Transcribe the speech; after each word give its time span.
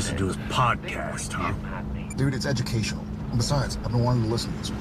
Had 0.00 0.18
a 0.18 0.24
little 0.24 0.32
listen 0.32 0.34
to 0.34 0.40
his 0.40 0.50
podcast, 0.50 1.32
huh? 1.32 1.52
Dude, 2.16 2.32
it's 2.32 2.46
educational. 2.46 3.04
And 3.28 3.36
besides, 3.36 3.76
I've 3.84 3.90
been 3.90 4.02
wanting 4.02 4.22
to 4.22 4.30
listen 4.30 4.50
to 4.50 4.58
this 4.58 4.70
one. 4.70 4.80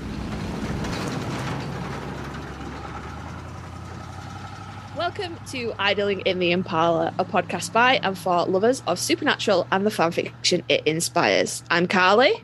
Welcome 4.98 5.38
to 5.48 5.74
Idling 5.78 6.22
in 6.22 6.40
the 6.40 6.54
Impala, 6.54 7.14
a 7.20 7.26
podcast 7.26 7.74
by 7.74 7.96
and 7.98 8.18
for 8.18 8.46
lovers 8.46 8.82
of 8.88 8.98
supernatural 8.98 9.68
and 9.74 9.86
the 9.86 9.90
fanfiction 9.90 10.64
it 10.70 10.88
inspires. 10.88 11.66
I'm 11.70 11.86
Karlee. 11.86 12.42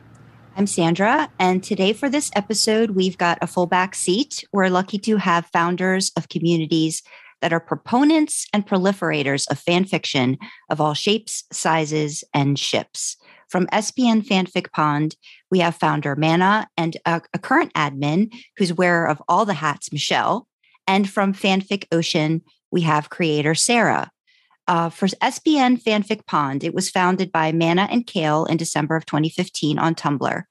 I'm 0.54 0.66
Sandra, 0.66 1.30
and 1.38 1.64
today 1.64 1.94
for 1.94 2.10
this 2.10 2.30
episode, 2.34 2.90
we've 2.90 3.16
got 3.16 3.38
a 3.40 3.46
full 3.46 3.66
back 3.66 3.94
seat. 3.94 4.44
We're 4.52 4.68
lucky 4.68 4.98
to 4.98 5.16
have 5.16 5.46
founders 5.46 6.12
of 6.14 6.28
communities 6.28 7.02
that 7.40 7.52
are 7.52 7.60
proponents 7.60 8.46
and 8.52 8.66
proliferators 8.66 9.50
of 9.50 9.58
fan 9.58 9.84
fiction 9.84 10.38
of 10.70 10.80
all 10.80 10.94
shapes, 10.94 11.44
sizes, 11.52 12.24
and 12.34 12.58
ships. 12.58 13.16
From 13.48 13.66
SPN 13.68 14.26
Fanfic 14.26 14.72
Pond, 14.72 15.16
we 15.50 15.60
have 15.60 15.76
founder 15.76 16.16
Mana 16.16 16.68
and 16.76 16.96
a, 17.06 17.22
a 17.32 17.38
current 17.38 17.72
admin 17.74 18.32
who's 18.56 18.72
wearer 18.72 19.06
of 19.06 19.22
all 19.28 19.44
the 19.44 19.54
hats, 19.54 19.92
Michelle. 19.92 20.48
And 20.86 21.08
from 21.08 21.32
Fanfic 21.32 21.84
Ocean, 21.92 22.42
we 22.70 22.82
have 22.82 23.10
creator 23.10 23.54
Sarah. 23.54 24.10
Uh, 24.68 24.90
for 24.90 25.06
SPN 25.06 25.80
Fanfic 25.80 26.26
Pond, 26.26 26.64
it 26.64 26.74
was 26.74 26.90
founded 26.90 27.30
by 27.30 27.52
Mana 27.52 27.86
and 27.90 28.06
Kale 28.06 28.46
in 28.46 28.56
December 28.56 28.96
of 28.96 29.06
2015 29.06 29.78
on 29.78 29.94
Tumblr. 29.94 30.42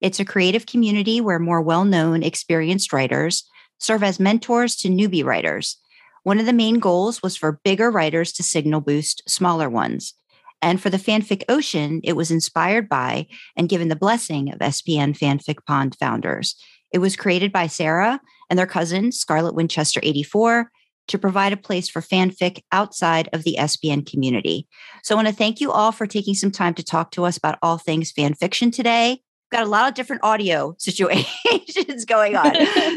It's 0.00 0.20
a 0.20 0.24
creative 0.24 0.66
community 0.66 1.20
where 1.20 1.38
more 1.38 1.60
well 1.60 1.84
known, 1.84 2.22
experienced 2.22 2.92
writers 2.92 3.48
serve 3.78 4.04
as 4.04 4.20
mentors 4.20 4.76
to 4.76 4.88
newbie 4.88 5.24
writers. 5.24 5.78
One 6.24 6.40
of 6.40 6.46
the 6.46 6.52
main 6.52 6.78
goals 6.78 7.22
was 7.22 7.36
for 7.36 7.60
bigger 7.64 7.90
writers 7.90 8.32
to 8.32 8.42
signal 8.42 8.80
boost 8.80 9.22
smaller 9.28 9.68
ones. 9.70 10.14
And 10.62 10.80
for 10.80 10.88
the 10.88 10.96
Fanfic 10.96 11.44
Ocean, 11.50 12.00
it 12.02 12.14
was 12.14 12.30
inspired 12.30 12.88
by 12.88 13.26
and 13.56 13.68
given 13.68 13.88
the 13.88 13.96
blessing 13.96 14.50
of 14.50 14.58
SPN 14.58 15.16
Fanfic 15.16 15.58
Pond 15.66 15.94
founders. 16.00 16.56
It 16.92 16.98
was 16.98 17.14
created 17.14 17.52
by 17.52 17.66
Sarah 17.66 18.20
and 18.48 18.58
their 18.58 18.66
cousin, 18.66 19.12
Scarlet 19.12 19.54
Winchester 19.54 20.00
84, 20.02 20.70
to 21.08 21.18
provide 21.18 21.52
a 21.52 21.58
place 21.58 21.90
for 21.90 22.00
fanfic 22.00 22.62
outside 22.72 23.28
of 23.34 23.44
the 23.44 23.56
SPN 23.58 24.10
community. 24.10 24.66
So 25.02 25.14
I 25.14 25.16
want 25.16 25.28
to 25.28 25.34
thank 25.34 25.60
you 25.60 25.70
all 25.70 25.92
for 25.92 26.06
taking 26.06 26.32
some 26.32 26.50
time 26.50 26.72
to 26.74 26.82
talk 26.82 27.10
to 27.10 27.24
us 27.26 27.36
about 27.36 27.58
all 27.60 27.76
things 27.76 28.10
fan 28.10 28.32
fiction 28.32 28.70
today. 28.70 29.20
We've 29.52 29.58
got 29.58 29.66
a 29.66 29.70
lot 29.70 29.88
of 29.88 29.94
different 29.94 30.24
audio 30.24 30.74
situations 30.78 32.06
going 32.06 32.36
on. 32.36 32.54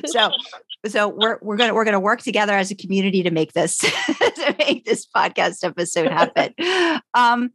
so 0.08 0.32
so 0.86 1.08
we're 1.08 1.40
we're 1.42 1.58
gonna 1.58 1.74
we're 1.74 1.86
gonna 1.86 2.00
work 2.00 2.22
together 2.22 2.54
as 2.54 2.72
a 2.72 2.76
community 2.76 3.24
to 3.24 3.32
make 3.32 3.54
this 3.54 3.78
to 3.78 4.56
make 4.60 4.86
this 4.86 5.08
podcast 5.08 5.64
episode 5.64 6.12
happen. 6.12 6.54
Um, 7.14 7.50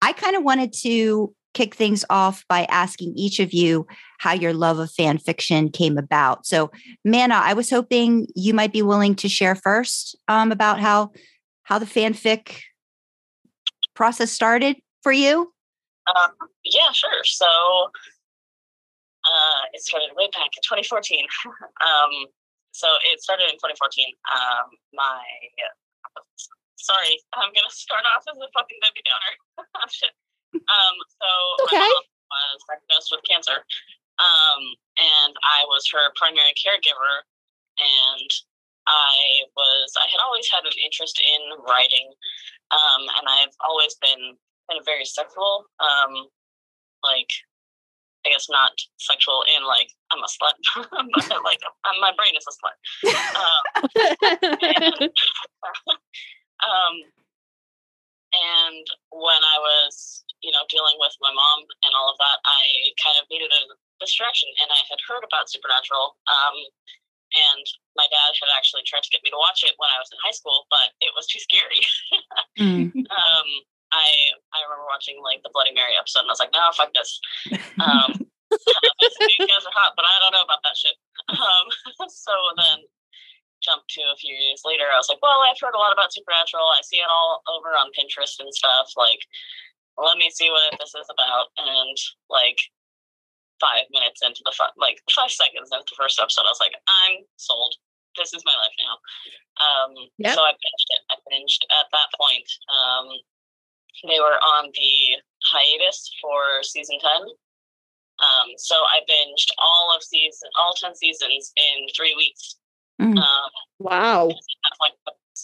I 0.00 0.12
kind 0.12 0.36
of 0.36 0.44
wanted 0.44 0.72
to 0.82 1.34
kick 1.54 1.74
things 1.74 2.04
off 2.08 2.44
by 2.48 2.64
asking 2.70 3.14
each 3.16 3.40
of 3.40 3.52
you 3.52 3.84
how 4.18 4.32
your 4.32 4.52
love 4.52 4.78
of 4.78 4.92
fan 4.92 5.18
fiction 5.18 5.70
came 5.70 5.98
about. 5.98 6.46
So, 6.46 6.70
Mana, 7.04 7.34
I 7.34 7.54
was 7.54 7.68
hoping 7.68 8.28
you 8.36 8.54
might 8.54 8.72
be 8.72 8.82
willing 8.82 9.16
to 9.16 9.28
share 9.28 9.56
first 9.56 10.16
um, 10.28 10.52
about 10.52 10.78
how 10.78 11.10
how 11.64 11.80
the 11.80 11.86
fanfic 11.86 12.60
process 13.94 14.30
started 14.30 14.76
for 15.02 15.10
you. 15.10 15.52
Um, 16.08 16.30
yeah, 16.64 16.92
sure. 16.92 17.24
So 17.24 17.46
uh, 19.24 19.62
it 19.72 19.82
started 19.82 20.10
way 20.16 20.28
back 20.32 20.50
in 20.56 20.62
2014. 20.62 21.26
um, 21.46 22.26
so 22.78 22.86
it 23.10 23.18
started 23.18 23.50
in 23.50 23.58
2014. 23.58 24.14
Um, 24.30 24.70
my 24.94 25.18
sorry, 26.78 27.18
I'm 27.34 27.50
gonna 27.50 27.74
start 27.74 28.06
off 28.14 28.22
as 28.30 28.38
a 28.38 28.46
fucking 28.54 28.78
Debbie 28.78 29.02
Downer. 29.02 29.34
Shit. 29.90 30.14
Um, 30.54 30.94
so 31.18 31.28
okay. 31.66 31.82
my 31.82 31.90
mom 31.90 32.06
was 32.30 32.62
diagnosed 32.70 33.10
with 33.10 33.26
cancer, 33.26 33.58
um, 34.22 34.62
and 34.94 35.34
I 35.42 35.66
was 35.66 35.90
her 35.90 36.14
primary 36.14 36.54
caregiver, 36.54 37.26
and 37.82 38.30
I 38.86 39.42
was 39.58 39.92
I 39.98 40.06
had 40.06 40.22
always 40.22 40.46
had 40.46 40.62
an 40.62 40.78
interest 40.78 41.18
in 41.18 41.42
writing, 41.66 42.14
um, 42.70 43.02
and 43.18 43.26
I've 43.26 43.58
always 43.60 43.98
been 43.98 44.38
kind 44.70 44.78
of 44.78 44.86
very 44.86 45.04
sexual, 45.04 45.66
um, 45.82 46.30
like 47.02 47.28
I 48.28 48.36
guess 48.36 48.52
not 48.52 48.76
sexual 49.00 49.40
in 49.56 49.64
like 49.64 49.88
I'm 50.12 50.20
a 50.20 50.28
slut, 50.28 50.52
but 51.16 51.40
like 51.48 51.64
um, 51.88 51.96
my 52.04 52.12
brain 52.12 52.36
is 52.36 52.44
a 52.44 52.52
slut. 52.52 52.76
Um, 53.40 53.64
and, 54.76 55.08
um, 56.68 56.94
and 58.36 58.84
when 59.08 59.40
I 59.40 59.56
was, 59.56 60.28
you 60.44 60.52
know, 60.52 60.68
dealing 60.68 61.00
with 61.00 61.16
my 61.24 61.32
mom 61.32 61.64
and 61.88 61.92
all 61.96 62.12
of 62.12 62.20
that, 62.20 62.36
I 62.44 62.92
kind 63.00 63.16
of 63.16 63.24
needed 63.32 63.48
a 63.48 63.62
distraction, 63.96 64.52
and 64.60 64.68
I 64.68 64.80
had 64.92 65.00
heard 65.08 65.24
about 65.24 65.48
Supernatural. 65.48 66.20
Um, 66.28 66.56
and 67.28 67.64
my 67.96 68.08
dad 68.08 68.32
had 68.40 68.52
actually 68.56 68.84
tried 68.88 69.04
to 69.04 69.12
get 69.12 69.20
me 69.24 69.28
to 69.28 69.40
watch 69.40 69.60
it 69.64 69.76
when 69.76 69.92
I 69.92 70.00
was 70.00 70.08
in 70.12 70.20
high 70.20 70.32
school, 70.32 70.64
but 70.72 70.96
it 71.00 71.12
was 71.12 71.28
too 71.28 71.40
scary. 71.40 71.80
mm. 72.60 72.88
um, 72.92 73.48
I 73.92 74.08
I 74.52 74.58
remember 74.66 74.86
watching 74.88 75.20
like 75.22 75.42
the 75.42 75.52
Bloody 75.52 75.72
Mary 75.72 75.96
episode, 75.98 76.26
and 76.26 76.30
I 76.30 76.34
was 76.36 76.42
like, 76.42 76.52
no, 76.52 76.64
fuck 76.76 76.92
this. 76.94 77.20
Um, 77.78 78.26
these 78.50 79.44
guys 79.44 79.62
are 79.62 79.76
hot, 79.76 79.92
but 79.94 80.08
I 80.08 80.18
don't 80.18 80.32
know 80.32 80.42
about 80.42 80.64
that 80.64 80.76
shit. 80.76 80.96
Um, 81.28 82.08
so 82.08 82.32
then 82.56 82.88
jump 83.60 83.84
to 83.84 84.02
a 84.08 84.16
few 84.16 84.32
years 84.32 84.62
later, 84.64 84.88
I 84.88 84.96
was 84.96 85.12
like, 85.12 85.20
well, 85.20 85.44
I've 85.44 85.60
heard 85.60 85.76
a 85.76 85.82
lot 85.82 85.92
about 85.92 86.14
Supernatural. 86.14 86.64
I 86.72 86.80
see 86.80 87.02
it 87.02 87.10
all 87.10 87.44
over 87.52 87.76
on 87.76 87.92
Pinterest 87.92 88.38
and 88.40 88.48
stuff. 88.54 88.94
Like, 88.96 89.20
let 89.98 90.16
me 90.16 90.30
see 90.30 90.48
what 90.48 90.78
this 90.78 90.94
is 90.94 91.10
about. 91.10 91.52
And 91.58 91.96
like 92.30 92.58
five 93.60 93.90
minutes 93.90 94.22
into 94.22 94.40
the 94.46 94.54
fun, 94.54 94.70
like 94.78 95.02
five 95.10 95.30
seconds 95.30 95.68
into 95.68 95.90
the 95.90 95.98
first 95.98 96.16
episode, 96.16 96.46
I 96.46 96.54
was 96.54 96.62
like, 96.62 96.78
I'm 96.86 97.26
sold. 97.36 97.74
This 98.16 98.32
is 98.32 98.42
my 98.46 98.54
life 98.56 98.76
now. 98.80 98.94
Um, 99.60 99.90
yep. 100.18 100.34
So 100.34 100.42
I 100.42 100.54
binged 100.54 100.88
it. 100.90 101.02
I 101.10 101.16
binged 101.28 101.62
at 101.70 101.86
that 101.92 102.08
point. 102.18 102.48
Um, 102.70 103.06
they 104.06 104.20
were 104.20 104.38
on 104.56 104.70
the 104.74 104.92
hiatus 105.42 106.10
for 106.20 106.62
season 106.62 106.98
10. 107.00 107.10
Um, 108.18 108.48
so 108.58 108.74
I 108.74 109.00
binged 109.06 109.50
all 109.58 109.94
of 109.94 110.02
season, 110.02 110.50
all 110.58 110.74
10 110.74 110.94
seasons 110.94 111.52
in 111.56 111.86
three 111.94 112.14
weeks. 112.16 112.56
Mm. 113.00 113.16
Um, 113.16 113.50
wow. 113.78 114.26
Point, 114.26 114.94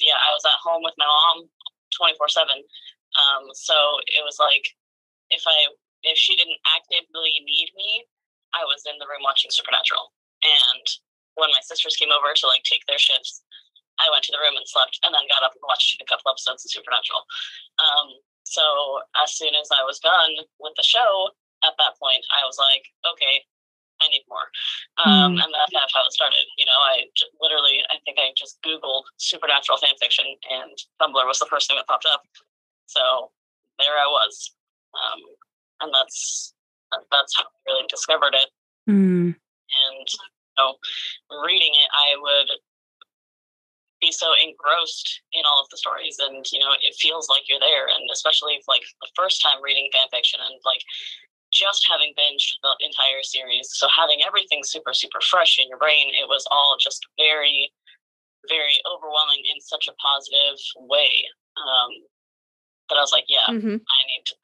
yeah, 0.03 0.19
I 0.19 0.35
was 0.35 0.43
at 0.45 0.59
home 0.59 0.83
with 0.83 0.95
my 0.99 1.07
mom 1.07 1.47
24 1.97 2.29
7. 2.29 2.51
Um, 2.51 3.45
so 3.55 3.75
it 4.11 4.27
was 4.27 4.43
like, 4.43 4.67
if 5.31 5.43
I, 5.47 5.71
if 6.03 6.19
she 6.19 6.35
didn't 6.35 6.59
actively 6.67 7.39
need 7.47 7.71
me, 7.79 8.05
I 8.55 8.67
was 8.67 8.83
in 8.91 8.99
the 8.99 9.07
room 9.07 9.23
watching 9.23 9.55
Supernatural. 9.55 10.11
And 10.43 10.87
when 11.35 11.51
my 11.55 11.63
sisters 11.63 11.95
came 11.95 12.11
over 12.11 12.35
to 12.35 12.47
like 12.47 12.67
take 12.67 12.83
their 12.87 12.99
shifts, 12.99 13.43
I 14.03 14.11
went 14.11 14.27
to 14.27 14.35
the 14.35 14.43
room 14.43 14.59
and 14.59 14.67
slept, 14.67 14.99
and 15.07 15.15
then 15.15 15.31
got 15.31 15.47
up 15.47 15.55
and 15.55 15.63
watched 15.63 16.03
a 16.03 16.07
couple 16.07 16.27
episodes 16.27 16.67
of 16.67 16.71
Supernatural. 16.75 17.23
Um, 17.79 18.19
so 18.45 19.01
as 19.23 19.35
soon 19.35 19.55
as 19.59 19.69
I 19.73 19.83
was 19.85 19.99
done 19.99 20.31
with 20.61 20.73
the 20.77 20.85
show, 20.85 21.31
at 21.65 21.75
that 21.79 21.99
point, 21.99 22.25
I 22.31 22.45
was 22.47 22.57
like, 22.61 22.85
okay, 23.13 23.45
I 24.01 24.09
need 24.09 24.25
more. 24.29 24.49
Um, 25.05 25.37
mm. 25.37 25.43
And 25.43 25.51
that's 25.51 25.95
how 25.95 26.05
it 26.05 26.13
started. 26.13 26.45
You 26.59 26.67
know, 26.67 26.77
I 26.77 27.09
j- 27.17 27.33
literally, 27.41 27.81
I 27.91 27.97
think 28.05 28.19
I 28.19 28.33
just 28.37 28.61
Googled 28.63 29.05
supernatural 29.17 29.79
fan 29.79 29.97
fiction, 30.01 30.27
and 30.51 30.77
Tumblr 31.01 31.27
was 31.27 31.39
the 31.39 31.49
first 31.49 31.69
thing 31.69 31.77
that 31.77 31.87
popped 31.87 32.07
up. 32.07 32.23
So 32.87 33.31
there 33.79 33.97
I 33.97 34.07
was. 34.07 34.55
Um, 34.95 35.21
and 35.81 35.93
that's 35.93 36.55
that's 37.11 37.37
how 37.37 37.45
I 37.45 37.59
really 37.67 37.87
discovered 37.89 38.35
it. 38.35 38.49
Mm. 38.89 39.35
And, 39.35 40.07
you 40.07 40.57
know, 40.59 40.77
reading 41.45 41.73
it, 41.75 41.89
I 41.91 42.15
would 42.21 42.51
be 44.05 44.13
so 44.13 44.29
engrossed 44.37 45.25
in 45.33 45.41
all 45.49 45.65
of 45.65 45.69
the 45.73 45.81
stories 45.81 46.21
and 46.21 46.45
you 46.53 46.61
know 46.61 46.77
it 46.85 46.93
feels 47.01 47.29
like 47.33 47.49
you're 47.49 47.63
there 47.65 47.89
and 47.89 48.05
especially 48.13 48.61
like 48.69 48.85
the 49.01 49.09
first 49.17 49.41
time 49.41 49.65
reading 49.65 49.89
fan 49.93 50.05
fiction 50.13 50.37
and 50.45 50.61
like 50.69 50.85
just 51.49 51.89
having 51.89 52.13
binged 52.13 52.61
the 52.61 52.73
entire 52.85 53.25
series 53.25 53.73
so 53.73 53.89
having 53.89 54.21
everything 54.21 54.61
super 54.61 54.93
super 54.93 55.25
fresh 55.25 55.57
in 55.57 55.69
your 55.73 55.81
brain 55.81 56.13
it 56.13 56.29
was 56.29 56.45
all 56.53 56.77
just 56.77 57.01
very 57.17 57.73
very 58.53 58.77
overwhelming 58.85 59.41
in 59.49 59.57
such 59.65 59.89
a 59.89 59.97
positive 59.97 60.61
way 60.85 61.25
um 61.57 61.91
that 62.93 63.01
i 63.01 63.01
was 63.01 63.13
like 63.13 63.25
yeah 63.29 63.49
mm-hmm. 63.49 63.81
i 63.81 64.01
need 64.13 64.25
to 64.29 64.35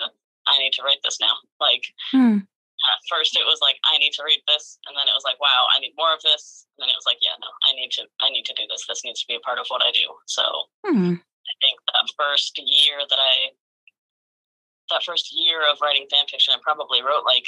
i 0.48 0.56
need 0.56 0.72
to 0.72 0.82
write 0.82 1.04
this 1.04 1.20
now 1.20 1.36
like 1.60 1.84
mm 2.14 2.40
at 2.88 2.98
first 3.12 3.36
it 3.36 3.44
was 3.44 3.60
like 3.60 3.76
I 3.84 3.98
need 3.98 4.12
to 4.16 4.24
read 4.24 4.40
this, 4.48 4.78
and 4.88 4.96
then 4.96 5.04
it 5.08 5.14
was 5.16 5.24
like 5.24 5.40
wow 5.40 5.66
I 5.74 5.80
need 5.80 5.92
more 5.98 6.14
of 6.14 6.22
this, 6.22 6.64
and 6.76 6.84
then 6.84 6.90
it 6.92 6.96
was 6.98 7.04
like 7.08 7.18
yeah 7.20 7.36
no 7.40 7.48
I 7.68 7.74
need 7.76 7.90
to 8.00 8.08
I 8.20 8.30
need 8.30 8.44
to 8.48 8.54
do 8.56 8.64
this. 8.68 8.86
This 8.88 9.04
needs 9.04 9.20
to 9.20 9.28
be 9.28 9.36
a 9.36 9.44
part 9.44 9.58
of 9.58 9.66
what 9.68 9.82
I 9.84 9.90
do. 9.92 10.08
So 10.26 10.44
hmm. 10.86 11.20
I 11.20 11.54
think 11.60 11.76
that 11.92 12.06
first 12.16 12.56
year 12.56 13.02
that 13.08 13.18
I 13.20 13.52
that 14.90 15.02
first 15.04 15.30
year 15.32 15.62
of 15.70 15.78
writing 15.80 16.06
fan 16.10 16.26
fiction, 16.30 16.54
I 16.54 16.58
probably 16.62 17.02
wrote 17.02 17.24
like 17.24 17.44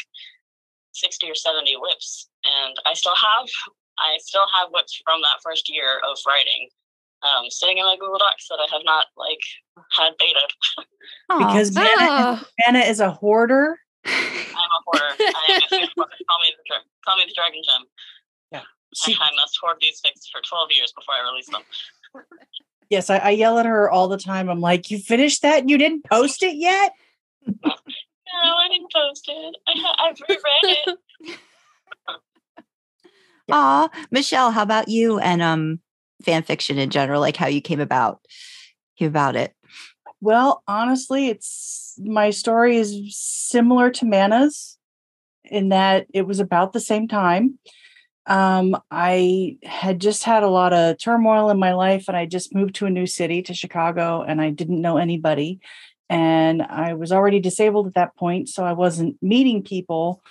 sixty 0.92 1.30
or 1.30 1.34
seventy 1.34 1.76
WIPs, 1.76 2.28
and 2.44 2.76
I 2.86 2.94
still 2.94 3.16
have 3.16 3.48
I 3.98 4.18
still 4.20 4.46
have 4.52 4.70
WIPs 4.72 5.00
from 5.04 5.20
that 5.22 5.40
first 5.42 5.68
year 5.72 6.00
of 6.08 6.16
writing. 6.26 6.68
um, 7.22 7.46
sitting 7.50 7.78
in 7.78 7.84
my 7.84 7.96
Google 7.98 8.18
Docs 8.18 8.48
that 8.48 8.58
I 8.60 8.66
have 8.72 8.82
not 8.84 9.06
like 9.16 9.40
had 9.96 10.12
betaed. 10.20 10.84
Aw. 11.30 11.38
because 11.38 11.74
Mana, 11.74 11.88
Ah. 12.00 12.44
Mana 12.66 12.80
is 12.80 13.00
a 13.00 13.10
hoarder. 13.10 13.78
I'm 14.06 14.70
a 14.70 14.80
hoarder. 14.84 15.16
I 15.18 15.52
am 15.52 15.62
a 15.62 15.74
fic. 15.74 15.88
Call 15.96 16.38
me 16.40 16.52
the 16.56 16.64
dra- 16.66 16.84
call 17.04 17.16
me 17.16 17.24
the 17.26 17.34
Dragon 17.34 17.62
Gem. 17.64 17.86
She, 18.94 19.14
I 19.14 19.30
must 19.36 19.58
hoard 19.60 19.78
these 19.80 20.00
things 20.00 20.28
for 20.30 20.42
12 20.46 20.68
years 20.72 20.92
before 20.92 21.14
I 21.14 21.30
release 21.30 21.48
them. 21.48 21.62
yes, 22.90 23.08
I, 23.08 23.16
I 23.18 23.30
yell 23.30 23.58
at 23.58 23.64
her 23.64 23.90
all 23.90 24.06
the 24.08 24.18
time. 24.18 24.50
I'm 24.50 24.60
like, 24.60 24.90
you 24.90 24.98
finished 24.98 25.40
that? 25.42 25.68
You 25.68 25.78
didn't 25.78 26.04
post 26.04 26.42
it 26.42 26.56
yet? 26.56 26.92
No, 27.46 27.62
I 28.34 28.68
didn't 28.68 28.92
post 28.92 29.24
it. 29.28 29.56
I 29.66 29.72
ha- 29.76 30.08
I've 30.08 30.20
reread 30.28 30.76
it. 30.86 31.38
Aw, 33.50 33.88
Michelle, 34.10 34.50
how 34.50 34.62
about 34.62 34.88
you 34.88 35.18
and 35.18 35.42
um 35.42 35.80
fan 36.22 36.42
fiction 36.42 36.78
in 36.78 36.90
general, 36.90 37.20
like 37.20 37.36
how 37.36 37.46
you 37.46 37.60
came 37.60 37.80
about 37.80 38.20
came 38.98 39.08
about 39.08 39.36
it? 39.36 39.54
Well, 40.22 40.62
honestly, 40.68 41.28
it's 41.28 41.98
my 41.98 42.30
story 42.30 42.76
is 42.76 43.16
similar 43.16 43.90
to 43.90 44.06
Mana's 44.06 44.78
in 45.44 45.70
that 45.70 46.06
it 46.14 46.28
was 46.28 46.38
about 46.38 46.72
the 46.72 46.80
same 46.80 47.08
time. 47.08 47.58
Um, 48.26 48.80
I 48.92 49.56
had 49.64 50.00
just 50.00 50.22
had 50.22 50.44
a 50.44 50.48
lot 50.48 50.72
of 50.72 50.96
turmoil 50.98 51.50
in 51.50 51.58
my 51.58 51.74
life, 51.74 52.04
and 52.06 52.16
I 52.16 52.26
just 52.26 52.54
moved 52.54 52.76
to 52.76 52.86
a 52.86 52.90
new 52.90 53.04
city 53.04 53.42
to 53.42 53.52
Chicago, 53.52 54.22
and 54.22 54.40
I 54.40 54.50
didn't 54.50 54.80
know 54.80 54.96
anybody. 54.96 55.58
And 56.08 56.62
I 56.62 56.94
was 56.94 57.10
already 57.10 57.40
disabled 57.40 57.88
at 57.88 57.94
that 57.94 58.14
point, 58.14 58.48
so 58.48 58.64
I 58.64 58.74
wasn't 58.74 59.20
meeting 59.20 59.64
people, 59.64 60.22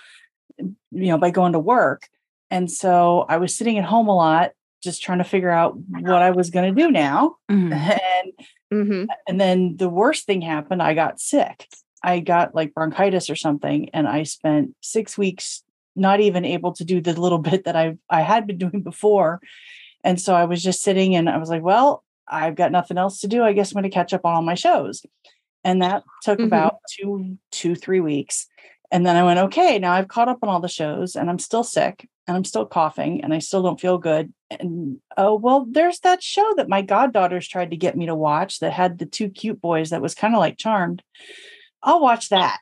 you 0.58 0.78
know, 0.92 1.18
by 1.18 1.32
going 1.32 1.52
to 1.52 1.60
work. 1.60 2.08
And 2.50 2.72
so 2.72 3.26
I 3.28 3.38
was 3.38 3.54
sitting 3.54 3.78
at 3.78 3.84
home 3.84 4.08
a 4.08 4.16
lot, 4.16 4.52
just 4.82 5.04
trying 5.04 5.18
to 5.18 5.26
figure 5.26 5.50
out 5.50 5.78
what 5.90 6.22
I 6.22 6.32
was 6.32 6.50
going 6.50 6.74
to 6.74 6.82
do 6.82 6.92
now. 6.92 7.36
Mhm. 7.52 7.74
And 7.74 8.32
Mhm. 8.72 9.08
and 9.28 9.40
then 9.40 9.76
the 9.78 9.90
worst 9.90 10.26
thing 10.26 10.42
happened. 10.42 10.82
I 10.82 10.94
got 10.94 11.20
sick. 11.20 11.68
I 12.04 12.20
got 12.20 12.56
like 12.56 12.74
bronchitis 12.74 13.30
or 13.30 13.36
something, 13.36 13.90
and 13.94 14.08
I 14.08 14.24
spent 14.24 14.76
six 14.82 15.18
weeks 15.18 15.64
not 15.96 16.20
even 16.22 16.46
able 16.46 16.74
to 16.74 16.86
do 16.86 17.02
the 17.02 17.20
little 17.20 17.38
bit 17.52 17.66
that 17.66 17.76
I 17.76 17.98
I 18.10 18.22
had 18.22 18.48
been 18.48 18.58
doing 18.58 18.82
before. 18.84 19.42
And 20.04 20.20
so 20.22 20.36
I 20.36 20.46
was 20.46 20.64
just 20.64 20.82
sitting, 20.84 21.16
and 21.16 21.30
I 21.30 21.38
was 21.38 21.50
like, 21.50 21.64
"Well, 21.64 22.04
I've 22.28 22.56
got 22.56 22.72
nothing 22.72 22.98
else 22.98 23.22
to 23.22 23.28
do. 23.28 23.44
I 23.44 23.54
guess 23.54 23.72
I'm 23.72 23.76
going 23.76 23.84
to 23.92 23.94
catch 23.96 24.14
up 24.14 24.26
on 24.26 24.36
all 24.36 24.42
my 24.42 24.56
shows." 24.56 25.06
And 25.64 25.82
that 25.84 26.04
took 26.24 26.40
Mhm. 26.40 26.46
about 26.46 26.78
two, 26.90 27.38
two, 27.52 27.76
three 27.76 28.00
weeks. 28.02 28.48
And 28.92 29.06
then 29.06 29.16
I 29.16 29.24
went, 29.24 29.40
okay, 29.40 29.80
now 29.80 29.94
I've 29.94 30.10
caught 30.10 30.28
up 30.28 30.40
on 30.42 30.50
all 30.50 30.60
the 30.60 30.68
shows, 30.68 31.16
and 31.16 31.30
I'm 31.30 31.40
still 31.40 31.64
sick, 31.64 32.08
and 32.28 32.36
I'm 32.36 32.44
still 32.44 32.66
coughing, 32.66 33.24
and 33.24 33.34
I 33.34 33.40
still 33.40 33.64
don't 33.64 33.80
feel 33.80 33.98
good. 33.98 34.34
And 34.50 34.98
oh 35.18 35.36
well, 35.36 35.66
there's 35.70 36.00
that 36.00 36.22
show 36.22 36.54
that 36.58 36.68
my 36.68 36.82
goddaughters 36.82 37.48
tried 37.48 37.72
to 37.72 37.78
get 37.78 37.96
me 37.96 38.06
to 38.08 38.16
watch 38.16 38.60
that 38.60 38.74
had 38.74 39.00
the 39.00 39.06
two 39.06 39.30
cute 39.30 39.62
boys 39.62 39.92
that 39.92 40.02
was 40.02 40.14
kind 40.14 40.36
of 40.36 40.40
like 40.40 40.58
Charmed. 40.58 41.04
I'll 41.82 42.02
watch 42.02 42.30
that. 42.30 42.60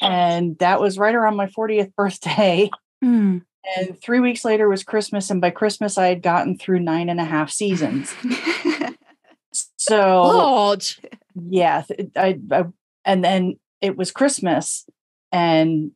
And 0.00 0.58
that 0.58 0.80
was 0.80 0.98
right 0.98 1.14
around 1.14 1.36
my 1.36 1.46
40th 1.46 1.94
birthday. 1.96 2.70
Mm. 3.04 3.42
And 3.76 4.00
three 4.00 4.20
weeks 4.20 4.44
later 4.44 4.68
was 4.68 4.82
Christmas. 4.82 5.30
And 5.30 5.40
by 5.40 5.50
Christmas, 5.50 5.98
I 5.98 6.06
had 6.06 6.22
gotten 6.22 6.56
through 6.56 6.80
nine 6.80 7.08
and 7.08 7.20
a 7.20 7.24
half 7.24 7.50
seasons. 7.50 8.12
So 9.82 10.22
Lord. 10.22 10.84
yeah, 11.34 11.82
I, 12.16 12.38
I 12.52 12.64
and 13.04 13.24
then 13.24 13.58
it 13.82 13.98
was 13.98 14.12
Christmas 14.12 14.88
and 15.30 15.90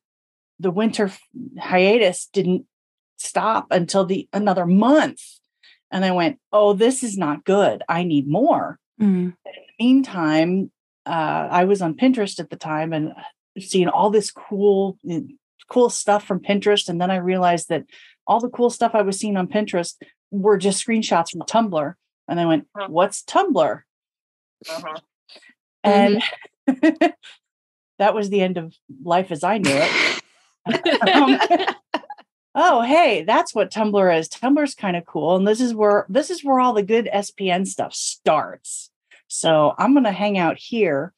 the 0.58 0.70
winter 0.70 1.10
hiatus 1.58 2.28
didn't 2.32 2.66
stop 3.16 3.68
until 3.70 4.04
the 4.04 4.28
another 4.32 4.66
month. 4.66 5.22
And 5.90 6.04
I 6.04 6.10
went, 6.10 6.38
"Oh, 6.52 6.72
this 6.72 7.02
is 7.02 7.16
not 7.16 7.44
good. 7.44 7.82
I 7.88 8.02
need 8.02 8.28
more." 8.28 8.78
Mm. 9.00 9.34
meantime, 9.78 10.70
uh, 11.04 11.48
I 11.50 11.64
was 11.64 11.82
on 11.82 11.94
Pinterest 11.94 12.40
at 12.40 12.48
the 12.48 12.56
time 12.56 12.94
and 12.94 13.12
seeing 13.58 13.88
all 13.88 14.08
this 14.08 14.30
cool, 14.30 14.96
eh, 15.08 15.20
cool 15.68 15.90
stuff 15.90 16.24
from 16.24 16.40
Pinterest, 16.40 16.88
and 16.88 16.98
then 16.98 17.10
I 17.10 17.16
realized 17.16 17.68
that 17.68 17.84
all 18.26 18.40
the 18.40 18.48
cool 18.48 18.70
stuff 18.70 18.94
I 18.94 19.02
was 19.02 19.18
seeing 19.18 19.36
on 19.36 19.48
Pinterest 19.48 20.00
were 20.30 20.56
just 20.56 20.84
screenshots 20.84 21.30
from 21.30 21.42
Tumblr, 21.42 21.94
and 22.26 22.40
I 22.40 22.46
went, 22.46 22.66
"What's 22.88 23.22
Tumblr?" 23.22 23.82
Uh-huh. 24.68 25.00
And 25.84 26.22
that 27.98 28.14
was 28.14 28.30
the 28.30 28.40
end 28.40 28.58
of 28.58 28.74
life 29.02 29.30
as 29.30 29.44
I 29.44 29.58
knew 29.58 29.70
it. 29.72 30.22
Um, 31.14 31.38
oh, 32.56 32.80
hey, 32.80 33.22
that's 33.22 33.54
what 33.54 33.70
Tumblr 33.70 34.18
is. 34.18 34.28
Tumblr's 34.28 34.74
kind 34.74 34.96
of 34.96 35.04
cool, 35.04 35.36
and 35.36 35.46
this 35.46 35.60
is 35.60 35.72
where 35.72 36.06
this 36.08 36.28
is 36.28 36.42
where 36.42 36.58
all 36.58 36.72
the 36.72 36.82
good 36.82 37.08
SPN 37.14 37.68
stuff 37.68 37.94
starts. 37.94 38.90
So 39.28 39.74
I'm 39.78 39.94
gonna 39.94 40.10
hang 40.10 40.38
out 40.38 40.58
here. 40.58 41.12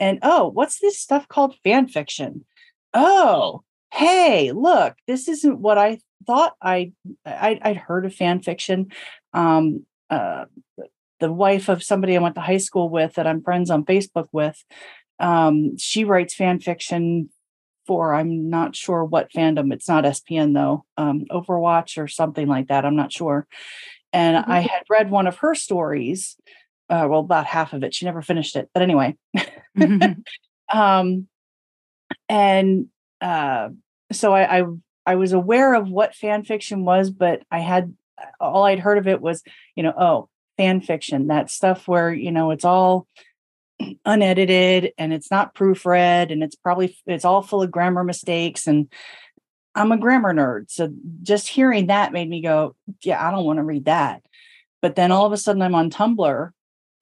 And 0.00 0.20
oh, 0.22 0.48
what's 0.48 0.80
this 0.80 0.98
stuff 0.98 1.28
called 1.28 1.56
fan 1.62 1.86
fiction? 1.88 2.46
Oh, 2.94 3.62
hey, 3.92 4.52
look, 4.52 4.96
this 5.06 5.28
isn't 5.28 5.60
what 5.60 5.76
I 5.76 5.98
thought 6.26 6.54
I, 6.62 6.92
I 7.26 7.60
I'd 7.62 7.76
heard 7.76 8.06
of 8.06 8.14
fan 8.14 8.40
fiction. 8.40 8.90
Um, 9.32 9.84
uh, 10.10 10.46
the 11.20 11.32
wife 11.32 11.68
of 11.68 11.82
somebody 11.82 12.16
I 12.16 12.20
went 12.20 12.34
to 12.34 12.40
high 12.40 12.58
school 12.58 12.88
with 12.88 13.14
that 13.14 13.26
I'm 13.26 13.42
friends 13.42 13.70
on 13.70 13.84
Facebook 13.84 14.28
with, 14.32 14.62
um, 15.18 15.76
she 15.78 16.04
writes 16.04 16.34
fan 16.34 16.60
fiction 16.60 17.30
for 17.86 18.14
I'm 18.14 18.48
not 18.48 18.74
sure 18.74 19.04
what 19.04 19.30
fandom. 19.32 19.72
It's 19.72 19.88
not 19.88 20.04
SPN 20.04 20.54
though, 20.54 20.84
um, 20.96 21.24
Overwatch 21.30 22.02
or 22.02 22.08
something 22.08 22.48
like 22.48 22.68
that. 22.68 22.84
I'm 22.84 22.96
not 22.96 23.12
sure. 23.12 23.46
And 24.12 24.36
I 24.36 24.60
had 24.60 24.82
read 24.88 25.10
one 25.10 25.26
of 25.26 25.38
her 25.38 25.54
stories. 25.54 26.36
Uh, 26.88 27.06
well, 27.08 27.20
about 27.20 27.46
half 27.46 27.72
of 27.72 27.82
it. 27.82 27.94
She 27.94 28.04
never 28.04 28.22
finished 28.22 28.56
it, 28.56 28.68
but 28.74 28.82
anyway. 28.82 29.16
um, 30.72 31.26
and 32.28 32.86
uh, 33.20 33.70
so 34.12 34.32
I, 34.32 34.60
I 34.60 34.64
I 35.06 35.14
was 35.16 35.32
aware 35.32 35.74
of 35.74 35.88
what 35.88 36.14
fan 36.14 36.44
fiction 36.44 36.84
was, 36.84 37.10
but 37.10 37.42
I 37.50 37.60
had 37.60 37.94
all 38.40 38.64
I'd 38.64 38.78
heard 38.78 38.98
of 38.98 39.08
it 39.08 39.20
was, 39.20 39.42
you 39.76 39.82
know, 39.82 39.92
oh, 39.98 40.28
fan 40.56 40.80
fiction, 40.80 41.26
that 41.28 41.50
stuff 41.50 41.88
where, 41.88 42.12
you 42.12 42.32
know, 42.32 42.50
it's 42.50 42.64
all 42.64 43.06
unedited 44.04 44.92
and 44.98 45.12
it's 45.12 45.30
not 45.30 45.54
proofread 45.54 46.30
and 46.30 46.42
it's 46.42 46.54
probably 46.56 46.96
it's 47.06 47.24
all 47.24 47.42
full 47.42 47.62
of 47.62 47.70
grammar 47.70 48.04
mistakes 48.04 48.66
and 48.66 48.88
I'm 49.74 49.90
a 49.92 49.98
grammar 49.98 50.32
nerd. 50.32 50.70
So 50.70 50.90
just 51.22 51.48
hearing 51.48 51.88
that 51.88 52.12
made 52.12 52.28
me 52.28 52.40
go, 52.40 52.76
yeah, 53.02 53.26
I 53.26 53.32
don't 53.32 53.44
want 53.44 53.58
to 53.58 53.64
read 53.64 53.86
that. 53.86 54.22
But 54.80 54.94
then 54.94 55.10
all 55.10 55.26
of 55.26 55.32
a 55.32 55.36
sudden 55.36 55.62
I'm 55.62 55.74
on 55.74 55.90
Tumblr 55.90 56.50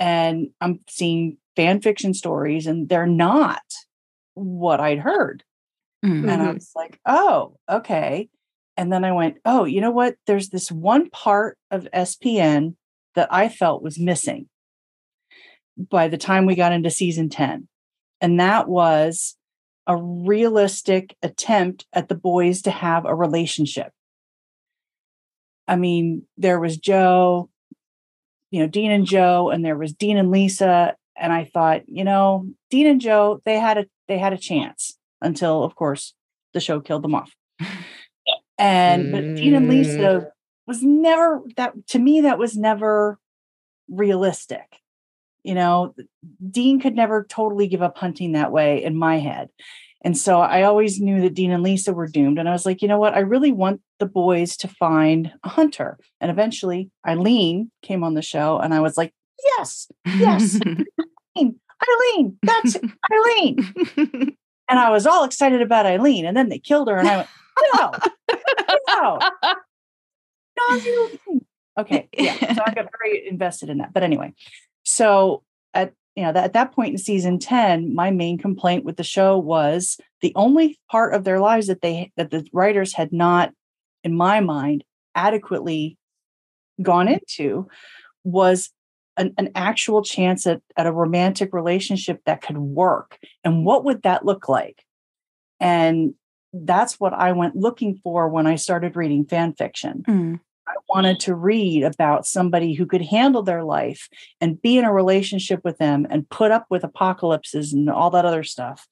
and 0.01 0.49
I'm 0.61 0.81
seeing 0.89 1.37
fan 1.55 1.83
fiction 1.83 2.15
stories 2.15 2.67
and 2.67 2.89
they're 2.89 3.07
not 3.07 3.63
what 4.35 4.81
I'd 4.81 5.01
heard. 5.01 5.45
Mm. 6.05 6.31
And 6.31 6.43
I 6.43 6.47
Mhm. 6.47 6.55
was 6.55 6.73
like, 6.75 6.99
oh, 7.05 7.57
okay. 7.69 8.31
And 8.79 8.91
then 8.91 9.05
I 9.05 9.13
went, 9.13 9.37
oh, 9.45 9.65
you 9.65 9.83
know 9.83 9.91
what? 9.91 10.17
There's 10.27 10.49
this 10.49 10.73
one 10.73 11.11
part 11.11 11.59
of 11.71 11.87
SPN 11.93 12.77
that 13.15 13.29
I 13.31 13.51
felt 13.51 13.83
was 13.83 13.99
missing 13.99 14.49
by 15.77 16.09
the 16.09 16.19
time 16.19 16.47
we 16.47 16.55
got 16.55 16.73
into 16.73 16.91
season 16.91 17.29
10. 17.29 17.69
And 18.21 18.41
that 18.41 18.69
was 18.69 19.37
a 19.87 19.97
realistic 19.97 21.17
attempt 21.23 21.87
at 21.93 22.09
the 22.09 22.15
boys 22.15 22.63
to 22.63 22.71
have 22.71 23.05
a 23.05 23.15
relationship. 23.15 23.93
I 25.67 25.77
mean, 25.77 26.25
there 26.37 26.61
was 26.61 26.77
Jo, 26.77 27.49
you 28.51 28.61
know, 28.61 28.69
Dean 28.69 28.91
and 28.91 29.07
Jo, 29.07 29.51
and 29.51 29.65
there 29.65 29.77
was 29.77 29.93
Dean 29.93 30.17
and 30.17 30.31
Lisa. 30.31 30.95
And 31.17 31.33
I 31.33 31.45
thought, 31.45 31.83
you 31.89 32.05
know, 32.05 32.47
Dean 32.71 32.87
and 32.87 33.01
Jo, 33.01 33.41
they 33.45 33.59
had 33.59 33.79
a 33.79 33.87
they 34.09 34.19
had 34.19 34.33
a 34.33 34.39
chance 34.39 34.99
until, 35.21 35.63
of 35.65 35.75
course, 35.75 36.15
the 36.53 36.61
show 36.61 36.81
killed 36.81 37.03
them 37.03 37.15
off. 37.15 37.35
And 38.59 39.11
but 39.11 39.35
Dean 39.35 39.55
and 39.55 39.69
Lisa 39.69 39.99
mm. 39.99 40.31
was 40.69 40.85
never 40.85 41.43
that 41.57 41.73
to 41.89 41.99
me, 41.99 42.21
that 42.21 42.39
was 42.39 42.57
never 42.57 43.19
realistic. 43.89 44.82
You 45.45 45.55
know, 45.55 45.95
Dean 46.51 46.81
could 46.81 46.95
never 46.95 47.25
totally 47.29 47.67
give 47.67 47.83
up 47.83 47.97
hunting 47.99 48.33
that 48.33 48.53
way 48.53 48.83
in 48.83 48.97
my 48.97 49.19
head. 49.19 49.49
And 50.05 50.19
so 50.19 50.41
I 50.41 50.63
always 50.63 51.01
knew 51.01 51.21
that 51.23 51.35
Dean 51.35 51.53
and 51.53 51.63
Lisa 51.63 51.93
were 51.93 52.09
doomed. 52.09 52.39
And 52.39 52.49
I 52.49 52.53
was 52.53 52.67
like, 52.67 52.83
you 52.83 52.89
know 52.89 52.99
what? 52.99 53.15
I 53.15 53.21
really 53.21 53.53
want 53.53 53.81
the 54.01 54.07
boys 54.07 54.57
to 54.59 54.69
find 54.69 55.33
a 55.45 55.49
hunter. 55.49 55.97
And 56.21 56.31
eventually 56.31 56.91
Eileen 57.07 57.71
came 57.83 58.03
on 58.03 58.15
the 58.15 58.23
show 58.23 58.59
and 58.59 58.75
I 58.75 58.81
was 58.81 58.97
like, 58.97 59.13
yes, 59.59 59.89
yes, 60.07 60.59
Eileen, 61.37 61.61
Eileen, 61.89 62.39
that's 62.43 62.77
Eileen. 63.13 64.37
And 64.69 64.79
I 64.79 64.91
was 64.91 65.07
all 65.07 65.25
excited 65.25 65.61
about 65.63 65.87
Eileen. 65.87 66.25
And 66.27 66.37
then 66.37 66.49
they 66.49 66.59
killed 66.59 66.89
her. 66.89 66.97
And 66.97 67.07
I 67.09 67.17
went, 67.19 67.29
no, 67.75 67.93
no, 68.89 69.19
no, 70.59 70.77
you- 70.85 71.19
okay. 71.79 72.09
Yeah. 72.17 72.55
So 72.55 72.63
I 72.67 72.75
got 72.75 72.87
very 73.01 73.29
invested 73.29 73.69
in 73.71 73.79
that. 73.79 73.93
But 73.93 74.03
anyway, 74.03 74.33
so 74.85 75.43
at 75.75 75.93
you 76.17 76.23
know 76.23 76.33
that 76.33 76.45
at 76.45 76.53
that 76.53 76.73
point 76.73 76.93
in 76.93 76.99
season 76.99 77.39
10, 77.39 77.95
my 77.95 78.11
main 78.11 78.39
complaint 78.39 78.85
with 78.85 78.97
the 78.97 79.05
show 79.05 79.39
was 79.39 79.99
the 80.21 80.33
only 80.37 80.79
part 80.91 81.15
of 81.15 81.25
their 81.25 81.41
lives 81.41 81.67
that 81.67 81.81
they 81.81 82.13
that 82.17 82.31
the 82.31 82.47
writers 82.53 82.95
had 82.95 83.13
not, 83.13 83.53
in 84.05 84.15
my 84.15 84.41
mind, 84.41 84.85
adequately 85.15 85.97
gone 86.81 87.09
into 87.09 87.69
was 88.25 88.71
an, 89.17 89.35
an 89.37 89.51
actual 89.55 90.03
chance 90.03 90.47
at, 90.47 90.63
at 90.77 90.87
a 90.87 90.93
romantic 90.93 91.53
relationship 91.53 92.21
that 92.25 92.43
could 92.43 92.59
work. 92.59 93.19
And 93.45 93.65
what 93.65 93.85
would 93.85 94.03
that 94.03 94.25
look 94.25 94.49
like? 94.49 94.85
And 95.61 96.15
that's 96.53 96.99
what 96.99 97.13
I 97.13 97.33
went 97.33 97.57
looking 97.57 97.97
for 98.03 98.29
when 98.29 98.47
I 98.47 98.57
started 98.57 98.97
reading 98.97 99.25
fan 99.25 99.55
fiction. 99.55 100.05
Mm. 100.09 100.41
I 100.73 100.77
wanted 100.89 101.21
to 101.21 101.35
read 101.35 101.83
about 101.83 102.27
somebody 102.27 102.75
who 102.75 102.87
could 102.87 103.03
handle 103.03 103.43
their 103.43 103.63
life 103.63 104.09
and 104.41 104.61
be 104.61 104.79
in 104.79 104.85
a 104.85 104.93
relationship 104.93 105.61
with 105.65 105.79
them 105.79 106.07
and 106.09 106.29
put 106.29 106.51
up 106.51 106.67
with 106.71 106.85
apocalypses 106.85 107.73
and 107.73 107.91
all 107.91 108.11
that 108.11 108.25
other 108.25 108.43
stuff. 108.43 108.89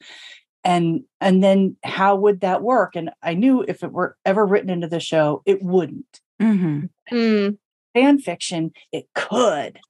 And 0.63 1.05
and 1.23 1.43
then 1.43 1.77
how 1.83 2.17
would 2.17 2.43
that 2.43 2.63
work? 2.63 2.95
And 2.95 3.11
I 3.23 3.33
knew 3.33 3.65
if 3.67 3.83
it 3.83 3.93
were 3.93 4.17
ever 4.27 4.45
written 4.45 4.69
into 4.69 4.89
the 4.89 5.01
show, 5.01 5.43
it 5.47 5.63
wouldn't. 5.63 6.21
hmm 6.39 6.83
Mm, 7.11 7.57
Fan 7.95 8.19
fiction, 8.19 8.73
it 8.93 9.07
could. 9.15 9.81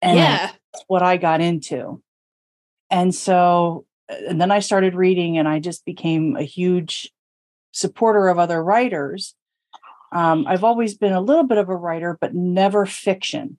And 0.00 0.16
yeah. 0.16 0.52
that's 0.72 0.84
what 0.86 1.02
I 1.02 1.16
got 1.16 1.40
into. 1.40 2.02
And 2.88 3.14
so, 3.14 3.84
and 4.08 4.40
then 4.40 4.50
I 4.50 4.60
started 4.60 4.94
reading 4.94 5.38
and 5.38 5.46
I 5.46 5.58
just 5.58 5.84
became 5.84 6.36
a 6.36 6.42
huge 6.42 7.10
supporter 7.72 8.28
of 8.28 8.38
other 8.38 8.62
writers. 8.62 9.34
Um, 10.12 10.46
I've 10.46 10.64
always 10.64 10.94
been 10.94 11.12
a 11.12 11.20
little 11.20 11.44
bit 11.44 11.58
of 11.58 11.68
a 11.68 11.76
writer, 11.76 12.18
but 12.20 12.34
never 12.34 12.86
fiction. 12.86 13.58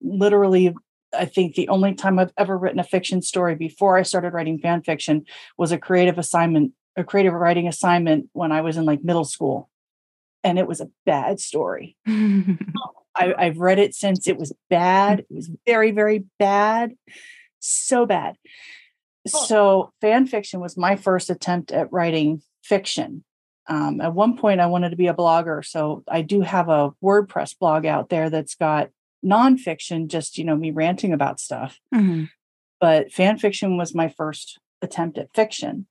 Literally, 0.00 0.74
I 1.16 1.24
think 1.24 1.54
the 1.54 1.68
only 1.68 1.94
time 1.94 2.18
I've 2.18 2.32
ever 2.36 2.56
written 2.56 2.78
a 2.78 2.84
fiction 2.84 3.22
story 3.22 3.54
before 3.54 3.96
I 3.96 4.02
started 4.02 4.32
writing 4.32 4.58
fan 4.58 4.82
fiction 4.82 5.24
was 5.56 5.72
a 5.72 5.78
creative 5.78 6.18
assignment, 6.18 6.72
a 6.96 7.04
creative 7.04 7.32
writing 7.32 7.66
assignment 7.66 8.28
when 8.32 8.52
I 8.52 8.60
was 8.60 8.76
in 8.76 8.84
like 8.84 9.02
middle 9.02 9.24
school. 9.24 9.68
And 10.44 10.58
it 10.58 10.68
was 10.68 10.80
a 10.80 10.90
bad 11.04 11.40
story. 11.40 11.96
I, 12.06 13.34
I've 13.36 13.58
read 13.58 13.80
it 13.80 13.94
since 13.94 14.28
it 14.28 14.38
was 14.38 14.52
bad. 14.70 15.20
It 15.20 15.26
was 15.30 15.50
very, 15.66 15.90
very 15.90 16.24
bad. 16.38 16.92
So 17.58 18.06
bad. 18.06 18.36
So, 19.26 19.92
fan 20.00 20.26
fiction 20.26 20.60
was 20.60 20.76
my 20.76 20.96
first 20.96 21.28
attempt 21.28 21.70
at 21.70 21.92
writing 21.92 22.40
fiction. 22.62 23.24
Um, 23.68 24.00
at 24.00 24.14
one 24.14 24.36
point, 24.36 24.60
I 24.60 24.66
wanted 24.66 24.90
to 24.90 24.96
be 24.96 25.08
a 25.08 25.14
blogger. 25.14 25.64
So, 25.64 26.02
I 26.08 26.22
do 26.22 26.40
have 26.40 26.68
a 26.68 26.92
WordPress 27.02 27.58
blog 27.58 27.86
out 27.86 28.08
there 28.08 28.30
that's 28.30 28.54
got 28.54 28.90
nonfiction, 29.24 30.08
just, 30.08 30.38
you 30.38 30.44
know, 30.44 30.56
me 30.56 30.70
ranting 30.70 31.12
about 31.12 31.40
stuff. 31.40 31.78
Mhm. 31.94 32.30
But 32.80 33.12
fan 33.12 33.38
fiction 33.38 33.76
was 33.76 33.94
my 33.94 34.08
first 34.08 34.58
attempt 34.80 35.18
at 35.18 35.34
fiction. 35.34 35.86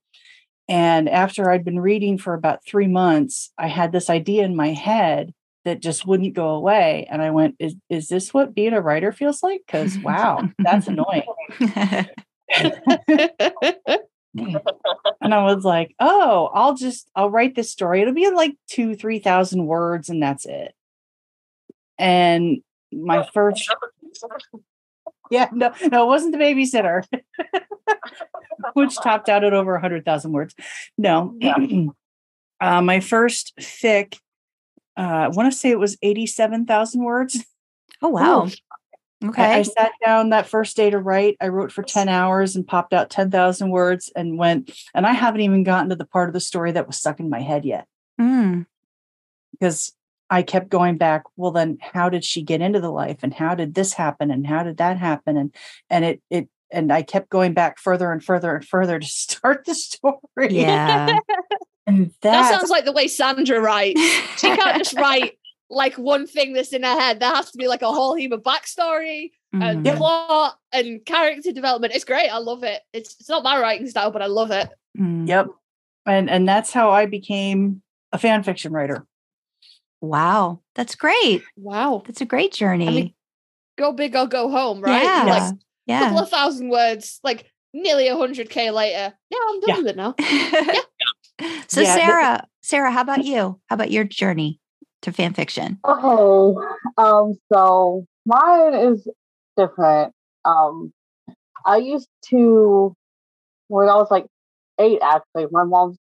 And 0.68 1.08
after 1.08 1.50
I'd 1.50 1.64
been 1.64 1.80
reading 1.80 2.18
for 2.18 2.34
about 2.34 2.64
three 2.64 2.88
months, 2.88 3.52
I 3.58 3.68
had 3.68 3.92
this 3.92 4.10
idea 4.10 4.44
in 4.44 4.54
my 4.56 4.72
head 4.72 5.32
that 5.64 5.80
just 5.80 6.06
wouldn't 6.06 6.34
go 6.34 6.48
away. 6.48 7.06
And 7.10 7.22
I 7.22 7.30
went, 7.30 7.56
is, 7.58 7.74
is 7.90 8.08
this 8.08 8.32
what 8.32 8.54
being 8.54 8.72
a 8.72 8.80
writer 8.80 9.12
feels 9.12 9.42
like? 9.42 9.62
Because 9.66 9.98
wow, 10.02 10.48
that's 10.58 10.88
annoying. 10.88 11.24
And 15.20 15.34
I 15.34 15.42
was 15.42 15.64
like, 15.64 15.94
oh, 15.98 16.48
I'll 16.54 16.74
just 16.74 17.10
I'll 17.16 17.30
write 17.30 17.56
this 17.56 17.70
story. 17.70 18.00
It'll 18.00 18.14
be 18.14 18.30
like 18.30 18.54
two, 18.68 18.94
three 18.94 19.18
thousand 19.18 19.66
words, 19.66 20.08
and 20.08 20.22
that's 20.22 20.46
it. 20.46 20.74
And 21.98 22.62
my 22.92 23.28
first 23.34 23.68
yeah, 25.30 25.48
no, 25.52 25.72
no, 25.90 26.04
it 26.04 26.06
wasn't 26.06 26.32
the 26.32 26.38
babysitter, 26.38 27.04
which 28.74 28.96
topped 28.96 29.28
out 29.28 29.44
at 29.44 29.52
over 29.52 29.74
a 29.74 29.80
hundred 29.80 30.04
thousand 30.04 30.32
words. 30.32 30.54
No. 30.96 31.36
uh, 32.60 32.82
my 32.82 33.00
first 33.00 33.54
fic, 33.60 34.14
uh, 34.96 35.00
I 35.00 35.28
want 35.28 35.52
to 35.52 35.58
say 35.58 35.70
it 35.70 35.78
was 35.78 35.98
87,000 36.02 37.02
words. 37.02 37.44
oh 38.02 38.08
wow. 38.08 38.48
I, 39.22 39.58
I 39.58 39.62
sat 39.62 39.92
down 40.04 40.30
that 40.30 40.46
first 40.46 40.76
day 40.76 40.90
to 40.90 40.98
write. 40.98 41.36
I 41.40 41.48
wrote 41.48 41.72
for 41.72 41.82
10 41.82 42.08
hours 42.08 42.54
and 42.54 42.66
popped 42.66 42.92
out 42.92 43.10
10,000 43.10 43.70
words 43.70 44.12
and 44.14 44.38
went, 44.38 44.70
and 44.94 45.06
I 45.06 45.12
haven't 45.12 45.40
even 45.40 45.64
gotten 45.64 45.88
to 45.90 45.96
the 45.96 46.04
part 46.06 46.28
of 46.28 46.32
the 46.34 46.40
story 46.40 46.72
that 46.72 46.86
was 46.86 46.96
stuck 46.96 47.18
in 47.20 47.28
my 47.30 47.40
head 47.40 47.64
yet 47.64 47.86
Mm. 48.20 48.66
because 49.52 49.92
I 50.30 50.42
kept 50.42 50.68
going 50.68 50.98
back. 50.98 51.22
Well, 51.36 51.52
then 51.52 51.78
how 51.80 52.08
did 52.08 52.24
she 52.24 52.42
get 52.42 52.60
into 52.60 52.80
the 52.80 52.90
life 52.90 53.18
and 53.22 53.32
how 53.32 53.54
did 53.54 53.74
this 53.74 53.92
happen 53.94 54.30
and 54.30 54.46
how 54.46 54.62
did 54.62 54.76
that 54.76 54.98
happen? 54.98 55.36
And, 55.36 55.54
and 55.88 56.04
it, 56.04 56.22
it, 56.30 56.48
and 56.70 56.92
I 56.92 57.02
kept 57.02 57.30
going 57.30 57.54
back 57.54 57.78
further 57.78 58.12
and 58.12 58.22
further 58.22 58.54
and 58.54 58.64
further 58.64 58.98
to 58.98 59.06
start 59.08 59.64
the 59.64 59.74
story. 59.74 60.14
Yeah. 60.50 61.18
And 61.86 62.08
That 62.20 62.32
that's, 62.32 62.50
sounds 62.50 62.68
like 62.70 62.84
the 62.84 62.92
way 62.92 63.08
Sandra 63.08 63.60
writes. 63.60 64.00
She 64.36 64.54
can't 64.54 64.76
just 64.84 64.94
write 64.98 65.37
like 65.70 65.94
one 65.96 66.26
thing 66.26 66.52
that's 66.54 66.72
in 66.72 66.82
her 66.82 66.98
head. 67.00 67.20
There 67.20 67.28
has 67.34 67.50
to 67.50 67.58
be 67.58 67.68
like 67.68 67.82
a 67.82 67.92
whole 67.92 68.14
heap 68.14 68.32
of 68.32 68.42
backstory 68.42 69.30
and 69.52 69.84
Mhm. 69.84 69.96
plot 69.96 70.58
and 70.72 71.04
character 71.04 71.52
development. 71.52 71.94
It's 71.94 72.04
great. 72.04 72.28
I 72.28 72.38
love 72.38 72.62
it. 72.64 72.82
It's 72.92 73.16
it's 73.20 73.28
not 73.28 73.42
my 73.42 73.58
writing 73.60 73.88
style, 73.88 74.10
but 74.10 74.22
I 74.22 74.26
love 74.26 74.50
it. 74.50 74.68
Mm. 74.98 75.28
yep. 75.28 75.46
And, 76.06 76.30
and 76.30 76.48
that's 76.48 76.72
how 76.72 76.90
I 76.90 77.04
became 77.06 77.82
a 78.12 78.18
fan 78.18 78.42
fiction 78.42 78.72
writer. 78.72 79.06
Wow. 80.00 80.60
That's 80.74 80.94
great. 80.94 81.42
Wow. 81.56 82.02
That's 82.06 82.20
a 82.20 82.24
great 82.24 82.52
journey. 82.52 83.14
Go 83.76 83.92
big 83.92 84.16
or 84.16 84.26
go 84.26 84.48
home, 84.48 84.80
right? 84.80 85.02
Yeah. 85.02 85.24
Like 85.24 85.52
a 85.52 85.58
yeah. 85.86 86.00
couple 86.00 86.20
of 86.20 86.30
thousand 86.30 86.70
words, 86.70 87.20
like 87.22 87.50
nearly 87.74 88.08
a 88.08 88.16
hundred 88.16 88.48
K 88.50 88.70
later. 88.70 89.12
Yeah, 89.30 89.38
I'm 89.48 89.60
done 89.60 89.68
Yeah. 89.68 89.76
with 89.78 89.86
it 89.86 89.96
now. 89.96 90.14
so 91.68 91.80
Yeah, 91.80 91.94
the- 91.94 92.00
Sarah, 92.00 92.46
Sarah, 92.62 92.90
how 92.90 93.02
about 93.02 93.24
you? 93.24 93.60
How 93.66 93.74
about 93.74 93.90
your 93.90 94.04
journey 94.04 94.60
to 95.02 95.12
fan 95.12 95.34
fiction? 95.34 95.78
Okay. 95.84 96.60
Um, 96.96 97.34
so 97.52 98.04
mine 98.26 98.74
is 98.74 99.06
different. 99.56 100.12
Um, 100.44 100.92
I 101.64 101.78
used 101.78 102.08
to, 102.30 102.94
when 103.68 103.88
I 103.88 103.96
was 103.96 104.10
like 104.10 104.26
eight, 104.78 105.00
actually, 105.02 105.46
my 105.50 105.64
mom 105.64 105.96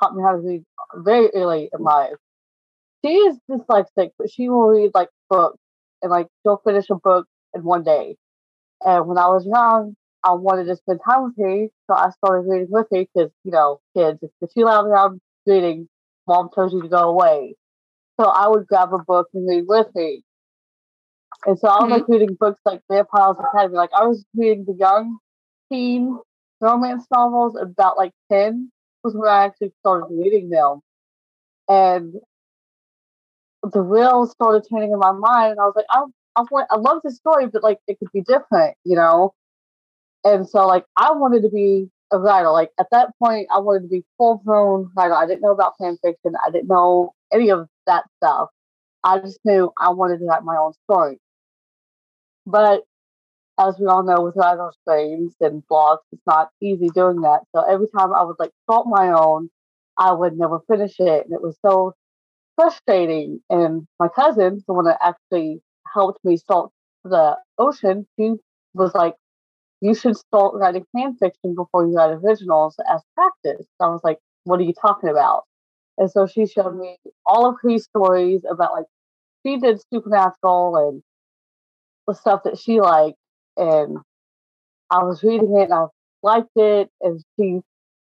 taught 0.00 0.14
me 0.14 0.22
how 0.22 0.32
to 0.32 0.38
read 0.38 0.64
very 0.96 1.28
early 1.34 1.70
in 1.72 1.82
life. 1.82 2.14
She 3.04 3.12
is 3.12 3.38
dyslexic, 3.50 4.10
but 4.18 4.30
she 4.30 4.48
will 4.48 4.68
read 4.68 4.92
like 4.94 5.08
books 5.28 5.58
and 6.02 6.10
like 6.10 6.28
she'll 6.42 6.60
finish 6.64 6.86
a 6.90 6.94
book 6.96 7.26
in 7.54 7.62
one 7.62 7.82
day. 7.82 8.16
And 8.84 9.06
when 9.06 9.18
I 9.18 9.28
was 9.28 9.46
young, 9.46 9.94
I 10.24 10.32
wanted 10.34 10.64
to 10.66 10.76
spend 10.76 11.00
time 11.04 11.24
with 11.24 11.34
her, 11.38 11.66
so 11.88 11.94
I 11.94 12.10
started 12.10 12.48
reading 12.48 12.68
with 12.70 12.86
her 12.92 13.04
because, 13.14 13.30
you 13.44 13.50
know, 13.50 13.80
kids, 13.96 14.18
if 14.40 14.50
you're 14.54 14.66
loud 14.66 14.86
around 14.86 15.20
reading, 15.46 15.88
mom 16.28 16.48
tells 16.54 16.72
you 16.72 16.82
to 16.82 16.88
go 16.88 17.08
away. 17.10 17.56
So 18.20 18.26
I 18.26 18.48
would 18.48 18.66
grab 18.66 18.92
a 18.92 18.98
book 18.98 19.28
and 19.34 19.48
read 19.48 19.64
with 19.66 19.88
me. 19.94 20.22
And 21.46 21.58
so 21.58 21.68
I 21.68 21.76
was 21.76 21.84
mm-hmm. 21.84 21.92
like 21.92 22.08
reading 22.08 22.36
books 22.38 22.60
like 22.64 22.80
Vampire's 22.90 23.36
Academy. 23.38 23.76
Like 23.76 23.90
I 23.96 24.04
was 24.04 24.24
reading 24.34 24.64
the 24.66 24.74
young 24.74 25.18
teen 25.70 26.18
romance 26.60 27.04
novels 27.10 27.56
about 27.60 27.96
like 27.96 28.12
10 28.30 28.70
was 29.02 29.14
when 29.14 29.28
I 29.28 29.44
actually 29.44 29.72
started 29.80 30.06
reading 30.10 30.50
them. 30.50 30.80
And 31.68 32.14
the 33.62 33.82
wheels 33.82 34.32
started 34.32 34.66
turning 34.68 34.92
in 34.92 34.98
my 34.98 35.12
mind 35.12 35.52
and 35.52 35.60
I 35.60 35.64
was 35.64 35.74
like, 35.76 35.86
I 35.90 36.04
I 36.34 36.44
want 36.50 36.66
I 36.70 36.76
love 36.76 37.00
this 37.04 37.16
story, 37.16 37.46
but 37.46 37.62
like 37.62 37.78
it 37.86 37.98
could 37.98 38.12
be 38.12 38.22
different, 38.22 38.76
you 38.84 38.96
know? 38.96 39.34
And 40.24 40.48
so 40.48 40.66
like 40.66 40.84
I 40.96 41.12
wanted 41.12 41.42
to 41.42 41.50
be 41.50 41.88
a 42.10 42.18
writer. 42.18 42.50
Like 42.50 42.70
at 42.78 42.86
that 42.92 43.10
point 43.22 43.48
I 43.52 43.58
wanted 43.58 43.82
to 43.82 43.88
be 43.88 44.04
full 44.18 44.40
blown 44.44 44.90
writer. 44.96 45.14
I 45.14 45.26
didn't 45.26 45.42
know 45.42 45.52
about 45.52 45.74
fan 45.80 45.98
fiction. 46.02 46.34
I 46.46 46.50
didn't 46.50 46.68
know 46.68 47.14
any 47.32 47.50
of 47.50 47.68
that 47.86 48.04
stuff. 48.18 48.48
I 49.04 49.18
just 49.18 49.40
knew 49.44 49.72
I 49.78 49.90
wanted 49.90 50.18
to 50.18 50.26
write 50.26 50.44
my 50.44 50.56
own 50.56 50.72
story. 50.84 51.18
But 52.46 52.84
as 53.58 53.78
we 53.78 53.86
all 53.86 54.02
know, 54.02 54.22
with 54.22 54.36
writer's 54.36 54.76
brains 54.86 55.34
and 55.40 55.62
blogs, 55.70 55.98
it's 56.12 56.22
not 56.26 56.50
easy 56.60 56.88
doing 56.88 57.20
that. 57.22 57.40
So 57.54 57.62
every 57.62 57.86
time 57.96 58.12
I 58.12 58.22
would 58.22 58.36
like 58.38 58.52
start 58.64 58.86
my 58.86 59.10
own, 59.10 59.50
I 59.96 60.12
would 60.12 60.38
never 60.38 60.60
finish 60.68 60.98
it. 60.98 61.26
And 61.26 61.34
it 61.34 61.42
was 61.42 61.56
so 61.64 61.94
frustrating. 62.56 63.40
And 63.50 63.86
my 63.98 64.08
cousin, 64.08 64.62
the 64.66 64.74
one 64.74 64.86
that 64.86 64.98
actually 65.02 65.60
helped 65.92 66.24
me 66.24 66.36
start 66.36 66.70
the 67.04 67.36
ocean, 67.58 68.06
she 68.18 68.34
was 68.74 68.94
like, 68.94 69.14
you 69.80 69.94
should 69.94 70.16
start 70.16 70.54
writing 70.54 70.86
fan 70.96 71.16
fiction 71.16 71.54
before 71.54 71.86
you 71.86 71.94
write 71.94 72.10
originals 72.10 72.76
as 72.88 73.02
practice. 73.14 73.66
I 73.80 73.88
was 73.88 74.00
like, 74.04 74.18
what 74.44 74.60
are 74.60 74.64
you 74.64 74.74
talking 74.80 75.08
about? 75.08 75.42
And 75.98 76.10
so 76.10 76.26
she 76.26 76.46
showed 76.46 76.76
me 76.76 76.98
all 77.26 77.48
of 77.48 77.56
her 77.62 77.78
stories 77.78 78.42
about 78.50 78.72
like 78.72 78.86
she 79.44 79.58
did 79.58 79.80
supernatural 79.92 80.76
and 80.76 81.02
the 82.06 82.14
stuff 82.14 82.42
that 82.44 82.58
she 82.58 82.80
liked. 82.80 83.18
And 83.56 83.98
I 84.90 85.04
was 85.04 85.22
reading 85.22 85.56
it 85.58 85.64
and 85.64 85.74
I 85.74 85.86
liked 86.22 86.50
it. 86.56 86.90
And 87.00 87.22
she 87.38 87.60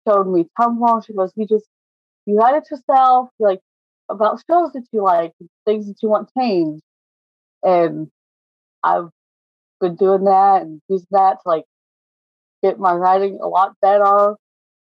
showed 0.07 0.27
me 0.27 0.47
Tumblr. 0.59 1.07
She 1.07 1.13
goes, 1.13 1.33
You 1.37 1.47
just 1.47 1.67
you 2.27 2.37
write 2.37 2.57
it 2.57 2.71
yourself, 2.71 3.31
you 3.39 3.47
like 3.47 3.61
about 4.09 4.43
shows 4.51 4.73
that 4.73 4.87
you 4.93 5.03
like, 5.03 5.33
things 5.65 5.87
that 5.87 5.97
you 6.03 6.09
want 6.11 6.29
changed. 6.39 6.83
And 7.63 8.09
I've 8.83 9.11
been 9.81 9.97
doing 9.97 10.25
that 10.25 10.63
and 10.63 10.81
using 10.89 11.07
that 11.13 11.39
to 11.43 11.49
like 11.49 11.65
get 12.63 12.79
my 12.79 12.93
writing 12.93 13.39
a 13.43 13.49
lot 13.49 13.75
better. 13.81 14.35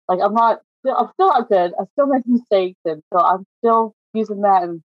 Like 0.07 0.19
I'm 0.23 0.33
not 0.33 0.61
still 0.83 0.95
I'm 0.95 1.09
still 1.13 1.27
not 1.27 1.49
good. 1.49 1.73
I 1.79 1.83
still 1.93 2.07
make 2.07 2.27
mistakes 2.27 2.79
and 2.85 3.01
so 3.11 3.19
I'm 3.19 3.45
still 3.59 3.95
using 4.13 4.41
that 4.41 4.63
and 4.63 4.81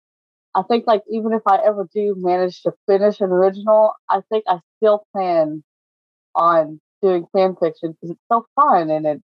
I 0.56 0.63
think 0.63 0.86
like 0.88 1.04
even 1.12 1.34
if 1.34 1.42
I 1.46 1.60
ever 1.63 1.88
do 1.94 2.16
manage 2.18 2.62
to 2.63 2.74
finish 2.88 3.22
an 3.22 3.30
original, 3.32 3.94
I 4.10 4.22
think 4.32 4.46
I 4.48 4.60
still 4.77 5.06
plan 5.13 5.63
on 6.36 6.80
doing 7.01 7.27
fan 7.34 7.56
fiction 7.56 7.92
because 7.92 8.12
it's 8.12 8.25
so 8.32 8.46
fun 8.56 8.89
and 8.89 9.06
it 9.06 9.22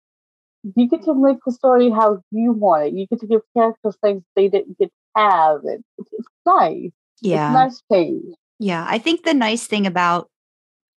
you 0.76 0.88
get 0.88 1.02
to 1.04 1.14
make 1.14 1.38
the 1.44 1.52
story 1.52 1.90
how 1.90 2.20
you 2.30 2.52
want 2.52 2.86
it. 2.86 2.92
You 2.94 3.06
get 3.06 3.20
to 3.20 3.26
give 3.26 3.40
characters 3.56 3.96
things 4.02 4.22
they 4.36 4.48
didn't 4.48 4.78
get 4.78 4.88
to 4.88 5.20
have. 5.20 5.60
It, 5.64 5.82
it's, 5.98 6.10
it's 6.12 6.28
nice. 6.46 6.90
Yeah. 7.22 7.46
It's 7.46 7.54
nice 7.54 7.82
change. 7.92 8.34
Yeah. 8.58 8.84
I 8.88 8.98
think 8.98 9.22
the 9.22 9.34
nice 9.34 9.66
thing 9.66 9.86
about 9.86 10.28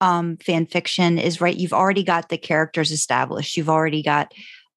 um, 0.00 0.36
fan 0.38 0.66
fiction 0.66 1.16
is 1.18 1.40
right, 1.40 1.56
you've 1.56 1.72
already 1.72 2.02
got 2.02 2.28
the 2.28 2.38
characters 2.38 2.90
established. 2.90 3.56
You've 3.56 3.70
already 3.70 4.02
got, 4.02 4.32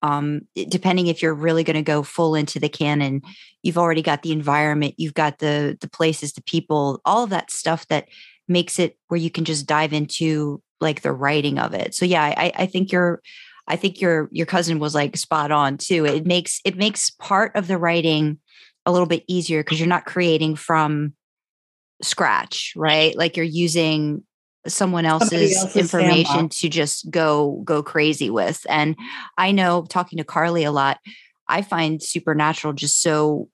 um, 0.05 0.41
depending 0.69 1.07
if 1.07 1.23
you're 1.23 1.33
really 1.33 1.63
going 1.63 1.75
to 1.75 1.81
go 1.81 2.03
full 2.03 2.35
into 2.35 2.59
the 2.59 2.69
canon, 2.69 3.23
you've 3.63 3.77
already 3.77 4.03
got 4.03 4.21
the 4.21 4.31
environment, 4.31 4.93
you've 4.97 5.15
got 5.15 5.39
the 5.39 5.75
the 5.81 5.89
places, 5.89 6.33
the 6.33 6.43
people, 6.43 7.01
all 7.05 7.23
of 7.23 7.31
that 7.31 7.49
stuff 7.49 7.87
that 7.87 8.07
makes 8.47 8.77
it 8.77 8.97
where 9.07 9.19
you 9.19 9.31
can 9.31 9.45
just 9.45 9.65
dive 9.65 9.93
into 9.93 10.61
like 10.79 11.01
the 11.01 11.11
writing 11.11 11.57
of 11.57 11.73
it. 11.73 11.95
So 11.95 12.05
yeah, 12.05 12.21
I, 12.21 12.51
I 12.55 12.65
think 12.67 12.91
you're 12.91 13.19
I 13.67 13.77
think 13.77 13.99
your 13.99 14.29
your 14.31 14.45
cousin 14.45 14.77
was 14.77 14.93
like 14.93 15.17
spot 15.17 15.49
on 15.51 15.77
too. 15.77 16.05
It 16.05 16.27
makes 16.27 16.61
it 16.63 16.77
makes 16.77 17.09
part 17.09 17.55
of 17.55 17.65
the 17.65 17.79
writing 17.79 18.37
a 18.85 18.91
little 18.91 19.07
bit 19.07 19.23
easier 19.27 19.63
because 19.63 19.79
you're 19.79 19.89
not 19.89 20.05
creating 20.05 20.55
from 20.55 21.13
scratch, 22.03 22.73
right? 22.75 23.17
Like 23.17 23.37
you're 23.37 23.45
using 23.45 24.23
someone 24.67 25.05
else's, 25.05 25.55
else's 25.55 25.75
information 25.75 26.25
sandbox. 26.25 26.59
to 26.59 26.69
just 26.69 27.09
go 27.09 27.61
go 27.63 27.83
crazy 27.83 28.29
with. 28.29 28.65
And 28.69 28.95
I 29.37 29.51
know 29.51 29.85
talking 29.89 30.17
to 30.17 30.23
Karlee 30.23 30.67
a 30.67 30.71
lot, 30.71 30.99
I 31.47 31.61
find 31.61 32.01
Supernatural 32.01 32.73
just 32.73 33.01
so 33.01 33.49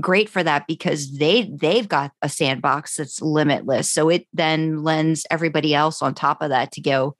great 0.00 0.28
for 0.28 0.42
that 0.42 0.66
because 0.66 1.18
they 1.18 1.50
they've 1.52 1.88
got 1.88 2.12
a 2.22 2.28
sandbox 2.28 2.96
that's 2.96 3.20
limitless. 3.20 3.92
So 3.92 4.08
it 4.08 4.26
then 4.32 4.82
lends 4.82 5.26
everybody 5.30 5.74
else 5.74 6.02
on 6.02 6.14
top 6.14 6.42
of 6.42 6.50
that 6.50 6.72
to 6.72 6.80
go 6.80 7.16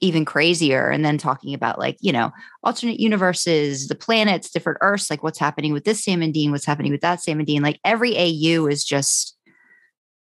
even 0.00 0.24
crazier 0.24 0.90
and 0.90 1.04
then 1.04 1.16
talking 1.16 1.54
about 1.54 1.78
like 1.78 1.96
you 2.00 2.12
know 2.12 2.30
alternate 2.62 3.00
universes 3.00 3.88
the 3.88 3.94
planets 3.94 4.50
different 4.50 4.78
earths 4.82 5.08
like 5.08 5.22
what's 5.22 5.38
happening 5.38 5.72
with 5.72 5.84
this 5.84 6.04
sam 6.04 6.20
and 6.20 6.34
dean 6.34 6.50
what's 6.50 6.66
happening 6.66 6.92
with 6.92 7.00
that 7.00 7.22
sam 7.22 7.38
and 7.38 7.46
dean 7.46 7.62
like 7.62 7.80
every 7.84 8.16
au 8.16 8.66
is 8.66 8.84
just 8.84 9.35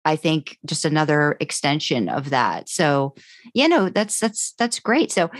i 0.06 0.16
think 0.16 0.58
just 0.64 0.84
another 0.84 1.36
extension 1.40 2.08
of 2.08 2.30
that 2.30 2.68
so 2.68 3.14
yeah 3.54 3.66
no 3.66 3.88
that's 3.88 4.18
that's 4.18 4.52
that's 4.58 4.80
great 4.80 5.12
so 5.12 5.30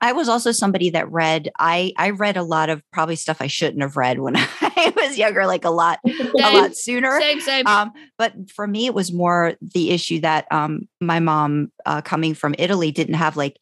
i 0.00 0.12
was 0.12 0.28
also 0.28 0.52
somebody 0.52 0.90
that 0.90 1.10
read 1.10 1.50
i 1.58 1.92
i 1.96 2.10
read 2.10 2.36
a 2.36 2.42
lot 2.42 2.68
of 2.68 2.82
probably 2.92 3.16
stuff 3.16 3.40
i 3.40 3.46
shouldn't 3.46 3.82
have 3.82 3.96
read 3.96 4.18
when 4.18 4.34
i 4.36 4.92
was 4.96 5.16
younger 5.16 5.46
like 5.46 5.64
a 5.64 5.70
lot 5.70 5.98
a 6.04 6.52
lot 6.52 6.76
sooner 6.76 7.20
Same, 7.20 7.40
same. 7.40 7.66
um, 7.66 7.92
but 8.16 8.50
for 8.50 8.66
me, 8.66 8.86
it 8.86 8.94
was 8.94 9.12
more 9.12 9.54
the 9.60 9.90
issue 9.90 10.20
that 10.20 10.46
um, 10.50 10.88
my 11.00 11.20
mom, 11.20 11.70
uh, 11.86 12.00
coming 12.02 12.34
from 12.34 12.54
Italy, 12.58 12.90
didn't 12.90 13.14
have 13.14 13.36
like 13.36 13.56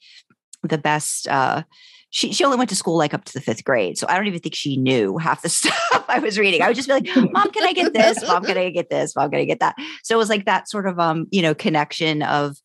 the 0.63 0.79
best. 0.79 1.29
Uh, 1.29 1.63
she 2.17 2.33
she 2.33 2.47
only 2.47 2.57
went 2.57 2.71
to 2.71 2.77
school 2.77 2.97
like 2.97 3.13
up 3.13 3.27
to 3.27 3.33
the 3.35 3.43
fifth 3.43 3.63
grade, 3.63 3.99
so 3.99 4.07
I 4.09 4.17
don't 4.17 4.27
even 4.27 4.41
think 4.41 4.55
she 4.55 4.79
knew 4.79 5.19
half 5.19 5.43
the 5.43 5.49
stuff 5.51 6.07
I 6.09 6.19
was 6.19 6.39
reading. 6.39 6.63
I 6.63 6.69
would 6.69 6.75
just 6.77 6.89
be 6.89 6.95
like, 6.95 7.09
"Mom, 7.15 7.51
can 7.51 7.63
I 7.63 7.75
get 7.75 7.93
this? 7.93 8.27
Mom, 8.27 8.43
can 8.43 8.57
I 8.57 8.71
get 8.71 8.89
this? 8.89 9.15
Mom, 9.15 9.31
can 9.31 9.39
I 9.39 9.45
get 9.45 9.61
that?" 9.61 9.77
So 10.03 10.15
it 10.15 10.19
was 10.19 10.31
like 10.31 10.47
that 10.47 10.67
sort 10.71 10.87
of 10.87 10.99
um, 10.99 11.27
you 11.31 11.43
know, 11.43 11.55
connection 11.55 12.23
of 12.23 12.57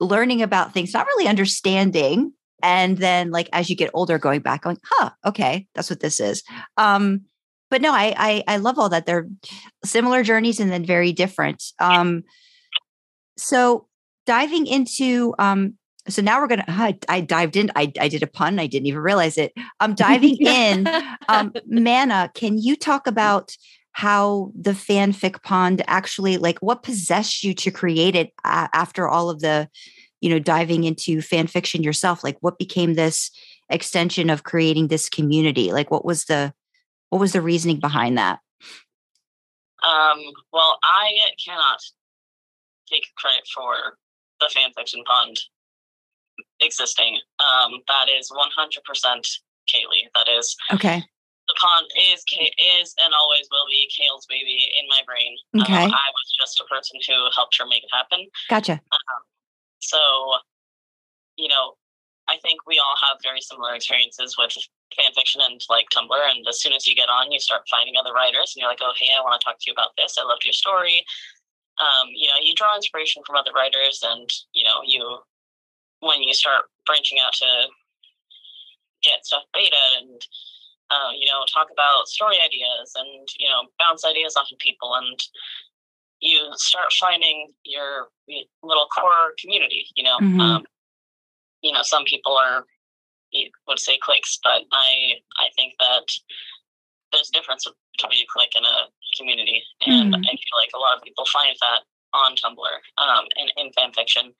learning 0.00 0.40
about 0.40 0.72
things, 0.72 0.94
not 0.94 1.04
really 1.04 1.28
understanding, 1.28 2.32
and 2.62 2.96
then 2.96 3.30
like 3.30 3.50
as 3.52 3.68
you 3.68 3.76
get 3.76 3.90
older, 3.92 4.18
going 4.18 4.40
back, 4.40 4.62
going, 4.62 4.78
"Huh, 4.82 5.10
okay, 5.26 5.66
that's 5.74 5.90
what 5.90 6.00
this 6.00 6.18
is." 6.18 6.42
Um, 6.78 7.26
but 7.70 7.82
no, 7.82 7.92
I, 7.92 8.14
I 8.16 8.44
I 8.48 8.56
love 8.56 8.78
all 8.78 8.88
that. 8.88 9.04
They're 9.04 9.28
similar 9.84 10.22
journeys 10.22 10.58
and 10.58 10.72
then 10.72 10.86
very 10.86 11.12
different. 11.12 11.62
Um, 11.78 12.22
so 13.36 13.88
diving 14.24 14.66
into 14.66 15.34
um, 15.38 15.74
so 16.08 16.22
now 16.22 16.40
we're 16.40 16.48
gonna. 16.48 16.64
I, 16.68 16.98
I 17.08 17.20
dived 17.20 17.56
in. 17.56 17.70
I 17.76 17.92
I 18.00 18.08
did 18.08 18.22
a 18.22 18.26
pun. 18.26 18.58
I 18.58 18.66
didn't 18.66 18.86
even 18.86 19.00
realize 19.00 19.38
it. 19.38 19.52
I'm 19.80 19.94
diving 20.06 20.36
in. 20.36 20.88
Um, 21.28 21.52
Mana, 21.66 22.30
can 22.34 22.58
you 22.58 22.76
talk 22.76 23.06
about 23.06 23.56
how 23.92 24.52
the 24.54 24.72
fanfic 24.72 25.42
pond 25.42 25.82
actually 25.86 26.36
like 26.36 26.58
what 26.58 26.82
possessed 26.82 27.42
you 27.42 27.54
to 27.54 27.70
create 27.70 28.14
it 28.14 28.32
a- 28.44 28.68
after 28.74 29.08
all 29.08 29.30
of 29.30 29.40
the, 29.40 29.68
you 30.20 30.28
know, 30.28 30.38
diving 30.38 30.84
into 30.84 31.22
fan 31.22 31.46
fiction 31.46 31.82
yourself? 31.82 32.22
Like 32.22 32.36
what 32.40 32.58
became 32.58 32.94
this 32.94 33.30
extension 33.70 34.30
of 34.30 34.44
creating 34.44 34.88
this 34.88 35.08
community? 35.08 35.72
Like 35.72 35.90
what 35.90 36.04
was 36.04 36.26
the 36.26 36.52
what 37.10 37.20
was 37.20 37.32
the 37.32 37.40
reasoning 37.40 37.80
behind 37.80 38.18
that? 38.18 38.40
Um, 39.86 40.20
well, 40.52 40.78
I 40.82 41.12
cannot 41.44 41.78
take 42.90 43.04
credit 43.16 43.46
for 43.54 43.96
the 44.40 44.50
fanfiction 44.54 45.04
pond 45.04 45.38
existing. 46.66 47.18
Um, 47.38 47.80
that 47.88 48.08
is 48.10 48.30
100% 48.30 48.82
Kaylee. 49.70 50.06
That 50.14 50.28
is 50.28 50.54
Okay. 50.74 51.02
the 51.48 51.54
pond 51.60 51.86
is 52.12 52.22
Kay- 52.24 52.52
is 52.78 52.94
and 52.98 53.14
always 53.14 53.48
will 53.50 53.66
be 53.70 53.88
Kale's 53.96 54.26
baby 54.26 54.70
in 54.78 54.86
my 54.88 55.02
brain. 55.06 55.36
Okay. 55.62 55.84
Um, 55.84 55.90
I 55.94 56.08
was 56.12 56.34
just 56.38 56.60
a 56.60 56.64
person 56.64 56.98
who 57.06 57.30
helped 57.34 57.56
her 57.58 57.66
make 57.66 57.84
it 57.84 57.90
happen. 57.92 58.26
Gotcha. 58.48 58.72
Um, 58.92 59.22
So, 59.80 60.00
you 61.36 61.48
know, 61.48 61.76
I 62.28 62.38
think 62.38 62.66
we 62.66 62.78
all 62.80 62.96
have 63.00 63.18
very 63.22 63.40
similar 63.40 63.74
experiences 63.74 64.36
with 64.36 64.52
fan 64.96 65.12
fiction 65.14 65.40
and 65.42 65.60
like 65.68 65.86
Tumblr. 65.94 66.30
And 66.30 66.44
as 66.48 66.60
soon 66.60 66.72
as 66.72 66.86
you 66.86 66.96
get 66.96 67.08
on, 67.08 67.30
you 67.30 67.38
start 67.38 67.62
finding 67.70 67.94
other 67.96 68.12
writers, 68.12 68.52
and 68.54 68.60
you're 68.60 68.70
like, 68.70 68.80
"Oh, 68.82 68.92
hey, 68.96 69.10
I 69.16 69.20
want 69.20 69.40
to 69.40 69.44
talk 69.44 69.58
to 69.60 69.64
you 69.70 69.72
about 69.72 69.94
this. 69.96 70.18
I 70.18 70.22
loved 70.24 70.44
your 70.44 70.52
story." 70.54 71.04
Um, 71.78 72.08
you 72.12 72.26
know, 72.26 72.38
you 72.40 72.54
draw 72.54 72.74
inspiration 72.74 73.22
from 73.26 73.36
other 73.36 73.52
writers, 73.52 74.02
and 74.02 74.28
you 74.54 74.64
know, 74.64 74.80
you 74.84 75.22
when 76.00 76.22
you 76.22 76.34
start 76.34 76.64
branching 76.86 77.18
out 77.24 77.32
to 77.34 77.46
get 79.02 79.24
stuff 79.24 79.42
beta 79.52 79.76
and 80.00 80.20
uh, 80.90 81.10
you 81.18 81.26
know 81.26 81.44
talk 81.52 81.68
about 81.72 82.08
story 82.08 82.36
ideas 82.44 82.92
and 82.96 83.28
you 83.38 83.48
know 83.48 83.62
bounce 83.78 84.04
ideas 84.04 84.36
off 84.36 84.48
of 84.52 84.58
people 84.58 84.94
and 84.94 85.20
you 86.20 86.48
start 86.54 86.92
finding 86.98 87.52
your 87.64 88.08
little 88.62 88.88
core 88.94 89.34
community 89.40 89.86
you 89.96 90.04
know 90.04 90.18
Mhm. 90.18 90.40
um, 90.40 90.64
you 91.62 91.72
know 91.72 91.82
some 91.82 92.04
people 92.04 92.36
are 92.36 92.64
you 93.32 93.50
would 93.66 93.78
say 93.78 93.98
cliques 93.98 94.38
but 94.42 94.62
i 94.72 95.20
i 95.38 95.48
think 95.56 95.74
that 95.80 96.04
there's 97.12 97.28
a 97.28 97.32
difference 97.32 97.66
between 97.98 98.22
a 98.22 98.26
clique 98.32 98.54
and 98.56 98.64
a 98.66 98.88
community 99.16 99.62
and 99.86 100.14
Mhm. 100.14 100.18
i 100.26 100.30
feel 100.30 100.56
like 100.56 100.70
a 100.74 100.78
lot 100.78 100.96
of 100.96 101.02
people 101.02 101.26
find 101.26 101.56
that 101.60 101.82
on 102.12 102.36
tumblr 102.36 102.78
um, 102.98 103.26
and 103.36 103.52
in 103.56 103.72
fan 103.72 103.92
fiction 103.92 104.34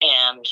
and 0.00 0.46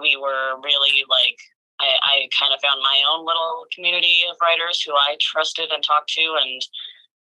we 0.00 0.16
were 0.16 0.60
really 0.62 1.04
like 1.08 1.38
I, 1.80 1.94
I 2.02 2.16
kind 2.34 2.52
of 2.52 2.60
found 2.60 2.82
my 2.82 2.98
own 3.06 3.24
little 3.24 3.66
community 3.72 4.26
of 4.30 4.36
writers 4.42 4.82
who 4.82 4.94
I 4.94 5.16
trusted 5.20 5.70
and 5.70 5.82
talked 5.82 6.10
to 6.18 6.36
and 6.42 6.60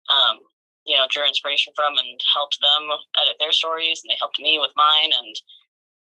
um, 0.07 0.39
you 0.87 0.97
know 0.97 1.07
drew 1.11 1.27
inspiration 1.27 1.73
from 1.75 1.99
and 1.99 2.21
helped 2.33 2.59
them 2.63 2.89
edit 3.21 3.37
their 3.39 3.53
stories 3.53 4.03
and 4.03 4.11
they 4.11 4.19
helped 4.19 4.39
me 4.39 4.59
with 4.61 4.71
mine 4.77 5.11
and 5.13 5.35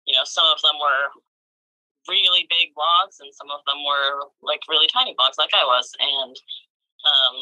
you 0.07 0.15
know 0.15 0.25
some 0.25 0.47
of 0.51 0.61
them 0.63 0.75
were 0.81 1.15
really 2.09 2.47
big 2.51 2.75
blogs 2.75 3.19
and 3.23 3.35
some 3.35 3.51
of 3.51 3.63
them 3.67 3.83
were 3.87 4.27
like 4.43 4.61
really 4.69 4.91
tiny 4.91 5.15
blogs 5.15 5.39
like 5.39 5.55
I 5.55 5.65
was 5.65 5.91
and 5.99 6.37
um, 7.07 7.37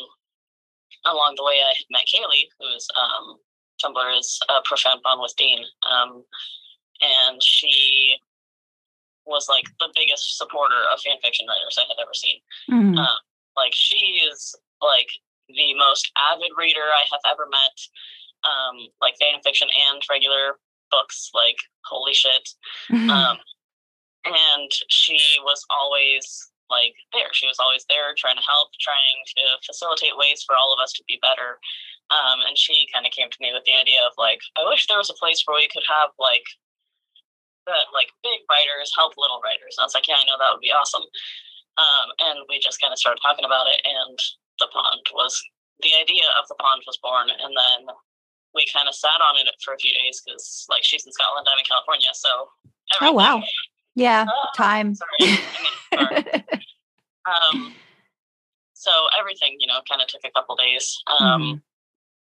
along 1.13 1.35
the 1.37 1.45
way 1.45 1.61
I 1.65 1.73
had 1.77 1.89
met 1.91 2.09
Kaylee 2.09 2.49
who 2.61 2.69
is 2.77 2.89
um, 2.93 3.41
Tumblr 3.83 4.19
is 4.19 4.41
a 4.49 4.61
profound 4.65 5.01
bond 5.03 5.21
with 5.21 5.35
Dean 5.37 5.65
um, 5.89 6.25
and 7.01 7.43
she 7.43 8.17
was 9.27 9.49
like 9.49 9.65
the 9.81 9.93
biggest 9.95 10.37
supporter 10.37 10.81
of 10.93 11.01
fan 11.01 11.17
fiction 11.23 11.47
writers 11.49 11.79
I 11.79 11.85
had 11.89 12.01
ever 12.01 12.15
seen. 12.15 12.41
Mhm. 12.71 12.99
Uh, 12.99 13.19
like 13.57 13.73
she 13.75 14.21
is 14.31 14.55
like 14.83 15.09
the 15.49 15.75
most 15.75 16.11
avid 16.17 16.53
reader 16.57 16.85
I 16.85 17.05
have 17.11 17.21
ever 17.27 17.47
met. 17.51 17.77
Um, 18.45 18.89
like 19.01 19.17
fan 19.19 19.41
fiction 19.43 19.69
and 19.91 20.03
regular 20.11 20.59
books. 20.91 21.31
Like 21.35 21.57
holy 21.85 22.15
shit. 22.15 22.49
Mm-hmm. 22.91 23.11
Um, 23.11 23.39
and 24.25 24.71
she 24.89 25.19
was 25.45 25.65
always 25.71 26.51
like 26.71 26.95
there. 27.13 27.29
She 27.33 27.47
was 27.47 27.59
always 27.61 27.85
there, 27.89 28.15
trying 28.17 28.37
to 28.37 28.49
help, 28.49 28.69
trying 28.81 29.21
to 29.37 29.61
facilitate 29.67 30.17
ways 30.17 30.43
for 30.43 30.57
all 30.57 30.73
of 30.73 30.83
us 30.83 30.93
to 30.95 31.05
be 31.07 31.21
better. 31.21 31.61
Um, 32.11 32.41
and 32.47 32.57
she 32.57 32.89
kind 32.93 33.07
of 33.07 33.13
came 33.13 33.31
to 33.31 33.41
me 33.41 33.53
with 33.53 33.65
the 33.65 33.77
idea 33.77 34.01
of 34.05 34.13
like, 34.17 34.41
I 34.57 34.65
wish 34.65 34.87
there 34.87 35.01
was 35.01 35.11
a 35.11 35.21
place 35.21 35.43
where 35.45 35.57
we 35.57 35.69
could 35.69 35.85
have 35.89 36.11
like 36.19 36.45
that 37.67 37.91
like 37.93 38.11
big 38.23 38.41
writers 38.51 38.93
help 38.97 39.15
little 39.17 39.41
writers. 39.45 39.75
And 39.77 39.85
I 39.85 39.87
was 39.89 39.95
like, 39.95 40.09
yeah, 40.09 40.21
I 40.21 40.25
know 40.29 40.37
that 40.39 40.53
would 40.53 40.65
be 40.65 40.73
awesome. 40.73 41.05
Um, 41.77 42.07
and 42.23 42.39
we 42.49 42.59
just 42.63 42.81
kind 42.81 42.93
of 42.93 42.99
started 42.99 43.19
talking 43.21 43.45
about 43.45 43.67
it, 43.67 43.83
and 43.83 44.19
the 44.63 44.69
pond 44.73 45.03
was 45.13 45.35
the 45.83 45.91
idea 45.99 46.23
of 46.39 46.47
the 46.47 46.55
pond 46.63 46.83
was 46.87 46.99
born, 47.03 47.29
and 47.31 47.51
then 47.51 47.81
we 48.55 48.65
kind 48.73 48.87
of 48.87 48.95
sat 48.95 49.19
on 49.19 49.35
it 49.43 49.51
for 49.65 49.75
a 49.75 49.79
few 49.79 49.91
days 49.93 50.23
because 50.25 50.67
like 50.71 50.85
she's 50.85 51.05
in 51.05 51.11
Scotland, 51.11 51.47
I'm 51.51 51.59
in 51.59 51.65
California, 51.67 52.11
so 52.15 52.31
Oh 53.01 53.13
wow. 53.13 53.43
Yeah. 53.97 54.27
Ah, 54.29 54.51
Time. 54.57 54.95
Sorry. 54.95 55.11
I 55.21 55.27
mean, 55.27 56.25
sorry. 56.33 56.45
um, 57.27 57.75
so 58.75 58.91
everything, 59.19 59.57
you 59.59 59.67
know, 59.67 59.81
kind 59.89 60.01
of 60.03 60.07
took 60.09 60.21
a 60.25 60.31
couple 60.31 60.55
days. 60.57 60.97
Um, 61.07 61.43
Mhm. 61.43 61.63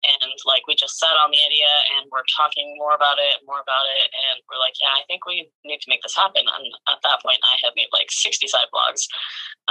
And 0.05 0.37
like 0.45 0.65
we 0.69 0.77
just 0.77 1.01
sat 1.01 1.17
on 1.17 1.33
the 1.33 1.41
idea 1.41 1.71
and 1.97 2.05
we're 2.13 2.25
talking 2.29 2.77
more 2.77 2.93
about 2.93 3.17
it 3.17 3.41
more 3.49 3.61
about 3.61 3.85
it 3.97 4.07
and 4.13 4.41
we're 4.45 4.61
like 4.61 4.77
yeah 4.77 4.93
i 4.93 5.03
think 5.09 5.25
we 5.25 5.49
need 5.65 5.81
to 5.81 5.89
make 5.89 6.01
this 6.05 6.13
happen 6.13 6.45
and 6.45 6.65
at 6.85 7.01
that 7.01 7.17
point 7.25 7.41
i 7.41 7.57
had 7.57 7.73
made 7.73 7.89
like 7.89 8.09
60 8.13 8.45
side 8.45 8.69
blogs 8.69 9.09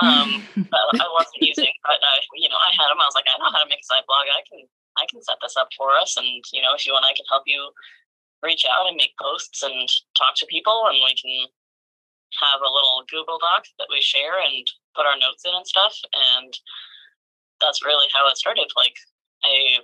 um 0.02 0.42
i 0.98 1.06
wasn't 1.14 1.42
using 1.42 1.70
but 1.86 2.02
i 2.02 2.16
you 2.34 2.50
know 2.50 2.58
i 2.58 2.74
had 2.74 2.90
them 2.90 2.98
i 2.98 3.06
was 3.06 3.14
like 3.14 3.28
i 3.30 3.38
know 3.38 3.50
how 3.54 3.62
to 3.62 3.70
make 3.70 3.82
a 3.82 3.88
side 3.88 4.06
blog 4.10 4.26
i 4.30 4.42
can 4.50 4.66
i 4.98 5.06
can 5.06 5.22
set 5.22 5.38
this 5.38 5.54
up 5.54 5.70
for 5.78 5.94
us 5.94 6.18
and 6.18 6.42
you 6.50 6.60
know 6.60 6.74
if 6.74 6.82
you 6.84 6.90
want 6.90 7.06
i 7.06 7.14
can 7.14 7.26
help 7.30 7.46
you 7.46 7.70
reach 8.42 8.66
out 8.66 8.86
and 8.86 8.98
make 8.98 9.14
posts 9.22 9.62
and 9.62 9.86
talk 10.18 10.34
to 10.34 10.46
people 10.50 10.90
and 10.90 10.98
we 11.02 11.14
can 11.14 11.46
have 12.42 12.60
a 12.60 12.68
little 12.68 13.06
google 13.08 13.38
doc 13.38 13.64
that 13.78 13.88
we 13.88 14.02
share 14.02 14.42
and 14.42 14.66
put 14.98 15.06
our 15.06 15.16
notes 15.16 15.46
in 15.46 15.54
and 15.54 15.66
stuff 15.66 15.94
and 16.12 16.58
that's 17.60 17.84
really 17.84 18.06
how 18.12 18.28
it 18.28 18.36
started. 18.36 18.70
Like 18.76 18.96
I 19.44 19.80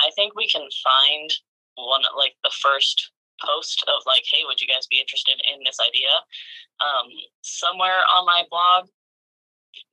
I 0.00 0.10
think 0.14 0.34
we 0.34 0.48
can 0.48 0.66
find 0.82 1.30
one 1.74 2.02
like 2.16 2.34
the 2.42 2.54
first 2.62 3.12
post 3.44 3.84
of 3.86 4.02
like, 4.06 4.24
hey, 4.26 4.42
would 4.44 4.60
you 4.60 4.66
guys 4.66 4.86
be 4.86 5.00
interested 5.00 5.38
in 5.46 5.62
this 5.64 5.78
idea? 5.78 6.10
Um, 6.82 7.06
somewhere 7.42 8.02
on 8.14 8.26
my 8.26 8.44
blog, 8.50 8.90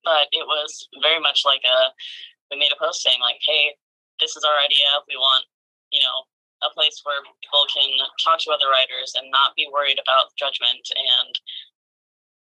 but 0.04 0.30
it 0.32 0.46
was 0.46 0.88
very 1.02 1.20
much 1.20 1.44
like 1.46 1.62
a 1.65 1.94
we 2.52 2.58
made 2.58 2.74
a 2.74 2.82
post 2.82 3.02
saying 3.02 3.22
like, 3.22 3.41
hey, 3.41 3.74
this 4.20 4.36
is 4.36 4.44
our 4.44 4.58
idea. 4.63 4.89
We 5.10 5.18
want 5.18 5.46
you 5.91 6.02
know 6.02 6.26
a 6.63 6.74
place 6.74 7.02
where 7.04 7.22
people 7.41 7.65
can 7.70 7.89
talk 8.24 8.39
to 8.41 8.52
other 8.52 8.70
writers 8.70 9.13
and 9.13 9.30
not 9.30 9.56
be 9.56 9.70
worried 9.72 10.00
about 10.02 10.34
judgment 10.38 10.86
and 10.94 11.34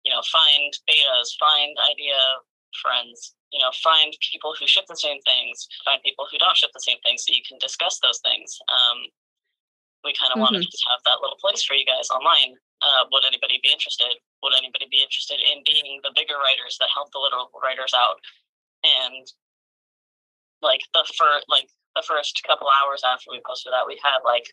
you 0.05 0.13
know 0.13 0.21
find 0.33 0.73
betas, 0.89 1.37
find 1.39 1.77
idea 1.89 2.21
friends 2.83 3.35
you 3.53 3.59
know, 3.59 3.71
find 3.83 4.15
people 4.23 4.55
who 4.55 4.67
ship 4.67 4.87
the 4.87 4.97
same 4.99 5.21
things, 5.27 5.67
find 5.85 6.03
people 6.03 6.27
who 6.31 6.39
don't 6.39 6.57
ship 6.57 6.71
the 6.73 6.83
same 6.83 6.99
things, 7.03 7.27
so 7.27 7.35
you 7.35 7.43
can 7.43 7.59
discuss 7.59 7.99
those 7.99 8.23
things. 8.23 8.59
Um, 8.71 9.11
we 10.05 10.17
kind 10.17 10.33
of 10.33 10.41
mm-hmm. 10.41 10.55
want 10.55 10.55
to 10.57 10.65
just 10.65 10.87
have 10.89 11.03
that 11.05 11.21
little 11.21 11.37
place 11.37 11.63
for 11.67 11.75
you 11.75 11.85
guys 11.85 12.09
online. 12.09 12.57
Uh, 12.81 13.05
would 13.13 13.27
anybody 13.27 13.61
be 13.61 13.69
interested? 13.69 14.17
Would 14.41 14.57
anybody 14.57 14.89
be 14.89 15.05
interested 15.05 15.43
in 15.43 15.61
being 15.67 16.01
the 16.01 16.15
bigger 16.17 16.41
writers 16.41 16.81
that 16.81 16.89
help 16.95 17.13
the 17.13 17.21
little 17.21 17.53
writers 17.61 17.93
out? 17.93 18.17
And 18.81 19.27
like 20.65 20.81
the 20.97 21.05
first, 21.13 21.45
like 21.53 21.69
the 21.97 22.07
first 22.07 22.41
couple 22.47 22.69
hours 22.71 23.05
after 23.05 23.29
we 23.29 23.45
posted 23.45 23.77
that, 23.77 23.85
we 23.85 24.01
had 24.01 24.25
like 24.25 24.49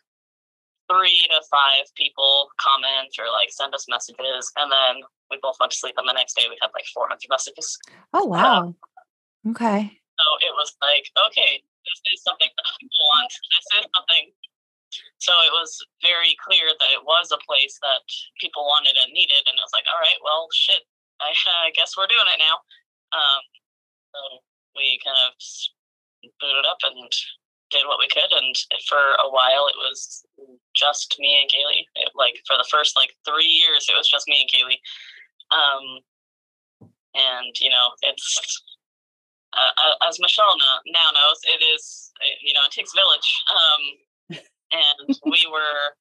three 0.89 1.28
to 1.30 1.39
five 1.52 1.91
people 1.95 2.50
comment 2.60 3.15
or 3.19 3.32
like 3.32 3.52
send 3.52 3.76
us 3.76 3.86
messages, 3.89 4.52
and 4.58 4.71
then 4.71 5.04
we 5.30 5.38
both 5.41 5.60
went 5.60 5.71
to 5.71 5.78
sleep. 5.78 5.95
And 5.97 6.08
the 6.08 6.15
next 6.15 6.36
day, 6.36 6.47
we 6.50 6.58
had 6.62 6.71
like 6.73 6.88
400 6.93 7.19
messages. 7.30 7.78
Oh 8.13 8.26
wow! 8.26 8.71
Um, 8.71 8.76
okay. 9.52 9.91
So 10.17 10.26
it 10.41 10.54
was 10.58 10.73
like, 10.82 11.06
okay, 11.30 11.62
this 11.62 12.00
is 12.13 12.23
something 12.26 12.50
that 12.50 12.67
people 12.82 13.04
want. 13.13 13.32
This 13.32 13.67
is 13.80 13.86
something. 13.93 14.26
So 15.19 15.36
it 15.43 15.52
was 15.52 15.78
very 16.02 16.34
clear 16.39 16.71
that 16.71 16.91
it 16.95 17.04
was 17.04 17.30
a 17.30 17.43
place 17.43 17.78
that 17.84 18.08
people 18.39 18.63
wanted 18.65 18.95
and 18.95 19.12
needed, 19.13 19.43
and 19.45 19.56
it 19.56 19.63
was 19.63 19.76
like, 19.76 19.86
all 19.86 20.02
right, 20.02 20.17
well, 20.23 20.47
shit, 20.56 20.82
I, 21.19 21.36
I 21.67 21.76
guess 21.76 21.93
we're 21.97 22.10
doing 22.10 22.30
it 22.32 22.39
now. 22.39 22.58
Um, 23.12 23.41
so 24.15 24.19
we 24.76 25.00
kind 25.04 25.17
of 25.28 25.36
booted 26.39 26.65
up 26.65 26.80
and 26.84 27.12
did 27.69 27.88
what 27.88 27.99
we 27.99 28.08
could, 28.08 28.32
and 28.32 28.56
for 28.88 29.15
a 29.19 29.30
while 29.30 29.67
it 29.67 29.77
was 29.77 30.25
just 30.75 31.15
me 31.19 31.41
and 31.41 31.49
Kaylee. 31.49 31.86
It, 31.95 32.12
like 32.15 32.39
for 32.47 32.58
the 32.58 32.67
first 32.69 32.95
like 32.95 33.13
three 33.25 33.47
years, 33.47 33.88
it 33.89 33.97
was 33.97 34.10
just 34.10 34.27
me 34.27 34.41
and 34.41 34.49
Kaylee. 34.49 34.82
Um, 35.51 35.99
and 37.15 37.56
you 37.60 37.69
know, 37.69 37.91
it's 38.01 38.62
uh, 39.53 40.08
as 40.08 40.19
Michelle 40.19 40.56
now 40.88 41.12
knows, 41.12 41.39
it 41.43 41.63
is 41.63 42.12
you 42.41 42.53
know 42.53 42.62
it 42.65 42.71
takes 42.71 42.93
village. 42.93 43.30
Um, 43.49 44.39
and 44.71 45.17
we 45.25 45.47
were 45.51 45.95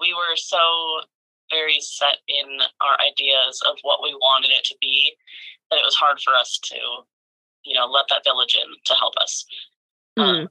we 0.00 0.12
were 0.12 0.36
so 0.36 1.00
very 1.50 1.78
set 1.80 2.18
in 2.28 2.58
our 2.80 2.96
ideas 3.06 3.62
of 3.68 3.76
what 3.82 4.02
we 4.02 4.12
wanted 4.14 4.50
it 4.50 4.64
to 4.64 4.74
be 4.80 5.12
that 5.70 5.78
it 5.78 5.84
was 5.84 5.94
hard 5.94 6.20
for 6.20 6.34
us 6.34 6.58
to 6.64 6.76
you 7.64 7.74
know 7.74 7.86
let 7.86 8.06
that 8.10 8.24
village 8.24 8.56
in 8.56 8.68
to 8.84 8.94
help 8.94 9.14
us. 9.20 9.44
Mm. 10.18 10.22
Um, 10.22 10.48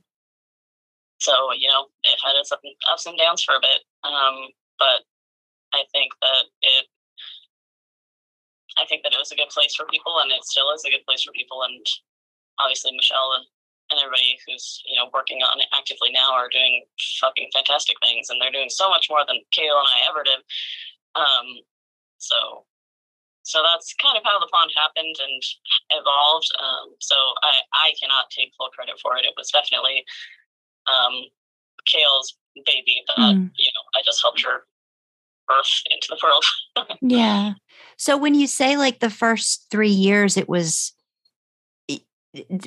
so 1.25 1.49
you 1.57 1.67
know 1.67 1.89
it 2.05 2.21
had 2.21 2.37
its 2.37 2.53
ups 2.53 3.05
and 3.09 3.17
downs 3.17 3.41
for 3.41 3.57
a 3.57 3.65
bit, 3.65 3.81
um, 4.05 4.53
but 4.77 5.01
I 5.73 5.81
think 5.89 6.13
that 6.21 6.45
it 6.61 6.85
I 8.77 8.85
think 8.85 9.01
that 9.03 9.13
it 9.13 9.19
was 9.19 9.31
a 9.31 9.39
good 9.39 9.49
place 9.49 9.73
for 9.73 9.89
people, 9.89 10.19
and 10.21 10.31
it 10.31 10.43
still 10.45 10.69
is 10.71 10.85
a 10.85 10.93
good 10.93 11.05
place 11.07 11.23
for 11.23 11.31
people. 11.33 11.63
And 11.63 11.81
obviously, 12.59 12.91
Michelle 12.93 13.33
and, 13.39 13.45
and 13.89 13.97
everybody 13.97 14.37
who's 14.45 14.83
you 14.85 14.99
know 14.99 15.09
working 15.13 15.41
on 15.41 15.59
it 15.61 15.71
actively 15.73 16.11
now 16.13 16.29
are 16.33 16.51
doing 16.51 16.85
fucking 17.17 17.49
fantastic 17.53 17.97
things, 18.05 18.29
and 18.29 18.37
they're 18.37 18.53
doing 18.53 18.69
so 18.69 18.89
much 18.89 19.09
more 19.09 19.25
than 19.25 19.41
Kayla 19.49 19.81
and 19.81 19.93
I 19.97 20.05
ever 20.05 20.21
did. 20.21 20.41
Um, 21.15 21.47
so, 22.19 22.67
so 23.43 23.63
that's 23.63 23.95
kind 23.97 24.17
of 24.17 24.23
how 24.27 24.37
the 24.37 24.51
pond 24.51 24.71
happened 24.75 25.15
and 25.17 25.41
evolved. 25.89 26.51
Um, 26.61 26.93
so 26.99 27.15
I 27.41 27.65
I 27.73 27.97
cannot 27.97 28.29
take 28.29 28.53
full 28.53 28.69
credit 28.75 28.99
for 29.01 29.17
it. 29.17 29.25
It 29.25 29.33
was 29.37 29.49
definitely 29.49 30.05
um, 30.87 31.13
Kale's 31.85 32.37
baby 32.65 33.03
that 33.07 33.17
mm. 33.17 33.51
you 33.55 33.71
know 33.73 33.81
I 33.95 34.01
just 34.05 34.21
helped 34.21 34.41
her 34.43 34.63
birth 35.47 35.83
into 35.91 36.07
the 36.09 36.17
world. 36.23 36.97
yeah. 37.01 37.53
So 37.97 38.17
when 38.17 38.35
you 38.35 38.47
say 38.47 38.77
like 38.77 38.99
the 38.99 39.09
first 39.09 39.67
three 39.69 39.89
years, 39.89 40.37
it 40.37 40.49
was 40.49 40.93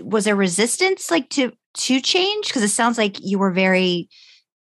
was 0.03 0.25
there 0.25 0.37
resistance 0.37 1.11
like 1.11 1.29
to 1.31 1.53
to 1.75 2.01
change 2.01 2.47
because 2.47 2.63
it 2.63 2.69
sounds 2.69 2.97
like 2.97 3.19
you 3.21 3.39
were 3.39 3.51
very 3.51 4.09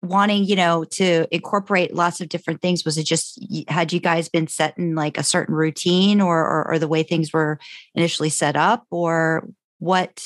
wanting 0.02 0.44
you 0.44 0.56
know 0.56 0.84
to 0.84 1.26
incorporate 1.34 1.94
lots 1.94 2.20
of 2.20 2.28
different 2.28 2.60
things 2.60 2.84
was 2.84 2.98
it 2.98 3.04
just 3.04 3.44
had 3.68 3.92
you 3.92 4.00
guys 4.00 4.28
been 4.28 4.46
set 4.46 4.76
in 4.76 4.94
like 4.94 5.18
a 5.18 5.22
certain 5.22 5.54
routine 5.54 6.20
or 6.20 6.38
or, 6.38 6.72
or 6.72 6.78
the 6.78 6.88
way 6.88 7.02
things 7.02 7.32
were 7.32 7.58
initially 7.94 8.28
set 8.28 8.56
up 8.56 8.84
or 8.90 9.48
what 9.78 10.24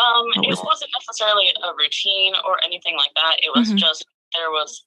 um 0.00 0.26
was 0.48 0.58
it 0.58 0.64
wasn't 0.64 0.90
necessarily 0.98 1.52
a 1.62 1.70
routine 1.76 2.32
or 2.46 2.56
anything 2.64 2.96
like 2.96 3.12
that 3.14 3.36
it 3.42 3.52
was 3.54 3.68
mm-hmm. 3.68 3.76
just 3.76 4.06
there 4.34 4.50
was 4.50 4.84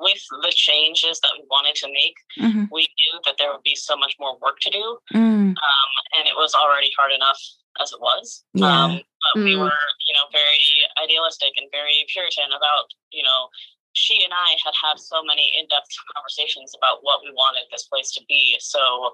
with 0.00 0.22
the 0.42 0.52
changes 0.54 1.20
that 1.20 1.32
we 1.36 1.44
wanted 1.50 1.74
to 1.76 1.88
make, 1.88 2.16
mm-hmm. 2.38 2.64
we 2.72 2.88
knew 2.88 3.14
that 3.24 3.36
there 3.38 3.52
would 3.52 3.62
be 3.64 3.76
so 3.76 3.96
much 3.96 4.16
more 4.18 4.38
work 4.40 4.60
to 4.60 4.70
do. 4.70 4.98
Mm. 5.12 5.52
Um, 5.52 5.90
and 6.16 6.24
it 6.28 6.36
was 6.36 6.54
already 6.54 6.90
hard 6.96 7.12
enough 7.12 7.40
as 7.80 7.92
it 7.92 8.00
was. 8.00 8.44
Yeah. 8.54 8.68
Um, 8.68 9.00
but 9.00 9.40
mm. 9.40 9.44
we 9.44 9.56
were, 9.56 9.80
you 10.08 10.14
know, 10.14 10.26
very 10.32 10.64
idealistic 11.02 11.52
and 11.56 11.68
very 11.72 12.04
Puritan 12.12 12.52
about, 12.52 12.92
you 13.12 13.22
know, 13.22 13.48
she 13.92 14.24
and 14.24 14.32
I 14.32 14.56
had 14.64 14.72
had 14.72 14.96
so 14.96 15.20
many 15.24 15.52
in 15.58 15.68
depth 15.68 15.92
conversations 16.16 16.72
about 16.76 17.04
what 17.04 17.20
we 17.20 17.30
wanted 17.32 17.68
this 17.68 17.84
place 17.84 18.12
to 18.12 18.24
be. 18.28 18.56
So 18.60 19.12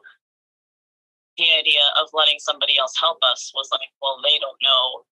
the 1.39 1.49
idea 1.59 1.81
of 2.03 2.09
letting 2.13 2.39
somebody 2.39 2.77
else 2.79 2.95
help 2.99 3.19
us 3.23 3.53
was 3.55 3.69
like, 3.73 3.89
well, 4.03 4.19
they 4.23 4.39
don't 4.39 4.59
know 4.63 5.07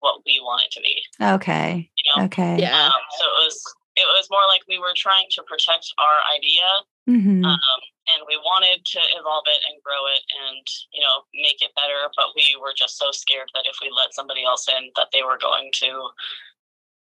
what 0.00 0.22
we 0.26 0.40
want 0.42 0.64
it 0.64 0.72
to 0.72 0.80
be. 0.80 1.02
Okay. 1.20 1.88
You 1.96 2.04
know? 2.16 2.24
Okay. 2.26 2.58
Yeah. 2.58 2.86
Um, 2.86 3.04
so 3.18 3.24
it 3.24 3.44
was 3.44 3.62
it 3.96 4.04
was 4.12 4.28
more 4.30 4.44
like 4.48 4.60
we 4.68 4.78
were 4.78 4.92
trying 4.94 5.24
to 5.32 5.42
protect 5.48 5.88
our 5.96 6.20
idea 6.28 6.68
mm-hmm. 7.08 7.44
um, 7.44 7.80
and 8.12 8.20
we 8.28 8.36
wanted 8.44 8.84
to 8.84 9.00
evolve 9.16 9.48
it 9.48 9.64
and 9.64 9.80
grow 9.82 10.04
it 10.12 10.22
and 10.44 10.64
you 10.92 11.00
know 11.00 11.24
make 11.32 11.64
it 11.64 11.72
better 11.74 12.12
but 12.14 12.36
we 12.36 12.54
were 12.60 12.76
just 12.76 13.00
so 13.00 13.08
scared 13.10 13.48
that 13.56 13.64
if 13.64 13.80
we 13.80 13.88
let 13.88 14.12
somebody 14.12 14.44
else 14.44 14.68
in 14.68 14.92
that 14.94 15.08
they 15.12 15.24
were 15.24 15.40
going 15.40 15.72
to 15.72 15.90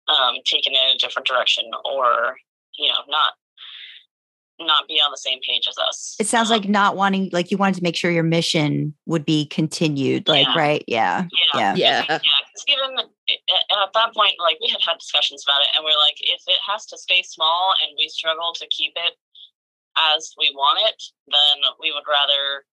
um, 0.10 0.42
take 0.44 0.66
it 0.66 0.74
in 0.74 0.96
a 0.96 0.98
different 0.98 1.30
direction 1.30 1.70
or 1.86 2.36
you 2.78 2.90
know 2.90 3.06
not 3.08 3.38
not 4.60 4.88
be 4.88 4.96
on 4.96 5.12
the 5.12 5.18
same 5.18 5.40
page 5.42 5.68
as 5.68 5.78
us. 5.78 6.16
It 6.20 6.28
sounds 6.28 6.52
um, 6.52 6.58
like 6.58 6.70
not 6.70 6.96
wanting, 6.96 7.30
like 7.32 7.52
you 7.52 7.58
wanted 7.58 7.76
to 7.76 7.84
make 7.84 7.96
sure 7.96 8.12
your 8.12 8.24
mission 8.24 8.94
would 9.06 9.26
be 9.26 9.46
continued. 9.48 10.28
Like, 10.28 10.48
yeah. 10.48 10.58
right? 10.58 10.84
Yeah. 10.88 11.26
Yeah. 11.54 11.76
Yeah. 11.76 12.06
Yeah. 12.10 12.20
Because 12.20 12.66
even 12.68 13.00
at 13.00 13.94
that 13.94 14.14
point, 14.14 14.36
like 14.40 14.58
we 14.62 14.70
had 14.70 14.82
had 14.86 14.98
discussions 14.98 15.44
about 15.46 15.62
it, 15.62 15.70
and 15.76 15.86
we 15.86 15.92
are 15.92 16.04
like, 16.04 16.18
if 16.20 16.42
it 16.48 16.60
has 16.68 16.86
to 16.88 16.98
stay 16.98 17.22
small 17.24 17.74
and 17.82 17.96
we 17.98 18.08
struggle 18.10 18.54
to 18.56 18.68
keep 18.68 18.94
it 18.96 19.14
as 20.16 20.34
we 20.38 20.52
want 20.56 20.80
it, 20.88 21.02
then 21.28 21.64
we 21.80 21.92
would 21.92 22.08
rather 22.08 22.66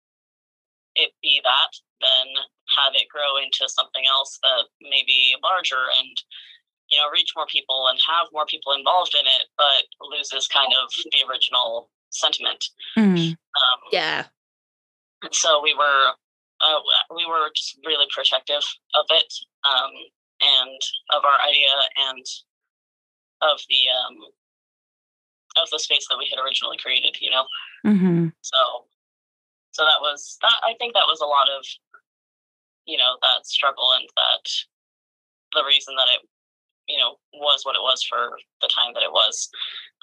it 0.96 1.12
be 1.22 1.40
that 1.44 1.72
than 2.00 2.34
have 2.74 2.94
it 2.94 3.08
grow 3.12 3.36
into 3.36 3.68
something 3.68 4.04
else 4.08 4.38
that 4.42 4.64
may 4.80 5.04
be 5.06 5.36
larger 5.42 5.92
and 6.00 6.16
you 6.88 6.98
know 6.98 7.04
reach 7.12 7.32
more 7.36 7.46
people 7.46 7.86
and 7.90 7.98
have 8.06 8.26
more 8.32 8.46
people 8.46 8.72
involved 8.72 9.14
in 9.14 9.26
it 9.26 9.48
but 9.56 9.84
loses 10.10 10.46
kind 10.48 10.72
of 10.82 10.90
the 11.12 11.24
original 11.28 11.90
sentiment 12.10 12.70
mm. 12.96 13.30
um, 13.30 13.80
yeah 13.92 14.24
so 15.32 15.60
we 15.62 15.74
were 15.74 16.12
uh, 16.60 16.80
we 17.14 17.26
were 17.26 17.50
just 17.54 17.78
really 17.84 18.06
protective 18.14 18.62
of 18.94 19.04
it 19.10 19.32
um, 19.68 19.90
and 20.40 20.80
of 21.12 21.22
our 21.24 21.38
idea 21.48 21.68
and 22.08 22.24
of 23.42 23.60
the 23.68 23.82
um, 23.92 24.16
of 25.62 25.68
the 25.70 25.78
space 25.78 26.06
that 26.08 26.18
we 26.18 26.28
had 26.30 26.42
originally 26.42 26.76
created 26.76 27.16
you 27.20 27.30
know 27.30 27.44
mm-hmm. 27.84 28.28
so 28.42 28.58
so 29.72 29.84
that 29.84 30.00
was 30.00 30.38
that 30.42 30.56
i 30.62 30.74
think 30.78 30.94
that 30.94 31.08
was 31.08 31.20
a 31.20 31.26
lot 31.26 31.48
of 31.48 31.64
you 32.86 32.96
know 32.96 33.16
that 33.22 33.46
struggle 33.46 33.92
and 33.98 34.08
that 34.16 34.44
the 35.54 35.64
reason 35.66 35.94
that 35.96 36.08
it 36.14 36.28
you 36.88 36.98
know 36.98 37.16
was 37.34 37.64
what 37.64 37.76
it 37.76 37.82
was 37.82 38.02
for 38.02 38.36
the 38.62 38.68
time 38.68 38.92
that 38.94 39.02
it 39.02 39.12
was 39.12 39.48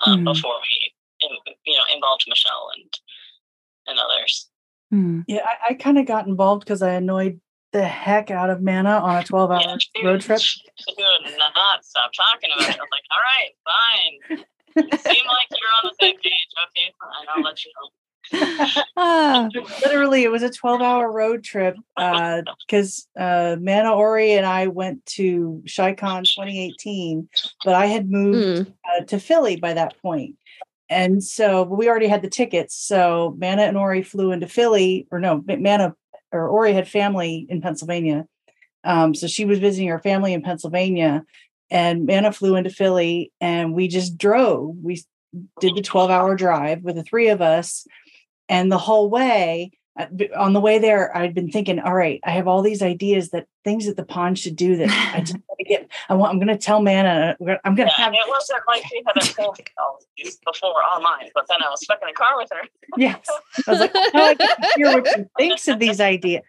um, 0.06 0.20
Mhm. 0.22 0.34
before 0.34 0.56
we 0.62 0.94
in- 1.28 1.54
you 1.66 1.78
know 1.78 1.84
involved 1.94 2.26
Michelle 2.28 2.70
and 2.76 2.94
and 3.88 4.00
others. 4.00 4.50
Hmm. 4.92 5.22
Yeah, 5.28 5.46
I, 5.46 5.72
I 5.72 5.74
kind 5.74 5.98
of 5.98 6.06
got 6.06 6.28
involved 6.28 6.64
because 6.64 6.82
I 6.82 6.92
annoyed 6.92 7.42
the 7.72 7.84
heck 7.84 8.30
out 8.30 8.50
of 8.52 8.62
Mana 8.62 9.00
on 9.00 9.16
a 9.18 9.24
12 9.32 9.52
hour 9.52 9.60
Yeah, 9.60 9.76
she- 9.80 10.06
road 10.06 10.22
trip. 10.22 10.40
She 10.42 10.62
not 11.38 11.84
stop 11.84 12.12
talking 12.14 12.50
about 12.56 12.70
it. 12.70 12.78
I 12.80 12.82
was 12.82 12.90
like, 12.92 13.08
all 13.12 13.24
right, 13.24 13.52
fine. 13.66 14.46
You 14.76 14.98
seem 14.98 15.26
like 15.28 15.50
you're 15.52 15.74
on 15.84 15.92
the 15.92 15.96
same 16.02 16.16
page. 16.18 16.50
Okay, 16.58 16.92
fine. 17.00 17.28
I'll 17.30 17.44
let 17.44 17.64
you 17.64 17.72
know. 17.80 17.90
Ah, 18.96 19.50
Literally, 19.86 20.24
it 20.24 20.32
was 20.32 20.44
a 20.44 20.50
12 20.50 20.82
hour 20.82 21.12
road 21.12 21.44
trip 21.44 21.76
because 21.96 23.08
uh, 23.20 23.56
Mana 23.60 23.94
Ori 23.94 24.34
and 24.34 24.46
I 24.46 24.68
went 24.68 25.06
to 25.08 25.62
ChiCon 25.66 26.24
2018, 26.24 27.28
but 27.66 27.76
I 27.76 27.88
had 27.88 28.10
moved 28.10 28.34
Mm. 28.44 28.74
uh, 29.02 29.04
to 29.06 29.20
Philly 29.20 29.56
by 29.58 29.74
that 29.74 30.00
point. 30.02 30.36
And 30.90 31.24
so 31.24 31.64
we 31.64 31.90
already 31.90 32.08
had 32.08 32.22
the 32.22 32.30
tickets. 32.30 32.76
So 32.76 33.36
Mana 33.40 33.64
and 33.64 33.78
Ori 33.78 34.04
flew 34.04 34.32
into 34.32 34.48
Philly, 34.48 35.08
or 35.12 35.20
no, 35.20 35.44
Mana 35.48 35.96
or 36.32 36.48
Ori 36.48 36.74
had 36.74 36.88
family 36.88 37.46
in 37.50 37.62
Pennsylvania. 37.62 38.26
Um, 38.84 39.16
so 39.16 39.28
she 39.28 39.46
was 39.46 39.60
visiting 39.60 39.88
her 39.90 40.00
family 40.00 40.34
in 40.34 40.42
Pennsylvania, 40.42 41.24
and 41.72 42.06
Mana 42.06 42.32
flew 42.32 42.56
into 42.56 42.70
Philly, 42.70 43.32
and 43.42 43.74
we 43.74 43.88
just 43.88 44.18
drove. 44.18 44.76
We 44.84 45.02
did 45.60 45.76
the 45.76 45.82
12 45.82 46.12
hour 46.12 46.36
drive 46.36 46.84
with 46.84 46.96
the 46.96 47.04
three 47.04 47.30
of 47.30 47.42
us. 47.42 47.88
And 48.50 48.72
the 48.72 48.78
whole 48.78 49.10
way, 49.10 49.72
uh, 50.00 50.08
on 50.36 50.54
the 50.54 50.60
way 50.60 50.80
there, 50.80 51.16
I'd 51.16 51.36
been 51.36 51.52
thinking, 51.52 51.80
all 51.80 51.94
right, 51.94 52.20
I 52.26 52.32
have 52.32 52.48
all 52.48 52.62
these 52.64 52.82
ideas 52.82 53.30
that 53.30 53.46
things 53.64 53.86
that 53.86 53.96
the 53.96 54.04
pond 54.04 54.38
should 54.40 54.56
do 54.56 54.76
that 54.76 54.90
I 55.16 55.20
just 55.22 55.34
want 55.48 55.60
to 55.60 55.64
get. 55.64 55.88
I 56.10 56.16
want, 56.16 56.32
I'm 56.32 56.40
going 56.40 56.48
to 56.50 56.58
tell 56.58 56.82
Mana, 56.82 57.38
I'm 57.64 57.76
going 57.76 57.88
to 57.88 57.94
Yeah, 57.98 58.06
have 58.06 58.08
and 58.08 58.16
it 58.16 58.28
wasn't 58.28 58.62
like 58.68 58.84
she 58.90 59.02
had 59.06 59.16
a 59.22 59.26
phone 59.34 59.54
call 59.78 60.00
before 60.18 60.74
online, 60.96 61.30
but 61.36 61.46
then 61.48 61.60
I 61.66 61.70
was 61.70 61.84
stuck 61.84 62.00
in 62.02 62.10
a 62.10 62.14
car 62.14 62.36
with 62.38 62.50
her. 62.52 62.68
Yes. 62.98 63.20
I 63.68 63.72
was 63.72 63.80
like, 63.82 63.94
now 63.94 64.24
I 64.24 64.34
get 64.34 64.62
to 64.62 64.68
hear 64.76 64.94
what 65.00 65.08
she 65.08 65.24
thinks 65.38 65.68
of 65.68 65.80
these 65.80 66.02
ideas. 66.02 66.42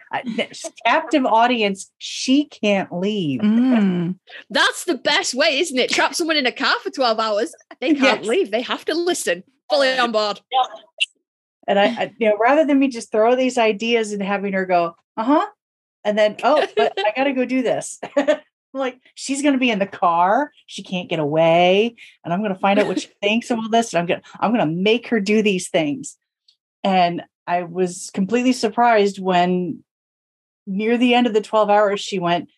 Captive 0.86 1.26
audience, 1.26 1.92
she 1.98 2.46
can't 2.46 2.90
leave. 2.92 3.40
mm. 3.42 4.16
That's 4.50 4.84
the 4.84 4.96
best 4.96 5.34
way, 5.34 5.58
isn't 5.58 5.78
it? 5.78 5.90
Trap 5.90 6.14
someone 6.14 6.36
in 6.38 6.46
a 6.46 6.52
car 6.52 6.74
for 6.82 6.90
12 6.90 7.20
hours. 7.20 7.54
They 7.80 7.94
can't 7.94 8.20
Yes. 8.22 8.26
leave. 8.26 8.50
They 8.50 8.62
have 8.62 8.84
to 8.86 8.94
listen. 8.94 9.44
Fully 9.70 9.96
on 9.98 10.12
board. 10.12 10.40
Yeah. 10.50 10.58
And 11.66 11.78
I, 11.78 11.84
I, 11.86 12.14
you 12.18 12.28
know, 12.28 12.36
rather 12.38 12.64
than 12.64 12.78
me 12.78 12.88
just 12.88 13.10
throw 13.10 13.36
these 13.36 13.58
ideas 13.58 14.12
and 14.12 14.22
having 14.22 14.52
her 14.52 14.66
go, 14.66 14.94
uh 15.16 15.24
huh, 15.24 15.46
and 16.04 16.18
then, 16.18 16.36
oh, 16.44 16.66
but 16.76 16.92
I 16.98 17.12
got 17.16 17.24
to 17.24 17.32
go 17.32 17.44
do 17.44 17.62
this. 17.62 17.98
I'm 18.16 18.80
like, 18.80 19.00
she's 19.14 19.40
going 19.40 19.54
to 19.54 19.58
be 19.58 19.70
in 19.70 19.78
the 19.78 19.86
car. 19.86 20.52
She 20.66 20.82
can't 20.82 21.08
get 21.08 21.18
away. 21.18 21.96
And 22.24 22.32
I'm 22.32 22.40
going 22.40 22.52
to 22.52 22.60
find 22.60 22.78
out 22.78 22.86
what 22.86 23.00
she 23.00 23.08
thinks 23.22 23.50
of 23.50 23.58
all 23.58 23.68
this. 23.68 23.92
And 23.92 24.00
I'm 24.00 24.06
going 24.06 24.20
to, 24.20 24.26
I'm 24.38 24.52
going 24.52 24.68
to 24.68 24.82
make 24.82 25.08
her 25.08 25.20
do 25.20 25.42
these 25.42 25.68
things. 25.68 26.16
And 26.82 27.22
I 27.46 27.62
was 27.62 28.10
completely 28.12 28.52
surprised 28.52 29.18
when 29.18 29.82
near 30.66 30.98
the 30.98 31.14
end 31.14 31.26
of 31.26 31.32
the 31.32 31.40
12 31.40 31.70
hours, 31.70 32.00
she 32.00 32.18
went, 32.18 32.50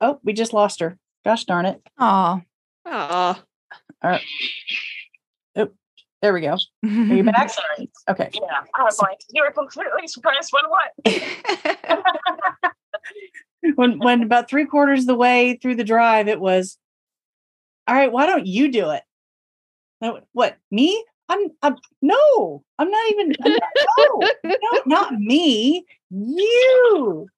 oh, 0.00 0.18
we 0.24 0.32
just 0.32 0.52
lost 0.52 0.80
her. 0.80 0.98
Gosh 1.24 1.44
darn 1.44 1.66
it. 1.66 1.80
Aw. 1.98 2.40
Ah, 2.86 3.42
There 6.20 6.32
we 6.32 6.40
go. 6.40 6.54
Are 6.54 6.88
you 6.88 7.22
back? 7.22 7.50
Sorry. 7.76 7.90
Okay. 8.08 8.30
Yeah. 8.34 8.62
I 8.76 8.82
was 8.82 9.00
like, 9.00 9.18
you 9.30 9.42
were 9.42 9.52
completely 9.52 10.08
surprised 10.08 10.52
when 10.52 10.64
what? 10.68 12.04
when 13.76 13.98
when 13.98 14.22
about 14.22 14.50
three 14.50 14.64
quarters 14.66 15.00
of 15.00 15.06
the 15.06 15.14
way 15.14 15.58
through 15.60 15.76
the 15.76 15.84
drive, 15.84 16.28
it 16.28 16.40
was, 16.40 16.76
all 17.86 17.94
right, 17.94 18.10
why 18.10 18.26
don't 18.26 18.46
you 18.46 18.70
do 18.70 18.90
it? 18.90 19.02
Went, 20.00 20.24
what 20.32 20.56
me? 20.70 21.04
I'm, 21.28 21.48
I'm 21.62 21.76
no, 22.00 22.64
I'm 22.78 22.90
not 22.90 23.10
even 23.12 23.34
I'm 23.44 23.52
not- 23.52 23.62
no, 23.98 24.30
no, 24.44 24.82
not 24.86 25.12
me. 25.14 25.84
You, 26.10 27.28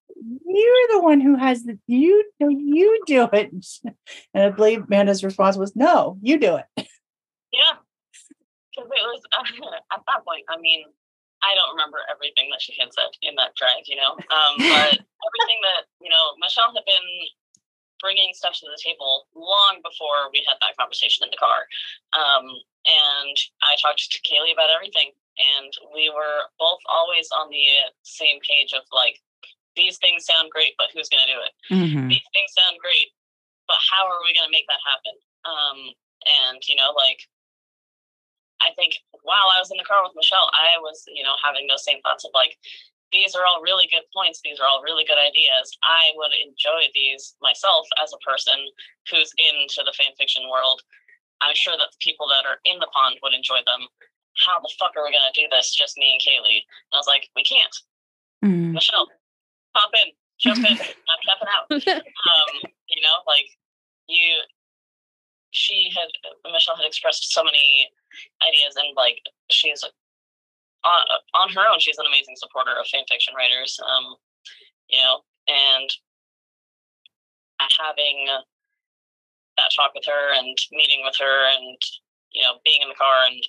you're 0.47 0.89
the 0.93 1.01
one 1.01 1.21
who 1.21 1.35
has 1.37 1.65
the 1.65 1.79
you. 1.87 2.25
You 2.39 3.03
do 3.07 3.29
it. 3.33 3.51
And 4.33 4.45
I 4.45 4.51
believe 4.51 4.85
Amanda's 4.85 5.25
response 5.25 5.57
was, 5.57 5.75
no, 5.75 6.19
you 6.23 6.39
do 6.39 6.57
it. 6.57 6.89
Yeah. 7.53 7.73
Because 8.81 8.97
it 8.97 9.05
was 9.05 9.21
at 9.93 10.01
that 10.09 10.25
point, 10.25 10.49
I 10.49 10.57
mean, 10.57 10.89
I 11.45 11.53
don't 11.57 11.77
remember 11.77 12.01
everything 12.09 12.49
that 12.53 12.65
she 12.65 12.73
had 12.81 12.93
said 12.93 13.13
in 13.21 13.37
that 13.37 13.53
drive, 13.57 13.85
you 13.85 13.97
know, 13.97 14.17
um, 14.17 14.53
but 14.73 14.97
everything 14.97 15.61
that, 15.69 15.89
you 16.01 16.09
know, 16.09 16.37
Michelle 16.41 16.73
had 16.73 16.85
been 16.89 17.09
bringing 18.01 18.33
stuff 18.33 18.57
to 18.57 18.65
the 18.65 18.81
table 18.81 19.29
long 19.37 19.85
before 19.85 20.33
we 20.33 20.41
had 20.49 20.57
that 20.65 20.77
conversation 20.81 21.29
in 21.29 21.31
the 21.31 21.37
car. 21.37 21.69
Um, 22.17 22.49
and 22.89 23.37
I 23.61 23.77
talked 23.77 24.01
to 24.01 24.21
Kaylee 24.25 24.57
about 24.57 24.73
everything. 24.73 25.13
And 25.37 25.73
we 25.93 26.09
were 26.13 26.49
both 26.61 26.81
always 26.89 27.29
on 27.33 27.49
the 27.49 27.65
same 28.05 28.41
page 28.45 28.73
of 28.73 28.85
like, 28.93 29.21
these 29.77 29.97
things 29.97 30.25
sound 30.25 30.51
great, 30.53 30.77
but 30.77 30.93
who's 30.93 31.09
going 31.09 31.25
to 31.25 31.33
do 31.33 31.41
it? 31.41 31.53
Mhm. 31.73 32.09
these 32.09 32.29
things 32.35 32.53
sound 32.53 32.77
great, 32.81 33.13
but 33.69 33.79
how 33.89 34.05
are 34.05 34.21
we 34.25 34.35
going 34.35 34.49
to 34.49 34.53
make 34.53 34.67
that 34.69 34.83
happen? 34.85 35.17
Um, 35.45 35.79
and 36.27 36.61
you 36.69 36.77
know, 36.77 36.93
like, 36.93 37.25
I 38.61 38.71
think 38.77 39.01
while 39.25 39.49
I 39.53 39.59
was 39.61 39.71
in 39.71 39.79
the 39.81 39.89
car 39.89 40.05
with 40.05 40.17
Michelle, 40.17 40.51
I 40.53 40.77
was, 40.81 41.05
you 41.09 41.23
know, 41.23 41.37
having 41.43 41.67
those 41.67 41.85
same 41.85 42.01
thoughts 42.03 42.25
of 42.25 42.33
like, 42.35 42.57
these 43.13 43.35
are 43.35 43.45
all 43.45 43.63
really 43.63 43.89
good 43.91 44.07
points. 44.15 44.41
These 44.45 44.61
are 44.61 44.69
all 44.69 44.83
really 44.87 45.05
good 45.05 45.19
ideas. 45.19 45.75
I 45.83 46.15
would 46.15 46.31
enjoy 46.39 46.87
these 46.95 47.35
myself 47.43 47.87
as 47.99 48.15
a 48.15 48.23
person 48.23 48.55
who's 49.11 49.35
into 49.35 49.83
the 49.83 49.95
fan 49.99 50.15
fiction 50.17 50.47
world. 50.47 50.83
I'm 51.43 51.57
sure 51.57 51.75
that 51.75 51.91
the 51.91 52.03
people 52.05 52.29
that 52.29 52.47
are 52.47 52.63
in 52.65 52.79
the 52.79 52.91
pond 52.95 53.19
would 53.23 53.35
enjoy 53.35 53.65
them. 53.67 53.89
How 54.39 54.61
the 54.61 54.71
fuck 54.79 54.95
are 54.95 55.03
we 55.03 55.11
going 55.11 55.27
to 55.27 55.41
do 55.41 55.49
this? 55.51 55.75
Just 55.75 55.99
me 55.99 56.15
and 56.15 56.23
Kaylee. 56.23 56.63
And 56.63 56.95
I 56.95 57.01
was 57.03 57.11
like, 57.11 57.27
we 57.35 57.43
can't. 57.43 57.75
Mm. 58.45 58.73
Michelle, 58.79 59.09
pop 59.75 59.91
in, 59.95 60.13
jump 60.39 60.63
in. 60.63 60.79
I'm 61.11 61.23
jumping 61.27 61.51
out 61.51 61.67
um, 61.71 62.55
you 62.89 63.03
know, 63.03 63.17
like 63.27 63.51
you, 64.09 64.43
she 65.51 65.91
had 65.95 66.09
Michelle 66.53 66.77
had 66.77 66.87
expressed 66.87 67.33
so 67.33 67.43
many 67.43 67.91
ideas, 68.43 68.77
and 68.77 68.95
like 68.97 69.21
she's 69.51 69.83
on 69.83 71.03
on 71.35 71.49
her 71.53 71.65
own, 71.69 71.81
she's 71.81 71.99
an 71.99 72.07
amazing 72.07 72.37
supporter 72.37 72.73
of 72.79 72.87
fan 72.87 73.05
fiction 73.09 73.35
writers. 73.35 73.79
Um, 73.81 74.17
you 74.89 74.99
know, 74.99 75.23
and 75.47 75.91
having 77.79 78.27
that 79.57 79.71
talk 79.77 79.93
with 79.95 80.05
her 80.07 80.35
and 80.35 80.57
meeting 80.73 81.03
with 81.05 81.17
her, 81.19 81.47
and 81.53 81.79
you 82.33 82.43
know, 82.43 82.59
being 82.65 82.83
in 82.83 82.89
the 82.89 82.99
car 82.99 83.27
and 83.27 83.41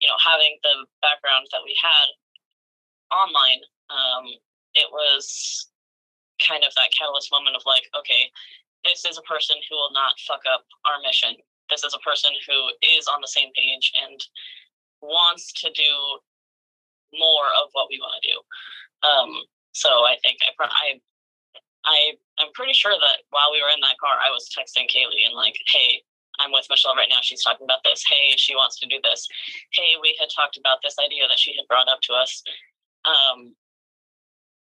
you 0.00 0.08
know 0.08 0.18
having 0.18 0.58
the 0.62 0.86
background 1.02 1.46
that 1.52 1.62
we 1.64 1.76
had 1.80 2.08
online, 3.12 3.60
um, 3.90 4.26
it 4.74 4.88
was 4.90 5.68
kind 6.40 6.64
of 6.64 6.74
that 6.74 6.90
catalyst 6.96 7.30
moment 7.30 7.54
of 7.54 7.62
like, 7.66 7.86
okay, 7.94 8.32
this 8.84 9.04
is 9.04 9.18
a 9.18 9.28
person 9.30 9.56
who 9.68 9.76
will 9.76 9.92
not 9.92 10.18
fuck 10.26 10.42
up 10.48 10.64
our 10.84 10.98
mission. 11.04 11.36
This 11.72 11.88
is 11.88 11.96
a 11.96 12.04
person 12.04 12.30
who 12.44 12.58
is 12.84 13.08
on 13.08 13.24
the 13.24 13.32
same 13.32 13.48
page 13.56 13.92
and 13.96 14.20
wants 15.00 15.56
to 15.64 15.72
do 15.72 15.92
more 17.16 17.48
of 17.56 17.72
what 17.72 17.88
we 17.88 17.96
want 17.96 18.20
to 18.20 18.28
do. 18.28 18.36
Um, 19.00 19.30
so 19.72 19.88
I 20.04 20.20
think 20.20 20.36
I, 20.44 20.52
I, 20.68 20.88
I, 21.88 21.98
I'm 22.38 22.52
pretty 22.52 22.76
sure 22.76 22.92
that 22.92 23.24
while 23.32 23.48
we 23.50 23.64
were 23.64 23.72
in 23.72 23.80
that 23.80 23.96
car, 23.98 24.20
I 24.20 24.28
was 24.28 24.52
texting 24.52 24.86
Kaylee 24.92 25.24
and 25.24 25.34
like, 25.34 25.56
hey, 25.72 26.04
I'm 26.38 26.52
with 26.52 26.68
Michelle 26.68 26.96
right 26.96 27.08
now. 27.08 27.24
She's 27.24 27.42
talking 27.42 27.64
about 27.64 27.80
this. 27.84 28.04
Hey, 28.04 28.36
she 28.36 28.54
wants 28.54 28.78
to 28.80 28.86
do 28.86 29.00
this. 29.02 29.26
Hey, 29.72 29.96
we 30.00 30.16
had 30.20 30.28
talked 30.28 30.60
about 30.60 30.84
this 30.84 30.96
idea 31.00 31.24
that 31.28 31.40
she 31.40 31.56
had 31.56 31.68
brought 31.68 31.88
up 31.88 32.00
to 32.04 32.12
us. 32.12 32.42
Um, 33.04 33.56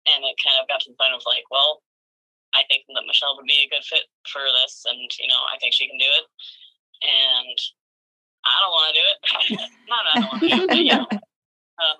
and 0.07 0.23
it 0.23 0.35
kind 0.43 0.59
of 0.59 0.67
got 0.67 0.83
to 0.83 0.91
the 0.91 0.99
point 0.99 1.15
of 1.15 1.23
like, 1.25 1.43
well, 1.51 1.83
I 2.55 2.63
think 2.71 2.87
that 2.87 3.03
Michelle 3.05 3.35
would 3.35 3.45
be 3.45 3.67
a 3.67 3.69
good 3.69 3.83
fit 3.83 4.07
for 4.31 4.41
this, 4.63 4.87
and 4.87 4.97
you 5.19 5.27
know, 5.27 5.41
I 5.51 5.59
think 5.59 5.73
she 5.73 5.87
can 5.87 5.99
do 5.99 6.07
it. 6.07 6.25
And 7.01 7.57
I 8.45 8.55
don't 8.63 8.73
want 8.73 8.87
to 8.89 8.95
do 8.97 9.05
it. 9.05 9.17
Not 9.89 10.03
I 10.07 10.13
don't 10.19 10.29
want 10.31 10.41
to 10.41 10.49
do 10.49 10.63
it, 10.63 10.69
but 10.69 10.77
you 10.77 10.93
know, 10.93 11.07
um, 11.83 11.99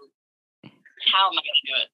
how 1.12 1.30
am 1.30 1.38
I 1.38 1.42
going 1.44 1.62
to 1.62 1.70
do 1.70 1.78
it? 1.78 1.92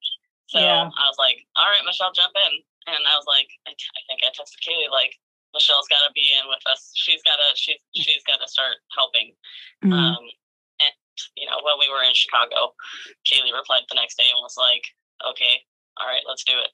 So 0.47 0.59
Yeah. 0.59 0.87
I 0.87 1.03
was 1.09 1.17
like, 1.17 1.43
all 1.55 1.67
right, 1.67 1.83
Michelle, 1.85 2.13
jump 2.13 2.33
in. 2.37 2.53
And 2.85 3.01
I 3.07 3.15
was 3.15 3.25
like, 3.27 3.47
I, 3.67 3.71
I 3.71 4.01
think 4.07 4.21
I 4.23 4.29
texted 4.35 4.59
Kaylee 4.61 4.91
like, 4.91 5.15
Michelle's 5.53 5.87
got 5.87 6.01
to 6.01 6.11
be 6.13 6.33
in 6.33 6.49
with 6.49 6.65
us. 6.65 6.91
She's 6.97 7.21
got 7.21 7.37
to 7.37 7.53
she 7.53 7.77
she's 7.93 8.25
got 8.25 8.41
to 8.41 8.49
start 8.49 8.81
helping. 8.89 9.37
Mm. 9.85 9.93
Um, 9.93 10.23
and 10.81 10.93
you 11.37 11.45
know, 11.45 11.61
when 11.61 11.77
we 11.77 11.87
were 11.93 12.01
in 12.01 12.17
Chicago, 12.17 12.73
Kaylee 13.21 13.53
replied 13.53 13.85
the 13.87 13.95
next 13.95 14.17
day 14.17 14.25
and 14.33 14.41
was 14.41 14.57
like, 14.57 14.81
"Okay, 15.21 15.61
all 16.01 16.09
right, 16.09 16.25
let's 16.27 16.43
do 16.43 16.57
it." 16.57 16.73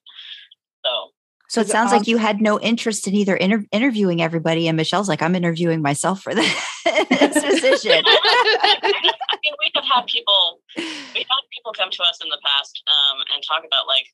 So 0.86 1.12
So 1.50 1.62
it 1.62 1.68
sounds 1.68 1.92
like 1.92 2.06
you 2.06 2.18
had 2.18 2.42
no 2.42 2.60
interest 2.60 3.08
in 3.08 3.16
either 3.16 3.36
inter- 3.36 3.66
interviewing 3.72 4.22
everybody, 4.22 4.68
and 4.68 4.78
Michelle's 4.78 5.10
like, 5.10 5.22
I'm 5.22 5.34
interviewing 5.34 5.82
myself 5.82 6.22
for 6.22 6.36
this 6.36 6.54
position. 6.86 8.04
I 8.06 8.78
mean, 9.44 9.54
we 9.58 9.72
have 9.74 9.86
had 9.86 10.06
people 10.06 10.62
we 10.78 11.26
had 11.26 11.44
people 11.52 11.74
come 11.74 11.90
to 11.90 12.04
us 12.04 12.20
in 12.22 12.30
the 12.30 12.38
past 12.46 12.84
um, 12.86 13.26
and 13.34 13.42
talk 13.42 13.66
about 13.66 13.88
like 13.88 14.06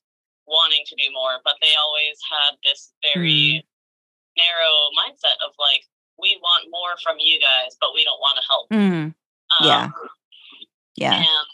wanting 0.46 0.82
to 0.86 0.96
do 0.96 1.12
more, 1.12 1.38
but 1.44 1.54
they 1.60 1.76
always 1.76 2.16
had 2.24 2.56
this 2.64 2.92
very 3.14 3.66
narrow 4.36 4.74
mindset 4.96 5.36
of 5.44 5.52
like 5.60 5.84
we 6.18 6.38
want 6.40 6.68
more 6.70 6.96
from 7.04 7.16
you 7.20 7.38
guys, 7.40 7.76
but 7.80 7.90
we 7.94 8.04
don't 8.04 8.20
want 8.20 8.40
to 8.40 8.44
help. 8.48 8.66
Mm, 8.70 9.14
yeah. 9.60 9.84
Um, 9.84 9.92
yeah. 10.96 11.20
And 11.20 11.52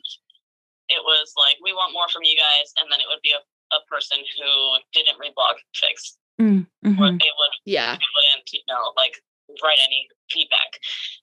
it 0.89 1.03
was 1.03 1.35
like, 1.37 1.59
we 1.63 1.73
want 1.73 1.93
more 1.93 2.09
from 2.09 2.23
you 2.23 2.37
guys. 2.37 2.71
And 2.79 2.87
then 2.91 3.01
it 3.01 3.11
would 3.11 3.23
be 3.23 3.35
a, 3.35 3.43
a 3.73 3.81
person 3.89 4.19
who 4.39 4.77
didn't 4.93 5.19
read 5.19 5.35
blog 5.35 5.57
fix. 5.75 6.17
Mm, 6.41 6.67
Or 6.85 6.91
mhm. 6.91 7.19
they 7.21 7.33
would 7.39 7.55
Yeah. 7.65 7.97
they 7.97 8.11
wouldn't, 8.15 8.53
you 8.53 8.61
know, 8.69 8.93
like 8.97 9.17
write 9.63 9.79
any 9.83 10.09
feedback. 10.31 10.79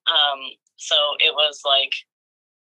Um, 0.07 0.51
so 0.77 0.95
it 1.19 1.33
was 1.33 1.61
like 1.65 1.93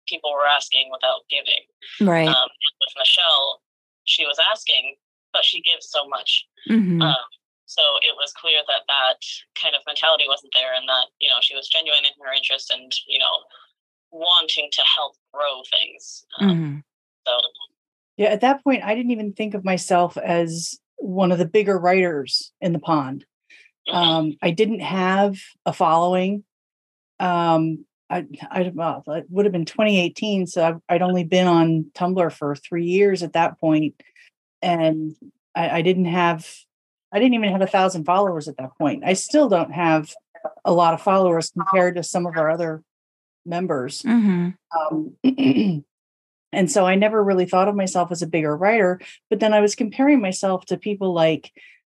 people 0.09 0.33
were 0.33 0.47
asking 0.47 0.91
without 0.91 1.23
giving. 1.29 1.65
Right. 2.01 2.29
Um, 2.29 2.49
with 2.81 2.95
Michelle, 2.99 3.63
she 4.05 4.27
was 4.27 4.39
asking, 4.39 4.97
but 5.33 5.45
she 5.45 5.61
gives 5.63 5.89
so 5.91 6.07
much. 6.09 6.47
Mhm. 6.69 7.03
Um, 7.03 7.25
so 7.67 7.83
it 8.03 8.17
was 8.17 8.33
clear 8.33 8.61
that 8.67 8.83
that 8.89 9.21
kind 9.55 9.77
of 9.77 9.83
mentality 9.87 10.25
wasn't 10.27 10.53
there, 10.55 10.75
and 10.75 10.89
that 10.89 11.07
you 11.21 11.29
know 11.29 11.39
she 11.41 11.55
was 11.55 11.69
genuine 11.69 12.05
in 12.05 12.13
her 12.25 12.33
interest 12.33 12.71
and 12.71 12.91
you 13.07 13.19
know 13.19 13.45
wanting 14.11 14.69
to 14.73 14.83
help 14.83 15.15
grow 15.33 15.63
things. 15.71 16.25
Um, 16.41 16.49
Mhm. 16.51 16.85
So 17.27 17.39
Yeah, 18.21 18.29
at 18.29 18.43
that 18.43 18.63
point, 18.63 18.85
I 18.85 18.95
didn't 18.95 19.13
even 19.13 19.33
think 19.33 19.55
of 19.55 19.65
myself 19.65 20.19
as 20.19 20.79
one 20.97 21.33
of 21.33 21.39
the 21.39 21.47
bigger 21.47 21.79
writers 21.79 22.53
in 22.61 22.75
the 22.75 22.79
pond. 22.79 23.25
Um, 23.91 24.37
I 24.43 24.51
didn't 24.51 24.81
have 24.81 25.39
a 25.65 25.73
following. 25.73 26.45
Um, 27.19 27.87
I, 28.11 28.27
I 28.51 28.73
well, 28.75 29.03
it 29.07 29.25
would 29.31 29.47
have 29.47 29.53
been 29.53 29.65
2018, 29.65 30.47
so 30.49 30.63
I've, 30.63 30.81
I'd 30.87 31.01
only 31.01 31.25
been 31.25 31.47
on 31.47 31.87
Tumblr 31.95 32.31
for 32.35 32.55
three 32.55 32.85
years 32.85 33.23
at 33.23 33.33
that 33.33 33.59
point, 33.59 33.95
and 34.61 35.17
I, 35.55 35.79
I 35.79 35.83
didn't 35.83 36.05
have, 36.05 36.47
I 37.11 37.21
didn't 37.21 37.33
even 37.33 37.51
have 37.53 37.63
a 37.63 37.67
thousand 37.67 38.05
followers 38.05 38.49
at 38.49 38.59
that 38.59 38.77
point. 38.77 39.03
I 39.03 39.15
still 39.15 39.49
don't 39.49 39.73
have 39.73 40.13
a 40.63 40.75
lot 40.75 40.93
of 40.93 41.01
followers 41.01 41.53
compared 41.53 41.97
to 41.97 42.03
some 42.03 42.27
of 42.27 42.37
our 42.37 42.51
other 42.51 42.83
members. 43.47 44.03
Mhm. 44.03 44.57
Um, 44.79 45.17
and 46.53 46.71
so 46.71 46.87
I 46.87 46.95
never 46.95 47.23
really 47.23 47.47
thought 47.47 47.69
of 47.69 47.77
myself 47.77 48.11
as 48.11 48.23
a 48.23 48.27
bigger 48.27 48.57
writer. 48.57 49.01
But 49.29 49.41
then 49.41 49.55
I 49.55 49.61
was 49.61 49.75
comparing 49.75 50.21
myself 50.21 50.67
to 50.67 50.77
people 50.77 51.13
like 51.13 51.53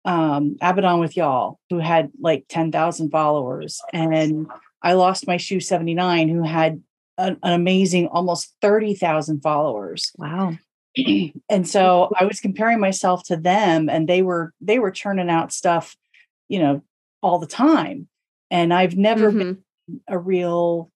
um, 0.04 0.56
Abaddon 0.60 1.00
with 1.00 1.16
Y'all, 1.16 1.58
who 1.70 1.78
had 1.78 2.10
like 2.20 2.44
10,000 2.48 3.10
followers. 3.10 3.80
And 3.92 4.48
I 4.82 4.94
lost 4.94 5.26
my 5.26 5.36
shoe 5.36 5.60
79, 5.60 6.28
who 6.28 6.42
had 6.42 6.82
an, 7.18 7.38
an 7.42 7.52
amazing 7.52 8.08
almost 8.08 8.54
30,000 8.60 9.40
followers. 9.42 10.12
Wow. 10.18 10.56
and 11.48 11.66
so 11.66 12.10
I 12.18 12.24
was 12.24 12.40
comparing 12.40 12.80
myself 12.80 13.22
to 13.24 13.36
them 13.36 13.88
and 13.88 14.08
they 14.08 14.22
were 14.22 14.52
they 14.60 14.78
were 14.78 14.90
churning 14.90 15.30
out 15.30 15.52
stuff, 15.52 15.96
you 16.48 16.58
know, 16.58 16.82
all 17.22 17.38
the 17.38 17.46
time. 17.46 18.08
And 18.50 18.74
I've 18.74 18.96
never 18.96 19.30
been 19.30 19.54
Mhm. 19.90 20.00
a 20.08 20.18
real 20.18 20.90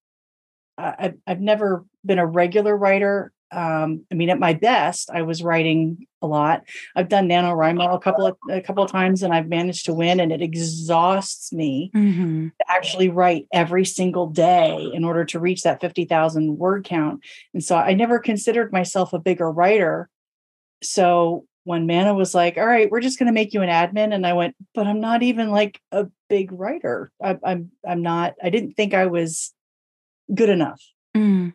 I've, 0.77 1.15
I've 1.25 1.41
never 1.41 1.85
been 2.05 2.19
a 2.19 2.25
regular 2.25 2.77
writer 2.77 3.31
um 3.51 4.05
i 4.11 4.15
mean 4.15 4.29
at 4.29 4.39
my 4.39 4.53
best 4.53 5.09
i 5.11 5.21
was 5.21 5.41
writing 5.41 6.05
a 6.21 6.27
lot. 6.27 6.63
I've 6.95 7.09
done 7.09 7.29
nanowrimo 7.29 7.93
a 7.93 7.99
couple 7.99 8.25
of 8.25 8.35
a 8.49 8.59
couple 8.59 8.83
of 8.83 8.91
times 8.91 9.21
and 9.23 9.33
i've 9.33 9.47
managed 9.47 9.85
to 9.85 9.93
win 9.93 10.19
and 10.19 10.31
it 10.31 10.41
exhausts 10.41 11.53
me 11.53 11.91
Mhm. 11.95 12.51
to 12.57 12.65
actually 12.71 13.09
write 13.09 13.47
every 13.53 13.85
single 13.85 14.27
day 14.27 14.89
in 14.93 15.03
order 15.05 15.23
to 15.25 15.39
reach 15.39 15.61
that 15.63 15.79
50,000 15.79 16.57
word 16.57 16.83
count. 16.85 17.23
And 17.53 17.63
so 17.63 17.75
i 17.77 17.93
never 17.93 18.17
considered 18.19 18.71
myself 18.73 19.13
a 19.13 19.19
bigger 19.19 19.51
writer. 19.51 20.09
So 20.83 21.45
when 21.63 21.85
mana 21.85 22.13
was 22.15 22.33
like 22.33 22.57
all 22.57 22.65
right 22.65 22.89
we're 22.89 23.01
just 23.01 23.19
going 23.19 23.27
to 23.27 23.33
make 23.33 23.53
you 23.53 23.61
an 23.61 23.69
admin 23.69 24.13
and 24.13 24.25
i 24.25 24.31
went 24.33 24.55
but 24.73 24.87
i'm 24.87 25.01
not 25.01 25.21
even 25.21 25.49
like 25.51 25.79
a 25.91 26.07
big 26.29 26.51
writer. 26.51 27.11
I, 27.23 27.37
i'm 27.43 27.71
i'm 27.87 28.01
not 28.01 28.35
i 28.41 28.49
didn't 28.49 28.73
think 28.73 28.93
i 28.93 29.05
was 29.05 29.53
good 30.33 30.49
enough. 30.49 30.81
Mm. 31.15 31.53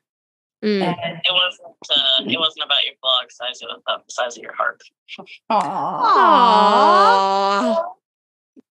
Mm. 0.63 0.81
and 0.81 1.19
it 1.25 1.33
wasn't 1.33 1.77
uh, 1.91 2.23
it 2.25 2.39
wasn't 2.39 2.65
about 2.65 2.85
your 2.85 2.95
blog 3.03 3.31
size; 3.31 3.61
it 3.61 3.67
was 3.67 3.81
about 3.85 4.07
the 4.07 4.13
size 4.13 4.37
of 4.37 4.43
your 4.43 4.55
heart. 4.55 4.81
Aw. 5.51 5.63
Aww. 7.77 7.85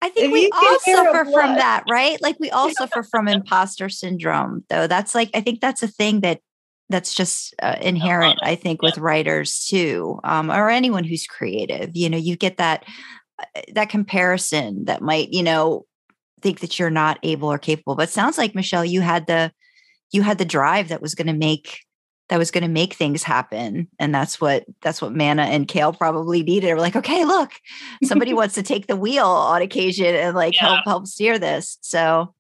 I 0.02 0.10
think 0.10 0.28
If 0.28 0.32
we 0.32 0.50
all 0.52 0.80
suffer 0.80 1.26
from 1.32 1.56
that, 1.56 1.84
right? 1.90 2.22
Like 2.22 2.40
we 2.40 2.50
all 2.50 2.70
suffer 2.78 3.04
from 3.04 3.28
imposter 3.28 3.90
syndrome, 3.90 4.64
though. 4.70 4.88
That's 4.88 5.14
like 5.14 5.30
I 5.34 5.42
think 5.42 5.60
that's 5.60 5.84
a 5.84 5.88
thing 5.88 6.22
that 6.22 6.40
that's 6.90 7.14
just 7.14 7.56
uh, 7.62 7.76
inherent. 7.82 8.40
I 8.42 8.56
think 8.56 8.82
with 8.82 8.98
writers 8.98 9.66
too, 9.66 10.20
um, 10.24 10.50
or 10.50 10.70
anyone 10.70 11.04
who's 11.04 11.28
creative. 11.28 11.92
You 11.94 12.10
know, 12.10 12.18
you 12.18 12.36
get 12.36 12.58
that 12.58 12.86
uh, 13.40 13.62
that 13.74 13.90
comparison 13.90 14.86
that 14.86 15.02
might 15.02 15.34
you 15.34 15.44
know 15.44 15.86
think 16.42 16.62
that 16.62 16.80
you're 16.80 16.90
not 16.90 17.20
able 17.24 17.52
or 17.52 17.60
capable. 17.60 17.96
But 17.96 18.10
it 18.10 18.12
sounds 18.12 18.38
like 18.38 18.56
Michelle, 18.56 18.86
you 18.86 19.02
had 19.02 19.28
the 19.28 19.52
you 20.12 20.22
had 20.22 20.38
the 20.38 20.46
drive 20.46 20.90
that 20.90 21.02
was 21.02 21.16
going 21.16 21.28
to 21.28 21.34
make 21.34 21.80
that 22.30 22.38
was 22.38 22.52
going 22.52 22.64
to 22.64 22.70
make 22.70 22.94
things 22.94 23.24
happen 23.24 23.88
and 24.00 24.16
that's 24.16 24.40
what 24.40 24.64
that's 24.82 25.02
what 25.02 25.14
mana 25.14 25.44
and 25.44 25.68
kale 25.68 25.92
probably 25.92 26.44
needed 26.44 26.68
They 26.70 26.74
were 26.74 26.80
like 26.80 26.96
okay 26.96 27.26
look 27.26 27.52
somebody 28.04 28.34
wants 28.40 28.56
to 28.56 28.64
take 28.64 28.88
the 28.88 28.96
wheel 28.96 29.26
on 29.26 29.62
occasion 29.62 30.16
and 30.16 30.36
like 30.36 30.54
Yeah. 30.56 30.68
help 30.76 30.80
help 30.86 31.08
steer 31.08 31.38
this 31.40 31.78
so 31.82 32.34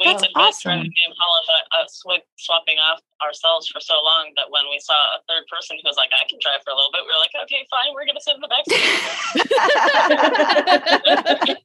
We 0.00 0.06
That's 0.06 0.22
had 0.22 0.32
been 0.34 0.42
awesome. 0.42 0.62
trying 0.70 0.82
to 0.82 0.88
game 0.90 1.14
Holland, 1.14 1.46
uh, 1.70 1.86
sw- 1.86 2.26
swapping 2.36 2.78
off 2.78 2.98
ourselves 3.22 3.68
for 3.68 3.78
so 3.80 3.94
long 4.02 4.32
that 4.36 4.50
when 4.50 4.64
we 4.70 4.80
saw 4.80 4.92
a 5.14 5.20
third 5.28 5.44
person 5.46 5.76
who 5.78 5.86
was 5.88 5.96
like, 5.96 6.10
"I 6.10 6.24
can 6.28 6.38
drive 6.42 6.60
for 6.64 6.70
a 6.72 6.74
little 6.74 6.90
bit," 6.90 7.02
we 7.06 7.14
were 7.14 7.22
like, 7.22 7.30
"Okay, 7.46 7.62
fine, 7.70 7.94
we're 7.94 8.02
gonna 8.04 8.18
sit 8.18 8.34
in 8.34 8.42
the 8.42 8.50
back 8.50 8.66
seat." 8.66 8.82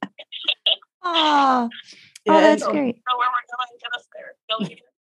oh, 1.02 1.68
oh 2.28 2.40
that's 2.40 2.62
so- 2.62 2.70
great 2.70 2.96
know 3.02 3.16
where 3.18 3.28
we're 3.34 3.48
going, 3.50 3.70
get 3.82 3.92
us 3.98 4.06
there. 4.14 4.38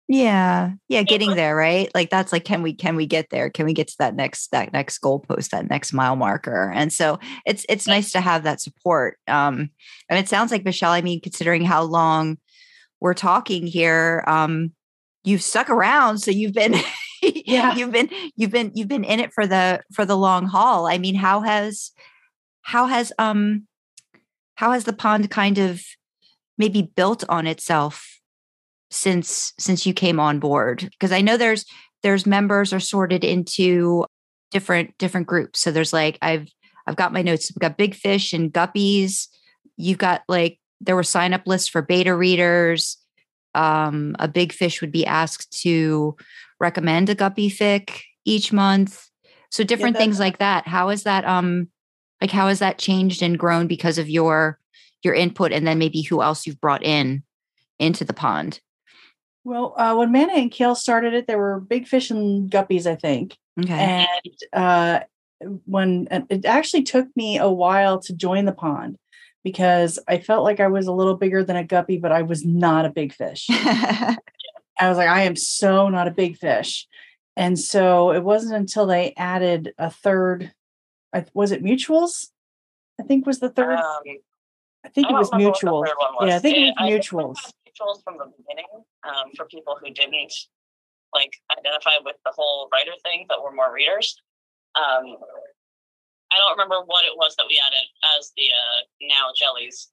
Go 0.09 0.13
get 0.13 0.19
it. 0.19 0.25
yeah 0.25 0.71
yeah 0.87 1.03
getting 1.03 1.35
there 1.35 1.55
right? 1.55 1.89
Like 1.93 2.09
that's 2.09 2.31
like 2.31 2.45
can 2.45 2.61
we 2.63 2.73
can 2.73 2.95
we 2.95 3.05
get 3.05 3.29
there? 3.29 3.49
Can 3.49 3.65
we 3.65 3.73
get 3.73 3.87
to 3.89 3.95
that 3.99 4.15
next 4.15 4.51
that 4.51 4.73
next 4.73 4.99
goalpost 5.01 5.49
that 5.49 5.69
next 5.69 5.93
mile 5.93 6.15
marker? 6.15 6.71
And 6.73 6.91
so 6.93 7.19
it's 7.45 7.65
it's 7.69 7.87
nice 7.87 8.11
to 8.13 8.21
have 8.21 8.43
that 8.43 8.61
support 8.61 9.17
um 9.27 9.69
and 10.09 10.19
it 10.19 10.29
sounds 10.29 10.51
like 10.51 10.63
michelle 10.65 10.91
i 10.91 11.01
mean 11.01 11.21
considering 11.21 11.63
how 11.63 11.83
long 11.83 12.37
we're 12.99 13.13
talking 13.13 13.67
here 13.67 14.23
um 14.27 14.71
you've 15.23 15.43
stuck 15.43 15.69
around 15.69 16.19
so 16.19 16.31
you've 16.31 16.53
been 16.53 16.75
Yeah. 17.45 17.75
you've 17.75 17.91
been 17.91 18.09
you've 18.35 18.51
been 18.51 18.71
you've 18.75 18.87
been 18.87 19.03
in 19.03 19.19
it 19.19 19.33
for 19.33 19.47
the 19.47 19.81
for 19.93 20.05
the 20.05 20.17
long 20.17 20.45
haul. 20.45 20.85
I 20.87 20.97
mean 20.97 21.15
how 21.15 21.41
has 21.41 21.91
how 22.61 22.85
has 22.87 23.11
um 23.19 23.67
how 24.55 24.71
has 24.71 24.83
the 24.85 24.93
pond 24.93 25.29
kind 25.31 25.57
of 25.57 25.81
maybe 26.57 26.81
built 26.81 27.23
on 27.29 27.47
itself 27.47 28.16
since 28.89 29.53
since 29.59 29.85
you 29.85 29.93
came 29.93 30.19
on 30.19 30.39
board? 30.39 30.89
Because 30.91 31.11
i 31.11 31.21
know 31.21 31.37
there's 31.37 31.65
there's 32.03 32.25
members 32.25 32.73
are 32.73 32.79
sorted 32.79 33.23
into 33.23 34.05
different 34.51 34.97
different 34.97 35.27
groups. 35.27 35.59
So 35.59 35.71
there's 35.71 35.93
like 35.93 36.17
i've 36.21 36.49
i've 36.85 36.95
got 36.95 37.13
my 37.13 37.21
notes 37.21 37.51
we've 37.51 37.61
got 37.61 37.77
big 37.77 37.95
fish 37.95 38.33
and 38.33 38.53
guppies. 38.53 39.27
You've 39.75 39.97
got 39.97 40.21
like 40.27 40.59
there 40.81 40.95
were 40.95 41.03
sign 41.03 41.33
up 41.33 41.47
lists 41.47 41.67
for 41.67 41.81
beta 41.81 42.15
readers. 42.15 42.97
Um 43.55 44.15
a 44.19 44.27
big 44.27 44.53
fish 44.53 44.81
would 44.81 44.91
be 44.91 45.05
asked 45.05 45.61
to 45.63 46.15
recommend 46.59 47.09
a 47.09 47.15
guppy 47.15 47.49
fic 47.49 48.01
each 48.25 48.53
month. 48.53 49.09
So 49.51 49.63
different 49.63 49.95
that- 49.95 49.99
things 49.99 50.19
like 50.19 50.39
that. 50.39 50.67
How 50.67 50.89
is 50.89 51.03
that 51.03 51.25
um 51.25 51.69
like 52.21 52.31
how 52.31 52.47
has 52.47 52.59
that 52.59 52.77
changed 52.77 53.21
and 53.21 53.37
grown 53.37 53.67
because 53.67 53.97
of 53.97 54.09
your 54.09 54.59
your 55.03 55.13
input 55.13 55.51
and 55.51 55.67
then 55.67 55.77
maybe 55.77 56.01
who 56.01 56.21
else 56.21 56.47
you've 56.47 56.59
brought 56.59 56.83
in 56.83 57.23
into 57.79 58.03
the 58.03 58.13
pond 58.13 58.59
Well, 59.47 59.73
uh, 59.77 59.95
when 59.95 60.11
Mana 60.11 60.33
and 60.33 60.51
Kale 60.51 60.75
started 60.75 61.13
it, 61.13 61.25
there 61.25 61.37
were 61.37 61.61
big 61.61 61.87
fish 61.87 62.11
and 62.11 62.51
guppies, 62.51 62.85
I 62.85 62.95
think. 62.95 63.37
okay 63.57 64.05
And 64.05 64.35
uh, 64.51 64.99
when 65.63 66.09
and 66.11 66.25
it 66.29 66.43
actually 66.43 66.83
took 66.83 67.07
me 67.15 67.37
a 67.37 67.49
while 67.49 67.97
to 68.01 68.13
join 68.13 68.43
the 68.43 68.51
pond 68.51 68.97
because 69.45 69.99
I 70.05 70.17
felt 70.17 70.43
like 70.43 70.59
I 70.59 70.67
was 70.67 70.87
a 70.87 70.91
little 70.91 71.15
bigger 71.15 71.45
than 71.45 71.55
a 71.55 71.63
guppy, 71.63 71.97
but 71.97 72.11
I 72.11 72.23
was 72.23 72.43
not 72.43 72.85
a 72.85 72.89
big 72.89 73.13
fish. 73.13 73.47
I 73.49 74.17
was 74.81 74.97
like, 74.97 75.07
I 75.07 75.21
am 75.21 75.37
so 75.37 75.87
not 75.87 76.09
a 76.09 76.11
big 76.11 76.37
fish. 76.37 76.85
And 77.37 77.57
so 77.57 78.11
it 78.11 78.25
wasn't 78.25 78.55
until 78.55 78.85
they 78.85 79.13
added 79.15 79.73
a 79.77 79.89
third, 79.89 80.51
was 81.33 81.53
it 81.53 81.63
mutuals? 81.63 82.27
I 82.99 83.03
think 83.03 83.25
was 83.25 83.39
the 83.39 83.49
third. 83.49 83.77
Um, 83.77 84.01
I 84.83 84.89
think 84.89 85.09
it 85.09 85.13
was 85.13 85.31
remember 85.31 85.51
what 85.51 85.61
the 85.61 85.67
mutuals. 85.67 85.81
was. 86.19 86.27
Yeah, 86.27 86.35
I 86.35 86.39
think 86.39 86.57
it 86.57 86.61
was 86.61 86.73
I 86.77 86.85
we 86.85 86.91
mutuals. 86.99 87.53
Had 87.79 87.85
mutuals 87.85 88.03
from 88.03 88.17
the 88.17 88.25
beginning 88.37 88.65
um, 89.07 89.31
for 89.35 89.45
people 89.45 89.77
who 89.79 89.91
didn't 89.91 90.33
like 91.13 91.33
identify 91.57 91.91
with 92.03 92.15
the 92.25 92.31
whole 92.35 92.69
writer 92.71 92.91
thing, 93.03 93.25
but 93.27 93.43
were 93.43 93.53
more 93.53 93.73
readers. 93.73 94.21
Um, 94.75 95.17
I 96.31 96.37
don't 96.37 96.51
remember 96.51 96.81
what 96.85 97.05
it 97.05 97.13
was 97.15 97.35
that 97.37 97.45
we 97.49 97.59
added 97.65 97.87
as 98.17 98.31
the 98.35 98.43
uh, 98.43 99.07
now 99.09 99.31
jellies, 99.35 99.89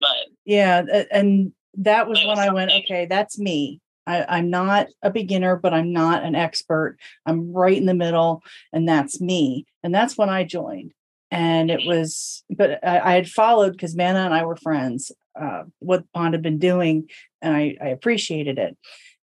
but 0.00 0.26
Yeah, 0.44 0.82
and 1.12 1.52
that 1.78 2.08
was 2.08 2.18
when 2.18 2.28
was 2.30 2.38
I 2.38 2.52
went, 2.52 2.72
okay, 2.72 3.06
that's 3.06 3.38
me. 3.38 3.80
I, 4.08 4.24
I'm 4.28 4.50
not 4.50 4.88
a 5.02 5.10
beginner, 5.10 5.56
but 5.56 5.74
I'm 5.74 5.92
not 5.92 6.24
an 6.24 6.34
expert. 6.34 6.96
I'm 7.24 7.52
right 7.52 7.76
in 7.76 7.86
the 7.86 7.94
middle, 7.94 8.42
and 8.72 8.88
that's 8.88 9.20
me. 9.20 9.66
And 9.82 9.94
that's 9.94 10.16
when 10.16 10.28
I 10.28 10.44
joined. 10.44 10.92
And 11.32 11.70
it 11.72 11.80
was, 11.84 12.44
but 12.50 12.78
I, 12.84 13.00
I 13.00 13.12
had 13.14 13.28
followed 13.28 13.72
because 13.72 13.96
Mana 13.96 14.20
and 14.20 14.34
I 14.34 14.44
were 14.44 14.56
friends 14.56 15.12
uh, 15.40 15.64
what 15.80 16.10
Pond 16.12 16.34
had 16.34 16.42
been 16.42 16.58
doing, 16.58 17.08
and 17.46 17.56
I, 17.56 17.76
I 17.80 17.88
appreciated 17.88 18.58
it. 18.58 18.76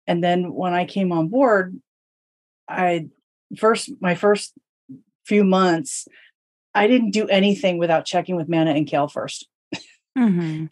And 0.07 0.23
then 0.23 0.53
when 0.53 0.73
I 0.73 0.85
came 0.85 1.11
on 1.11 1.27
board, 1.27 1.79
I 2.67 3.07
first 3.57 3.91
my 3.99 4.15
first 4.15 4.53
few 5.25 5.43
months, 5.43 6.07
I 6.73 6.87
didn't 6.87 7.11
do 7.11 7.27
anything 7.27 7.77
without 7.77 8.05
checking 8.05 8.35
with 8.35 8.49
Mana 8.49 8.71
and 8.71 8.87
Kale 8.87 9.07
first. 9.07 9.47
Mhm. 10.17 10.69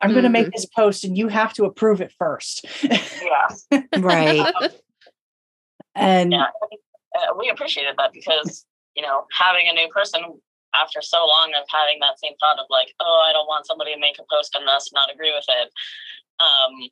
I'm 0.00 0.10
going 0.12 0.22
to 0.22 0.30
make 0.30 0.46
Mhm. 0.46 0.52
this 0.52 0.66
post, 0.66 1.04
and 1.04 1.16
you 1.16 1.28
have 1.28 1.52
to 1.54 1.64
approve 1.64 2.00
it 2.00 2.12
first. 2.18 2.64
Yeah. 2.82 3.78
Right. 3.98 4.46
and 5.94 6.32
yeah, 6.32 6.46
uh, 7.16 7.34
we 7.38 7.50
appreciated 7.50 7.94
that 7.98 8.12
because 8.12 8.64
you 8.96 9.02
know 9.02 9.26
having 9.32 9.66
a 9.68 9.74
new 9.74 9.88
person 9.88 10.40
after 10.80 11.02
so 11.02 11.18
long 11.26 11.52
of 11.58 11.66
having 11.68 11.98
that 12.00 12.18
same 12.20 12.34
thought 12.40 12.58
of 12.58 12.66
like, 12.70 12.94
oh, 13.00 13.24
I 13.28 13.32
don't 13.32 13.46
want 13.48 13.66
somebody 13.66 13.92
to 13.94 14.00
make 14.00 14.18
a 14.18 14.24
post 14.30 14.54
on 14.56 14.68
us 14.68 14.90
not 14.92 15.12
agree 15.12 15.32
with 15.34 15.46
it. 15.48 15.68
Um, 16.40 16.88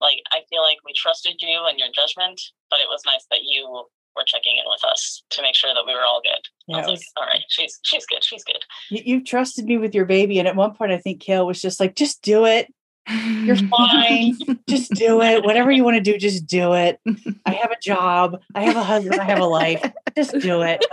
like 0.00 0.22
I 0.32 0.40
feel 0.48 0.62
like 0.62 0.78
we 0.84 0.92
trusted 0.94 1.36
you 1.40 1.66
and 1.68 1.78
your 1.78 1.88
judgment, 1.94 2.40
but 2.70 2.78
it 2.80 2.88
was 2.88 3.02
nice 3.04 3.26
that 3.30 3.40
you 3.42 3.68
were 4.16 4.24
checking 4.26 4.56
in 4.56 4.64
with 4.66 4.82
us 4.84 5.22
to 5.30 5.42
make 5.42 5.54
sure 5.54 5.74
that 5.74 5.84
we 5.86 5.92
were 5.94 6.04
all 6.04 6.20
good. 6.22 6.42
Yeah, 6.66 6.76
I 6.76 6.80
was, 6.80 6.86
was- 6.88 7.00
like, 7.00 7.06
all 7.16 7.26
right, 7.26 7.44
she's 7.48 7.78
she's 7.82 8.06
good, 8.06 8.24
she's 8.24 8.44
good. 8.44 8.64
you, 8.90 9.02
you 9.04 9.24
trusted 9.24 9.64
me 9.66 9.76
with 9.78 9.94
your 9.94 10.04
baby. 10.06 10.38
And 10.38 10.48
at 10.48 10.56
one 10.56 10.74
point, 10.74 10.92
I 10.92 10.98
think 10.98 11.20
Kale 11.20 11.46
was 11.46 11.60
just 11.60 11.78
like, 11.80 11.94
just 11.96 12.22
do 12.22 12.46
it. 12.46 12.72
You're 13.08 13.56
fine. 13.68 14.36
just 14.68 14.92
do 14.92 15.20
it. 15.22 15.44
Whatever 15.44 15.70
you 15.70 15.82
want 15.84 15.96
to 15.96 16.00
do, 16.02 16.18
just 16.18 16.46
do 16.46 16.74
it. 16.74 17.00
I 17.46 17.52
have 17.54 17.70
a 17.70 17.76
job. 17.82 18.40
I 18.54 18.62
have 18.62 18.76
a 18.76 18.82
husband. 18.82 19.20
I 19.20 19.24
have 19.24 19.40
a 19.40 19.46
life. 19.46 19.84
Just 20.16 20.38
do 20.40 20.62
it. 20.62 20.84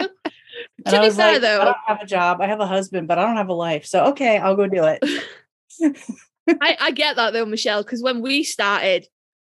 And 0.84 0.94
To 0.94 1.00
I 1.00 1.08
be 1.08 1.14
fair, 1.14 1.32
like, 1.32 1.40
though- 1.42 1.60
I 1.60 1.64
don't 1.64 1.76
have 1.86 2.00
a 2.02 2.06
job. 2.06 2.40
I 2.40 2.46
have 2.46 2.60
a 2.60 2.66
husband, 2.66 3.08
but 3.08 3.18
I 3.18 3.26
don't 3.26 3.36
have 3.36 3.48
a 3.48 3.54
life. 3.54 3.86
So 3.86 4.04
okay, 4.06 4.38
I'll 4.38 4.56
go 4.56 4.66
do 4.66 4.84
it. 4.84 5.02
I, 6.60 6.76
I 6.80 6.90
get 6.90 7.16
that 7.16 7.32
though, 7.32 7.46
Michelle, 7.46 7.82
because 7.82 8.02
when 8.02 8.20
we 8.20 8.42
started, 8.42 9.06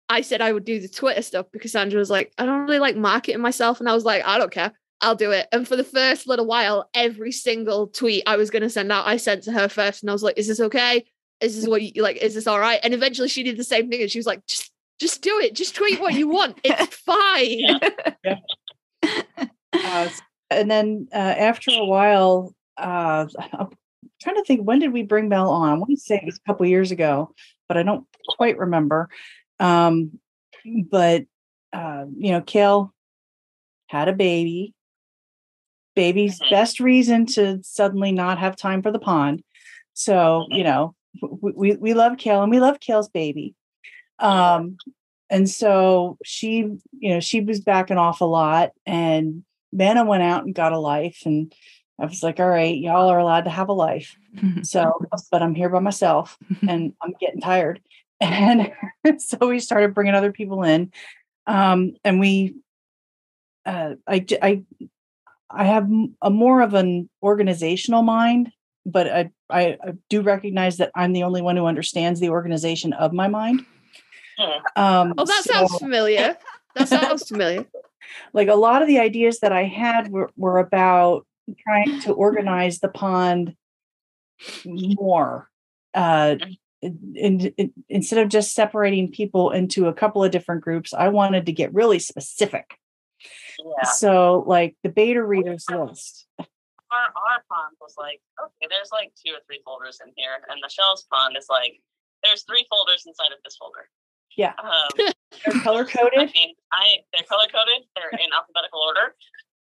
I 0.09 0.21
said 0.21 0.41
I 0.41 0.53
would 0.53 0.65
do 0.65 0.81
the 0.81 0.89
Twitter 0.89 1.23
stuff 1.23 1.47
because 1.53 1.73
Sandra 1.73 1.99
was 1.99 2.11
like, 2.11 2.33
I 2.39 2.47
don't 2.47 2.67
really 2.67 2.79
like 2.79 2.97
marketing 2.97 3.41
myself. 3.41 3.81
And 3.81 3.89
I 3.89 3.95
was 3.95 4.05
like, 4.05 4.25
I 4.25 4.39
don't 4.39 4.53
care. 4.53 4.73
I'll 5.01 5.17
do 5.17 5.33
it. 5.33 5.47
And 5.53 5.67
for 5.67 5.77
the 5.77 5.85
first 5.85 6.27
little 6.27 6.47
while, 6.47 6.89
every 6.95 7.33
single 7.33 7.89
tweet 7.89 8.23
I 8.27 8.37
was 8.37 8.51
going 8.51 8.63
to 8.63 8.71
send 8.71 8.91
out, 8.93 9.07
I 9.07 9.17
sent 9.17 9.43
to 9.45 9.53
her 9.53 9.69
first. 9.69 10.03
And 10.03 10.11
I 10.11 10.13
was 10.13 10.23
like, 10.23 10.39
is 10.39 10.47
this 10.47 10.61
okay? 10.61 11.05
Is 11.41 11.57
this 11.57 11.67
what 11.69 11.83
you 11.83 12.03
like? 12.03 12.17
Is 12.17 12.35
this 12.35 12.47
all 12.47 12.61
right? 12.61 12.81
And 12.83 12.95
eventually 12.95 13.29
she 13.29 13.43
did 13.43 13.57
the 13.57 13.65
same 13.65 13.91
thing. 13.91 14.01
And 14.01 14.11
she 14.11 14.19
was 14.19 14.27
like, 14.27 14.47
just, 14.47 14.71
just 14.99 15.23
do 15.23 15.39
it. 15.41 15.55
Just 15.55 15.75
tweet 15.75 16.01
what 16.01 16.15
you 16.15 16.29
want. 16.29 16.59
It's 16.65 16.97
fine. 17.05 17.81
Uh, 19.73 20.09
and 20.51 20.71
then 20.71 21.09
uh, 21.13 21.17
after 21.17 21.71
a 21.71 21.85
while, 21.85 22.55
uh, 22.77 23.27
I'm 23.53 23.69
trying 24.23 24.37
to 24.37 24.45
think 24.45 24.63
when 24.63 24.79
did 24.79 24.93
we 24.93 25.03
bring 25.03 25.29
Mel 25.29 25.51
on? 25.51 25.69
I 25.71 25.75
want 25.75 25.91
to 25.91 25.97
say 25.97 26.17
it 26.17 26.25
was 26.25 26.37
a 26.37 26.47
couple 26.49 26.67
years 26.67 26.91
ago, 26.91 27.35
but 27.69 27.77
I 27.77 27.83
don't 27.83 28.07
quite 28.37 28.59
remember. 28.59 29.09
Um, 29.61 30.19
but 30.91 31.25
uh, 31.73 32.07
you 32.17 32.33
know, 32.33 32.41
Kale 32.41 32.93
had 33.89 34.09
a 34.09 34.13
baby. 34.13 34.75
Baby's 35.95 36.39
Mhm. 36.41 36.51
best 36.51 36.81
reason 36.81 37.27
to 37.27 37.61
suddenly 37.63 38.13
not 38.13 38.39
have 38.39 38.57
time 38.57 38.83
for 38.83 38.91
the 38.93 38.99
pond. 38.99 39.43
So 39.95 40.47
you 40.51 40.63
know, 40.65 40.95
we 41.23 41.53
we, 41.53 41.77
we 41.77 41.95
love 41.95 42.19
Kale 42.19 42.43
and 42.43 42.51
we 42.51 42.61
love 42.61 42.81
Kale's 42.81 43.09
baby. 43.09 43.55
Um, 44.19 44.77
and 45.29 45.49
so 45.49 46.17
she, 46.25 46.59
you 46.99 47.09
know, 47.15 47.21
she 47.21 47.41
was 47.41 47.61
backing 47.61 47.99
off 47.99 48.21
a 48.21 48.25
lot, 48.27 48.71
and 48.87 49.45
Mana 49.77 50.05
went 50.05 50.23
out 50.23 50.45
and 50.45 50.55
got 50.55 50.73
a 50.73 50.79
life, 50.79 51.23
and 51.27 51.53
I 52.01 52.07
was 52.07 52.23
like, 52.23 52.41
all 52.41 52.49
right, 52.49 52.77
y'all 52.77 53.09
are 53.09 53.19
allowed 53.19 53.45
to 53.45 53.51
have 53.51 53.69
a 53.69 53.73
life. 53.75 54.17
So, 54.63 54.93
but 55.31 55.43
I'm 55.43 55.55
here 55.55 55.69
by 55.71 55.79
myself 55.79 56.37
and 56.69 56.93
I'm 57.03 57.15
getting 57.21 57.41
tired. 57.41 57.81
And 58.21 58.73
so 59.19 59.49
we 59.49 59.61
started 59.61 59.93
bringing 59.95 60.15
other 60.15 60.33
people 60.33 60.63
in. 60.63 60.91
Um, 61.47 61.97
and 62.03 62.19
we, 62.19 62.55
uh, 63.67 63.95
I 64.09 64.65
have 65.51 65.89
a 66.23 66.31
more 66.31 66.63
of 66.63 66.73
an 66.75 67.11
organizational 67.23 68.03
mind, 68.03 68.53
but 68.87 69.07
I, 69.07 69.31
I, 69.51 69.61
I 69.83 69.93
do 70.09 70.23
recognize 70.23 70.79
that 70.79 70.93
I'm 70.95 71.13
the 71.13 71.25
only 71.25 71.43
one 71.43 71.57
who 71.59 71.67
understands 71.67 72.19
the 72.21 72.31
organization 72.31 72.93
of 72.95 73.13
my 73.13 73.29
mind. 73.29 73.65
Hmm. 74.39 74.83
Um, 74.83 75.15
Oh, 75.19 75.25
that 75.27 75.45
so- 75.45 75.53
sounds 75.53 75.77
familiar. 75.79 76.37
That 76.75 76.89
sounds 76.89 77.29
familiar. 77.29 77.67
Like 78.33 78.49
a 78.49 78.55
lot 78.55 78.83
of 78.83 78.89
the 78.89 78.99
ideas 78.99 79.41
that 79.41 79.53
I 79.53 79.65
had 79.65 80.11
were, 80.11 80.31
were 80.37 80.59
about 80.59 81.27
trying 81.61 82.01
to 82.01 82.13
organize 82.13 82.81
the 82.81 82.89
pond 82.89 83.55
more. 84.65 85.49
Uh, 85.95 86.37
in, 86.83 87.41
in- 87.57 87.73
instead 87.89 88.23
of 88.23 88.29
just 88.29 88.55
separating 88.55 89.11
people 89.11 89.51
into 89.51 89.87
a 89.87 89.95
couple 89.95 90.23
of 90.23 90.31
different 90.31 90.63
groups, 90.63 90.93
I 90.93 91.09
wanted 91.09 91.47
to 91.47 91.53
get 91.53 91.75
really 91.75 91.99
specific. 91.99 92.79
Yeah. 93.59 93.89
So, 93.89 94.45
like 94.47 94.77
the 94.83 94.91
beta 94.91 95.25
readers 95.25 95.65
list. 95.71 96.27
Our 96.39 96.47
our 96.99 97.43
pond 97.51 97.75
was 97.81 97.95
like, 97.99 98.21
okay, 98.41 98.69
there's 98.71 98.91
like 98.93 99.13
two 99.25 99.33
or 99.33 99.41
three 99.47 99.61
folders 99.65 99.99
in 100.05 100.13
here, 100.17 100.37
and 100.49 100.61
Michelle's 100.61 101.07
pond 101.11 101.37
is 101.37 101.47
like, 101.49 101.81
there's 102.23 102.43
three 102.45 102.67
folders 102.71 103.05
inside 103.07 103.33
of 103.33 103.39
this 103.45 103.57
folder. 103.57 103.89
Yeah. 104.37 104.53
Um, 104.59 105.09
They're 105.45 105.61
color 105.61 105.85
coded. 105.85 106.19
I 106.19 106.33
mean, 106.33 106.55
I 106.73 107.05
they're 107.13 107.27
color 107.29 107.47
coded. 107.53 107.85
They're 107.95 108.09
in 108.09 108.33
alphabetical 108.33 108.81
order. 108.81 109.15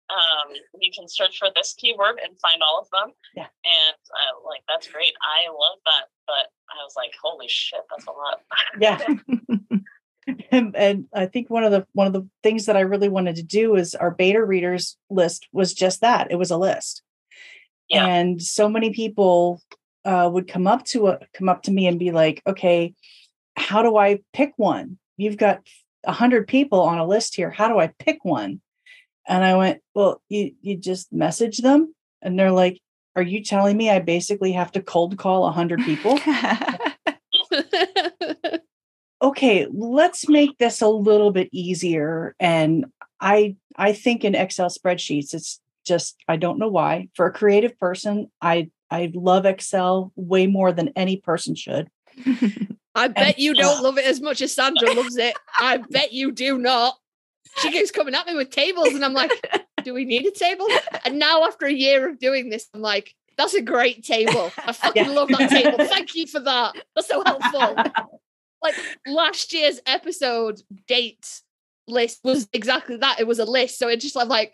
Um, 0.09 0.53
you 0.79 0.91
can 0.93 1.07
search 1.07 1.39
for 1.39 1.47
this 1.55 1.73
keyword 1.73 2.19
and 2.23 2.39
find 2.39 2.61
all 2.61 2.79
of 2.79 2.87
them. 2.91 3.15
Yeah. 3.35 3.47
And 3.65 3.95
uh, 4.11 4.45
like 4.45 4.61
that's 4.67 4.87
great. 4.87 5.13
I 5.23 5.49
love 5.49 5.79
that. 5.85 6.05
But 6.27 6.51
I 6.69 6.83
was 6.83 6.93
like, 6.95 7.11
holy 7.21 7.47
shit, 7.47 7.79
that's 7.89 8.05
a 8.05 8.11
lot. 8.11 8.41
Yeah. 8.79 9.77
and, 10.51 10.75
and 10.75 11.05
I 11.13 11.25
think 11.27 11.49
one 11.49 11.63
of 11.63 11.71
the 11.71 11.85
one 11.93 12.07
of 12.07 12.13
the 12.13 12.27
things 12.43 12.65
that 12.65 12.77
I 12.77 12.81
really 12.81 13.09
wanted 13.09 13.35
to 13.37 13.43
do 13.43 13.75
is 13.75 13.95
our 13.95 14.11
beta 14.11 14.43
readers 14.43 14.97
list 15.09 15.47
was 15.51 15.73
just 15.73 16.01
that. 16.01 16.31
It 16.31 16.35
was 16.35 16.51
a 16.51 16.57
list. 16.57 17.01
Yeah. 17.89 18.05
And 18.05 18.41
so 18.41 18.67
many 18.67 18.91
people 18.91 19.61
uh, 20.03 20.29
would 20.31 20.47
come 20.47 20.67
up 20.67 20.85
to 20.85 21.07
a, 21.07 21.19
come 21.33 21.49
up 21.49 21.63
to 21.63 21.71
me 21.71 21.87
and 21.87 21.99
be 21.99 22.11
like, 22.11 22.41
"Okay, 22.47 22.95
how 23.55 23.81
do 23.81 23.97
I 23.97 24.19
pick 24.33 24.53
one? 24.57 24.97
You've 25.17 25.37
got 25.37 25.61
a 26.03 26.11
hundred 26.11 26.47
people 26.47 26.81
on 26.81 26.97
a 26.97 27.05
list 27.05 27.35
here. 27.35 27.49
How 27.49 27.67
do 27.67 27.79
I 27.79 27.87
pick 27.99 28.23
one?" 28.23 28.61
And 29.27 29.43
I 29.43 29.55
went, 29.55 29.81
"Well, 29.93 30.21
you 30.29 30.53
you 30.61 30.77
just 30.77 31.11
message 31.13 31.59
them." 31.59 31.93
And 32.21 32.37
they're 32.37 32.51
like, 32.51 32.79
"Are 33.15 33.21
you 33.21 33.43
telling 33.43 33.77
me 33.77 33.89
I 33.89 33.99
basically 33.99 34.53
have 34.53 34.71
to 34.73 34.81
cold 34.81 35.17
call 35.17 35.45
a 35.45 35.51
hundred 35.51 35.81
people?" 35.81 36.19
okay 39.21 39.67
let's 39.71 40.27
make 40.27 40.57
this 40.57 40.81
a 40.81 40.87
little 40.87 41.31
bit 41.31 41.49
easier 41.51 42.35
and 42.39 42.85
i 43.21 43.55
i 43.77 43.93
think 43.93 44.23
in 44.23 44.35
excel 44.35 44.69
spreadsheets 44.69 45.33
it's 45.33 45.59
just 45.85 46.15
i 46.27 46.35
don't 46.35 46.59
know 46.59 46.67
why 46.67 47.07
for 47.15 47.25
a 47.25 47.33
creative 47.33 47.77
person 47.79 48.29
i 48.41 48.69
i 48.91 49.11
love 49.15 49.45
excel 49.45 50.11
way 50.15 50.47
more 50.47 50.71
than 50.71 50.91
any 50.95 51.17
person 51.17 51.55
should 51.55 51.89
I 52.95 53.07
bet 53.09 53.39
you 53.39 53.53
don't 53.53 53.83
love 53.83 53.97
it 53.97 54.05
as 54.05 54.21
much 54.21 54.41
as 54.41 54.53
Sandra 54.53 54.93
loves 54.93 55.17
it. 55.17 55.35
I 55.59 55.77
bet 55.89 56.13
you 56.13 56.31
do 56.31 56.57
not. 56.57 56.95
She 57.57 57.71
keeps 57.71 57.91
coming 57.91 58.15
at 58.15 58.25
me 58.27 58.35
with 58.35 58.49
tables, 58.49 58.87
and 58.89 59.03
I'm 59.05 59.13
like, 59.13 59.31
do 59.83 59.93
we 59.93 60.05
need 60.05 60.25
a 60.25 60.31
table? 60.31 60.67
And 61.05 61.19
now, 61.19 61.43
after 61.45 61.65
a 61.65 61.71
year 61.73 62.09
of 62.09 62.19
doing 62.19 62.49
this, 62.49 62.67
I'm 62.73 62.81
like, 62.81 63.13
that's 63.37 63.53
a 63.53 63.61
great 63.61 64.03
table. 64.03 64.51
I 64.65 64.71
fucking 64.73 65.05
Yeah. 65.05 65.11
love 65.11 65.27
that 65.29 65.49
table. 65.49 65.77
Thank 65.85 66.15
you 66.15 66.25
for 66.27 66.39
that. 66.39 66.73
That's 66.95 67.07
so 67.07 67.21
helpful. 67.25 67.83
Like 68.63 68.75
last 69.05 69.53
year's 69.53 69.79
episode 69.85 70.59
date 70.87 71.41
list 71.87 72.21
was 72.23 72.47
exactly 72.51 72.97
that. 72.97 73.19
It 73.19 73.27
was 73.27 73.37
a 73.37 73.45
list. 73.45 73.77
So 73.77 73.87
it 73.89 73.99
just 73.99 74.15
like, 74.15 74.27
like 74.27 74.53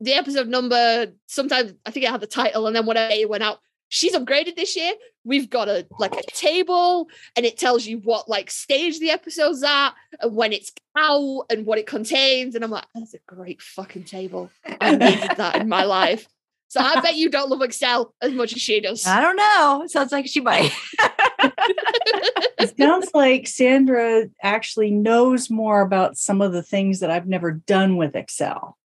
the 0.00 0.14
episode 0.14 0.48
number, 0.48 1.12
sometimes 1.26 1.72
I 1.86 1.92
think 1.92 2.04
it 2.04 2.10
had 2.10 2.20
the 2.20 2.26
title, 2.26 2.66
and 2.66 2.74
then 2.74 2.84
whatever 2.84 3.12
it 3.14 3.28
went 3.28 3.44
out. 3.44 3.60
She's 3.90 4.16
upgraded 4.16 4.56
this 4.56 4.74
year. 4.74 4.94
We've 5.24 5.48
got 5.48 5.68
a 5.68 5.86
like 5.98 6.14
a 6.14 6.22
table, 6.22 7.08
and 7.36 7.46
it 7.46 7.56
tells 7.58 7.86
you 7.86 7.98
what 7.98 8.28
like 8.28 8.50
stage 8.50 8.98
the 8.98 9.10
episode's 9.10 9.62
at, 9.62 9.92
and 10.20 10.34
when 10.36 10.52
it's 10.52 10.72
out, 10.96 11.44
and 11.50 11.64
what 11.66 11.78
it 11.78 11.86
contains. 11.86 12.54
And 12.54 12.64
I'm 12.64 12.70
like, 12.70 12.86
that's 12.94 13.14
a 13.14 13.18
great 13.26 13.62
fucking 13.62 14.04
table. 14.04 14.50
I 14.80 14.92
needed 14.96 15.36
that 15.36 15.56
in 15.56 15.68
my 15.68 15.84
life. 15.84 16.26
So 16.68 16.80
I 16.80 17.00
bet 17.00 17.14
you 17.14 17.30
don't 17.30 17.50
love 17.50 17.62
Excel 17.62 18.12
as 18.20 18.32
much 18.32 18.52
as 18.52 18.60
she 18.60 18.80
does. 18.80 19.06
I 19.06 19.20
don't 19.20 19.36
know. 19.36 19.84
Sounds 19.86 20.10
like 20.10 20.26
she 20.26 20.40
might. 20.40 20.72
it 22.58 22.76
sounds 22.78 23.10
like 23.14 23.46
sandra 23.46 24.24
actually 24.42 24.90
knows 24.90 25.50
more 25.50 25.80
about 25.82 26.16
some 26.16 26.40
of 26.40 26.52
the 26.52 26.62
things 26.62 27.00
that 27.00 27.10
i've 27.10 27.26
never 27.26 27.52
done 27.52 27.96
with 27.96 28.16
excel 28.16 28.76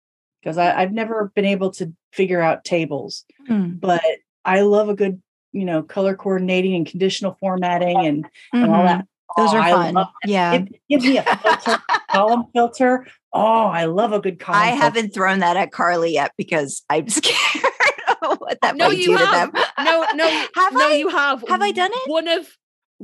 because 0.42 0.58
i've 0.58 0.92
never 0.92 1.32
been 1.36 1.46
able 1.46 1.72
to 1.72 1.94
figure 2.12 2.42
out 2.42 2.64
tables 2.64 3.26
Hmm. 3.48 3.72
but 3.80 4.04
I 4.46 4.62
love 4.62 4.90
a 4.90 4.96
good, 4.96 5.22
you 5.52 5.66
know, 5.66 5.82
color 5.84 6.16
coordinating 6.16 6.76
and 6.76 6.86
conditional 6.86 7.38
formatting 7.40 8.06
and, 8.06 8.26
and 8.54 8.72
all 8.72 8.82
Mhm. 8.84 8.86
that. 8.88 9.06
Those 9.38 9.54
Oh, 9.54 9.58
are 9.58 9.62
I 9.62 9.72
fun. 9.72 10.06
Yeah. 10.26 10.58
Give, 10.58 10.68
give 10.90 11.02
me 11.04 11.18
a 11.18 11.24
filter, 11.24 11.78
column 12.12 12.46
filter. 12.54 13.08
Oh, 13.32 13.66
I 13.66 13.86
love 13.86 14.12
a 14.12 14.20
good 14.20 14.40
column. 14.40 14.62
I 14.62 14.70
filter. 14.72 14.84
haven't 14.84 15.14
thrown 15.14 15.40
that 15.40 15.56
at 15.58 15.72
Karlee 15.72 16.14
yet 16.14 16.32
because 16.38 16.84
I'm 16.90 17.08
scared 17.10 17.64
of 18.22 18.38
what 18.40 18.60
that 18.62 18.76
No, 18.76 18.88
might 18.90 18.98
you 18.98 19.06
do 19.06 19.18
have. 19.18 19.52
to 19.52 19.52
them. 19.54 19.64
No, 19.86 20.08
no, 20.14 20.30
have 20.56 20.74
no, 20.74 20.88
I? 20.88 20.96
you 20.96 21.10
have. 21.10 21.44
Have 21.48 21.62
I 21.62 21.72
done 21.72 21.92
it? 21.94 22.10
One 22.10 22.28
of 22.28 22.48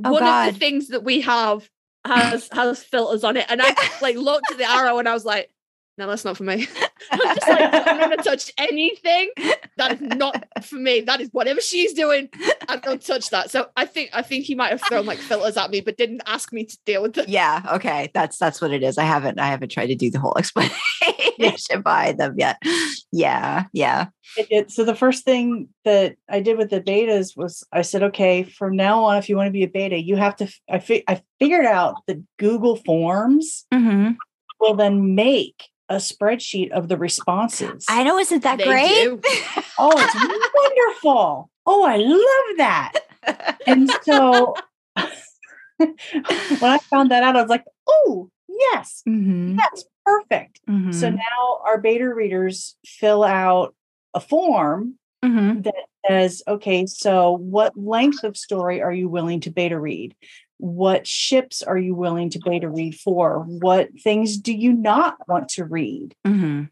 Oh, 0.04 0.12
one 0.12 0.22
of 0.24 0.52
the 0.52 0.58
things 0.58 0.88
that 0.88 1.04
we 1.04 1.22
have 1.22 1.66
has 2.04 2.50
has 2.52 2.82
filters 2.82 3.24
on 3.24 3.38
it, 3.38 3.46
and 3.48 3.62
I 3.62 3.74
like 4.02 4.16
looked 4.16 4.50
at 4.50 4.58
the 4.58 4.68
arrow 4.70 4.98
and 4.98 5.08
I 5.08 5.14
was 5.14 5.24
like, 5.24 5.50
"No, 5.98 6.06
that's 6.06 6.24
not 6.24 6.36
for 6.36 6.44
me." 6.44 6.66
I'm 7.12 7.36
just 7.36 7.48
like, 7.48 7.60
I'm 7.74 7.98
not 7.98 8.10
gonna 8.10 8.16
touch 8.22 8.50
anything. 8.58 9.30
That 9.76 9.92
is 9.92 10.00
not 10.00 10.44
for 10.64 10.76
me. 10.76 11.02
That 11.02 11.20
is 11.20 11.28
whatever 11.30 11.60
she's 11.60 11.92
doing. 11.92 12.28
I 12.68 12.76
don't 12.76 13.04
touch 13.04 13.30
that. 13.30 13.50
So 13.50 13.68
I 13.76 13.84
think 13.84 14.10
I 14.12 14.22
think 14.22 14.44
he 14.44 14.54
might 14.54 14.70
have 14.70 14.80
thrown 14.82 15.06
like 15.06 15.18
filters 15.18 15.56
at 15.56 15.70
me, 15.70 15.80
but 15.82 15.96
didn't 15.96 16.22
ask 16.26 16.52
me 16.52 16.64
to 16.64 16.78
deal 16.84 17.02
with 17.02 17.12
them. 17.14 17.26
Yeah. 17.28 17.62
Okay. 17.74 18.10
That's 18.14 18.38
that's 18.38 18.60
what 18.60 18.72
it 18.72 18.82
is. 18.82 18.98
I 18.98 19.04
haven't 19.04 19.38
I 19.38 19.46
haven't 19.48 19.68
tried 19.70 19.86
to 19.86 19.94
do 19.94 20.10
the 20.10 20.18
whole 20.18 20.34
explanation 20.38 21.82
behind 21.82 22.18
them 22.18 22.34
yet. 22.38 22.60
Yeah. 23.12 23.64
Yeah. 23.72 24.06
It, 24.36 24.46
it- 24.50 24.70
so 24.70 24.84
the 24.84 24.94
first 24.94 25.24
thing 25.24 25.68
that 25.84 26.16
I 26.28 26.40
did 26.40 26.58
with 26.58 26.70
the 26.70 26.80
betas 26.80 27.36
was 27.36 27.64
I 27.72 27.82
said, 27.82 28.02
okay, 28.04 28.42
from 28.42 28.74
now 28.76 29.04
on, 29.04 29.18
if 29.18 29.28
you 29.28 29.36
want 29.36 29.46
to 29.48 29.52
be 29.52 29.62
a 29.62 29.68
beta, 29.68 30.00
you 30.00 30.16
have 30.16 30.36
to. 30.36 30.44
f- 30.44 30.60
I 30.68 30.78
fi- 30.78 31.04
I 31.08 31.22
figured 31.38 31.66
out 31.66 31.96
that 32.06 32.22
Google 32.38 32.76
Forms 32.76 33.66
hmm 33.72 34.10
will 34.58 34.74
then 34.74 35.14
make 35.14 35.64
a 35.88 35.96
spreadsheet 35.96 36.70
of 36.72 36.88
the 36.88 36.96
responses. 36.96 37.86
I 37.88 38.02
know. 38.02 38.18
Isn't 38.18 38.42
that 38.42 38.58
They 38.58 38.64
great? 38.64 38.88
do. 38.88 39.20
oh, 39.78 39.92
it's 40.00 40.14
wonderful! 40.14 41.50
Oh, 41.66 41.84
I 41.84 41.96
love 41.96 42.56
that. 42.58 42.92
And 43.66 43.90
so 44.02 44.56
when 45.78 45.90
I 46.62 46.78
found 46.90 47.10
that 47.10 47.22
out, 47.22 47.36
I 47.36 47.40
was 47.42 47.50
like, 47.50 47.64
oh, 47.88 48.30
yes, 48.48 49.02
Mhm, 49.06 49.56
that's 49.56 49.84
perfect. 50.04 50.60
So 50.66 50.72
mhm, 50.72 51.16
now 51.16 51.58
our 51.66 51.78
beta 51.78 52.12
readers 52.12 52.76
fill 52.84 53.24
out 53.24 53.74
a 54.14 54.20
form 54.20 54.94
mhm. 55.24 55.64
that 55.64 55.74
says, 56.08 56.42
okay, 56.46 56.86
so 56.86 57.32
what 57.32 57.76
length 57.76 58.22
of 58.24 58.36
story 58.36 58.80
are 58.80 58.92
you 58.92 59.08
willing 59.08 59.40
to 59.40 59.50
beta 59.50 59.78
read? 59.78 60.14
What 60.58 61.06
ships 61.06 61.62
are 61.62 61.78
you 61.78 61.94
willing 61.94 62.30
to 62.30 62.40
beta 62.44 62.68
read 62.68 62.94
for? 62.98 63.40
What 63.40 63.88
things 64.00 64.36
do 64.38 64.52
you 64.52 64.72
not 64.72 65.16
want 65.28 65.48
to 65.50 65.64
read? 65.64 66.14
Mhm. 66.26 66.70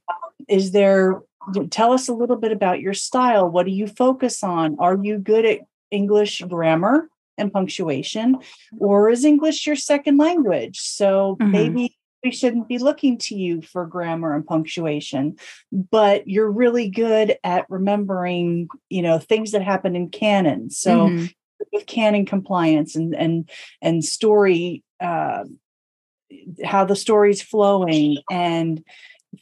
Is 0.48 0.72
there, 0.72 1.22
tell 1.70 1.92
us 1.92 2.08
a 2.08 2.14
little 2.14 2.36
bit 2.36 2.52
about 2.52 2.80
your 2.80 2.94
style. 2.94 3.48
What 3.48 3.66
do 3.66 3.72
you 3.72 3.86
focus 3.86 4.42
on? 4.42 4.76
Are 4.78 4.98
you 5.02 5.18
good 5.18 5.44
at 5.44 5.60
English 5.90 6.40
grammar 6.42 7.08
and 7.36 7.52
punctuation? 7.52 8.38
Or 8.78 9.10
is 9.10 9.24
English 9.24 9.66
your 9.66 9.76
second 9.76 10.16
language? 10.18 10.78
So 10.80 11.36
Mhm. 11.40 11.50
maybe 11.50 11.96
we 12.22 12.30
shouldn't 12.30 12.68
be 12.68 12.78
looking 12.78 13.18
to 13.18 13.34
you 13.34 13.60
for 13.60 13.84
grammar 13.86 14.34
and 14.34 14.46
punctuation 14.46 15.36
but 15.70 16.26
you're 16.26 16.50
really 16.50 16.88
good 16.88 17.36
at 17.44 17.66
remembering 17.68 18.66
you 18.88 19.02
know 19.02 19.18
things 19.18 19.50
that 19.50 19.60
happen 19.60 19.94
in 19.94 20.08
canon 20.08 20.70
so 20.70 21.10
Mhm. 21.10 21.30
With 21.72 21.86
canon 21.86 22.24
compliance 22.26 22.94
and 22.96 23.14
and 23.14 23.48
and 23.82 24.04
story 24.04 24.82
uh, 25.00 25.44
how 26.64 26.84
the 26.84 26.96
story's 26.96 27.42
flowing 27.42 28.18
and 28.30 28.82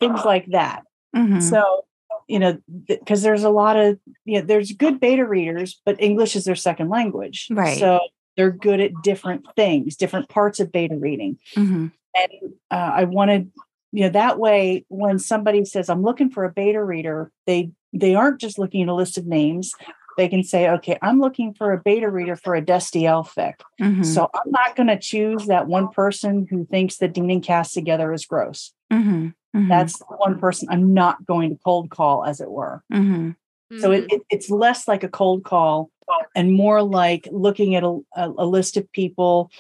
things 0.01 0.25
like 0.25 0.47
that 0.51 0.83
Mhm. 1.15 1.43
so 1.43 1.85
you 2.29 2.39
know 2.39 2.59
because 2.87 3.23
there's 3.23 3.45
a 3.45 3.51
lot 3.51 3.77
of 3.77 3.99
you 4.25 4.41
know 4.41 4.47
there's 4.47 4.73
good 4.73 4.99
beta 5.01 5.27
readers 5.27 5.81
but 5.85 6.01
english 6.01 6.35
is 6.37 6.45
their 6.45 6.55
second 6.55 6.89
language 6.89 7.49
Right. 7.51 7.79
so 7.79 8.01
they're 8.37 8.51
good 8.51 8.81
at 8.81 8.93
different 9.03 9.45
things 9.57 9.97
different 9.97 10.29
parts 10.29 10.61
of 10.61 10.73
beta 10.73 10.97
reading 10.97 11.39
Mhm. 11.57 11.93
and 12.15 12.53
uh, 12.71 12.91
I 12.95 13.05
wanted, 13.05 13.53
you 13.93 14.05
know, 14.05 14.09
that 14.11 14.39
way 14.39 14.87
when 14.89 15.19
somebody 15.19 15.65
says 15.67 15.91
I'm 15.91 16.03
looking 16.03 16.31
for 16.31 16.45
a 16.45 16.53
beta 16.53 16.83
reader, 16.83 17.31
they 17.47 17.71
they 17.93 18.15
aren't 18.15 18.41
just 18.41 18.59
looking 18.59 18.83
at 18.83 18.89
a 18.89 18.95
list 18.95 19.19
of 19.19 19.27
names. 19.27 19.75
They 20.17 20.29
can 20.29 20.43
say, 20.45 20.69
okay, 20.69 20.99
I'm 21.01 21.21
looking 21.21 21.55
for 21.55 21.73
a 21.73 21.81
beta 21.81 22.11
reader 22.11 22.37
for 22.37 22.55
a 22.55 22.63
Destiel 22.63 23.27
fic. 23.27 23.55
Mhm. 23.81 24.05
So 24.05 24.29
I'm 24.35 24.51
not 24.51 24.77
going 24.77 24.89
to 24.89 24.99
choose 24.99 25.47
that 25.47 25.67
one 25.69 25.89
person 25.89 26.47
who 26.51 26.67
thinks 26.67 26.99
that 26.99 27.15
Dean 27.15 27.31
and 27.31 27.43
Cas 27.43 27.73
together 27.73 28.13
is 28.13 28.27
gross. 28.27 28.73
Mhm. 28.93 29.35
Mhm. 29.57 29.69
That's 29.69 29.99
the 29.99 30.05
one 30.17 30.39
person 30.39 30.69
I'm 30.71 30.93
not 30.93 31.25
going 31.25 31.51
to 31.51 31.59
cold 31.65 31.91
call, 31.91 32.25
as 32.25 32.41
it 32.41 32.51
were. 32.51 32.83
Mhm. 32.93 33.37
So 33.81 33.91
it, 33.91 34.05
it, 34.13 34.23
it's 34.29 34.51
less 34.51 34.87
like 34.87 35.03
a 35.03 35.09
cold 35.09 35.45
call 35.45 35.91
and 36.37 36.53
more 36.53 36.83
like 36.83 37.27
looking 37.33 37.75
at 37.75 37.83
a, 37.83 37.99
a, 38.15 38.29
a 38.29 38.45
list 38.47 38.77
of 38.77 38.91
people 38.93 39.51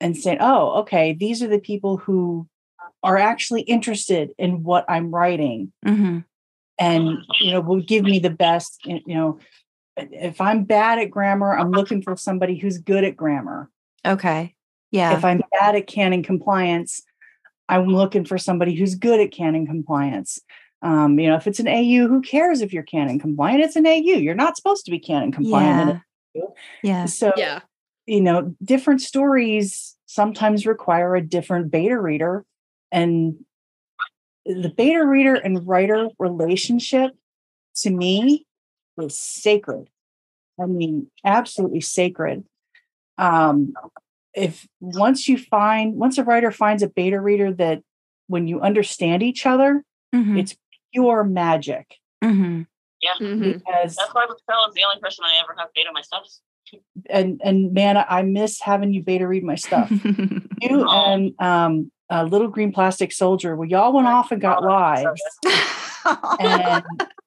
and 0.00 0.16
saying, 0.16 0.38
oh, 0.40 0.80
okay, 0.82 1.12
these 1.14 1.42
are 1.42 1.48
the 1.48 1.58
people 1.58 1.96
who 1.96 2.46
are 3.02 3.16
actually 3.16 3.62
interested 3.62 4.30
in 4.38 4.62
what 4.62 4.84
I'm 4.88 5.12
writing 5.12 5.72
Mhm. 5.84 6.24
and, 6.78 7.18
you 7.40 7.50
know, 7.52 7.60
will 7.60 7.80
give 7.80 8.04
me 8.04 8.20
the 8.20 8.30
best, 8.30 8.80
you 8.84 9.00
know, 9.06 9.38
if 9.96 10.40
I'm 10.40 10.64
bad 10.64 10.98
at 10.98 11.10
grammar, 11.10 11.56
I'm 11.56 11.70
looking 11.70 12.02
for 12.02 12.16
somebody 12.16 12.56
who's 12.56 12.78
good 12.78 13.04
at 13.04 13.16
grammar. 13.16 13.70
Okay. 14.04 14.54
Yeah. 14.90 15.16
If 15.16 15.24
I'm 15.24 15.42
bad 15.58 15.74
at 15.74 15.86
canon 15.86 16.22
compliance, 16.22 17.02
I'm 17.68 17.86
looking 17.86 18.24
for 18.24 18.38
somebody 18.38 18.74
who's 18.74 18.94
good 18.94 19.20
at 19.20 19.32
canon 19.32 19.66
compliance. 19.66 20.38
Um, 20.82 21.18
you 21.18 21.28
know, 21.28 21.36
if 21.36 21.46
it's 21.46 21.58
an 21.58 21.68
AU, 21.68 22.06
who 22.06 22.20
cares 22.20 22.60
if 22.60 22.72
you're 22.72 22.82
canon 22.82 23.18
compliant? 23.18 23.62
It's 23.62 23.76
an 23.76 23.86
AU. 23.86 24.18
You're 24.18 24.34
not 24.34 24.56
supposed 24.56 24.84
to 24.84 24.90
be 24.90 24.98
canon 24.98 25.32
compliant. 25.32 26.00
yeah. 26.34 26.42
Yeah. 26.82 27.04
So, 27.06 27.32
yeah. 27.36 27.60
you 28.04 28.20
know, 28.20 28.54
different 28.62 29.00
stories 29.00 29.96
sometimes 30.06 30.66
require 30.66 31.16
a 31.16 31.22
different 31.22 31.70
beta 31.70 31.98
reader. 31.98 32.44
And 32.92 33.36
the 34.44 34.68
beta 34.68 35.04
reader 35.04 35.34
and 35.34 35.66
writer 35.66 36.08
relationship 36.18 37.12
to 37.76 37.90
me 37.90 38.45
is 38.98 39.18
sacred. 39.18 39.88
I 40.60 40.66
mean, 40.66 41.10
absolutely 41.24 41.80
sacred. 41.80 42.44
Um, 43.18 43.74
if 44.34 44.66
once 44.80 45.28
you 45.28 45.38
find, 45.38 45.94
once 45.94 46.18
a 46.18 46.24
writer 46.24 46.50
finds 46.50 46.82
a 46.82 46.88
beta 46.88 47.20
reader 47.20 47.52
that 47.54 47.82
when 48.26 48.46
you 48.46 48.60
understand 48.60 49.22
each 49.22 49.46
other, 49.46 49.84
Mhm. 50.14 50.38
it's 50.38 50.56
pure 50.92 51.24
magic 51.24 51.96
Mhm. 52.22 52.66
Mhm. 53.20 53.38
because 53.40 53.96
That's 53.96 54.14
why 54.14 54.24
Michelle 54.26 54.68
is 54.68 54.74
the 54.74 54.84
only 54.84 55.00
person 55.00 55.24
I 55.24 55.36
ever 55.42 55.54
have 55.58 55.72
beta 55.74 55.90
my 55.92 56.02
stuff. 56.02 56.26
and 57.08 57.40
and 57.44 57.72
man, 57.72 57.96
I 57.96 58.22
miss 58.22 58.60
having 58.60 58.92
you 58.92 59.02
beta 59.02 59.26
read 59.28 59.44
my 59.44 59.54
stuff. 59.54 59.88
you 60.60 60.84
and 60.88 61.34
um 61.40 61.92
a 62.10 62.24
little 62.24 62.48
green 62.48 62.72
plastic 62.72 63.12
soldier, 63.12 63.56
well, 63.56 63.68
y'all 63.68 63.92
went 63.92 64.06
off 64.06 64.30
and 64.32 64.40
got 64.40 64.62
lives. 64.62 65.20
And 66.38 66.82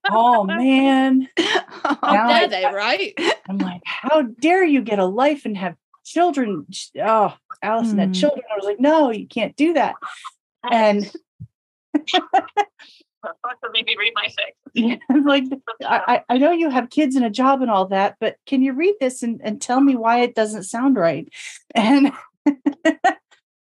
oh 0.09 0.45
man, 0.45 1.27
How 1.37 1.97
Now 2.03 2.27
dare 2.29 2.43
I- 2.43 2.47
they, 2.47 2.65
right? 2.65 3.13
I'm 3.49 3.57
like, 3.57 3.81
how 3.83 4.21
dare 4.21 4.63
you 4.63 4.81
get 4.81 4.99
a 4.99 5.05
life 5.05 5.45
and 5.45 5.57
have 5.57 5.75
children? 6.05 6.65
Oh, 7.03 7.33
Allison 7.61 7.97
had 7.97 8.11
Mm. 8.11 8.15
children. 8.15 8.43
I 8.51 8.55
was 8.55 8.65
like, 8.65 8.79
no, 8.79 9.11
you 9.11 9.27
can't 9.27 9.55
do 9.55 9.73
that. 9.73 9.95
And 10.71 11.11
Fuck 13.21 13.59
the 13.61 13.69
baby 13.73 13.95
read 13.99 14.13
my 14.15 14.27
fic. 14.27 14.53
yeah, 14.73 14.95
I'm 15.09 15.25
like, 15.25 15.43
I, 15.83 16.23
I 16.29 16.35
I 16.35 16.37
know 16.37 16.51
you 16.51 16.69
have 16.69 16.89
kids 16.89 17.17
and 17.17 17.25
a 17.25 17.29
job 17.29 17.61
and 17.61 17.69
all 17.69 17.87
that, 17.87 18.15
but 18.21 18.37
can 18.45 18.61
you 18.63 18.71
read 18.73 18.95
this 19.01 19.23
and, 19.23 19.41
and 19.43 19.61
tell 19.61 19.81
me 19.81 19.95
why 19.97 20.19
it 20.21 20.35
doesn't 20.35 20.63
sound 20.63 20.95
right? 20.95 21.27
And 21.75 22.13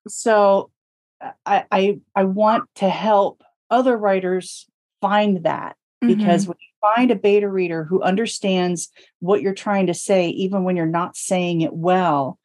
so 0.08 0.72
I, 1.46 1.66
I 1.72 2.00
I 2.16 2.24
want 2.24 2.66
to 2.76 2.90
help 2.90 3.44
other 3.70 3.98
writers 3.98 4.68
find 5.02 5.44
that 5.44 5.76
because 6.08 6.48
when 6.48 6.58
you 6.60 6.96
find 6.96 7.12
a 7.12 7.16
beta 7.16 7.48
reader 7.50 7.84
who 7.84 8.02
understands 8.02 8.90
what 9.20 9.42
you're 9.42 9.54
trying 9.54 9.88
to 9.88 9.94
say, 9.94 10.30
even 10.30 10.64
when 10.64 10.76
you're 10.78 10.86
not 10.86 11.18
saying 11.18 11.62
it 11.62 11.74
well, 11.74 12.40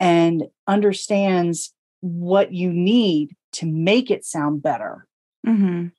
and 0.00 0.44
understands 0.66 1.74
what 2.00 2.52
you 2.52 2.72
need 2.72 3.36
to 3.52 3.66
make 3.66 4.10
it 4.10 4.24
sound 4.24 4.62
better, 4.62 5.06
Mhm. 5.46 5.92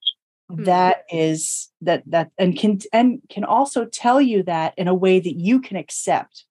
Mhm. 0.52 0.66
that 0.66 1.04
is 1.12 1.72
that 1.82 2.04
that 2.08 2.32
and 2.38 2.58
can 2.58 2.80
and 2.94 3.22
can 3.30 3.44
also 3.44 3.86
tell 3.86 4.20
you 4.22 4.44
that 4.44 4.74
in 4.78 4.88
a 4.88 4.94
way 4.96 5.20
that 5.20 5.36
you 5.36 5.60
can 5.60 5.78
accept 5.78 6.46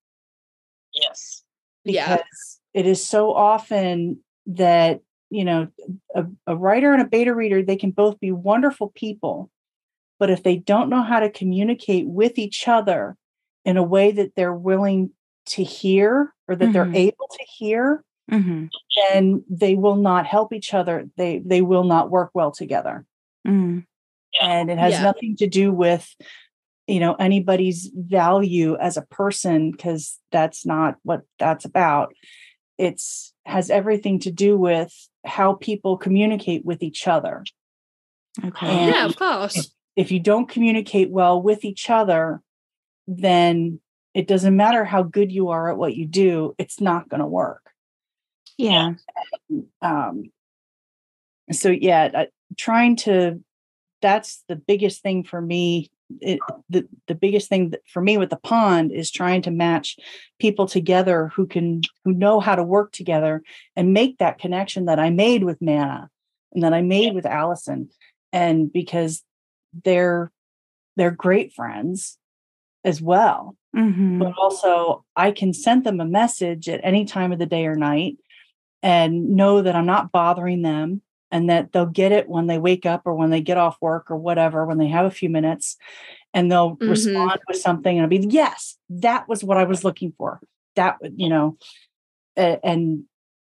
Yes. 0.95 1.43
Yeah. 1.85 2.17
because 2.17 2.61
it 2.75 2.87
is 2.87 3.05
so 3.07 3.33
often 3.33 4.23
that 4.47 5.01
you 5.31 5.45
know 5.45 5.69
a, 6.15 6.25
a 6.47 6.57
writer 6.57 6.93
and 6.93 7.03
a 7.03 7.07
beta 7.07 7.35
reader 7.35 7.63
they 7.63 7.77
can 7.77 7.91
both 7.91 8.19
be 8.21 8.31
wonderful 8.33 8.91
people 8.95 9.51
but 10.19 10.31
if 10.31 10.43
they 10.43 10.57
don't 10.57 10.89
know 10.89 11.03
how 11.03 11.21
to 11.21 11.31
communicate 11.31 12.07
with 12.07 12.39
each 12.39 12.69
other 12.69 13.17
in 13.65 13.77
a 13.77 13.83
way 13.83 14.13
that 14.13 14.33
they're 14.37 14.55
willing 14.55 15.11
to 15.47 15.63
hear 15.63 16.33
or 16.49 16.57
that 16.57 16.73
they're 16.73 16.87
Mhm. 16.87 16.97
able 16.97 17.29
to 17.31 17.45
hear 17.45 18.05
Mhm. 18.31 18.71
then 19.11 19.45
they 19.51 19.75
will 19.75 19.97
not 19.97 20.27
help 20.27 20.53
each 20.53 20.73
other 20.75 21.09
they 21.17 21.39
they 21.45 21.63
will 21.63 21.85
not 21.85 22.11
work 22.11 22.31
well 22.35 22.51
together 22.53 23.05
Mhm. 23.47 23.85
and 24.41 24.71
it 24.71 24.79
has 24.79 24.93
Yeah. 24.93 25.03
nothing 25.03 25.37
to 25.37 25.47
do 25.47 25.73
with 25.73 26.15
you 26.87 27.01
know 27.01 27.15
anybody's 27.15 27.91
value 27.95 28.77
as 28.79 28.97
a 28.97 29.03
person 29.03 29.73
because 29.73 30.19
that's 30.31 30.65
not 30.65 30.97
what 31.03 31.23
that's 31.39 31.65
about 31.65 32.15
it's 32.79 33.33
has 33.47 33.71
everything 33.71 34.19
to 34.21 34.31
do 34.31 34.57
with 34.59 34.93
how 35.25 35.55
people 35.55 35.97
communicate 35.97 36.65
with 36.65 36.83
each 36.83 37.07
other 37.09 37.45
Okay. 38.45 38.67
And- 38.67 38.95
yeah, 38.95 39.07
of 39.07 39.17
course. 39.17 39.71
if 39.97 40.11
you 40.11 40.21
don't 40.21 40.49
communicate 40.49 41.11
well 41.11 41.41
with 41.41 41.65
each 41.65 41.89
other 41.89 42.43
then 43.09 43.81
it 44.15 44.27
doesn't 44.27 44.57
matter 44.57 44.85
how 44.85 45.03
good 45.03 45.31
you 45.31 45.51
are 45.51 45.71
at 45.71 45.77
what 45.77 45.95
you 45.95 46.07
do, 46.07 46.55
it's 46.57 46.81
not 46.81 47.07
going 47.11 47.21
to 47.21 47.27
work. 47.27 47.71
Yeah. 48.57 48.95
Um, 49.83 50.31
so 51.53 51.69
yeah, 51.69 52.11
I, 52.15 52.29
trying 52.57 52.97
to 52.97 53.43
that's 54.01 54.43
the 54.49 54.57
biggest 54.57 55.03
thing 55.03 55.23
for 55.23 55.41
me. 55.41 55.91
It, 56.21 56.39
the 56.71 56.87
the 57.09 57.15
biggest 57.15 57.49
thing 57.49 57.71
that, 57.71 57.81
for 57.93 58.01
me 58.01 58.17
with 58.17 58.31
the 58.31 58.37
pond 58.37 58.93
is 58.93 59.11
trying 59.11 59.43
to 59.43 59.51
match 59.51 59.97
people 60.39 60.67
together 60.67 61.33
who 61.35 61.47
can 61.47 61.83
who 62.05 62.13
know 62.13 62.39
how 62.39 62.55
to 62.55 62.63
work 62.63 62.93
together 62.93 63.43
and 63.75 63.93
make 63.93 64.19
that 64.19 64.39
connection 64.39 64.85
that 64.85 65.01
I 65.01 65.11
made 65.11 65.43
with 65.43 65.61
Mana 65.61 66.09
and 66.53 66.63
that 66.63 66.73
I 66.73 66.83
made 66.83 67.15
with 67.15 67.27
Allison, 67.27 67.91
and 68.33 68.73
because 68.73 69.25
they're 69.85 70.31
they're 70.97 71.11
great 71.11 71.53
friends 71.53 72.19
as 72.85 73.03
well. 73.03 73.57
Mhm. 73.75 74.21
But 74.21 74.33
also, 74.39 75.05
I 75.17 75.33
can 75.33 75.53
send 75.53 75.85
them 75.85 76.01
a 76.01 76.07
message 76.07 76.69
at 76.69 76.81
any 76.85 77.05
time 77.05 77.33
of 77.33 77.39
the 77.39 77.47
day 77.47 77.67
or 77.67 77.75
night 77.75 78.17
and 78.83 79.31
know 79.31 79.61
that 79.61 79.75
I'm 79.75 79.87
not 79.87 80.13
bothering 80.13 80.63
them 80.63 81.03
and 81.31 81.51
that 81.51 81.73
they'll 81.73 81.87
get 81.87 82.13
it 82.13 82.29
when 82.29 82.47
they 82.47 82.59
wake 82.59 82.87
up 82.87 83.03
or 83.05 83.15
when 83.15 83.31
they 83.31 83.41
get 83.41 83.57
off 83.59 83.77
work 83.81 84.11
or 84.11 84.17
whatever, 84.17 84.65
when 84.65 84.79
they 84.79 84.89
have 84.89 85.07
a 85.07 85.11
few 85.11 85.29
minutes 85.29 85.77
and 86.33 86.51
they'll 86.51 86.77
Mhm. 86.77 86.91
respond 86.91 87.41
with 87.49 87.57
something 87.57 87.97
and 87.97 88.03
I'll 88.05 88.09
be, 88.09 88.27
yes, 88.29 88.77
that 88.91 89.29
was 89.29 89.43
what 89.43 89.57
I 89.59 89.65
was 89.65 89.85
looking 89.85 90.13
for. 90.17 90.41
That, 90.77 90.97
you 91.17 91.29
know, 91.29 91.57
and 92.37 93.05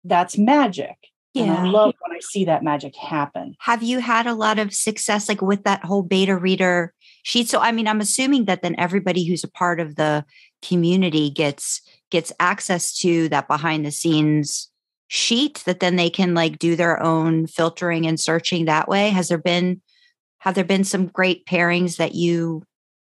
that's 0.05 0.39
magic. 0.39 0.97
And 1.35 1.53
I 1.53 1.71
love 1.71 1.95
when 2.01 2.17
I 2.17 2.21
see 2.21 2.47
that 2.47 2.65
magic 2.65 2.97
happen. 2.97 3.55
Have 3.61 3.83
you 3.83 4.01
had 4.01 4.27
a 4.27 4.35
lot 4.35 4.59
of 4.59 4.75
success 4.75 5.29
like 5.29 5.41
with 5.41 5.63
that 5.65 5.85
whole 5.85 6.03
beta 6.03 6.37
reader 6.37 6.93
sheet? 7.23 7.49
So 7.49 7.61
I 7.61 7.71
mean, 7.71 7.87
I'm 7.87 8.01
assuming 8.01 8.47
that 8.47 8.63
then 8.63 8.75
everybody 8.77 9.25
who's 9.25 9.45
a 9.45 9.51
part 9.51 9.79
of 9.79 9.95
the 9.95 10.25
community 10.63 11.31
gets 11.31 11.81
gets 12.11 12.33
access 12.41 12.97
to 12.99 13.29
that 13.29 13.47
behind 13.47 13.87
the 13.87 13.93
scenes 13.93 14.69
sheet 15.09 15.63
that 15.67 15.81
then 15.81 15.97
they 15.97 16.11
can 16.11 16.35
like 16.35 16.59
do 16.59 16.77
their 16.77 17.03
own 17.03 17.47
filtering 17.47 18.07
and 18.07 18.21
searching 18.21 18.67
that 18.67 18.89
way. 18.89 19.09
Has 19.11 19.29
there 19.29 19.39
been 19.39 19.81
have 20.39 20.55
there 20.55 20.65
been 20.65 20.85
some 20.85 21.07
great 21.07 21.45
pairings 21.47 21.97
that 21.97 22.15
you 22.15 22.63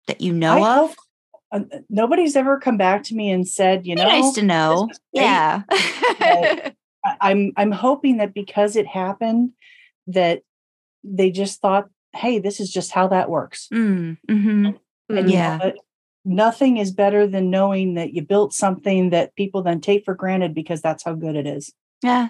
that 0.07 0.19
you 0.21 0.33
know 0.33 0.53
I 0.63 0.81
of? 0.81 0.89
hope- 0.89 0.95
uh, 1.53 1.59
nobody's 1.89 2.35
ever 2.37 2.57
come 2.59 2.77
back 2.77 3.03
to 3.03 3.13
me 3.13 3.29
and 3.29 3.45
said, 3.47 3.85
you 3.85 3.95
know, 3.95 4.05
nice 4.05 4.33
to 4.35 4.41
know. 4.41 4.89
Yeah. 5.11 5.63
I'm 7.19 7.51
I'm 7.57 7.71
hoping 7.71 8.17
that 8.17 8.33
because 8.33 8.75
it 8.75 8.87
happened, 8.87 9.51
that 10.07 10.43
they 11.03 11.29
just 11.31 11.59
thought, 11.61 11.89
hey, 12.15 12.39
this 12.39 12.59
is 12.59 12.71
just 12.71 12.91
how 12.91 13.07
that 13.07 13.29
works. 13.29 13.67
Mm, 13.73 14.17
mhm. 14.29 14.65
And 14.67 14.77
you 15.09 15.23
know 15.23 15.27
Yeah. 15.33 15.71
nothing 16.23 16.77
is 16.77 16.91
better 16.91 17.27
than 17.27 17.49
knowing 17.49 17.95
that 17.95 18.13
you 18.13 18.21
built 18.21 18.53
something 18.53 19.09
that 19.09 19.35
people 19.35 19.61
then 19.63 19.81
take 19.81 20.05
for 20.05 20.13
granted 20.13 20.53
because 20.53 20.81
that's 20.81 21.03
how 21.03 21.13
good 21.15 21.35
it 21.35 21.47
is. 21.47 21.73
Yeah. 22.03 22.29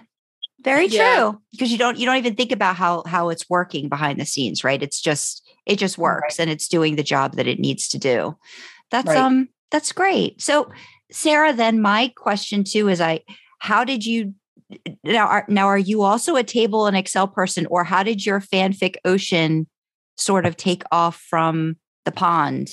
Very 0.63 0.87
Yeah. 0.87 1.15
true. 1.15 1.41
Because 1.51 1.71
you 1.71 1.77
don't 1.77 1.97
you 1.97 2.05
don't 2.05 2.17
even 2.17 2.35
think 2.35 2.51
about 2.51 2.75
how 2.75 3.03
how 3.07 3.29
it's 3.29 3.49
working 3.49 3.89
behind 3.89 4.19
the 4.19 4.25
scenes, 4.25 4.63
right? 4.63 4.81
It's 4.81 5.01
just 5.01 5.41
it 5.65 5.77
just 5.77 5.97
works 5.97 6.39
and 6.39 6.49
it's 6.49 6.67
doing 6.67 6.95
the 6.95 7.03
job 7.03 7.35
that 7.35 7.47
it 7.47 7.59
needs 7.59 7.87
to 7.89 7.97
do. 7.97 8.37
That's 8.91 9.07
Right. 9.09 9.17
um 9.17 9.49
that's 9.71 9.91
great. 9.91 10.41
So 10.41 10.69
Sarah, 11.11 11.53
then 11.53 11.81
my 11.81 12.11
question 12.15 12.63
too 12.63 12.89
is 12.89 13.01
I 13.01 13.21
how 13.59 13.83
did 13.83 14.05
you 14.05 14.35
now 15.03 15.27
are 15.27 15.45
now 15.47 15.67
are 15.67 15.77
you 15.77 16.03
also 16.03 16.35
a 16.35 16.43
table 16.43 16.85
and 16.85 16.95
Excel 16.95 17.27
person 17.27 17.65
or 17.67 17.83
how 17.83 18.03
did 18.03 18.25
your 18.25 18.39
fanfic 18.39 18.95
ocean 19.03 19.67
sort 20.17 20.45
of 20.45 20.55
take 20.57 20.83
off 20.91 21.15
from 21.29 21.77
the 22.05 22.11
pond 22.11 22.69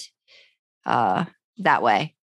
uh 0.84 1.24
that 1.58 1.82
way? 1.82 2.14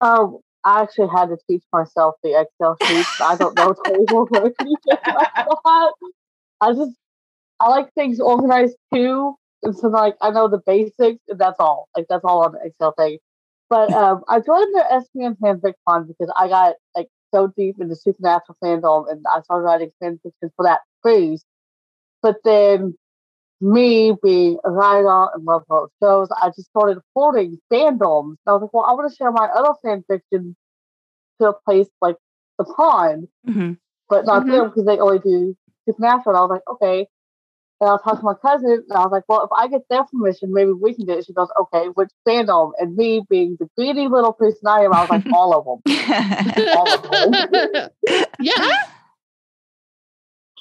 Um, 0.00 0.38
I 0.66 0.82
actually 0.82 1.08
had 1.14 1.26
to 1.26 1.38
teach 1.48 1.62
myself 1.72 2.16
the 2.24 2.40
Excel 2.40 2.76
sheets. 2.86 3.08
I 3.20 3.36
don't 3.36 3.56
know 3.56 3.72
table 3.86 4.26
work. 4.32 4.52
I 6.60 6.72
just 6.74 6.92
I 7.60 7.68
like 7.68 7.92
things 7.94 8.18
organized 8.18 8.76
too. 8.92 9.36
And 9.62 9.76
so 9.76 9.88
like 9.88 10.16
I 10.20 10.30
know 10.30 10.48
the 10.48 10.60
basics 10.66 11.22
and 11.28 11.38
that's 11.38 11.60
all. 11.60 11.88
Like 11.96 12.06
that's 12.10 12.24
all 12.24 12.44
on 12.44 12.52
the 12.52 12.60
Excel 12.64 12.92
thing. 12.98 13.18
But 13.70 13.92
um 13.92 14.22
I 14.28 14.40
joined 14.40 14.74
the 14.74 15.04
SPN 15.16 15.36
fanfic 15.38 15.74
pond 15.88 16.08
because 16.08 16.32
I 16.36 16.48
got 16.48 16.74
like 16.96 17.08
so 17.32 17.52
deep 17.56 17.76
into 17.80 17.94
supernatural 17.94 18.56
fandom 18.62 19.08
and 19.08 19.24
I 19.32 19.42
started 19.42 19.64
writing 19.64 19.92
fanfiction 20.02 20.50
for 20.56 20.64
that 20.64 20.80
phrase. 21.02 21.44
But 22.22 22.38
then 22.44 22.96
me 23.60 24.14
being 24.22 24.58
a 24.64 24.70
writer 24.70 25.28
and 25.34 25.44
love 25.44 25.62
of 25.70 25.90
shows, 26.02 26.28
I 26.42 26.48
just 26.48 26.68
started 26.68 26.98
holding 27.14 27.58
fandoms. 27.72 28.30
And 28.30 28.38
I 28.46 28.52
was 28.52 28.62
like, 28.62 28.72
well, 28.74 28.84
I 28.84 28.92
want 28.94 29.10
to 29.10 29.16
share 29.16 29.32
my 29.32 29.46
other 29.46 29.72
fan 29.82 30.04
fiction 30.08 30.56
to 31.40 31.48
a 31.48 31.52
place 31.64 31.88
like 32.00 32.16
the 32.58 32.64
pond, 32.64 33.28
Mhm. 33.46 33.78
but 34.08 34.24
not 34.26 34.44
Mhm. 34.44 34.50
them 34.52 34.68
because 34.68 34.84
they 34.86 34.98
only 34.98 35.18
do 35.18 35.56
supernatural. 35.88 36.34
And 36.34 36.38
I 36.38 36.40
was 36.42 36.50
like, 36.50 36.68
okay. 36.68 37.08
And 37.78 37.90
I 37.90 37.96
talked 38.02 38.20
to 38.20 38.24
my 38.24 38.32
cousin, 38.34 38.84
and 38.88 38.92
I 38.98 39.02
was 39.02 39.12
like, 39.12 39.24
well, 39.28 39.44
if 39.44 39.50
I 39.54 39.68
get 39.68 39.82
their 39.90 40.04
permission, 40.04 40.50
maybe 40.50 40.72
we 40.72 40.94
can 40.94 41.04
do 41.04 41.12
it. 41.12 41.26
She 41.26 41.34
goes, 41.34 41.48
okay, 41.60 41.88
which 41.88 42.08
fandom? 42.26 42.72
And 42.78 42.96
me 42.96 43.22
being 43.28 43.58
the 43.60 43.68
greedy 43.76 44.08
little 44.08 44.32
person 44.32 44.66
I 44.66 44.80
am, 44.84 44.94
I 44.94 45.00
was 45.02 45.10
like, 45.10 45.24
all 45.30 45.52
of 45.52 45.64
them. 45.66 45.94
All 46.76 46.88
of 46.94 47.02
them. 47.32 47.90
yeah. 48.40 48.52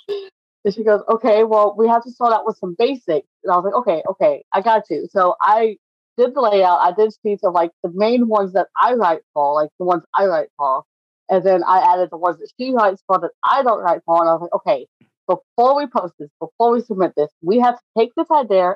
And 0.66 0.74
she 0.74 0.84
goes, 0.84 1.02
okay, 1.08 1.44
well, 1.44 1.76
we 1.78 1.88
have 1.88 2.04
to 2.04 2.12
start 2.12 2.34
out 2.34 2.46
with 2.46 2.58
some 2.58 2.76
basics. 2.78 3.28
And 3.44 3.54
I 3.54 3.56
was 3.56 3.66
like, 3.66 3.76
okay, 3.76 4.02
okay, 4.10 4.44
I 4.52 4.62
got 4.62 4.90
you. 4.90 5.08
So 5.12 5.36
I 5.40 5.78
did 6.18 6.34
the 6.34 6.42
layout. 6.42 6.80
I 6.82 6.92
did 6.92 7.14
sheets 7.24 7.44
of 7.44 7.54
like 7.54 7.70
the 7.84 7.92
main 7.94 8.28
ones 8.28 8.54
that 8.54 8.68
I 8.82 8.96
write 8.96 9.22
for, 9.36 9.54
like 9.54 9.70
the 9.78 9.86
ones 9.86 10.02
I 10.18 10.26
write 10.26 10.50
for. 10.58 10.84
And 11.30 11.44
then 11.44 11.64
I 11.64 11.94
added 11.94 12.10
the 12.12 12.18
ones 12.18 12.40
that 12.40 12.50
she 12.60 12.74
writes 12.74 13.04
for 13.06 13.20
that 13.20 13.30
I 13.48 13.62
don't 13.62 13.80
write 13.80 14.02
for. 14.08 14.20
And 14.20 14.28
I 14.28 14.34
was 14.34 14.42
like, 14.42 14.54
okay, 14.56 14.88
before 15.28 15.78
we 15.78 15.86
post 15.86 16.16
this, 16.18 16.30
before 16.40 16.72
we 16.72 16.82
submit 16.82 17.14
this, 17.16 17.30
we 17.44 17.60
have 17.60 17.76
to 17.76 17.84
take 17.98 18.12
this 18.16 18.32
idea 18.32 18.76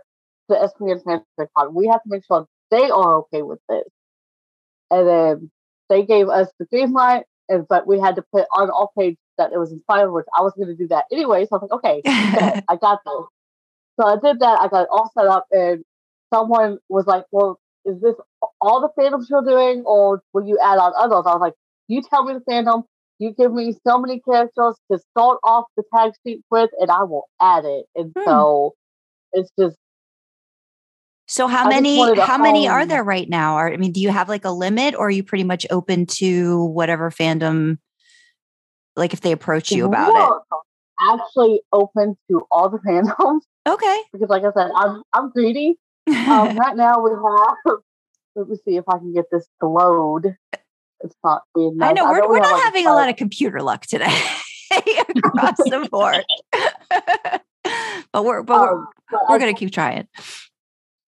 to 0.52 0.56
SPN 0.56 1.04
Fanfic 1.04 1.48
Pond. 1.58 1.74
We 1.74 1.88
have 1.88 2.04
to 2.04 2.10
make 2.10 2.24
sure 2.26 2.46
they 2.70 2.90
are 2.92 3.16
okay 3.20 3.42
with 3.42 3.60
this. 3.68 3.88
And 4.92 5.08
then 5.08 5.52
they 5.90 6.06
gave 6.06 6.30
us 6.30 6.50
the 6.60 6.66
green 6.66 6.92
light, 6.92 7.26
and 7.48 7.68
but 7.68 7.88
we 7.88 8.00
had 8.00 8.16
to 8.16 8.24
put 8.34 8.46
on 8.56 8.70
all 8.70 8.92
page 8.98 9.18
that 9.40 9.52
it 9.54 9.58
was 9.58 9.72
inspired, 9.72 10.12
which 10.12 10.28
I 10.38 10.42
was 10.42 10.54
going 10.54 10.68
to 10.68 10.76
do 10.76 10.88
that 10.90 11.06
anyway. 11.12 11.46
So 11.46 11.56
I 11.56 11.60
was 11.60 11.70
like, 11.70 11.80
okay, 11.80 12.04
bet, 12.36 12.60
I 12.68 12.76
got 12.76 13.00
this. 13.06 13.26
So 14.00 14.08
I 14.08 14.16
did 14.16 14.40
that. 14.40 14.62
I 14.62 14.70
got 14.70 14.84
it 14.84 14.88
all 14.94 15.12
set 15.14 15.28
up, 15.28 15.46
and 15.52 15.84
someone 16.34 16.78
was 16.88 17.06
like, 17.06 17.26
"Well, 17.34 17.60
is 17.84 18.00
this 18.00 18.16
all 18.62 18.80
the 18.80 18.88
fandoms 18.98 19.26
you're 19.30 19.44
doing, 19.44 19.84
or 19.86 20.22
will 20.32 20.48
you 20.48 20.58
add 20.64 20.78
on 20.78 20.94
others?" 20.98 21.26
I 21.26 21.34
was 21.34 21.42
like, 21.42 21.56
"You 21.90 22.02
tell 22.02 22.24
me 22.24 22.34
the 22.34 22.40
fandom. 22.50 22.84
You 23.18 23.34
give 23.38 23.52
me 23.52 23.76
so 23.86 24.00
many 24.00 24.22
characters 24.22 24.76
to 24.90 25.00
start 25.12 25.40
off 25.44 25.66
the 25.76 25.84
tag 25.94 26.14
sheet 26.26 26.46
with, 26.50 26.70
and 26.80 26.90
I 26.90 27.04
will 27.04 27.28
add 27.42 27.66
it." 27.66 27.88
And 27.94 28.14
Hmm. 28.18 28.26
so 28.26 28.74
it's 29.34 29.52
just 29.60 29.76
So 31.30 31.48
how 31.48 31.64
I 31.66 31.70
many 31.70 31.98
how 32.20 32.40
many 32.40 32.68
are 32.68 32.88
there 32.88 33.04
right 33.04 33.30
now? 33.30 33.56
Are 33.56 33.72
I 33.72 33.78
mean, 33.78 33.92
do 33.92 34.02
you 34.02 34.10
have 34.10 34.30
like 34.30 34.46
a 34.46 34.50
limit 34.50 34.96
or 34.96 35.08
are 35.08 35.12
you 35.12 35.24
pretty 35.24 35.44
much 35.44 35.66
open 35.70 36.08
to 36.18 36.66
whatever 36.66 37.12
fandom 37.12 37.78
like 39.00 39.14
if 39.14 39.22
they 39.22 39.32
approach 39.32 39.72
you 39.72 39.86
about 39.86 40.14
we're 40.14 40.40
Actually, 41.14 41.62
open 41.72 42.18
to 42.30 42.46
all 42.52 42.70
the 42.70 42.78
fandoms? 42.88 43.42
Okay. 43.68 44.02
because, 44.12 44.30
like 44.30 44.44
I 44.44 44.52
said, 44.52 44.70
I'm 44.76 45.02
I'm 45.14 45.32
greedy. 45.32 45.78
Um, 46.08 46.16
right 46.58 46.76
now 46.76 47.00
we 47.00 47.12
have. 47.12 47.78
Let 48.36 48.50
me 48.50 48.58
see 48.66 48.78
if 48.78 48.84
I 48.88 48.98
can 48.98 49.14
get 49.14 49.26
this 49.32 49.48
to 49.62 49.68
load. 49.68 50.36
It's 51.02 51.16
not 51.24 51.44
being. 51.56 51.78
I 51.82 51.94
know 51.94 52.06
we're, 52.06 52.22
we 52.24 52.28
we're 52.28 52.40
not 52.40 52.52
like, 52.52 52.64
having 52.64 52.86
a 52.86 52.94
lot 52.94 53.10
of 53.10 53.16
computer 53.16 53.62
luck 53.62 53.86
today 53.86 54.06
across 54.72 55.58
the 55.58 55.88
board. 55.90 56.26
but 58.12 58.26
we're 58.26 58.44
but 58.44 58.60
we're, 58.60 58.78
um, 58.80 58.88
we're 59.30 59.40
gonna 59.40 59.54
keep 59.54 59.72
trying. 59.72 60.08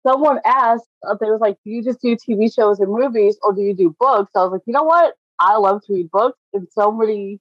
someone 0.06 0.40
asked, 0.46 0.88
uh, 1.08 1.16
they 1.20 1.30
was 1.30 1.42
like, 1.42 1.58
"Do 1.64 1.70
you 1.70 1.84
just 1.84 2.02
do 2.02 2.16
TV 2.16 2.54
shows 2.54 2.80
and 2.80 2.92
movies, 2.92 3.38
or 3.44 3.54
do 3.54 3.62
you 3.62 3.76
do 3.76 3.96
books?" 4.00 4.32
I 4.36 4.42
was 4.42 4.52
like, 4.52 4.62
"You 4.66 4.74
know 4.74 4.84
what? 4.84 5.14
I 5.40 5.58
love 5.58 5.82
to 5.86 5.94
read 5.94 6.10
books, 6.12 6.40
and 6.54 6.68
so 6.72 6.92
many, 6.92 7.40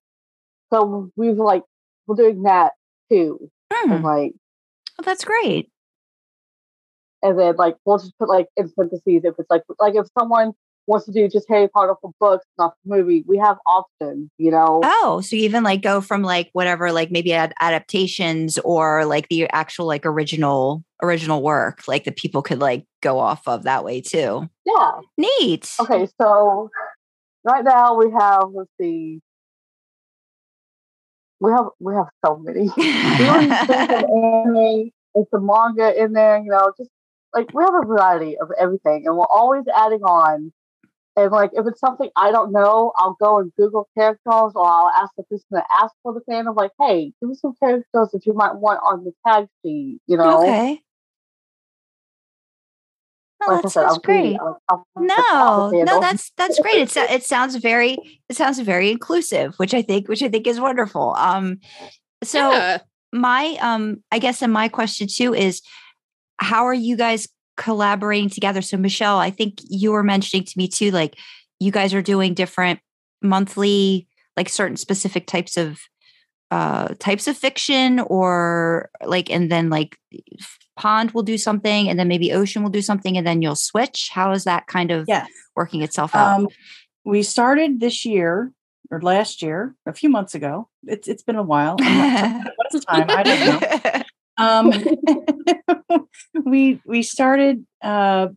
so 0.72 1.10
we've 1.16 1.36
like 1.36 1.62
we're 2.06 2.16
doing 2.16 2.42
that 2.44 2.72
too, 3.10 3.50
Hmm, 3.72 3.92
and 3.92 4.04
like, 4.04 4.32
well, 4.98 5.04
that's 5.04 5.24
great. 5.24 5.70
and 7.22 7.38
then 7.38 7.56
like 7.56 7.76
we'll 7.84 7.98
just 7.98 8.16
put 8.18 8.28
like 8.28 8.46
in 8.56 8.70
parentheses 8.70 9.22
if 9.24 9.34
it's 9.38 9.50
like 9.50 9.62
like 9.80 9.94
if 9.94 10.06
someone 10.18 10.52
wants 10.86 11.06
to 11.06 11.12
do 11.12 11.26
just 11.28 11.48
Harry 11.48 11.66
Potter 11.66 11.94
for 12.02 12.10
books, 12.20 12.44
not 12.58 12.74
for 12.82 12.96
movie, 12.98 13.24
we 13.26 13.38
have 13.38 13.56
options, 13.66 14.28
you 14.36 14.50
know. 14.50 14.82
Oh, 14.84 15.22
so 15.24 15.34
you 15.34 15.44
even 15.44 15.64
like 15.64 15.80
go 15.80 16.02
from 16.02 16.22
like 16.22 16.50
whatever, 16.52 16.92
like 16.92 17.10
maybe 17.10 17.32
ad- 17.32 17.54
adaptations 17.58 18.58
or 18.58 19.06
like 19.06 19.28
the 19.28 19.48
actual 19.48 19.86
like 19.86 20.04
original 20.04 20.84
original 21.02 21.42
work, 21.42 21.88
like 21.88 22.04
that 22.04 22.16
people 22.16 22.42
could 22.42 22.58
like 22.60 22.84
go 23.00 23.18
off 23.18 23.40
of 23.48 23.62
that 23.62 23.82
way 23.82 24.02
too. 24.02 24.46
Yeah. 24.66 24.90
Neat. 25.16 25.72
Okay, 25.80 26.06
so 26.20 26.68
right 27.44 27.64
now 27.64 27.94
we 27.94 28.10
have 28.10 28.50
let's 28.52 28.70
see. 28.78 29.20
We 31.44 31.52
have 31.52 31.66
we 31.78 31.94
have 31.94 32.08
so 32.24 32.36
many. 32.36 32.68
We 32.76 33.28
already 33.28 33.48
think 33.66 33.90
of 33.90 34.04
anime, 34.04 34.90
it's 35.14 35.32
a 35.34 35.40
manga 35.40 36.02
in 36.02 36.14
there, 36.14 36.38
you 36.38 36.50
know, 36.50 36.72
just 36.78 36.88
like 37.34 37.52
we 37.52 37.62
have 37.62 37.74
a 37.74 37.86
variety 37.86 38.38
of 38.38 38.50
everything, 38.58 39.06
and 39.06 39.16
we're 39.16 39.26
always 39.26 39.64
adding 39.74 40.02
on. 40.02 40.52
And 41.16 41.30
like, 41.30 41.50
if 41.52 41.66
it's 41.66 41.80
something 41.80 42.08
I 42.16 42.32
don't 42.32 42.50
know, 42.50 42.92
I'll 42.96 43.16
go 43.20 43.38
and 43.40 43.52
Google 43.56 43.86
characters, 43.96 44.52
or 44.54 44.66
I'll 44.66 44.88
ask 44.88 45.12
the 45.16 45.22
person 45.24 45.46
that 45.50 45.66
asked 45.82 45.94
for 46.02 46.14
the 46.14 46.22
fan 46.28 46.48
of 46.48 46.56
like, 46.56 46.72
"Hey, 46.80 47.12
give 47.20 47.28
me 47.28 47.34
some 47.34 47.54
characters 47.60 48.08
that 48.12 48.24
you 48.24 48.32
might 48.32 48.56
want 48.56 48.80
on 48.82 49.04
the 49.04 49.12
tag 49.26 49.46
sheet." 49.62 50.00
You 50.06 50.16
know, 50.16 50.38
Okay. 50.38 50.80
No, 53.40 53.54
Like 53.54 53.62
that 53.62 53.70
said, 53.70 53.88
sounds 53.88 53.98
great. 53.98 54.36
I'm- 54.40 54.54
I'm 54.70 54.82
the 54.94 55.02
No, 55.06 55.70
no, 55.70 56.00
that's 56.00 56.30
that's 56.36 56.58
great. 56.60 56.76
It, 56.76 56.90
sou- 56.90 57.00
it 57.10 57.24
sounds 57.24 57.56
very 57.56 57.96
it 58.28 58.36
sounds 58.36 58.58
very 58.60 58.90
inclusive, 58.90 59.54
which 59.56 59.74
I 59.74 59.82
think 59.82 60.08
which 60.08 60.22
I 60.22 60.28
think 60.28 60.46
is 60.46 60.60
wonderful. 60.60 61.14
Um, 61.18 61.58
so 62.22 62.52
yeah. 62.52 62.78
my 63.12 63.56
um, 63.60 64.02
I 64.10 64.18
guess, 64.18 64.40
and 64.40 64.52
my 64.52 64.68
question 64.68 65.08
too 65.08 65.34
is, 65.34 65.60
how 66.38 66.64
are 66.66 66.74
you 66.74 66.96
guys 66.96 67.28
collaborating 67.56 68.30
together? 68.30 68.62
So 68.62 68.76
Michelle, 68.76 69.18
I 69.18 69.30
think 69.30 69.58
you 69.62 69.92
were 69.92 70.02
mentioning 70.04 70.44
to 70.46 70.52
me 70.56 70.68
too, 70.68 70.90
like 70.90 71.16
you 71.60 71.70
guys 71.70 71.92
are 71.92 72.02
doing 72.02 72.34
different 72.34 72.80
monthly, 73.22 74.06
like 74.36 74.48
certain 74.48 74.76
specific 74.76 75.26
types 75.26 75.56
of 75.56 75.78
uh 76.50 76.88
types 76.98 77.26
of 77.26 77.36
fiction 77.36 78.00
or 78.00 78.90
like 79.04 79.30
and 79.30 79.50
then 79.50 79.70
like 79.70 79.96
pond 80.76 81.12
will 81.12 81.22
do 81.22 81.38
something 81.38 81.88
and 81.88 81.98
then 81.98 82.08
maybe 82.08 82.32
ocean 82.32 82.62
will 82.62 82.70
do 82.70 82.82
something 82.82 83.16
and 83.16 83.26
then 83.26 83.40
you'll 83.42 83.54
switch 83.54 84.10
how 84.12 84.32
is 84.32 84.44
that 84.44 84.66
kind 84.66 84.90
of 84.90 85.04
Yes. 85.08 85.28
working 85.54 85.82
itself 85.82 86.14
out 86.14 86.38
Um, 86.40 86.48
we 87.04 87.22
started 87.22 87.80
this 87.80 88.04
year 88.04 88.52
or 88.90 89.00
last 89.00 89.40
year, 89.42 89.74
a 89.86 89.92
few 89.94 90.08
months 90.10 90.34
ago. 90.34 90.68
It's 90.86 91.08
it's 91.08 91.22
been 91.22 91.36
a 91.36 91.42
while. 91.42 91.76
What's 92.56 92.84
time? 92.84 93.08
I 93.10 93.22
don't 93.22 93.40
know. 93.40 94.02
Um, 94.36 94.72
we 96.44 96.80
we 96.84 97.02
started. 97.02 97.64
Uh, 97.80 98.28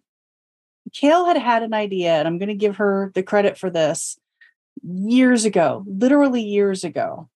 Kale 0.93 1.25
had 1.25 1.38
had 1.38 1.63
an 1.63 1.73
idea, 1.73 2.13
and 2.19 2.27
I'm 2.27 2.38
going 2.38 2.49
to 2.49 2.55
give 2.55 2.77
her 2.77 3.11
the 3.15 3.23
credit 3.23 3.57
for 3.57 3.69
this. 3.71 4.17
Years 4.83 5.43
ago, 5.43 5.83
literally 5.88 6.41
years 6.43 6.83
ago, 6.83 7.29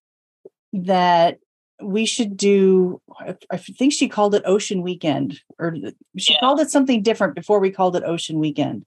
that 0.74 1.40
we 1.82 2.06
should 2.06 2.38
do. 2.38 3.02
I- 3.20 3.36
I 3.50 3.58
think 3.58 3.94
she 3.94 4.08
called 4.08 4.36
it 4.36 4.44
Ocean 4.46 4.82
Weekend, 4.82 5.40
or 5.60 5.76
she 6.18 6.34
Yeah. 6.34 6.40
called 6.40 6.60
it 6.60 6.70
something 6.70 7.02
different 7.02 7.36
before 7.36 7.60
we 7.60 7.72
called 7.72 7.96
it 7.96 8.04
Ocean 8.04 8.40
Weekend. 8.40 8.86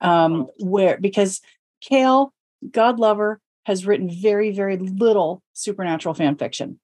Um, 0.00 0.48
where 0.58 0.98
because 0.98 1.40
Kale, 1.80 2.32
God 2.70 2.98
lover 2.98 3.40
has 3.66 3.86
written 3.86 4.08
very 4.10 4.50
very 4.50 4.76
little 4.78 5.42
supernatural 5.52 6.14
fan 6.14 6.36
fiction 6.36 6.80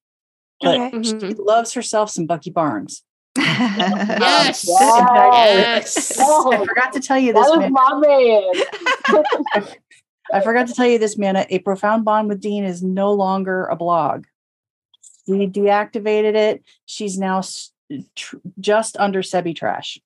but 0.61 0.79
Okay. 0.81 1.03
she 1.03 1.13
Mhm. 1.15 1.45
loves 1.45 1.73
herself 1.75 2.11
some 2.11 2.27
Bucky 2.27 2.51
Barnes. 2.51 3.03
Yes. 3.37 4.65
Yes. 4.69 6.17
Yes. 6.19 6.19
I 6.21 6.65
forgot 6.65 6.93
to 6.95 7.01
tell 7.01 7.19
you 7.19 7.33
this, 7.35 7.47
That 7.47 7.53
is 7.53 7.59
man. 7.59 7.73
my 7.73 7.95
man. 8.01 9.65
I 10.33 10.41
forgot 10.41 10.67
to 10.69 10.75
tell 10.75 10.87
you 10.87 10.99
this, 10.99 11.17
Mana. 11.19 11.47
A 11.51 11.59
profound 11.61 12.05
bond 12.05 12.29
with 12.29 12.41
Dean 12.41 12.65
is 12.65 12.83
no 12.83 13.13
longer 13.13 13.67
a 13.67 13.77
blog. 13.77 14.25
We 15.27 15.47
deactivated 15.47 16.35
it. 16.35 16.64
She's 16.87 17.18
now 17.18 17.43
tr- 18.14 18.37
just 18.61 18.97
under 18.99 19.22
Sebi 19.22 19.55
Trash. 19.55 19.99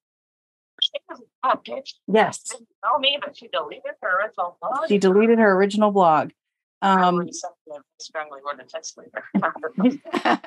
Bitch. 1.44 1.94
Yes, 2.06 2.42
Didn't 2.42 2.68
tell 2.84 2.98
me 2.98 3.18
that 3.24 3.36
she 3.36 3.48
deleted 3.48 3.92
her 4.02 4.20
original 4.20 4.56
blog. 4.60 4.88
she 4.88 4.98
deleted 4.98 5.38
her 5.38 5.52
original 5.52 5.90
blog. 5.90 6.30
Um, 6.82 7.16
already 7.16 7.32
sent 7.32 7.52
a 7.74 7.80
strongly 8.00 8.40
worded 8.44 8.68
text 8.68 8.96
later. 8.96 9.22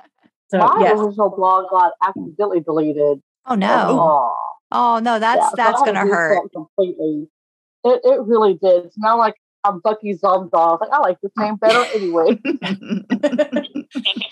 so 0.50 0.58
my 0.58 0.78
yes, 0.80 1.00
original 1.00 1.30
blog 1.30 1.70
got 1.70 1.94
accidentally 2.04 2.62
deleted. 2.62 3.22
oh 3.46 3.56
no 3.56 4.36
oh 4.72 5.00
no 5.00 5.20
that's 5.20 5.38
Yeah, 5.38 5.50
that's 5.56 5.80
had 5.80 5.94
gonna 5.94 6.00
hurt 6.00 6.52
completely. 6.52 7.28
It, 7.84 8.02
it 8.04 8.22
really 8.22 8.54
did. 8.54 8.86
It's 8.86 8.98
now 8.98 9.18
like 9.18 9.36
I'm 9.64 9.80
Bucky 9.80 10.16
Zomdar. 10.16 10.80
I 10.82 10.86
like, 10.86 10.90
I 10.92 11.00
like 11.00 11.22
this 11.22 11.32
name 11.38 11.56
better 11.56 11.86
anyway. 11.94 12.40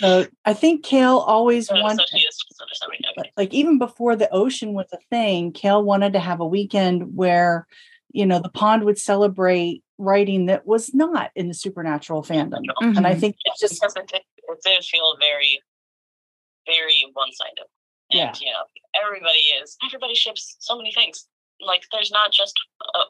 so 0.00 0.26
I 0.44 0.54
think 0.54 0.84
Kale 0.84 1.18
always 1.18 1.68
so, 1.68 1.74
so 1.76 1.80
wanted. 1.82 2.08
she 2.08 2.18
is 2.20 2.36
just 2.48 2.60
understanding. 2.60 3.00
Okay. 3.18 3.30
like 3.36 3.52
even 3.52 3.78
before 3.78 4.16
the 4.16 4.30
ocean 4.30 4.72
was 4.72 4.86
a 4.92 4.98
thing, 5.10 5.52
Kale 5.52 5.82
wanted 5.82 6.14
to 6.14 6.20
have 6.20 6.40
a 6.40 6.46
weekend 6.46 7.14
where, 7.14 7.66
you 8.12 8.24
know, 8.24 8.40
the 8.40 8.48
pond 8.48 8.84
would 8.84 8.98
celebrate 8.98 9.84
writing 9.98 10.46
that 10.46 10.66
was 10.66 10.94
not 10.94 11.30
in 11.34 11.48
the 11.48 11.54
supernatural 11.54 12.22
fandom. 12.22 12.64
And 12.80 13.06
I 13.06 13.14
Mhm. 13.14 13.20
think 13.20 13.36
Yeah, 13.44 13.52
it's 13.52 13.60
just 13.60 13.74
because 13.80 13.96
it 13.96 14.06
did, 14.08 14.22
it 14.48 14.62
did 14.64 14.84
feel 14.84 15.16
very, 15.20 15.60
very 16.66 17.04
one 17.12 17.32
sided. 17.32 17.66
And, 18.10 18.18
Yeah. 18.18 18.34
you 18.40 18.50
know, 18.50 18.64
everybody 18.94 19.40
is, 19.60 19.76
everybody 19.84 20.14
ships 20.14 20.56
so 20.58 20.76
many 20.76 20.92
things. 20.92 21.28
Like, 21.60 21.84
there's 21.92 22.10
not 22.10 22.32
just, 22.32 22.58
uh, 22.94 23.04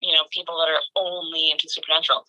you 0.00 0.12
know, 0.12 0.24
people 0.30 0.58
that 0.58 0.68
are 0.68 0.82
only 0.96 1.50
into 1.50 1.68
supernatural. 1.68 2.24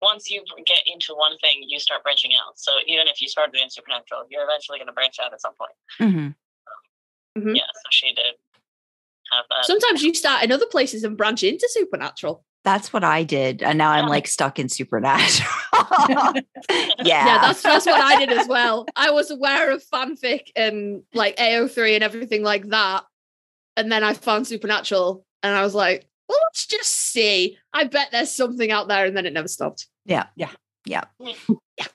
Once 0.00 0.30
you 0.30 0.42
get 0.66 0.82
into 0.86 1.14
one 1.14 1.36
thing, 1.38 1.64
you 1.66 1.78
start 1.80 2.02
branching 2.02 2.32
out. 2.34 2.58
So 2.58 2.72
even 2.86 3.08
if 3.08 3.20
you 3.20 3.28
started 3.28 3.60
in 3.60 3.68
supernatural, 3.70 4.24
you're 4.30 4.44
eventually 4.44 4.78
going 4.78 4.86
to 4.86 4.92
branch 4.92 5.16
out 5.22 5.32
at 5.32 5.40
some 5.40 5.54
point. 5.54 5.72
Mm-hmm. 7.36 7.54
Yeah, 7.54 7.62
so 7.62 7.88
she 7.90 8.08
did 8.14 8.34
have 9.32 9.44
that. 9.50 9.64
Sometimes 9.64 10.02
you 10.02 10.14
start 10.14 10.44
in 10.44 10.52
other 10.52 10.66
places 10.66 11.04
and 11.04 11.16
branch 11.16 11.42
into 11.42 11.68
supernatural. 11.70 12.44
that's 12.64 12.92
what 12.92 13.04
i 13.04 13.22
did 13.22 13.62
and 13.62 13.78
now 13.78 13.90
i'm 13.90 14.08
like 14.08 14.26
stuck 14.26 14.58
in 14.58 14.68
supernatural 14.68 15.48
yeah 16.08 16.32
Yeah, 17.04 17.38
that's 17.40 17.62
that's 17.62 17.86
what 17.86 18.00
I 18.00 18.18
did 18.18 18.36
as 18.36 18.48
well. 18.48 18.86
I 18.96 19.10
was 19.10 19.30
aware 19.30 19.70
of 19.70 19.82
fanfic 19.84 20.48
and 20.56 21.02
like 21.14 21.36
AO3 21.36 21.94
and 21.94 22.04
everything 22.04 22.42
like 22.42 22.68
that. 22.68 23.04
And 23.76 23.90
then 23.90 24.02
I 24.02 24.14
found 24.14 24.46
Supernatural 24.46 25.24
and 25.42 25.54
I 25.54 25.62
was 25.62 25.74
like, 25.74 26.06
well, 26.28 26.38
let's 26.48 26.66
just 26.66 26.92
see. 26.92 27.58
I 27.72 27.84
bet 27.84 28.08
there's 28.12 28.30
something 28.30 28.70
out 28.70 28.88
there. 28.88 29.06
And 29.06 29.16
then 29.16 29.26
it 29.26 29.32
never 29.32 29.48
stopped. 29.48 29.88
Yeah. 30.04 30.26
Yeah. 30.36 30.50
Yeah. 30.84 31.04
yeah. 31.18 31.86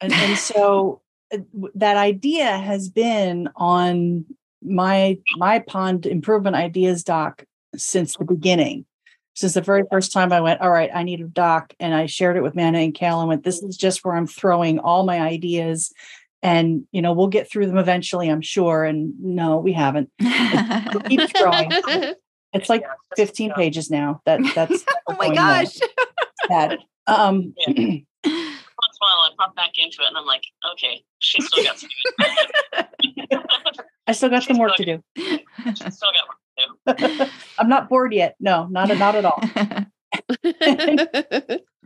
And, 0.00 0.12
and 0.12 0.38
so 0.38 1.00
uh, 1.32 1.38
that 1.74 1.96
idea 1.96 2.58
has 2.58 2.88
been 2.88 3.48
on 3.56 4.24
my 4.64 5.18
my 5.36 5.58
pond 5.58 6.06
improvement 6.06 6.56
ideas 6.56 7.02
doc 7.02 7.44
since 7.76 8.16
the 8.16 8.24
beginning 8.24 8.84
since 9.34 9.54
the 9.54 9.60
very 9.60 9.82
first 9.90 10.12
time 10.12 10.32
i 10.32 10.40
went 10.40 10.60
all 10.60 10.70
right 10.70 10.90
i 10.94 11.02
need 11.02 11.20
a 11.20 11.24
doc 11.24 11.74
and 11.80 11.94
i 11.94 12.06
shared 12.06 12.36
it 12.36 12.42
with 12.42 12.54
mana 12.54 12.78
and 12.78 12.94
cal 12.94 13.20
and 13.20 13.28
went 13.28 13.42
this 13.42 13.60
is 13.62 13.76
just 13.76 14.04
where 14.04 14.14
i'm 14.14 14.26
throwing 14.26 14.78
all 14.78 15.04
my 15.04 15.20
ideas 15.20 15.92
and 16.42 16.84
you 16.92 17.02
know 17.02 17.12
we'll 17.12 17.26
get 17.26 17.50
through 17.50 17.66
them 17.66 17.78
eventually 17.78 18.28
i'm 18.28 18.40
sure 18.40 18.84
and 18.84 19.14
no 19.20 19.58
we 19.58 19.72
haven't 19.72 20.10
keeps 21.08 21.32
growing 21.32 21.70
it's 22.52 22.68
like 22.68 22.82
Yeah, 22.82 22.94
15 23.16 23.44
you 23.44 23.48
know, 23.48 23.54
pages 23.54 23.90
now. 23.90 24.20
That 24.26 24.40
that's 24.54 24.84
oh 25.08 25.16
my 25.18 25.34
gosh. 25.34 25.78
Sad. 26.48 26.78
um 27.06 27.54
Once 27.66 28.06
in 28.24 28.30
a 28.30 29.16
while, 29.16 29.30
I 29.30 29.30
pop 29.38 29.56
back 29.56 29.72
into 29.78 30.02
it 30.02 30.08
and 30.08 30.16
I'm 30.16 30.26
like, 30.26 30.42
okay, 30.72 31.02
she's 31.18 31.46
still 31.46 31.64
got 31.64 31.78
some, 31.78 31.90
i 34.06 34.12
still 34.12 34.28
got 34.28 34.42
some 34.42 34.58
work 34.58 34.76
to 34.76 34.84
do. 34.84 35.02
she's 35.16 35.96
still 35.96 36.10
got 36.12 36.28
work 36.86 36.96
to 36.98 37.26
do. 37.26 37.26
i'm 37.58 37.68
not 37.68 37.88
bored 37.88 38.12
yet. 38.12 38.36
No 38.40 38.66
not 38.66 38.88
not 38.96 39.14
at 39.16 39.24
all. 39.24 39.42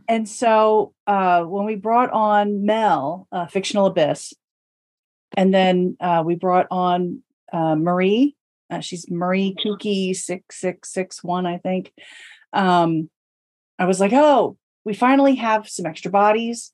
And 0.07 0.27
so 0.27 0.93
uh, 1.05 1.43
when 1.43 1.65
we 1.65 1.75
brought 1.75 2.11
on 2.11 2.65
Mel, 2.65 3.27
uh, 3.31 3.47
Fictional 3.47 3.87
Abyss, 3.87 4.33
and 5.35 5.53
then 5.53 5.97
uh, 5.99 6.23
we 6.25 6.35
brought 6.35 6.67
on 6.71 7.23
uh, 7.51 7.75
Marie, 7.75 8.35
uh, 8.69 8.79
she's 8.79 9.09
Marie 9.09 9.55
Kooky 9.63 10.15
six 10.15 10.59
six 10.59 10.91
six 10.91 11.23
one, 11.23 11.45
I 11.45 11.57
think. 11.57 11.93
Um, 12.53 13.09
I 13.79 13.85
was 13.85 13.99
like, 13.99 14.13
oh, 14.13 14.57
we 14.83 14.93
finally 14.93 15.35
have 15.35 15.69
some 15.69 15.85
extra 15.85 16.11
bodies. 16.11 16.73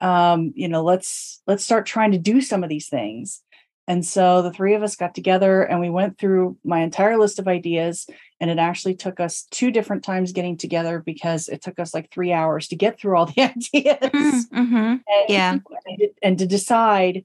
Um, 0.00 0.52
you 0.54 0.68
know, 0.68 0.82
let's 0.82 1.42
let's 1.46 1.64
start 1.64 1.86
trying 1.86 2.12
to 2.12 2.18
do 2.18 2.40
some 2.40 2.62
of 2.62 2.68
these 2.68 2.88
things. 2.88 3.42
And 3.88 4.04
so 4.04 4.42
the 4.42 4.52
three 4.52 4.74
of 4.74 4.82
us 4.82 4.96
got 4.96 5.14
together 5.14 5.62
and 5.62 5.80
we 5.80 5.88
went 5.88 6.18
through 6.18 6.58
my 6.62 6.80
entire 6.80 7.16
list 7.18 7.38
of 7.38 7.48
ideas 7.48 8.06
and 8.38 8.50
it 8.50 8.58
actually 8.58 8.94
took 8.94 9.18
us 9.18 9.46
two 9.50 9.70
different 9.70 10.04
times 10.04 10.32
getting 10.32 10.58
together 10.58 11.02
because 11.04 11.48
it 11.48 11.62
took 11.62 11.78
us 11.78 11.94
like 11.94 12.10
three 12.10 12.30
hours 12.30 12.68
to 12.68 12.76
get 12.76 13.00
through 13.00 13.16
all 13.16 13.24
the 13.24 13.40
ideas 13.42 14.46
Mhm. 14.52 15.00
and, 15.06 15.28
Yeah. 15.30 15.52
and, 15.86 16.02
and 16.22 16.38
to 16.38 16.46
decide 16.46 17.24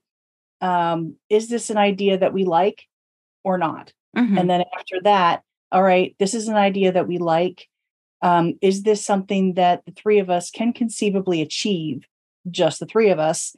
um, 0.61 1.17
is 1.29 1.49
this 1.49 1.69
an 1.69 1.77
idea 1.77 2.17
that 2.17 2.33
we 2.33 2.45
like 2.45 2.83
or 3.43 3.57
not 3.57 3.91
Mhm. 4.15 4.39
and 4.39 4.49
then 4.49 4.63
after 4.77 5.01
that 5.01 5.43
all 5.71 5.83
right 5.83 6.15
this 6.19 6.33
is 6.33 6.47
an 6.47 6.55
idea 6.55 6.91
that 6.91 7.07
we 7.07 7.17
like 7.17 7.67
um, 8.21 8.53
is 8.61 8.83
this 8.83 9.05
something 9.05 9.55
that 9.55 9.83
the 9.85 9.91
three 9.91 10.19
of 10.19 10.29
us 10.29 10.49
can 10.49 10.71
conceivably 10.71 11.41
achieve 11.41 12.05
just 12.49 12.79
the 12.79 12.85
three 12.85 13.09
of 13.09 13.19
us 13.19 13.55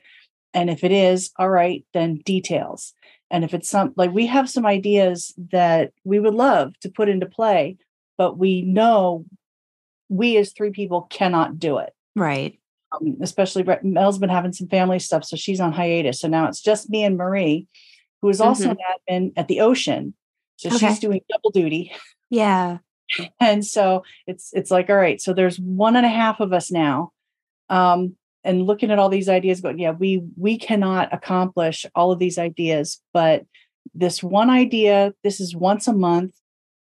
and 0.53 0.69
if 0.69 0.83
it 0.83 0.91
is 0.91 1.31
all 1.37 1.49
right 1.49 1.85
then 1.93 2.15
details 2.25 2.93
and 3.29 3.43
if 3.43 3.53
it's 3.53 3.69
some 3.69 3.93
like 3.95 4.11
we 4.11 4.25
have 4.27 4.49
some 4.49 4.65
ideas 4.65 5.33
that 5.51 5.91
we 6.03 6.19
would 6.19 6.33
love 6.33 6.77
to 6.79 6.89
put 6.89 7.09
into 7.09 7.25
play 7.25 7.77
but 8.17 8.37
we 8.37 8.61
know 8.61 9.25
we 10.09 10.37
as 10.37 10.53
three 10.53 10.71
people 10.71 11.01
cannot 11.09 11.59
do 11.59 11.77
it 11.77 11.93
right 12.15 12.59
um, 12.91 13.17
especially 13.21 13.65
Mel's 13.83 14.19
been 14.19 14.29
having 14.29 14.53
some 14.53 14.67
family 14.67 14.99
stuff, 14.99 15.25
so 15.25 15.35
she's 15.35 15.59
on 15.59 15.73
hiatus. 15.73 16.19
So 16.21 16.27
now 16.27 16.47
it's 16.47 16.61
just 16.61 16.89
me 16.89 17.03
and 17.03 17.17
Marie, 17.17 17.67
who 18.21 18.29
is 18.29 18.39
also 18.39 18.69
an 18.69 18.77
admin 19.09 19.33
at 19.35 19.47
the 19.47 19.59
Ocean. 19.61 20.13
So 20.57 20.69
Okay. 20.69 20.77
she's 20.89 20.99
doing 20.99 21.21
double 21.29 21.51
duty. 21.51 21.91
Yeah. 22.29 22.79
and 23.39 23.65
so 23.65 24.03
it's 24.27 24.49
it's 24.53 24.71
like 24.71 24.89
all 24.89 24.95
right 24.95 25.21
so 25.21 25.31
there's 25.31 25.59
one 25.59 25.95
and 25.95 26.05
a 26.05 26.09
half 26.09 26.39
of 26.39 26.51
us 26.53 26.71
now 26.71 27.11
um 27.69 28.15
and 28.43 28.65
looking 28.65 28.91
at 28.91 28.97
all 28.99 29.09
these 29.09 29.29
ideas 29.29 29.61
going 29.61 29.77
yeah 29.77 29.91
we 29.91 30.23
we 30.37 30.57
cannot 30.57 31.13
accomplish 31.13 31.85
all 31.93 32.11
of 32.11 32.17
these 32.17 32.37
ideas 32.39 32.99
but 33.13 33.45
this 33.93 34.23
one 34.23 34.49
idea 34.49 35.13
this 35.23 35.39
is 35.39 35.55
once 35.55 35.87
a 35.87 35.93
month 35.93 36.33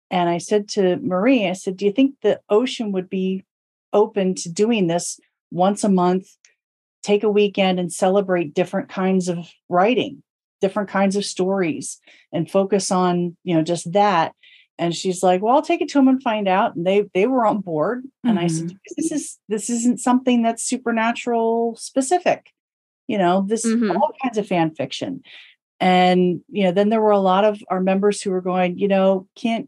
and 0.09 0.29
i 0.29 0.37
said 0.37 0.67
to 0.69 0.95
marie 0.97 1.45
i 1.47 1.51
said 1.53 1.75
do 1.75 1.83
you 1.85 1.91
think 1.91 2.15
the 2.21 2.39
ocean 2.49 2.93
would 2.93 3.09
be 3.09 3.43
open 3.91 4.33
to 4.33 4.49
doing 4.49 4.87
this 4.87 5.19
once 5.51 5.83
a 5.83 5.89
month 5.89 6.27
take 7.01 7.23
a 7.23 7.29
weekend 7.29 7.79
and 7.81 7.91
celebrate 7.91 8.53
different 8.53 8.87
kinds 8.87 9.27
of 9.27 9.39
writing 9.67 10.23
different 10.63 10.89
kinds 10.89 11.15
of 11.17 11.25
stories 11.35 11.85
and 12.33 12.49
focus 12.57 12.85
on 12.91 13.35
you 13.43 13.53
know 13.55 13.63
just 13.73 13.85
that. 13.93 14.31
And 14.79 14.95
she's 14.99 15.21
like 15.27 15.41
well 15.41 15.55
i'll 15.55 15.61
take 15.69 15.81
it 15.81 15.89
to 15.89 15.97
them 15.99 16.07
and 16.07 16.23
find 16.31 16.47
out. 16.47 16.75
And 16.75 16.83
they 16.87 16.99
they 17.13 17.27
were 17.27 17.45
on 17.45 17.59
board. 17.61 17.97
And 18.23 18.39
i 18.39 18.47
said 18.47 18.69
this 18.97 19.11
is 19.17 19.23
this 19.53 19.69
isn't 19.69 19.99
something 19.99 20.41
that's 20.43 20.63
supernatural 20.73 21.75
specific. 21.75 22.41
You 23.11 23.17
know 23.23 23.35
this 23.51 23.65
is 23.65 23.75
Mhm. 23.75 23.95
all 23.95 24.11
kinds 24.23 24.37
of 24.39 24.47
fan 24.47 24.69
fiction. 24.81 25.21
And 25.79 26.21
you 26.57 26.63
know 26.65 26.71
then 26.77 26.89
there 26.89 27.01
were 27.01 27.17
a 27.19 27.27
lot 27.33 27.43
of 27.45 27.55
our 27.69 27.81
members 27.91 28.21
who 28.21 28.31
were 28.31 28.41
going 28.51 28.77
you 28.83 28.87
know 28.87 29.27
can't 29.35 29.67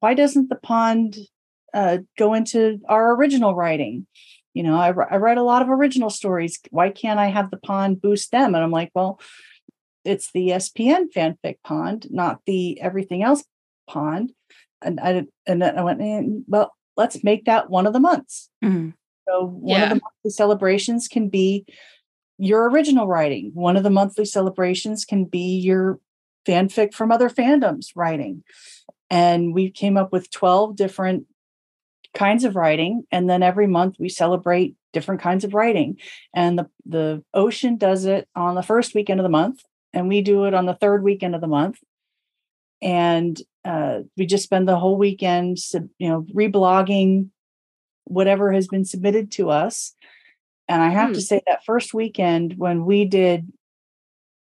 why 0.00 0.12
doesn't 0.14 0.48
the 0.50 0.60
pond 0.70 1.16
uh, 1.80 1.98
go 2.18 2.34
into 2.34 2.80
our 2.94 3.14
original 3.16 3.54
writing? 3.60 4.06
You 4.56 4.62
know 4.66 4.76
I, 4.86 4.88
I 5.14 5.16
write 5.24 5.38
a 5.38 5.42
lot 5.52 5.62
of 5.62 5.68
original 5.70 6.10
stories. 6.10 6.54
Why 6.70 6.90
can't 6.90 7.18
i 7.26 7.28
have 7.36 7.48
the 7.50 7.62
pond 7.70 8.00
boost 8.04 8.30
them? 8.30 8.54
And 8.54 8.62
i'm 8.64 8.76
like 8.80 8.90
well 8.94 9.12
it's 10.04 10.30
the 10.32 10.48
spn 10.48 11.06
fanfic 11.14 11.56
pond 11.64 12.06
not 12.10 12.40
the 12.46 12.80
everything 12.80 13.22
else 13.22 13.44
pond 13.88 14.32
and 14.82 15.00
i 15.00 15.24
and 15.46 15.62
then 15.62 15.78
i 15.78 15.82
went 15.82 16.00
eh, 16.00 16.22
well 16.46 16.72
let's 16.96 17.22
make 17.24 17.44
that 17.46 17.70
one 17.70 17.86
of 17.86 17.92
the 17.92 18.00
months 18.00 18.50
Mhm. 18.62 18.94
so 19.28 19.46
one 19.46 19.80
Yeah. 19.80 19.82
of 19.84 19.88
the 19.90 19.94
monthly 20.02 20.30
celebrations 20.30 21.08
can 21.08 21.28
be 21.28 21.64
your 22.36 22.68
original 22.68 23.06
writing. 23.06 23.52
One 23.54 23.76
of 23.76 23.84
the 23.84 23.90
monthly 23.90 24.24
celebrations 24.24 25.04
can 25.04 25.24
be 25.24 25.56
your 25.60 26.00
fanfic 26.44 26.92
from 26.92 27.12
other 27.12 27.30
fandoms 27.30 27.90
writing. 27.94 28.42
And 29.08 29.54
we 29.54 29.70
came 29.70 29.96
up 29.96 30.10
with 30.10 30.32
12 30.32 30.74
different 30.74 31.26
kinds 32.12 32.42
of 32.42 32.56
writing. 32.56 33.04
And 33.12 33.30
then 33.30 33.44
every 33.44 33.68
month 33.68 33.96
we 34.00 34.08
celebrate 34.08 34.74
different 34.92 35.20
kinds 35.20 35.44
of 35.44 35.54
writing. 35.54 35.96
And 36.34 36.58
the, 36.58 36.68
the 36.84 37.22
ocean 37.34 37.76
does 37.76 38.04
it 38.04 38.28
on 38.34 38.56
the 38.56 38.62
first 38.64 38.96
weekend 38.96 39.20
of 39.20 39.24
the 39.24 39.30
month, 39.30 39.62
and 39.94 40.08
we 40.08 40.20
do 40.20 40.44
it 40.44 40.54
on 40.54 40.66
the 40.66 40.74
third 40.74 41.02
weekend 41.02 41.34
of 41.34 41.40
the 41.40 41.46
month. 41.46 41.78
And 42.82 43.40
uh, 43.64 44.00
we 44.16 44.26
just 44.26 44.44
spend 44.44 44.68
the 44.68 44.76
whole 44.78 44.98
weekend, 44.98 45.58
you 45.98 46.08
know, 46.08 46.26
reblogging 46.34 47.28
whatever 48.04 48.52
has 48.52 48.68
been 48.68 48.84
submitted 48.84 49.30
to 49.32 49.48
us. 49.50 49.94
And 50.68 50.82
I 50.82 50.90
have 50.90 51.08
Hmm. 51.08 51.14
to 51.14 51.20
say 51.20 51.40
that 51.46 51.64
first 51.64 51.94
weekend 51.94 52.54
when 52.58 52.84
we 52.84 53.04
did 53.06 53.50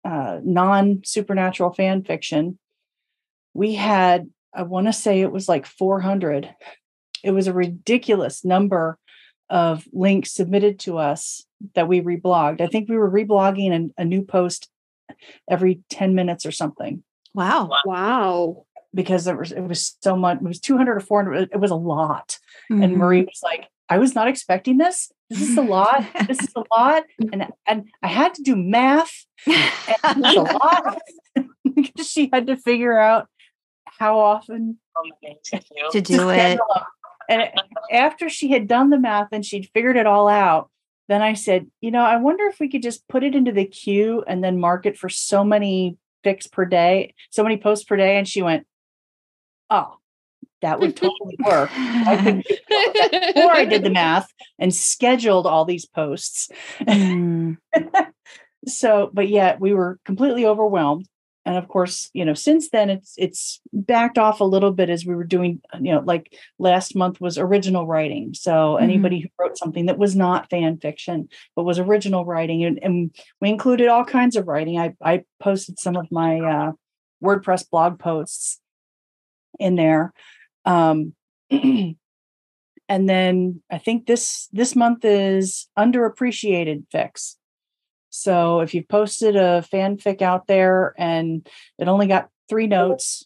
uh, 0.03 0.39
non 0.43 1.01
supernatural 1.05 1.73
fan 1.73 2.03
fiction, 2.03 2.57
we 3.53 3.75
had, 3.75 4.29
I 4.53 4.63
want 4.63 4.87
to 4.87 4.93
say 4.93 5.21
it 5.21 5.31
was 5.31 5.47
like 5.47 5.65
400. 5.65 6.49
It 7.23 7.31
was 7.31 7.47
a 7.47 7.53
ridiculous 7.53 8.43
number 8.43 8.97
of 9.49 9.87
links 9.93 10.31
submitted 10.31 10.79
to 10.79 10.97
us 10.97 11.45
that 11.75 11.87
we 11.87 12.01
reblogged. 12.01 12.61
I 12.61 12.67
think 12.67 12.89
we 12.89 12.97
were 12.97 13.09
reblogging 13.11 13.91
a, 13.97 14.01
a 14.01 14.05
new 14.05 14.23
post 14.23 14.69
every 15.49 15.81
10 15.89 16.15
minutes 16.15 16.45
or 16.45 16.51
something 16.51 17.03
Wow. 17.33 17.69
Wow. 17.85 18.65
because 18.93 19.25
there 19.25 19.35
was 19.37 19.51
it 19.51 19.61
was 19.61 19.97
so 20.01 20.15
much 20.15 20.37
it 20.37 20.43
was 20.43 20.59
200 20.59 20.97
or 20.97 20.99
400 20.99 21.49
it 21.51 21.59
was 21.59 21.71
a 21.71 21.75
lot 21.75 22.37
and 22.69 22.81
Mhm. 22.81 22.95
Marie 22.97 23.21
was 23.23 23.41
like, 23.43 23.67
I 23.89 23.97
was 23.97 24.15
not 24.15 24.27
expecting 24.29 24.77
this. 24.77 25.11
This 25.29 25.41
is 25.41 25.57
a 25.57 25.61
lot. 25.61 26.05
This 26.27 26.39
is 26.41 26.53
a 26.55 26.63
lot. 26.75 27.03
And 27.31 27.47
and 27.67 27.85
I 28.01 28.07
had 28.07 28.33
to 28.35 28.41
do 28.41 28.55
math. 28.55 29.25
And 29.45 30.23
this 30.23 30.31
is 30.31 30.37
a 30.37 30.41
lot. 30.63 31.01
because 31.75 32.07
she 32.13 32.29
had 32.31 32.47
to 32.47 32.55
figure 32.55 32.97
out 32.97 33.27
how 33.85 34.19
often 34.19 34.77
to 35.91 36.01
do 36.01 36.29
it. 36.29 36.37
schedule 36.37 36.65
them. 36.73 36.83
And 37.29 37.49
after 37.91 38.29
she 38.29 38.49
had 38.51 38.67
done 38.67 38.89
the 38.89 38.99
math 38.99 39.29
and 39.31 39.45
she'd 39.45 39.69
figured 39.73 39.97
it 39.97 40.05
all 40.07 40.27
out, 40.27 40.69
then 41.09 41.21
I 41.21 41.33
said, 41.33 41.67
you 41.81 41.91
know, 41.91 42.03
I 42.03 42.17
wonder 42.17 42.45
if 42.45 42.59
we 42.59 42.69
could 42.69 42.81
just 42.81 43.07
put 43.07 43.23
it 43.23 43.35
into 43.35 43.51
the 43.51 43.65
queue 43.65 44.23
and 44.27 44.43
then 44.43 44.59
mark 44.59 44.85
it 44.85 44.97
for 44.97 45.09
so 45.09 45.43
many 45.43 45.97
fics 46.25 46.49
per 46.51 46.65
day, 46.65 47.13
so 47.29 47.43
many 47.43 47.57
posts 47.57 47.85
per 47.85 47.97
day. 47.97 48.17
And 48.17 48.27
she 48.27 48.41
went, 48.41 48.65
Oh, 49.69 49.97
that 50.61 50.79
would 50.79 50.95
totally 50.95 51.37
work. 51.45 51.69
I 51.73 52.43
before 53.35 53.51
I 53.51 53.65
did 53.65 53.83
the 53.83 53.89
math 53.93 54.31
and 54.59 54.73
scheduled 54.73 55.47
all 55.47 55.65
these 55.65 55.85
posts. 55.85 56.49
Mm. 56.81 57.57
So, 58.65 59.09
but 59.13 59.27
yet 59.27 59.59
we 59.59 59.73
were 59.73 59.99
completely 60.05 60.45
overwhelmed. 60.45 61.07
And 61.45 61.57
of 61.57 61.67
course, 61.67 62.09
you 62.13 62.23
know, 62.23 62.33
since 62.33 62.69
then 62.69 62.89
it's 62.89 63.15
it's 63.17 63.59
backed 63.73 64.17
off 64.17 64.39
a 64.39 64.45
little 64.45 64.71
bit 64.71 64.89
as 64.89 65.05
we 65.05 65.13
were 65.13 65.25
doing, 65.25 65.61
you 65.81 65.91
know, 65.93 65.99
like 66.05 66.33
last 66.57 66.95
month 66.95 67.19
was 67.19 67.37
original 67.37 67.85
writing. 67.85 68.33
So 68.33 68.77
Mhm. 68.79 68.83
anybody 68.83 69.19
who 69.19 69.29
wrote 69.39 69.57
something 69.57 69.87
that 69.87 69.97
was 69.97 70.15
not 70.15 70.49
fan 70.49 70.77
fiction, 70.77 71.27
but 71.55 71.63
was 71.65 71.79
original 71.79 72.23
writing, 72.25 72.63
and, 72.63 72.79
and 72.81 73.15
we 73.41 73.49
included 73.49 73.87
all 73.89 74.05
kinds 74.05 74.35
of 74.37 74.47
writing. 74.47 74.79
I 74.79 74.95
I 75.01 75.25
posted 75.39 75.79
some 75.79 75.97
of 75.97 76.09
my 76.11 76.39
uh, 76.39 76.71
WordPress 77.21 77.69
blog 77.69 77.99
posts 77.99 78.59
in 79.59 79.75
there. 79.75 80.13
Um, 80.65 81.13
and 81.51 81.95
then 83.09 83.61
I 83.71 83.77
think 83.79 84.05
this 84.05 84.47
this 84.53 84.75
month 84.75 85.03
is 85.05 85.67
underappreciated 85.77 86.85
fics. 86.93 87.35
So 88.15 88.59
if 88.59 88.75
you've 88.75 88.87
posted 88.87 89.35
a 89.35 89.65
fanfic 89.73 90.21
out 90.21 90.45
there 90.45 90.93
and 90.99 91.49
it 91.79 91.87
only 91.87 92.05
got 92.05 92.29
three 92.47 92.67
notes, 92.67 93.25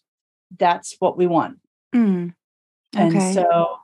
that's 0.56 0.96
what 0.98 1.18
we 1.18 1.26
want. 1.26 1.58
Mm. 1.94 2.32
And 2.96 3.16
Okay. 3.16 3.34
so, 3.34 3.76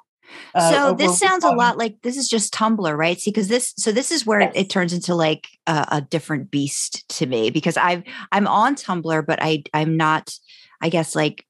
uh, 0.54 0.70
so 0.70 0.86
over 0.88 0.96
this 0.96 1.18
sounds 1.18 1.44
a 1.44 1.50
lot 1.50 1.76
like 1.76 2.00
this 2.00 2.16
is 2.16 2.26
just 2.26 2.54
Tumblr, 2.54 2.96
right? 2.96 3.20
See, 3.20 3.30
because 3.30 3.48
this 3.48 3.74
so 3.76 3.92
this 3.92 4.10
is 4.10 4.24
where 4.24 4.40
it, 4.40 4.52
Yes. 4.54 4.64
it 4.64 4.70
turns 4.70 4.94
into 4.94 5.14
like 5.14 5.46
a, 5.66 5.86
a 5.92 6.00
different 6.00 6.50
beast 6.50 7.06
to 7.18 7.26
me 7.26 7.50
because 7.50 7.76
I've 7.76 8.02
I'm 8.32 8.46
on 8.46 8.74
Tumblr, 8.74 9.26
but 9.26 9.38
I 9.42 9.62
I'm 9.74 9.98
not, 9.98 10.32
I 10.80 10.88
guess 10.88 11.14
like 11.14 11.44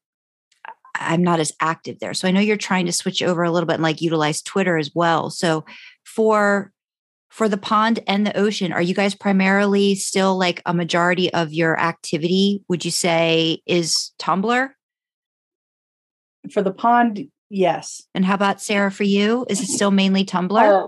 I'm 0.95 1.23
not 1.23 1.39
as 1.39 1.53
active 1.61 1.99
there. 1.99 2.13
So 2.13 2.27
I 2.27 2.31
know 2.31 2.41
you're 2.41 2.57
trying 2.57 2.87
to 2.87 2.91
switch 2.91 3.23
over 3.23 3.43
a 3.43 3.51
little 3.51 3.67
bit 3.67 3.75
and 3.75 3.83
like 3.83 4.01
utilize 4.01 4.41
Twitter 4.41 4.77
as 4.77 4.91
well. 4.93 5.29
So 5.29 5.63
for 6.03 6.73
for 7.35 7.49
the 7.49 7.57
pond 7.57 7.99
and 8.07 8.25
the 8.25 8.37
ocean, 8.37 8.71
are 8.71 8.81
you 8.81 8.95
guys 8.95 9.13
primarily 9.13 9.93
still 9.93 10.37
like 10.37 10.61
a 10.65 10.73
majority 10.73 11.33
of 11.33 11.51
your 11.51 11.77
activity? 11.77 12.63
Would 12.69 12.85
you 12.85 12.91
say 12.91 13.61
is 13.65 14.11
Tumblr? 14.19 14.69
for 16.51 16.61
the 16.61 16.71
pond. 16.71 17.27
Yes. 17.49 18.03
And 18.13 18.25
how 18.25 18.35
about 18.35 18.61
Sarah 18.61 18.91
for 18.91 19.03
you? 19.03 19.45
Is 19.49 19.61
it 19.61 19.67
still 19.67 19.91
mainly 19.91 20.23
Tumblr? 20.25 20.85
Uh, 20.85 20.87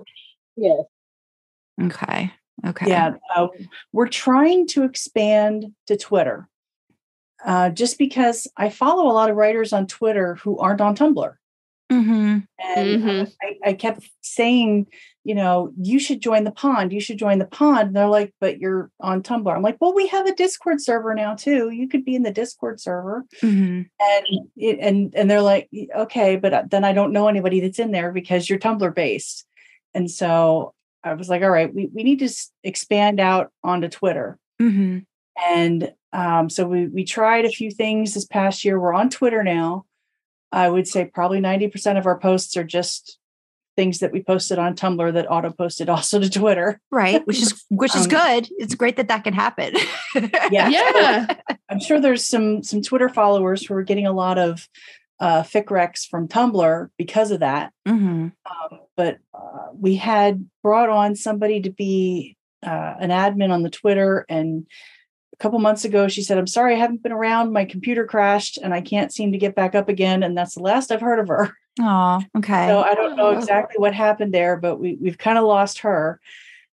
yes. 0.56 0.84
Okay. 1.82 2.32
Okay. 2.66 2.90
Yeah. 2.90 3.16
Uh, 3.36 3.48
we're 3.92 4.08
trying 4.08 4.68
to 4.68 4.84
expand 4.84 5.66
to 5.88 5.98
Twitter 5.98 6.48
uh, 7.46 7.70
just 7.70 7.98
because 7.98 8.48
I 8.56 8.70
follow 8.70 9.12
a 9.12 9.14
lot 9.14 9.30
of 9.30 9.36
writers 9.36 9.74
on 9.74 9.86
Twitter 9.86 10.36
who 10.36 10.58
aren't 10.60 10.82
on 10.82 10.96
Tumblr. 10.96 11.34
Mm-hmm. 11.92 12.40
And 12.76 13.10
uh, 13.10 13.26
I, 13.42 13.70
I 13.70 13.74
kept 13.74 14.10
saying, 14.22 14.88
you 15.28 15.36
know, 15.36 15.74
you 15.78 16.00
should 16.00 16.22
join 16.22 16.46
the 16.46 16.54
pond. 16.54 16.94
You 16.94 17.02
should 17.02 17.18
join 17.18 17.38
the 17.38 17.46
pond. 17.46 17.88
And 17.88 17.96
they're 17.98 18.08
like, 18.08 18.34
but 18.40 18.60
you're 18.60 18.90
on 19.02 19.22
Tumblr. 19.22 19.54
I'm 19.54 19.62
like, 19.62 19.76
well, 19.82 19.94
we 19.94 20.08
have 20.08 20.26
a 20.26 20.34
Discord 20.34 20.80
server 20.80 21.14
now 21.14 21.36
too. 21.36 21.70
You 21.70 21.90
could 21.90 22.06
be 22.06 22.16
in 22.16 22.24
the 22.24 22.32
Discord 22.32 22.80
server. 22.80 23.26
Mm-hmm. 23.42 23.82
And 24.00 24.26
it, 24.56 24.80
and 24.80 25.14
and 25.14 25.30
they're 25.30 25.42
like, 25.42 25.70
okay, 25.94 26.38
but 26.38 26.54
uh, 26.54 26.64
then 26.72 26.86
I 26.86 26.94
don't 26.94 27.12
know 27.12 27.28
anybody 27.28 27.60
that's 27.60 27.78
in 27.78 27.92
there 27.92 28.14
because 28.14 28.50
you're 28.50 28.58
Tumblr 28.58 28.96
based. 28.96 29.46
And 29.94 30.10
so 30.10 30.74
I 31.04 31.14
was 31.14 31.28
like, 31.28 31.42
all 31.42 31.50
right, 31.50 31.76
we, 31.76 31.90
we 31.94 32.04
need 32.04 32.20
to 32.20 32.26
s- 32.26 32.54
expand 32.64 33.20
out 33.20 33.52
onto 33.66 33.90
Twitter. 33.90 34.40
Mm-hmm. 34.62 35.00
And 35.46 35.94
um, 36.14 36.50
so 36.50 36.66
we 36.66 36.88
we 36.88 37.04
tried 37.04 37.44
a 37.44 37.50
few 37.50 37.70
things 37.70 38.14
this 38.14 38.26
past 38.26 38.64
year. 38.64 38.80
We're 38.80 38.94
on 38.94 39.10
Twitter 39.10 39.44
now. 39.44 39.84
I 40.54 40.70
would 40.70 40.88
say 40.88 41.04
probably 41.04 41.42
90% 41.42 41.98
of 41.98 42.06
our 42.06 42.18
posts 42.18 42.56
are 42.56 42.64
just 42.64 43.20
things 43.78 44.00
that 44.00 44.12
we 44.12 44.22
posted 44.22 44.60
on 44.60 44.76
Tumblr 44.76 45.14
that 45.14 45.32
auto 45.32 45.52
posted 45.52 45.88
also 45.96 46.20
to 46.20 46.30
Twitter. 46.30 46.82
Right. 46.92 47.26
Which 47.26 47.42
is 47.42 47.64
which 47.70 47.96
is 47.96 48.04
Um, 48.04 48.10
good. 48.10 48.50
It's 48.58 48.76
great 48.76 48.98
that 48.98 49.08
that 49.08 49.24
can 49.24 49.34
happen. 49.34 49.74
Yeah. 50.52 50.68
Yeah. 50.78 51.28
I'm 51.70 51.80
sure 51.80 52.02
there's 52.02 52.28
some 52.28 52.64
some 52.64 52.82
Twitter 52.82 53.08
followers 53.08 53.66
who 53.66 53.74
are 53.76 53.84
getting 53.84 54.06
a 54.08 54.12
lot 54.12 54.38
of 54.38 54.68
uh, 55.20 55.44
fic 55.44 55.66
recs 55.66 56.06
from 56.06 56.28
Tumblr 56.28 56.90
because 56.98 57.32
of 57.32 57.40
that. 57.40 57.72
Mm-hmm. 57.88 58.28
Um, 58.46 58.80
but 58.96 59.18
uh, 59.34 59.68
we 59.74 59.96
had 59.96 60.48
brought 60.62 60.90
on 60.90 61.16
somebody 61.16 61.62
to 61.62 61.72
be 61.72 62.36
uh, 62.66 62.96
an 63.00 63.10
admin 63.10 63.52
on 63.52 63.64
the 63.64 63.70
Twitter, 63.70 64.26
and 64.30 64.68
a 65.40 65.44
couple 65.44 65.60
months 65.60 65.86
ago, 65.86 66.08
she 66.08 66.24
said, 66.24 66.38
I'm 66.38 66.48
sorry, 66.48 66.74
I 66.76 66.78
haven't 66.80 67.04
been 67.04 67.12
around. 67.12 67.54
My 67.54 67.66
computer 67.66 68.06
crashed 68.06 68.58
and 68.58 68.74
I 68.74 68.82
can't 68.82 69.14
seem 69.14 69.32
to 69.34 69.38
get 69.38 69.54
back 69.56 69.76
up 69.76 69.88
again. 69.90 70.24
And 70.24 70.36
that's 70.38 70.56
the 70.56 70.64
last 70.64 70.92
I've 70.92 71.02
heard 71.02 71.20
of 71.20 71.28
her. 71.28 71.54
Oh, 71.80 72.20
okay. 72.36 72.66
So 72.70 72.82
I 72.82 72.96
don't 72.96 73.16
know 73.16 73.28
Oh. 73.28 73.38
exactly 73.38 73.76
what 73.78 73.94
happened 73.94 74.34
there, 74.34 74.58
but 74.58 74.80
we, 74.80 74.98
we've 75.00 75.20
kind 75.20 75.38
of 75.38 75.44
lost 75.46 75.82
her. 75.82 76.20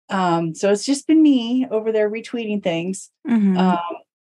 Um, 0.10 0.53
so 0.53 0.72
it's 0.74 0.84
just 0.84 1.07
been 1.07 1.22
me 1.22 1.66
over 1.72 1.93
there 1.93 2.12
retweeting 2.12 2.62
things. 2.62 3.10
Mhm. 3.26 3.57
Um, 3.57 3.80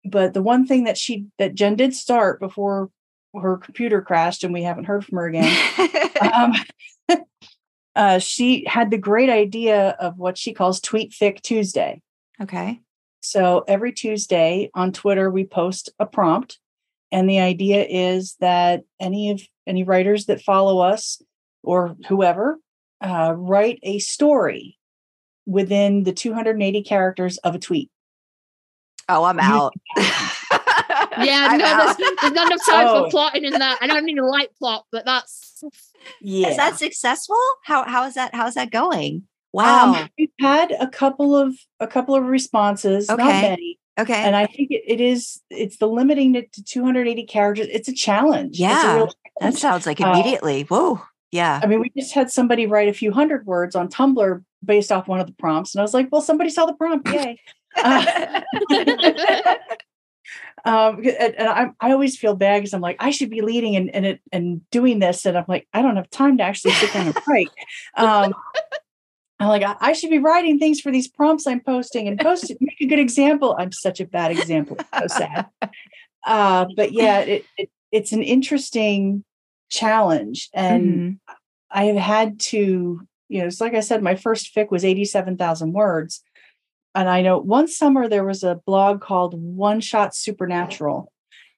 but 0.04 0.34
the 0.34 0.42
one 0.42 0.68
thing 0.68 0.84
that 0.84 0.98
she 0.98 1.28
that 1.38 1.56
Jen 1.56 1.78
did 1.78 1.96
start 1.96 2.42
before 2.42 2.90
her 3.34 3.56
computer 3.56 4.02
crashed 4.02 4.44
and 4.44 4.54
we 4.54 4.64
haven't 4.64 4.84
heard 4.84 5.06
from 5.06 5.20
her 5.20 5.28
again. 5.28 5.58
um, 6.34 6.54
uh, 7.96 8.20
she 8.20 8.66
had 8.68 8.92
the 8.92 8.98
great 8.98 9.30
idea 9.30 9.92
of 10.02 10.18
what 10.18 10.38
she 10.38 10.54
calls 10.54 10.82
Tweet 10.82 11.12
Fic 11.14 11.40
Tuesday. 11.42 12.02
okay. 12.42 12.82
So 13.30 13.64
every 13.68 13.92
Tuesday 13.92 14.70
on 14.74 14.92
Twitter, 14.92 15.30
we 15.30 15.46
post 15.46 15.90
a 16.00 16.06
prompt. 16.06 16.60
And 17.12 17.30
the 17.30 17.40
idea 17.40 17.86
is 17.88 18.36
that 18.40 18.84
any 19.00 19.32
of 19.32 19.42
any 19.66 19.84
writers 19.84 20.26
that 20.26 20.42
follow 20.42 20.80
us 20.80 21.22
or 21.64 21.96
whoever 22.08 22.60
uh, 23.02 23.34
write 23.36 23.80
a 23.84 24.00
story 24.00 24.78
within 25.46 26.04
the 26.04 26.14
280 26.14 26.84
characters 26.84 27.38
of 27.40 27.56
a 27.56 27.60
tweet. 27.60 27.90
Oh, 29.10 29.24
I'm 29.24 29.40
out. 29.40 29.74
Yeah, 31.20 31.48
I'm 31.50 31.58
no, 31.58 31.66
out. 31.66 31.98
there's, 31.98 32.12
there's 32.22 32.34
not 32.34 32.48
enough 32.52 32.66
time 32.66 32.88
Oh. 32.88 33.04
for 33.06 33.10
plotting 33.10 33.44
in 33.44 33.54
that. 33.54 33.80
I 33.82 33.88
don't 33.88 34.06
need 34.06 34.20
a 34.20 34.26
light 34.26 34.50
plot, 34.60 34.86
but 34.92 35.06
that's 35.06 35.64
Yeah. 36.22 36.50
Is 36.50 36.58
that 36.58 36.78
successful? 36.78 37.40
How 37.64 37.84
how 37.86 38.04
is 38.06 38.14
that 38.16 38.36
how's 38.36 38.54
that 38.54 38.72
going? 38.72 39.24
Wow. 39.54 39.94
Um, 39.94 40.10
we've 40.18 40.30
had 40.40 40.72
a 40.80 40.88
couple 40.88 41.36
of 41.36 41.56
a 41.80 41.88
couple 41.88 42.16
of 42.16 42.26
responses, 42.26 43.08
not 43.08 43.20
Okay. 43.20 43.42
many, 43.42 43.80
okay. 44.00 44.14
and 44.24 44.36
I 44.36 44.46
think 44.46 44.72
it, 44.72 44.84
it 44.86 45.02
is 45.02 45.42
it's 45.50 45.78
the 45.78 45.88
limiting 45.88 46.36
it 46.36 46.52
to 46.54 46.64
280 46.64 47.26
characters. 47.26 47.68
It's 47.72 47.88
a 47.88 47.94
challenge. 47.94 48.60
It's 48.60 48.60
a 48.60 48.64
Yeah, 48.64 49.06
that 49.40 49.56
sounds 49.56 49.86
like 49.86 50.02
uh, 50.02 50.08
immediately. 50.12 50.64
Whoa. 50.64 51.02
Yeah. 51.32 51.60
I 51.62 51.68
mean, 51.68 51.82
we 51.82 51.92
just 51.98 52.14
had 52.14 52.32
somebody 52.32 52.68
write 52.68 52.88
a 52.88 52.94
few 52.94 53.12
hundred 53.12 53.46
words 53.46 53.76
on 53.76 53.90
Tumblr 53.90 54.44
based 54.64 54.92
off 54.92 55.08
one 55.08 55.20
of 55.20 55.28
the 55.28 55.34
prompts, 55.34 55.76
and 55.76 55.82
I 55.82 55.84
was 55.84 55.94
like, 55.94 56.08
"Well, 56.12 56.22
somebody 56.22 56.50
saw 56.50 56.66
the 56.66 56.74
prompt, 56.74 57.08
yay!" 57.10 57.40
Uh, 57.76 58.42
um, 60.66 60.98
and, 60.98 61.36
and 61.36 61.48
I, 61.50 61.70
I 61.80 61.92
always 61.92 62.18
feel 62.18 62.36
bad 62.36 62.60
because 62.60 62.74
I'm 62.74 62.82
like, 62.82 62.98
I 63.00 63.12
should 63.12 63.30
be 63.30 63.42
leading 63.42 63.76
and 63.76 63.94
and 63.94 64.06
it 64.06 64.22
and 64.32 64.62
doing 64.72 65.00
this, 65.00 65.26
and 65.26 65.38
I'm 65.38 65.46
like, 65.48 65.68
I 65.74 65.82
don't 65.82 65.96
have 65.98 66.10
time 66.10 66.38
to 66.38 66.44
actually 66.44 66.72
sit 66.72 66.94
down 66.94 67.08
and 67.08 67.18
write. 67.28 67.50
Um, 67.98 68.34
I'm 69.40 69.48
like, 69.50 69.64
I, 69.64 69.76
I 69.80 69.94
should 69.94 70.10
be 70.10 70.18
writing 70.20 70.58
things 70.58 70.80
for 70.82 70.92
these 70.92 71.08
prompts 71.08 71.46
I'm 71.46 71.60
posting 71.60 72.08
and 72.08 72.20
post 72.20 72.50
it, 72.50 72.58
make 72.62 72.82
a 72.82 72.86
good 72.88 73.00
example. 73.00 73.56
I'm 73.60 73.72
such 73.72 74.00
a 74.00 74.06
bad 74.06 74.32
example. 74.32 74.78
So 75.00 75.08
sad. 75.08 75.46
Uh, 76.26 76.66
but 76.76 76.92
yeah, 76.92 77.20
it, 77.20 77.46
it 77.58 77.70
it's 77.92 78.12
an 78.12 78.24
interesting 78.24 79.24
challenge, 79.70 80.50
and 80.54 80.84
Mhm. 80.84 81.20
I 81.72 81.84
have 81.86 81.96
had 81.98 82.40
to, 82.52 83.02
you 83.30 83.40
know, 83.40 83.46
it's 83.48 83.62
like 83.62 83.74
I 83.74 83.80
said, 83.82 84.02
my 84.02 84.16
first 84.16 84.54
fic 84.56 84.72
was 84.72 84.84
87,000 84.86 85.74
words. 85.74 86.22
And 86.96 87.08
I 87.08 87.22
know 87.22 87.38
one 87.38 87.68
summer 87.68 88.08
there 88.08 88.24
was 88.26 88.44
a 88.44 88.60
blog 88.66 89.02
called 89.02 89.36
One 89.36 89.82
Shot 89.82 90.16
Supernatural 90.16 91.12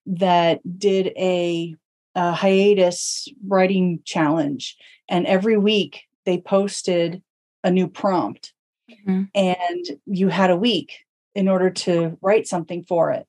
that 0.05 0.59
did 0.77 1.13
a, 1.17 1.75
a 2.15 2.33
hiatus 2.33 3.27
writing 3.47 4.01
challenge. 4.03 4.75
And 5.07 5.25
every 5.25 5.57
week 5.57 6.01
they 6.25 6.39
posted 6.39 7.21
a 7.63 7.71
new 7.71 7.87
prompt. 7.87 8.53
Mhm. 8.89 9.29
And 9.35 9.85
you 10.05 10.29
had 10.29 10.49
a 10.49 10.55
week 10.57 11.05
in 11.35 11.47
order 11.47 11.69
to 11.69 12.17
write 12.21 12.47
something 12.47 12.83
for 12.83 13.11
it. 13.11 13.27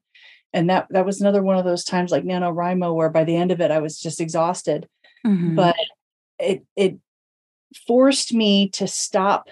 And 0.53 0.68
that 0.70 0.87
that 0.91 1.07
was 1.07 1.20
another 1.20 1.43
one 1.43 1.59
of 1.59 1.64
those 1.64 1.85
times 1.85 2.11
like 2.11 2.24
NaNoWriMo 2.24 2.95
where 2.95 3.11
by 3.11 3.24
the 3.24 3.37
end 3.37 3.51
of 3.53 3.61
it 3.61 3.70
I 3.70 3.78
was 3.78 4.01
just 4.01 4.20
exhausted 4.20 4.89
Mhm. 5.26 5.55
but 5.55 5.76
it 6.39 6.64
it 6.76 6.99
forced 7.87 8.33
me 8.35 8.68
to 8.70 8.87
stop 8.89 9.49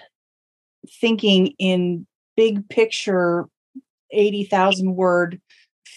thinking 0.99 1.53
in 1.59 2.05
big 2.35 2.67
picture 2.69 3.47
80,000 4.11 4.95
word 4.95 5.39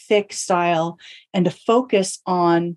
thick 0.08 0.32
style 0.32 0.98
and 1.32 1.46
to 1.46 1.50
focus 1.50 2.20
on 2.26 2.76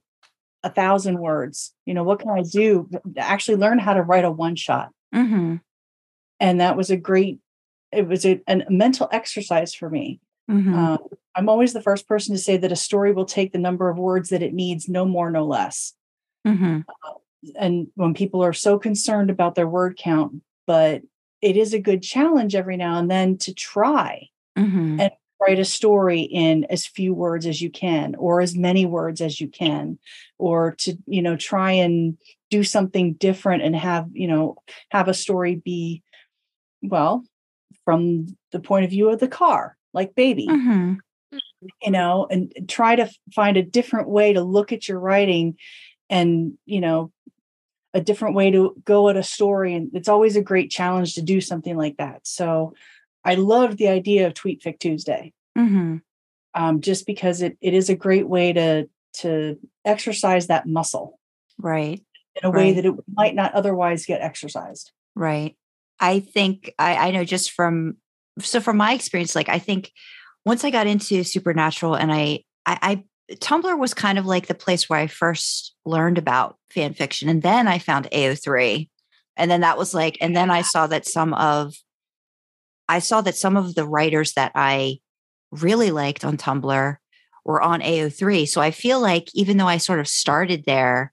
a 0.64 0.70
thousand 0.70 1.20
words 1.20 1.74
you 1.86 1.93
know 1.93 2.03
what 2.03 2.20
can 2.20 2.30
i 2.30 2.41
do 2.41 2.89
actually 3.18 3.58
learn 3.58 3.78
how 3.78 3.93
to 3.93 4.01
write 4.01 4.24
a 4.26 4.32
one 4.32 4.56
shot 4.56 4.89
Mhm. 5.14 5.62
And 6.40 6.60
that 6.60 6.78
was 6.78 6.90
a 6.90 6.98
great 6.98 7.40
it 7.92 8.08
was 8.08 8.26
a, 8.26 8.42
a 8.48 8.62
mental 8.70 9.08
exercise 9.12 9.74
for 9.74 9.90
me 9.90 10.20
Mhm. 10.50 10.74
um, 10.76 11.00
i'm 11.36 11.50
always 11.50 11.74
the 11.74 11.82
first 11.82 12.08
person 12.08 12.36
to 12.36 12.42
say 12.42 12.58
that 12.58 12.72
a 12.72 12.76
story 12.76 13.12
will 13.14 13.26
take 13.26 13.52
the 13.52 13.58
number 13.60 13.90
of 13.90 13.98
words 13.98 14.30
that 14.30 14.44
it 14.44 14.54
needs 14.54 14.88
no 14.88 15.06
more 15.06 15.32
no 15.32 15.46
less 15.46 15.94
Mhm. 16.46 16.84
and 17.58 17.88
when 17.96 18.14
people 18.14 18.44
are 18.44 18.54
so 18.54 18.78
concerned 18.78 19.30
about 19.30 19.56
their 19.56 19.68
word 19.68 19.98
count 19.98 20.42
but 20.68 21.02
it 21.42 21.58
is 21.58 21.74
a 21.74 21.80
good 21.80 22.02
challenge 22.02 22.56
every 22.56 22.78
now 22.78 22.98
and 23.00 23.10
then 23.10 23.38
to 23.38 23.54
try 23.54 24.30
Mhm. 24.58 25.12
write 25.42 25.60
a 25.60 25.66
story 25.66 26.22
in 26.22 26.64
as 26.66 26.86
few 26.88 27.14
words 27.14 27.46
as 27.46 27.62
you 27.62 27.70
can 27.70 28.16
or 28.16 28.40
as 28.40 28.56
many 28.56 28.86
words 28.86 29.20
as 29.20 29.42
you 29.42 29.48
can 29.50 30.00
or 30.38 30.76
to 30.78 30.98
you 31.08 31.22
know 31.22 31.36
try 31.36 31.72
and 31.72 32.18
do 32.50 32.64
something 32.64 33.14
different 33.16 33.62
and 33.62 33.76
have 33.76 34.08
you 34.14 34.28
know 34.28 34.56
have 34.92 35.08
a 35.08 35.14
story 35.14 35.56
be 35.56 36.02
well 36.82 37.23
from 37.84 38.28
the 38.51 38.59
point 38.59 38.86
of 38.86 38.91
view 38.91 39.09
of 39.09 39.19
the 39.19 39.28
car 39.28 39.78
like 39.93 40.15
baby 40.15 40.47
Mhm. 40.47 40.97
you 41.82 41.91
know 41.91 42.28
and 42.30 42.53
try 42.67 42.95
to 42.95 43.09
find 43.34 43.57
a 43.57 43.63
different 43.63 44.07
way 44.09 44.34
to 44.34 44.41
look 44.43 44.71
at 44.71 44.88
your 44.88 44.99
writing 44.99 45.57
and 46.09 46.53
you 46.65 46.80
know 46.82 47.11
a 47.93 48.01
different 48.01 48.36
way 48.36 48.51
to 48.51 48.76
go 48.86 49.07
at 49.09 49.15
a 49.17 49.23
story 49.23 49.73
and 49.73 49.89
it's 49.93 50.09
always 50.09 50.36
a 50.36 50.41
great 50.41 50.69
challenge 50.69 51.15
to 51.15 51.21
do 51.21 51.39
something 51.41 51.78
like 51.78 51.97
that 51.97 52.19
so 52.28 52.73
i 53.23 53.36
loved 53.36 53.78
the 53.78 53.88
idea 53.88 54.28
of 54.28 54.34
tweet 54.34 54.61
fic 54.61 54.80
tuesday 54.80 55.32
Mhm. 55.57 56.01
um, 56.53 56.82
just 56.82 57.05
because 57.05 57.41
it, 57.41 57.57
it 57.61 57.73
is 57.73 57.89
a 57.89 57.95
great 57.95 58.28
way 58.28 58.51
to 58.53 58.89
to 59.13 59.57
exercise 59.86 60.47
that 60.47 60.67
muscle 60.67 61.19
Right. 61.57 62.01
in 62.36 62.45
a 62.45 62.51
way 62.51 62.73
that 62.73 62.86
it 62.86 62.93
might 63.13 63.34
not 63.36 63.53
otherwise 63.53 64.05
get 64.05 64.21
exercised 64.21 64.91
Right. 65.15 65.55
I 66.00 66.20
think 66.20 66.74
I, 66.78 66.96
I 67.08 67.12
know 67.12 67.24
just 67.24 67.52
from 67.52 67.98
so 68.39 68.60
from 68.60 68.78
my 68.78 68.93
experience, 68.93 69.36
like 69.36 69.50
I 69.50 69.60
think 69.60 69.91
once 70.46 70.64
I 70.64 70.70
got 70.70 70.88
into 70.88 71.24
supernatural 71.24 71.96
and 71.96 72.12
I, 72.12 72.43
I 72.66 72.78
I 72.82 73.04
Tumblr 73.36 73.80
was 73.80 73.93
kind 73.93 74.20
of 74.20 74.26
like 74.26 74.48
the 74.48 74.54
place 74.54 74.89
where 74.89 75.00
I 75.00 75.08
first 75.08 75.74
learned 75.86 76.18
about 76.18 76.58
fan 76.70 76.93
fiction. 76.93 77.28
And 77.28 77.41
then 77.41 77.68
I 77.68 77.80
found 77.80 78.08
AO3. 78.12 78.88
And 79.38 79.50
then 79.50 79.62
that 79.62 79.78
was 79.78 79.93
like, 79.93 80.18
and 80.22 80.36
then 80.36 80.52
I 80.52 80.62
saw 80.62 80.88
that 80.88 81.08
some 81.08 81.34
of 81.34 81.74
I 82.88 83.00
saw 83.00 83.22
that 83.22 83.36
some 83.36 83.58
of 83.58 83.74
the 83.74 83.86
writers 83.88 84.34
that 84.34 84.52
I 84.54 85.00
really 85.52 85.89
liked 85.89 86.24
on 86.24 86.38
Tumblr 86.38 86.98
were 87.43 87.62
on 87.62 87.82
AO3. 87.82 88.48
So 88.48 88.62
I 88.62 88.72
feel 88.72 89.00
like 89.00 89.30
even 89.34 89.58
though 89.58 89.68
I 89.68 89.78
sort 89.78 90.00
of 90.00 90.08
started 90.08 90.66
there, 90.66 91.12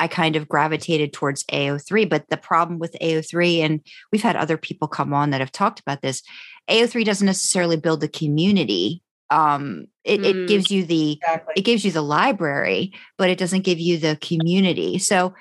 I 0.00 0.08
kind 0.08 0.36
of 0.36 0.48
gravitated 0.48 1.12
towards 1.12 1.44
AO3. 1.44 2.08
But 2.08 2.28
the 2.28 2.36
problem 2.36 2.78
with 2.78 2.96
AO3, 3.00 3.58
and 3.60 3.80
we've 4.12 4.22
had 4.22 4.36
other 4.36 4.56
people 4.56 4.88
come 4.88 5.14
on 5.14 5.30
that 5.30 5.40
have 5.40 5.52
talked 5.52 5.80
about 5.80 6.02
this, 6.02 6.22
AO3 6.68 7.04
doesn't 7.04 7.26
necessarily 7.26 7.76
build 7.76 8.02
a 8.02 8.08
community. 8.08 9.02
Um, 9.30 9.86
it, 10.04 10.20
Mm. 10.20 10.24
it 10.24 10.48
gives 10.48 10.70
you 10.70 10.84
the 10.84 11.12
exactly 11.12 11.54
it 11.56 11.62
gives 11.62 11.84
you 11.84 11.90
the 11.90 12.02
library, 12.02 12.92
but 13.16 13.30
it 13.30 13.38
doesn't 13.38 13.62
give 13.62 13.78
you 13.80 13.98
the 13.98 14.16
community. 14.20 14.98
So 14.98 15.34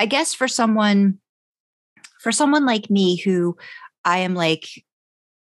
I 0.00 0.06
guess 0.06 0.34
for 0.34 0.48
someone 0.48 1.18
for 2.20 2.32
someone 2.32 2.66
like 2.66 2.90
me 2.90 3.16
who 3.16 3.56
I 4.04 4.18
am 4.18 4.34
like 4.34 4.66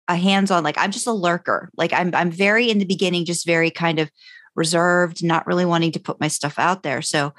a 0.07 0.15
hands-on, 0.15 0.63
like 0.63 0.77
I'm 0.77 0.91
just 0.91 1.07
a 1.07 1.11
lurker. 1.11 1.69
Like 1.75 1.93
I'm 1.93 2.13
I'm 2.15 2.31
very 2.31 2.69
in 2.69 2.79
the 2.79 2.85
beginning, 2.85 3.25
just 3.25 3.45
very 3.45 3.69
kind 3.71 3.99
of 3.99 4.09
reserved, 4.55 5.23
not 5.23 5.47
really 5.47 5.65
wanting 5.65 5.91
to 5.93 5.99
put 5.99 6.19
my 6.19 6.27
stuff 6.27 6.59
out 6.59 6.83
there. 6.83 7.01
So 7.01 7.33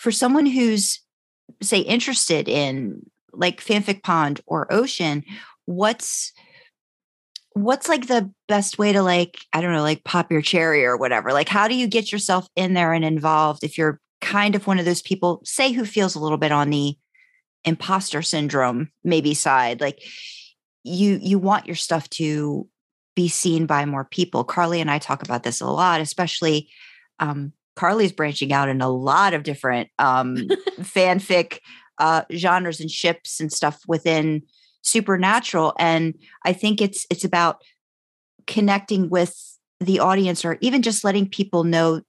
for 0.00 0.10
someone 0.10 0.46
who's 0.46 0.98
say 1.60 1.80
interested 1.80 2.48
in 2.48 3.04
like 3.34 3.60
fanfic 3.60 4.02
pond 4.02 4.40
or 4.46 4.72
ocean, 4.72 5.22
what's 5.66 6.32
what's 7.52 7.86
like 7.86 8.06
the 8.06 8.32
best 8.48 8.78
way 8.78 8.92
to 8.92 9.02
like 9.02 9.36
i 9.52 9.60
don't 9.60 9.72
know 9.72 9.82
like 9.82 10.04
pop 10.04 10.30
your 10.32 10.40
cherry 10.40 10.86
or 10.86 10.96
whatever? 10.96 11.34
Like 11.34 11.50
how 11.50 11.68
do 11.68 11.74
you 11.74 11.86
get 11.86 12.10
yourself 12.10 12.48
in 12.56 12.72
there 12.72 12.94
and 12.94 13.04
involved 13.04 13.62
if 13.62 13.76
you're 13.76 14.00
kind 14.22 14.54
of 14.54 14.66
one 14.66 14.78
of 14.78 14.86
those 14.86 15.02
people 15.02 15.42
say 15.44 15.70
who 15.72 15.84
feels 15.84 16.14
a 16.14 16.20
little 16.20 16.38
bit 16.38 16.52
on 16.52 16.70
the 16.70 16.96
imposter 17.66 18.22
syndrome 18.22 18.90
maybe 19.04 19.34
side? 19.34 19.82
Like 19.82 20.02
you 20.82 21.18
you 21.20 21.38
want 21.38 21.66
your 21.66 21.76
stuff 21.76 22.08
to 22.10 22.66
be 23.14 23.28
seen 23.28 23.66
by 23.66 23.84
more 23.84 24.06
people. 24.06 24.46
Karlee 24.46 24.80
and 24.80 24.90
i 24.90 24.98
talk 24.98 25.22
about 25.22 25.42
this 25.42 25.60
a 25.60 25.66
lot 25.66 26.00
especially 26.00 26.70
um 27.18 27.52
Karlee's 27.76 28.12
branching 28.12 28.52
out 28.52 28.68
in 28.68 28.80
a 28.80 28.88
lot 28.88 29.34
of 29.34 29.42
different 29.42 29.88
um 29.98 30.36
fanfic 30.80 31.58
uh 31.98 32.22
genres 32.32 32.80
and 32.80 32.90
ships 32.90 33.40
and 33.40 33.52
stuff 33.52 33.80
within 33.86 34.42
supernatural 34.82 35.74
and 35.78 36.14
i 36.44 36.52
think 36.52 36.80
it's 36.80 37.06
it's 37.10 37.24
about 37.24 37.62
connecting 38.46 39.10
with 39.10 39.58
the 39.78 39.98
audience 39.98 40.44
or 40.44 40.56
even 40.60 40.82
just 40.82 41.04
letting 41.04 41.28
people 41.28 41.64
know 41.64 42.00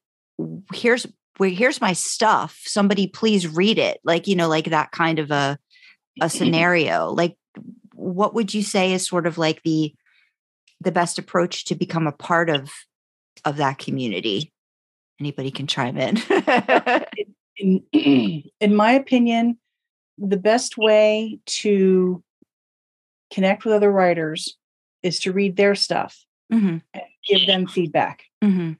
here's 0.73 1.05
where 1.37 1.49
here's 1.49 1.81
my 1.81 1.93
stuff. 1.93 2.61
Somebody 2.65 3.07
please 3.07 3.47
read 3.47 3.77
it. 3.77 3.99
Like 4.03 4.27
you 4.27 4.35
know 4.35 4.47
like 4.47 4.65
that 4.65 4.91
kind 4.91 5.19
of 5.19 5.31
a 5.31 5.57
a 6.21 6.29
scenario. 6.29 7.09
Like 7.11 7.37
what 7.93 8.33
would 8.33 8.53
you 8.53 8.63
say 8.63 8.93
is 8.93 9.07
sort 9.07 9.27
of 9.27 9.37
like 9.37 9.61
the 9.63 9.93
the 10.81 10.91
best 10.91 11.19
approach 11.19 11.65
to 11.65 11.75
become 11.75 12.07
a 12.07 12.11
part 12.11 12.49
of 12.49 12.69
of 13.45 13.57
that 13.57 13.77
community 13.77 14.51
anybody 15.21 15.51
can 15.51 15.67
chime 15.67 15.97
in 15.97 16.17
in, 17.57 17.83
in 18.59 18.75
my 18.75 18.91
opinion, 18.91 19.57
the 20.17 20.37
best 20.37 20.77
way 20.77 21.39
to 21.45 22.23
connect 23.31 23.63
with 23.63 23.73
other 23.73 23.91
writers 23.91 24.57
is 25.03 25.19
to 25.19 25.31
read 25.31 25.55
their 25.55 25.75
stuff 25.75 26.25
hmm 26.51 26.77
and 26.93 27.03
give 27.27 27.47
them 27.47 27.67
feedback. 27.67 28.23
hmm 28.43 28.73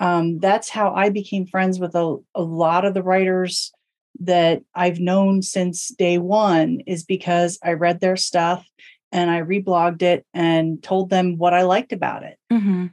Um, 0.00 0.38
that's 0.40 0.68
how 0.68 0.92
I 0.92 1.10
became 1.10 1.46
friends 1.46 1.78
with 1.78 1.94
a, 1.94 2.16
a 2.34 2.42
lot 2.42 2.84
of 2.84 2.94
the 2.94 3.02
writers 3.02 3.72
that 4.20 4.62
I've 4.74 4.98
known 4.98 5.42
since 5.42 5.88
day 5.88 6.18
one, 6.18 6.80
is 6.86 7.04
because 7.04 7.58
I 7.62 7.72
read 7.72 8.00
their 8.00 8.16
stuff 8.16 8.66
and 9.12 9.30
I 9.30 9.42
reblogged 9.42 10.02
it 10.02 10.26
and 10.34 10.82
told 10.82 11.10
them 11.10 11.38
what 11.38 11.54
I 11.54 11.62
liked 11.62 11.92
about 11.92 12.22
it. 12.24 12.36
hmm 12.50 12.86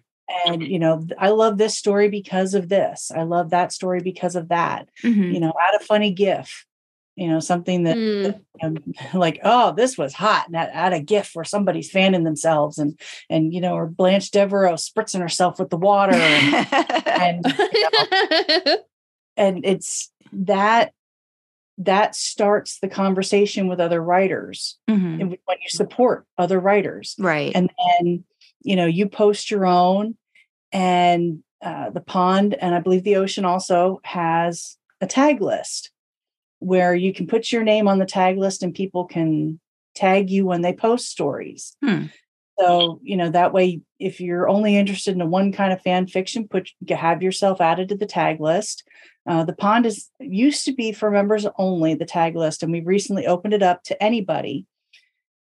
And, 0.45 0.61
you 0.61 0.77
know, 0.79 1.05
I 1.17 1.29
love 1.29 1.57
this 1.57 1.75
story 1.77 2.07
because 2.09 2.53
of 2.53 2.69
this. 2.69 3.11
I 3.15 3.23
love 3.23 3.49
that 3.49 3.71
story 3.73 3.99
because 4.01 4.35
of 4.35 4.49
that. 4.49 4.87
hmm 5.01 5.31
you 5.31 5.39
know 5.39 5.53
add 5.61 5.79
a 5.79 5.83
funny 5.83 6.11
gif 6.11 6.65
you 7.15 7.27
know 7.27 7.39
something 7.39 7.83
that 7.83 7.97
Mm. 7.97 8.39
um, 8.63 8.77
like 9.13 9.39
oh 9.43 9.73
this 9.73 9.97
was 9.97 10.13
hot 10.13 10.47
and 10.47 10.55
add, 10.55 10.69
add 10.73 10.93
a 10.93 10.99
gif 11.01 11.31
where 11.33 11.45
somebody's 11.45 11.91
fanning 11.91 12.23
themselves 12.23 12.77
and 12.77 12.99
and 13.29 13.53
you 13.53 13.59
know 13.61 13.73
or 13.73 13.87
blanche 13.87 14.31
devereaux 14.31 14.75
spritzing 14.75 15.19
herself 15.21 15.59
with 15.59 15.69
the 15.69 15.77
water 15.77 16.13
and, 16.15 17.45
and 17.45 17.45
and 19.37 19.65
it's 19.65 20.11
that 20.31 20.93
that 21.77 22.15
starts 22.15 22.79
the 22.79 22.89
conversation 22.89 23.67
with 23.67 23.79
other 23.79 24.01
writers 24.01 24.77
Mhm. 24.89 25.21
and 25.21 25.29
when 25.45 25.57
you 25.61 25.69
support 25.69 26.25
other 26.37 26.59
writers 26.59 27.15
right 27.19 27.51
and 27.55 27.69
then 27.99 28.23
you 28.61 28.75
know 28.75 28.85
you 28.85 29.07
post 29.07 29.49
your 29.51 29.65
own 29.65 30.15
and 30.71 31.43
uh, 31.61 31.89
the 31.89 32.01
pond 32.01 32.53
and 32.55 32.73
i 32.75 32.79
believe 32.79 33.03
the 33.03 33.15
ocean 33.15 33.45
also 33.45 33.99
has 34.03 34.77
a 35.01 35.07
tag 35.07 35.41
list 35.41 35.91
where 36.59 36.93
you 36.93 37.13
can 37.13 37.27
put 37.27 37.51
your 37.51 37.63
name 37.63 37.87
on 37.87 37.99
the 37.99 38.05
tag 38.05 38.37
list 38.37 38.63
and 38.63 38.73
people 38.73 39.05
can 39.05 39.59
tag 39.95 40.29
you 40.29 40.45
when 40.45 40.61
they 40.61 40.73
post 40.73 41.09
stories 41.09 41.75
Hmm. 41.83 42.05
so 42.59 42.99
you 43.03 43.17
know 43.17 43.29
that 43.29 43.53
way 43.53 43.81
if 43.99 44.21
you're 44.21 44.47
only 44.47 44.77
interested 44.77 45.15
in 45.15 45.29
one 45.29 45.51
kind 45.51 45.73
of 45.73 45.81
fan 45.81 46.07
fiction 46.07 46.47
put 46.47 46.69
have 46.89 47.23
yourself 47.23 47.61
added 47.61 47.89
to 47.89 47.95
the 47.97 48.05
tag 48.05 48.39
list 48.39 48.83
uh, 49.27 49.43
the 49.43 49.53
pond 49.53 49.85
is 49.85 50.09
used 50.19 50.65
to 50.65 50.73
be 50.73 50.91
for 50.91 51.11
members 51.11 51.45
only 51.57 51.93
the 51.93 52.05
tag 52.05 52.35
list 52.35 52.63
and 52.63 52.71
we've 52.71 52.87
recently 52.87 53.27
opened 53.27 53.53
it 53.53 53.63
up 53.63 53.83
to 53.83 54.01
anybody 54.01 54.65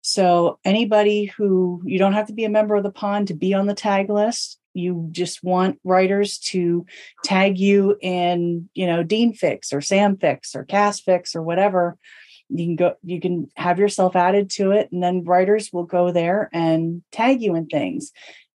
so 0.00 0.58
anybody 0.64 1.26
who 1.26 1.82
you 1.84 1.98
don't 1.98 2.14
have 2.14 2.28
to 2.28 2.32
be 2.32 2.44
a 2.44 2.50
member 2.50 2.76
of 2.76 2.82
the 2.82 2.90
pond 2.90 3.28
to 3.28 3.34
be 3.34 3.52
on 3.52 3.66
the 3.66 3.74
tag 3.74 4.08
list. 4.08 4.58
You 4.78 5.08
just 5.10 5.42
want 5.42 5.80
writers 5.82 6.38
to 6.50 6.86
tag 7.24 7.58
you 7.58 7.96
in, 8.00 8.68
you 8.74 8.86
know, 8.86 9.02
Dean 9.02 9.34
Fics 9.34 9.72
or 9.72 9.80
Sam 9.80 10.16
Fics 10.16 10.54
or 10.54 10.64
Cas 10.64 11.00
Fics 11.00 11.34
or 11.34 11.42
whatever. 11.42 11.96
You 12.48 12.64
can 12.64 12.76
go, 12.76 12.94
you 13.02 13.20
can 13.20 13.50
have 13.56 13.78
yourself 13.78 14.16
added 14.16 14.48
to 14.50 14.70
it, 14.70 14.90
and 14.92 15.02
then 15.02 15.24
writers 15.24 15.70
will 15.72 15.84
go 15.84 16.12
there 16.12 16.48
and 16.52 17.02
tag 17.12 17.42
you 17.42 17.56
in 17.56 17.66
things. 17.66 18.12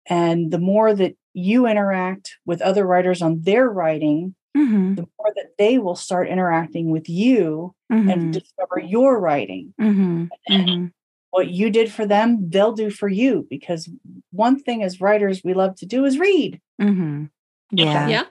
And 0.07 0.51
the 0.51 0.59
more 0.59 0.93
that 0.93 1.15
you 1.33 1.65
interact 1.65 2.37
with 2.45 2.61
other 2.61 2.85
writers 2.85 3.21
on 3.21 3.41
their 3.41 3.67
writing, 3.67 4.35
Mhm. 4.55 4.95
the 4.97 5.07
more 5.17 5.33
that 5.35 5.57
they 5.57 5.79
will 5.79 5.95
start 5.95 6.29
interacting 6.29 6.91
with 6.91 7.09
you 7.09 7.73
and 7.89 8.09
Mhm. 8.09 8.31
discover 8.31 8.79
your 8.79 9.19
writing 9.19 9.73
Mhm. 9.79 10.29
Mhm. 10.49 10.91
What 11.31 11.49
you 11.49 11.69
did 11.69 11.91
for 11.91 12.05
them, 12.05 12.49
they'll 12.49 12.73
do 12.73 12.89
for 12.91 13.09
you. 13.09 13.47
Because 13.49 13.89
one 14.31 14.59
thing 14.59 14.83
as 14.83 15.01
writers 15.01 15.41
we 15.43 15.53
love 15.53 15.75
to 15.77 15.85
do 15.85 16.05
is 16.05 16.19
read. 16.19 16.61
Mhm. 16.81 17.29
yeah 17.71 18.07
yeah. 18.07 18.23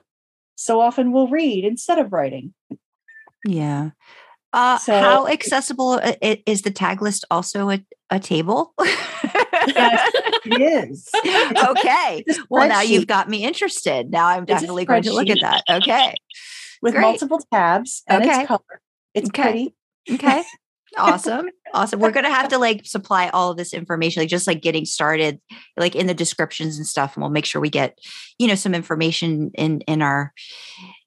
So 0.56 0.80
often 0.80 1.10
we'll 1.12 1.28
read 1.28 1.64
instead 1.64 1.98
of 1.98 2.12
writing. 2.12 2.52
Yeah. 3.46 3.90
Uh, 4.52 4.78
So- 4.78 4.98
how 5.00 5.26
accessible 5.26 6.00
i- 6.02 6.16
i- 6.22 6.42
is 6.46 6.62
the 6.62 6.70
tag 6.70 7.00
list? 7.02 7.24
Also 7.30 7.70
a, 7.70 7.84
a 8.10 8.18
table? 8.20 8.74
Yes, 9.66 10.10
It 10.44 10.60
is. 10.90 11.08
okay. 11.68 12.24
Well, 12.48 12.66
now 12.68 12.80
you've 12.80 13.06
got 13.06 13.28
me 13.28 13.44
interested. 13.44 14.10
Now 14.10 14.26
I'm 14.26 14.44
definitely 14.44 14.84
going 14.86 15.02
to 15.04 15.12
look 15.12 15.28
at 15.28 15.38
that. 15.40 15.62
Okay. 15.70 16.14
with 16.82 16.94
great. 16.94 17.02
multiple 17.02 17.40
tabs 17.52 18.02
and 18.08 18.22
Okay. 18.22 18.40
it's 18.40 18.48
color. 18.48 18.80
It's 19.14 19.28
Okay. 19.28 19.42
pretty. 19.42 19.74
Okay. 20.10 20.42
awesome. 20.96 21.48
Awesome. 21.72 22.00
We're 22.00 22.10
going 22.10 22.24
to 22.24 22.30
have 22.30 22.48
to 22.48 22.58
like 22.66 22.86
supply 22.86 23.28
all 23.28 23.50
of 23.50 23.56
this 23.56 23.72
information, 23.72 24.22
like 24.22 24.28
just 24.28 24.46
like 24.46 24.62
getting 24.62 24.84
started, 24.84 25.40
like 25.76 25.94
in 25.94 26.06
the 26.06 26.14
descriptions 26.14 26.76
and 26.76 26.86
stuff. 26.86 27.16
And 27.16 27.22
we'll 27.22 27.30
make 27.30 27.44
sure 27.44 27.60
we 27.60 27.70
get, 27.70 27.98
you 28.38 28.46
know, 28.46 28.54
some 28.54 28.74
information 28.74 29.50
in, 29.54 29.80
in 29.82 30.02
our, 30.02 30.32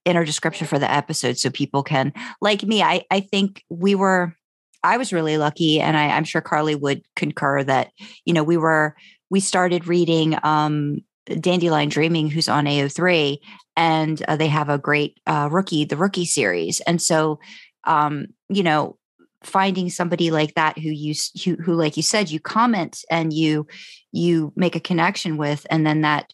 in 0.06 0.16
our 0.16 0.26
description 0.26 0.68
for 0.68 0.80
the 0.80 0.92
episode 0.92 1.38
so 1.38 1.50
people 1.50 1.84
can 1.84 2.14
like 2.42 2.64
me. 2.64 2.82
I, 2.82 3.04
I 3.12 3.22
think 3.22 3.64
we 3.70 3.96
were, 3.96 4.36
I 4.84 4.98
was 4.98 5.14
really 5.14 5.38
lucky 5.38 5.80
and 5.80 5.96
I, 5.96 6.10
I'm 6.10 6.26
sure 6.26 6.42
Karlee 6.42 6.80
would 6.80 7.04
concur 7.16 7.64
that, 7.64 7.92
you 8.26 8.34
know, 8.34 8.44
we 8.44 8.58
were, 8.58 8.96
we 9.30 9.40
started 9.40 9.88
reading, 9.88 10.38
um, 10.44 11.00
Dandelion 11.26 11.90
Dreaming, 11.90 12.30
who's 12.30 12.50
on 12.50 12.66
AO3, 12.66 13.38
and 13.78 14.22
uh, 14.28 14.36
they 14.36 14.48
have 14.48 14.70
a 14.70 14.78
great 14.78 15.20
uh, 15.26 15.48
rookie, 15.52 15.86
the 15.86 15.98
rookie 15.98 16.26
series. 16.26 16.82
And 16.82 17.02
so, 17.02 17.40
um, 17.86 18.28
you 18.50 18.64
know, 18.64 18.98
finding 19.44 19.90
somebody 19.90 20.32
like 20.32 20.54
that 20.56 20.78
who 20.78 20.90
you 20.90 21.14
who, 21.44 21.56
who 21.56 21.74
like 21.74 21.98
you 21.98 22.04
said 22.04 22.30
you 22.32 22.40
comment 22.40 23.04
and 23.10 23.34
you 23.34 23.68
you 24.12 24.52
make 24.56 24.76
a 24.76 24.80
connection 24.80 25.38
with 25.38 25.66
and 25.70 25.86
then 25.86 26.02
that 26.02 26.32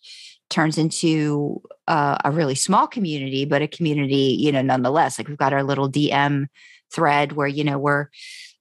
turns 0.50 0.78
into 0.78 1.62
uh, 1.88 2.18
a 2.26 2.32
really 2.32 2.56
small 2.56 2.88
community 2.88 3.46
but 3.46 3.62
a 3.62 3.68
community 3.68 4.36
you 4.40 4.52
know 4.52 4.62
nonetheless 4.62 5.18
like 5.18 5.28
we've 5.28 5.38
got 5.38 5.54
our 5.54 5.64
little 5.64 5.90
dm 5.92 6.48
thread 6.92 7.34
where 7.34 7.48
you 7.48 7.64
know 7.64 7.78
we're 7.78 8.08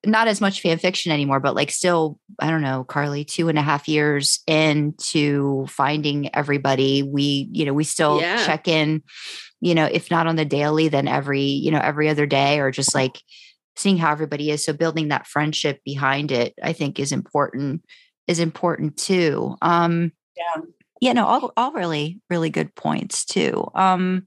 not 0.06 0.28
as 0.28 0.40
much 0.40 0.60
fan 0.60 0.78
fiction 0.78 1.10
anymore 1.12 1.40
but 1.40 1.54
like 1.54 1.70
still 1.70 2.18
i 2.38 2.50
don't 2.50 2.62
know 2.62 2.84
Karlee 2.88 3.26
two 3.26 3.48
and 3.48 3.58
a 3.58 3.62
half 3.62 3.88
years 3.88 4.40
into 4.46 5.66
finding 5.68 6.34
everybody 6.36 7.02
we 7.02 7.48
you 7.52 7.64
know 7.64 7.72
we 7.74 7.84
still 7.84 8.20
Yeah. 8.20 8.44
check 8.46 8.68
in 8.68 9.02
you 9.60 9.74
know 9.74 9.86
if 9.86 10.10
not 10.10 10.26
on 10.26 10.36
the 10.36 10.44
daily 10.44 10.88
then 10.88 11.08
every 11.08 11.40
you 11.42 11.70
know 11.70 11.80
every 11.82 12.08
other 12.08 12.26
day 12.26 12.60
or 12.60 12.70
just 12.70 12.94
like 12.94 13.20
seeing 13.78 13.96
how 13.96 14.10
everybody 14.12 14.50
is 14.50 14.64
so 14.64 14.72
building 14.72 15.08
that 15.08 15.26
friendship 15.26 15.80
behind 15.84 16.30
it 16.32 16.54
i 16.62 16.72
think 16.72 16.98
is 16.98 17.12
important 17.12 17.82
is 18.26 18.38
important 18.40 18.96
too 18.96 19.56
um 19.62 20.12
Yeah. 20.36 20.62
yeah 21.00 21.12
no 21.12 21.24
all, 21.26 21.52
all 21.56 21.72
really 21.72 22.20
really 22.28 22.50
good 22.50 22.74
points 22.74 23.24
too 23.24 23.68
um 23.74 24.26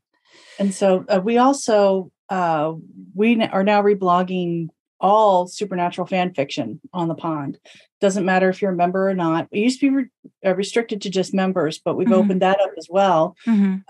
And 0.59 0.73
so 0.73 1.05
uh, 1.09 1.19
we 1.23 1.37
also 1.37 2.11
uh, 2.29 2.73
we 3.13 3.41
are 3.43 3.63
now 3.63 3.81
reblogging 3.83 4.69
all 5.01 5.47
supernatural 5.47 6.07
fan 6.07 6.33
fiction 6.33 6.79
on 6.93 7.07
the 7.09 7.15
pond. 7.15 7.57
Doesn't 7.99 8.23
matter 8.23 8.47
if 8.49 8.61
you're 8.61 8.71
a 8.71 8.75
member 8.75 9.09
or 9.09 9.13
not. 9.15 9.47
It 9.51 9.59
used 9.59 9.79
to 9.81 9.89
be 9.89 9.95
re- 9.97 10.09
uh, 10.45 10.55
restricted 10.55 11.01
to 11.01 11.09
just 11.09 11.33
members, 11.33 11.81
but 11.83 11.97
we've 11.97 12.07
Mhm. 12.07 12.13
opened 12.23 12.41
that 12.43 12.61
up 12.61 12.71
as 12.77 12.87
well. 12.89 13.35
mhm, 13.47 13.83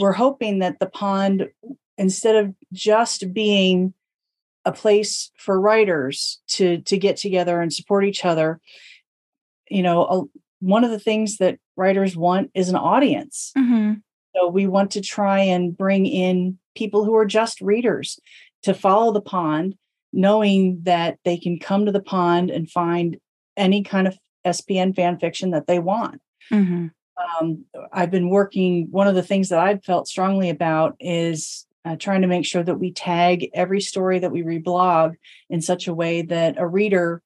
we're 0.00 0.12
hoping 0.12 0.60
that 0.60 0.78
the 0.78 0.86
pond 0.88 1.50
instead 1.98 2.36
of 2.36 2.54
just 2.72 3.32
being 3.34 3.92
a 4.64 4.72
place 4.72 5.30
for 5.36 5.60
writers 5.60 6.40
to 6.48 6.80
to 6.82 6.96
get 6.96 7.16
together 7.16 7.60
and 7.60 7.72
support 7.72 8.04
each 8.04 8.24
other. 8.24 8.60
You 9.68 9.82
know 9.82 10.04
a, 10.04 10.22
one 10.60 10.84
of 10.84 10.90
the 10.90 10.98
things 10.98 11.38
that 11.38 11.58
writers 11.76 12.16
want 12.16 12.50
is 12.54 12.68
an 12.68 12.76
audience. 12.76 13.52
Mhm, 13.56 14.02
so 14.34 14.48
we 14.48 14.66
want 14.66 14.90
to 14.92 15.00
try 15.00 15.40
and 15.40 15.76
bring 15.76 16.06
in 16.06 16.58
people 16.74 17.04
who 17.04 17.14
are 17.14 17.26
just 17.26 17.60
readers 17.60 18.18
to 18.62 18.74
follow 18.74 19.12
the 19.12 19.20
pond 19.20 19.76
knowing 20.12 20.80
that 20.84 21.18
they 21.24 21.36
can 21.36 21.58
come 21.58 21.84
to 21.84 21.92
the 21.92 22.00
pond 22.00 22.48
and 22.48 22.70
find 22.70 23.16
any 23.56 23.82
kind 23.82 24.06
of 24.06 24.16
spn 24.46 24.94
fan 24.94 25.18
fiction 25.18 25.50
that 25.50 25.66
they 25.66 25.78
want. 25.78 26.20
Mhm, 26.52 26.92
um, 27.40 27.64
I've 27.92 28.10
been 28.10 28.28
working. 28.28 28.88
One 28.90 29.08
of 29.08 29.14
the 29.14 29.22
things 29.22 29.48
that 29.48 29.58
I've 29.58 29.84
felt 29.84 30.08
strongly 30.08 30.50
about 30.50 30.96
is 31.00 31.66
uh, 31.84 31.96
trying 31.96 32.22
to 32.22 32.26
make 32.26 32.46
sure 32.46 32.62
that 32.62 32.80
we 32.80 32.92
tag 32.92 33.50
every 33.54 33.80
story 33.80 34.18
that 34.18 34.32
we 34.32 34.42
reblog 34.42 35.14
in 35.50 35.60
such 35.60 35.86
a 35.86 35.94
way 35.94 36.22
that 36.22 36.58
a 36.58 36.66
reader 36.66 37.22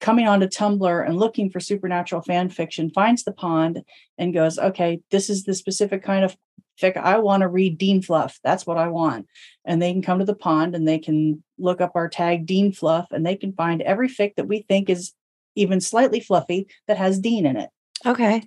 coming 0.00 0.26
onto 0.26 0.46
Tumblr 0.46 1.06
and 1.06 1.16
looking 1.16 1.48
for 1.48 1.60
supernatural 1.60 2.22
fan 2.22 2.48
fiction 2.48 2.90
finds 2.90 3.22
the 3.22 3.32
pond 3.32 3.82
and 4.18 4.34
goes, 4.34 4.58
okay, 4.58 5.00
this 5.10 5.30
is 5.30 5.44
the 5.44 5.54
specific 5.54 6.02
kind 6.02 6.24
of 6.24 6.36
fic 6.80 6.96
I 6.96 7.18
want 7.18 7.42
to 7.42 7.48
read. 7.48 7.78
Dean 7.78 8.02
Fluff. 8.02 8.40
That's 8.42 8.66
what 8.66 8.78
I 8.78 8.88
want. 8.88 9.26
And 9.64 9.80
they 9.80 9.92
can 9.92 10.02
come 10.02 10.18
to 10.18 10.24
the 10.24 10.34
pond 10.34 10.74
and 10.74 10.88
they 10.88 10.98
can 10.98 11.44
look 11.58 11.80
up 11.80 11.92
our 11.94 12.08
tag 12.08 12.46
Dean 12.46 12.72
Fluff 12.72 13.06
and 13.12 13.24
they 13.24 13.36
can 13.36 13.52
find 13.52 13.80
every 13.82 14.08
fic 14.08 14.34
that 14.34 14.48
we 14.48 14.62
think 14.62 14.90
is 14.90 15.12
even 15.54 15.80
slightly 15.80 16.18
fluffy 16.18 16.66
that 16.88 16.96
has 16.96 17.20
Dean 17.20 17.46
in 17.46 17.56
it. 17.56 17.70
okay 18.04 18.42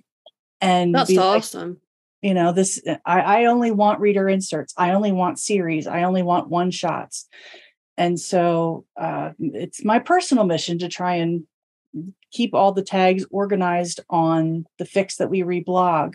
and 0.60 0.94
That's 0.94 1.10
be 1.10 1.16
like, 1.16 1.38
awesome. 1.38 1.80
You 2.26 2.34
know 2.34 2.50
this 2.50 2.82
I, 3.04 3.20
I 3.20 3.44
only 3.44 3.70
want 3.70 4.00
reader 4.00 4.28
inserts. 4.28 4.74
I 4.76 4.90
only 4.94 5.12
want 5.12 5.38
series. 5.38 5.86
I 5.86 6.02
only 6.02 6.24
want 6.24 6.48
one 6.48 6.72
shots. 6.72 7.28
And 7.96 8.18
so 8.18 8.84
uh, 9.00 9.30
it's 9.38 9.84
my 9.84 10.00
personal 10.00 10.44
mission 10.44 10.78
to 10.80 10.88
try 10.88 11.14
and 11.14 11.44
keep 12.32 12.52
all 12.52 12.72
the 12.72 12.82
tags 12.82 13.24
organized 13.30 14.00
on 14.10 14.66
the 14.78 14.84
fics 14.84 15.16
that 15.18 15.30
we 15.30 15.42
reblog. 15.42 16.14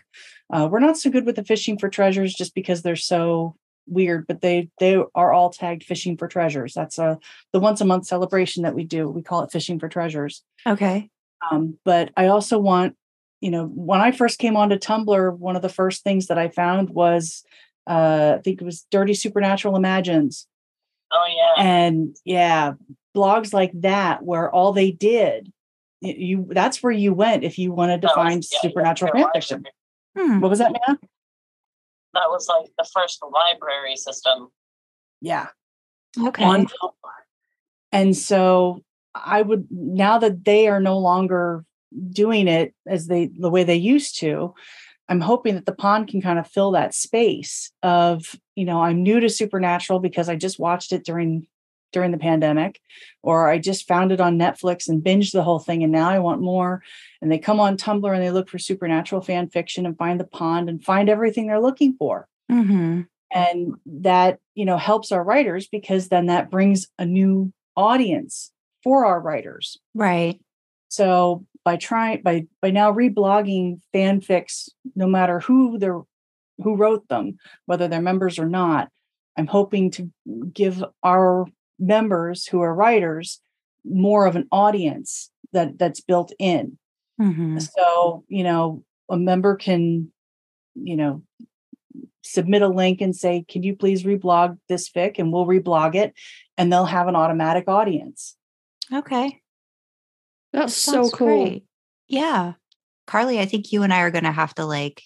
Uh, 0.54 0.68
we're 0.70 0.80
not 0.80 0.98
so 0.98 1.10
good 1.10 1.26
with 1.26 1.38
the 1.38 1.46
fishing 1.46 1.80
for 1.80 1.90
treasures 1.90 2.34
just 2.34 2.54
because 2.54 2.82
they're 2.82 2.96
so 2.98 3.56
weird 3.88 4.28
but 4.28 4.42
they 4.42 4.70
they 4.80 4.96
are 5.16 5.32
all 5.34 5.50
tagged 5.50 5.84
fishing 5.84 6.18
for 6.18 6.28
treasures. 6.28 6.74
That's 6.74 7.00
a 7.00 7.20
the 7.54 7.60
once 7.62 7.80
a 7.80 7.86
month 7.86 8.06
celebration 8.06 8.64
that 8.64 8.76
we 8.76 8.84
do 8.84 9.08
we 9.08 9.24
call 9.24 9.44
it 9.44 9.52
fishing 9.52 9.80
for 9.80 9.88
treasures. 9.88 10.44
Okay. 10.68 11.10
um, 11.50 11.78
but 11.86 12.12
I 12.18 12.28
also 12.28 12.60
want, 12.60 12.96
you 13.41 13.51
know, 13.51 13.65
when 13.65 13.99
I 13.99 14.11
first 14.11 14.39
came 14.39 14.55
onto 14.55 14.77
Tumblr, 14.77 15.38
one 15.38 15.55
of 15.55 15.61
the 15.61 15.69
first 15.69 16.03
things 16.03 16.27
that 16.27 16.38
I 16.38 16.47
found 16.49 16.91
was, 16.91 17.43
uh, 17.88 18.35
I 18.38 18.41
think 18.41 18.61
it 18.61 18.65
was 18.65 18.85
Dirty 18.91 19.13
Supernatural 19.15 19.76
Imagines. 19.76 20.47
Oh 21.11 21.26
yeah. 21.27 21.63
And 21.63 22.15
yeah, 22.23 22.73
blogs 23.15 23.53
like 23.53 23.72
that, 23.81 24.23
where 24.23 24.49
all 24.49 24.72
they 24.72 24.91
did, 24.91 25.51
you 26.01 26.47
that's 26.49 26.81
where 26.81 26.91
you 26.93 27.13
went 27.13 27.43
if 27.43 27.57
you 27.59 27.72
wanted 27.72 28.01
to 28.01 28.07
That 28.07 28.18
was- 28.18 28.26
find 28.30 28.43
yeah, 28.51 28.59
supernatural 28.61 29.11
yeah, 29.15 29.23
fan 29.23 29.31
fiction. 29.34 29.63
Hmm. 30.18 30.39
What 30.39 30.49
was 30.49 30.59
that, 30.59 30.72
man? 30.72 30.99
That 32.13 32.27
was 32.30 32.47
like 32.47 32.69
the 32.77 32.88
first 32.93 33.22
library 33.23 33.95
system. 33.95 34.49
Yeah. 35.22 35.47
Okay. 36.19 36.43
on 36.43 36.65
Tumblr. 36.65 36.91
And 37.91 38.15
so 38.15 38.81
I 39.15 39.41
would 39.41 39.68
now 39.72 40.18
that 40.19 40.45
they 40.45 40.68
are 40.68 40.80
no 40.80 40.97
longer 40.97 41.65
doing 42.09 42.47
it 42.47 42.73
as 42.88 43.07
they 43.07 43.27
the 43.27 43.49
way 43.49 43.63
they 43.63 43.76
used 43.76 44.19
to, 44.19 44.53
I'm 45.09 45.22
hoping 45.22 45.55
that 45.55 45.65
the 45.65 45.76
pond 45.76 46.07
can 46.07 46.22
kind 46.22 46.39
of 46.39 46.47
fill 46.47 46.72
that 46.72 46.93
space 46.93 47.72
of, 47.84 48.35
you 48.55 48.65
know, 48.65 48.81
I'm 48.81 49.03
new 49.03 49.19
to 49.19 49.30
supernatural 49.30 49.99
because 49.99 50.30
I 50.30 50.35
just 50.35 50.59
watched 50.59 50.93
it 50.93 51.05
during 51.05 51.47
during 51.91 52.11
the 52.11 52.18
pandemic 52.18 52.80
or 53.22 53.49
I 53.49 53.57
just 53.57 53.85
found 53.85 54.13
it 54.13 54.22
on 54.22 54.39
Netflix 54.39 54.88
and 54.88 55.03
binged 55.03 55.34
the 55.34 55.43
whole 55.43 55.59
thing 55.59 55.84
and 55.84 55.91
now 55.91 56.09
I 56.09 56.19
want 56.19 56.41
more. 56.41 56.81
And 57.22 57.30
they 57.30 57.38
come 57.38 57.59
on 57.59 57.76
Tumblr 57.76 58.13
and 58.13 58.23
they 58.23 58.31
look 58.31 58.47
for 58.47 58.57
supernatural 58.57 59.22
fan 59.22 59.49
fiction 59.49 59.85
and 59.85 59.97
find 59.97 60.19
the 60.19 60.26
pond 60.26 60.69
and 60.69 60.84
find 60.84 61.09
everything 61.09 61.47
they're 61.47 61.59
looking 61.59 61.95
for. 61.97 62.27
Hmm 62.49 63.01
and 63.31 63.76
that 63.85 64.39
you 64.55 64.65
know 64.65 64.77
helps 64.77 65.11
our 65.11 65.23
writers 65.23 65.68
because 65.68 66.09
then 66.09 66.27
that 66.27 66.51
brings 66.51 66.88
a 66.99 67.05
new 67.05 67.51
audience 67.76 68.51
for 68.84 69.05
our 69.05 69.19
writers. 69.19 69.77
Right. 69.93 70.39
so 70.89 71.45
by 71.64 71.76
trying 71.76 72.22
by 72.22 72.46
by 72.62 72.72
now 72.72 72.92
reblogging 72.92 73.80
fanfics 73.94 74.70
no 74.96 75.08
matter 75.08 75.40
who 75.40 75.78
they're 75.78 76.02
who 76.58 76.76
wrote 76.76 77.08
them 77.08 77.38
whether 77.66 77.88
they're 77.88 78.02
members 78.02 78.40
or 78.40 78.48
not 78.48 78.90
i'm 79.38 79.48
hoping 79.48 79.90
to 79.92 80.10
give 80.54 80.84
our 81.04 81.46
members 81.80 82.46
who 82.46 82.62
are 82.62 82.74
writers 82.74 83.42
more 83.84 84.26
of 84.26 84.36
an 84.36 84.48
audience 84.52 85.32
that 85.54 85.78
that's 85.78 86.02
built 86.02 86.32
in. 86.40 86.78
Hmm 87.18 87.58
so 87.60 88.24
you 88.28 88.44
know 88.44 88.84
a 89.10 89.18
member 89.18 89.56
can 89.56 90.12
you 90.76 90.96
know 90.96 91.24
submit 92.24 92.62
a 92.62 92.68
link 92.68 93.02
and 93.02 93.16
say 93.16 93.44
can 93.48 93.64
you 93.64 93.76
please 93.76 94.04
reblog 94.04 94.58
this 94.70 94.90
fic? 94.90 95.18
and 95.18 95.34
we'll 95.34 95.46
reblog 95.46 95.96
it 95.96 96.14
and 96.58 96.72
they'll 96.72 96.86
have 96.86 97.08
an 97.08 97.16
automatic 97.16 97.68
audience. 97.68 98.38
Okay. 98.94 99.42
That's 100.53 100.76
so 100.76 101.10
cool. 101.10 101.28
great. 101.28 101.65
Yeah. 102.07 102.53
Karlee, 103.07 103.40
I 103.40 103.45
think 103.45 103.72
you 103.72 103.84
and 103.84 103.94
I 103.94 104.02
are 104.02 104.11
going 104.11 104.23
to 104.26 104.32
have 104.32 104.53
to 104.56 104.65
like 104.65 105.02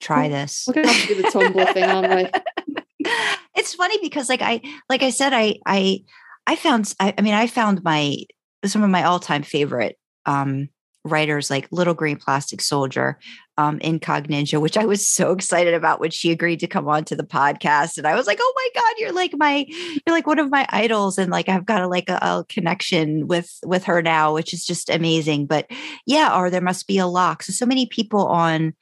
try 0.00 0.28
this. 0.28 0.64
We're 0.66 0.74
gonna 0.74 0.88
have 0.88 1.08
to 1.08 1.14
do 1.14 1.22
the 1.22 1.28
Tumblr 1.28 1.72
thing, 1.74 1.84
aren't 1.84 2.14
we? 2.14 3.10
it's 3.54 3.74
funny 3.74 3.98
because 4.02 4.28
like 4.28 4.42
I 4.42 4.60
like 4.88 5.02
I 5.02 5.10
said 5.10 5.32
I 5.32 5.56
I 5.66 6.00
I 6.46 6.56
found 6.56 6.92
I, 6.98 7.14
I 7.16 7.20
mean 7.20 7.34
I 7.34 7.46
found 7.46 7.84
my 7.84 8.16
some 8.64 8.82
of 8.82 8.90
my 8.90 9.04
all-time 9.04 9.42
favorite 9.42 9.96
um 10.26 10.68
writers 11.04 11.50
like 11.50 11.68
Little 11.70 11.94
Green 11.94 12.16
Plastic 12.16 12.60
Soldier 12.60 13.18
um 13.60 13.78
Incogninja 13.80 14.60
which 14.60 14.76
I 14.76 14.86
was 14.86 15.06
so 15.06 15.32
excited 15.32 15.74
about 15.74 16.00
when 16.00 16.10
she 16.10 16.30
agreed 16.30 16.60
to 16.60 16.66
come 16.66 16.88
on 16.88 17.04
to 17.04 17.16
the 17.16 17.22
podcast. 17.24 17.98
And 17.98 18.06
I 18.06 18.14
was 18.14 18.26
like 18.26 18.38
oh 18.40 18.52
my 18.56 18.80
god 18.80 18.94
you're 18.98 19.12
like 19.12 19.34
my 19.36 19.66
you're 19.68 20.16
like 20.16 20.26
one 20.26 20.38
of 20.38 20.50
my 20.50 20.66
idols. 20.70 21.18
And 21.18 21.30
like 21.30 21.48
I've 21.48 21.66
got 21.66 21.82
a 21.82 21.88
like 21.88 22.08
a, 22.08 22.14
a 22.14 22.44
connection 22.48 23.26
with 23.26 23.58
with 23.64 23.84
her 23.84 24.00
now 24.00 24.32
which 24.32 24.54
is 24.54 24.64
just 24.64 24.88
amazing. 24.88 25.46
But 25.46 25.70
yeah 26.06 26.36
or 26.36 26.48
there 26.48 26.60
must 26.60 26.86
be 26.86 26.98
a 26.98 27.06
lock. 27.06 27.42
So 27.42 27.52
so 27.52 27.66
many 27.66 27.86
people 27.86 28.26
on 28.26 28.74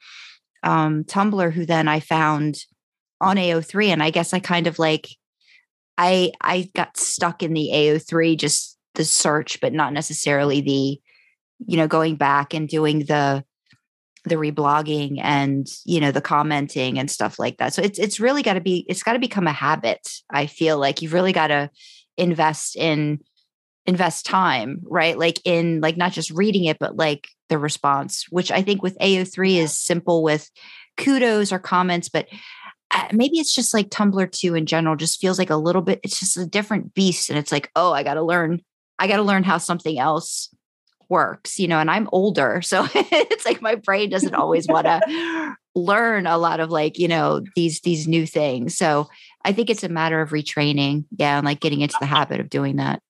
um 0.63 1.03
Tumblr 1.03 1.51
who 1.53 1.65
then 1.65 1.87
I 1.87 1.99
found 1.99 2.63
on 3.21 3.35
AO3 3.35 3.87
and 3.87 4.01
I 4.01 4.11
guess 4.11 4.33
I 4.33 4.39
kind 4.39 4.67
of 4.67 4.79
like 4.79 5.09
I 5.97 6.31
I 6.41 6.69
got 6.73 6.95
stuck 6.95 7.43
in 7.43 7.53
the 7.53 7.69
AO3 7.73 8.37
just 8.37 8.77
the 8.95 9.03
search 9.03 9.59
but 9.59 9.73
not 9.73 9.93
necessarily 9.93 10.61
the 10.61 11.01
you 11.67 11.77
know 11.77 11.87
going 11.87 12.15
back 12.15 12.53
and 12.53 12.69
doing 12.69 12.99
the 12.99 13.43
the 14.25 14.35
reblogging 14.35 15.19
and 15.21 15.67
you 15.85 15.99
know 15.99 16.11
the 16.11 16.21
commenting 16.21 16.99
and 16.99 17.09
stuff 17.09 17.39
like 17.39 17.57
that. 17.57 17.73
So 17.73 17.81
it's 17.81 17.99
it's 17.99 18.19
really 18.19 18.43
got 18.43 18.53
to 18.53 18.61
be 18.61 18.85
it's 18.89 19.03
got 19.03 19.13
to 19.13 19.19
become 19.19 19.47
a 19.47 19.53
habit. 19.53 20.07
I 20.29 20.45
feel 20.45 20.77
like 20.77 21.01
you've 21.01 21.13
really 21.13 21.33
got 21.33 21.47
to 21.47 21.69
invest 22.17 22.75
in 22.75 23.19
invest 23.85 24.25
time, 24.25 24.81
right? 24.83 25.17
Like 25.17 25.39
in 25.45 25.81
like 25.81 25.97
not 25.97 26.11
just 26.11 26.31
reading 26.31 26.65
it 26.65 26.79
but 26.79 26.97
like 26.97 27.27
the 27.47 27.57
response, 27.57 28.25
which 28.29 28.51
I 28.51 28.61
think 28.61 28.83
with 28.83 28.97
AO3 28.99 29.55
is 29.55 29.79
simple 29.79 30.21
with 30.21 30.49
kudos 30.97 31.53
or 31.53 31.59
comments 31.59 32.09
but 32.09 32.27
uh, 32.91 33.07
maybe 33.13 33.37
it's 33.37 33.53
just 33.53 33.73
like 33.73 33.89
Tumblr 33.89 34.31
too 34.31 34.55
in 34.55 34.65
general 34.65 34.95
just 34.95 35.21
feels 35.21 35.39
like 35.39 35.49
a 35.49 35.55
little 35.55 35.81
bit 35.81 36.01
it's 36.03 36.19
just 36.19 36.35
a 36.35 36.45
different 36.45 36.93
beast 36.93 37.29
and 37.29 37.39
it's 37.39 37.51
like 37.51 37.71
oh 37.75 37.93
I 37.93 38.03
got 38.03 38.15
to 38.15 38.21
learn 38.21 38.59
I 38.97 39.07
got 39.07 39.15
to 39.17 39.23
learn 39.23 39.43
how 39.43 39.59
something 39.59 39.97
else 39.97 40.49
works 41.09 41.59
you 41.59 41.67
know 41.67 41.79
and 41.79 41.89
I'm 41.89 42.07
older 42.11 42.61
so 42.61 42.87
it's 42.95 43.45
like 43.45 43.61
my 43.61 43.75
brain 43.75 44.09
doesn't 44.09 44.35
always 44.35 44.67
want 44.67 44.85
to 44.85 45.55
learn 45.75 46.27
a 46.27 46.37
lot 46.37 46.59
of 46.59 46.69
like 46.69 46.97
you 46.99 47.07
know 47.07 47.41
these 47.55 47.81
these 47.81 48.07
new 48.07 48.25
things 48.25 48.77
so 48.77 49.09
I 49.43 49.51
think 49.51 49.69
it's 49.69 49.83
a 49.83 49.89
matter 49.89 50.21
of 50.21 50.29
retraining 50.29 51.05
yeah 51.17 51.37
and 51.37 51.45
like 51.45 51.59
getting 51.59 51.81
into 51.81 51.97
the 51.99 52.05
habit 52.05 52.39
of 52.39 52.49
doing 52.49 52.77
that. 52.77 53.01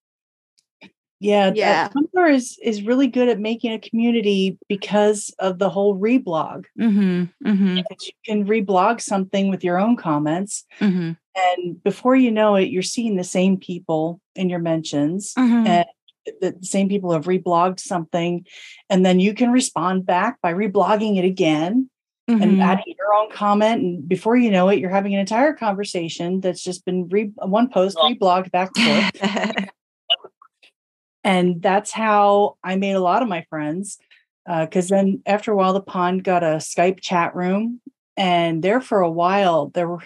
Yeah 1.19 1.51
Yeah. 1.53 1.53
yeah. 1.55 1.89
Tumblr 1.89 2.33
is 2.33 2.57
is 2.63 2.83
really 2.83 3.07
good 3.07 3.27
at 3.27 3.39
making 3.39 3.73
a 3.73 3.79
community 3.79 4.57
because 4.69 5.33
of 5.39 5.59
the 5.59 5.69
whole 5.69 5.97
reblog. 5.97 6.65
Mm-hmm 6.79 7.23
mm-hmm. 7.45 7.77
You 7.77 8.11
can 8.25 8.47
reblog 8.47 9.01
something 9.01 9.49
with 9.49 9.63
your 9.63 9.77
own 9.77 9.97
comments 9.97 10.65
mm-hmm. 10.79 11.11
and 11.35 11.83
before 11.83 12.15
you 12.15 12.31
know 12.31 12.55
it 12.55 12.69
you're 12.69 12.81
seeing 12.81 13.17
the 13.17 13.23
same 13.23 13.57
people 13.57 14.21
in 14.35 14.49
your 14.49 14.59
mentions 14.59 15.33
mm-hmm. 15.33 15.67
and 15.67 15.85
the 16.25 16.55
the 16.59 16.65
same 16.65 16.89
people 16.89 17.11
have 17.11 17.25
reblogged 17.25 17.79
something 17.79 18.45
and 18.89 19.05
then 19.05 19.19
you 19.19 19.33
can 19.33 19.51
respond 19.51 20.05
back 20.05 20.39
by 20.41 20.53
reblogging 20.53 21.17
it 21.17 21.25
again 21.25 21.89
and 22.27 22.41
Mhm. 22.41 22.61
adding 22.63 22.93
your 22.97 23.11
own 23.15 23.31
comment 23.31 23.81
and 23.81 24.07
before 24.07 24.35
you 24.37 24.51
know 24.51 24.69
it 24.69 24.79
you're 24.79 24.91
having 24.91 25.13
an 25.15 25.19
entire 25.19 25.53
conversation 25.53 26.41
that's 26.41 26.63
just 26.63 26.85
been 26.85 27.07
re- 27.09 27.31
one 27.37 27.69
post 27.69 27.97
Well- 27.97 28.13
reblogged 28.13 28.51
back 28.51 28.69
and 28.77 29.11
forth 29.13 29.69
and 31.23 31.61
that's 31.61 31.91
how 31.91 32.57
i 32.63 32.75
made 32.75 32.93
a 32.93 32.99
lot 33.01 33.21
of 33.21 33.27
my 33.27 33.45
friends 33.49 33.97
because 34.47 34.89
then 34.89 35.21
after 35.25 35.51
a 35.51 35.55
while 35.55 35.73
the 35.73 35.81
pond 35.81 36.23
got 36.23 36.43
a 36.43 36.57
skype 36.57 36.99
chat 37.01 37.35
room 37.35 37.81
and 38.17 38.63
there 38.63 38.81
for 38.81 38.99
a 39.01 39.09
while 39.11 39.69
there 39.73 39.87
were 39.87 40.03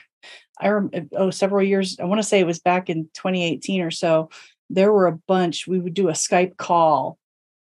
i 0.60 0.70
rem- 0.70 0.92
oh 1.14 1.30
several 1.30 1.64
years 1.66 1.98
i 2.00 2.06
want 2.06 2.20
to 2.20 2.28
say 2.28 2.40
it 2.40 2.48
was 2.48 2.60
back 2.60 2.90
in 2.90 3.06
2018 3.16 3.82
or 3.82 3.92
so 3.92 4.30
there 4.74 4.92
were 4.92 5.08
a 5.08 5.18
bunch 5.28 5.68
we 5.68 5.80
would 5.80 5.94
do 5.94 6.10
a 6.10 6.14
skype 6.14 6.58
call 6.58 7.18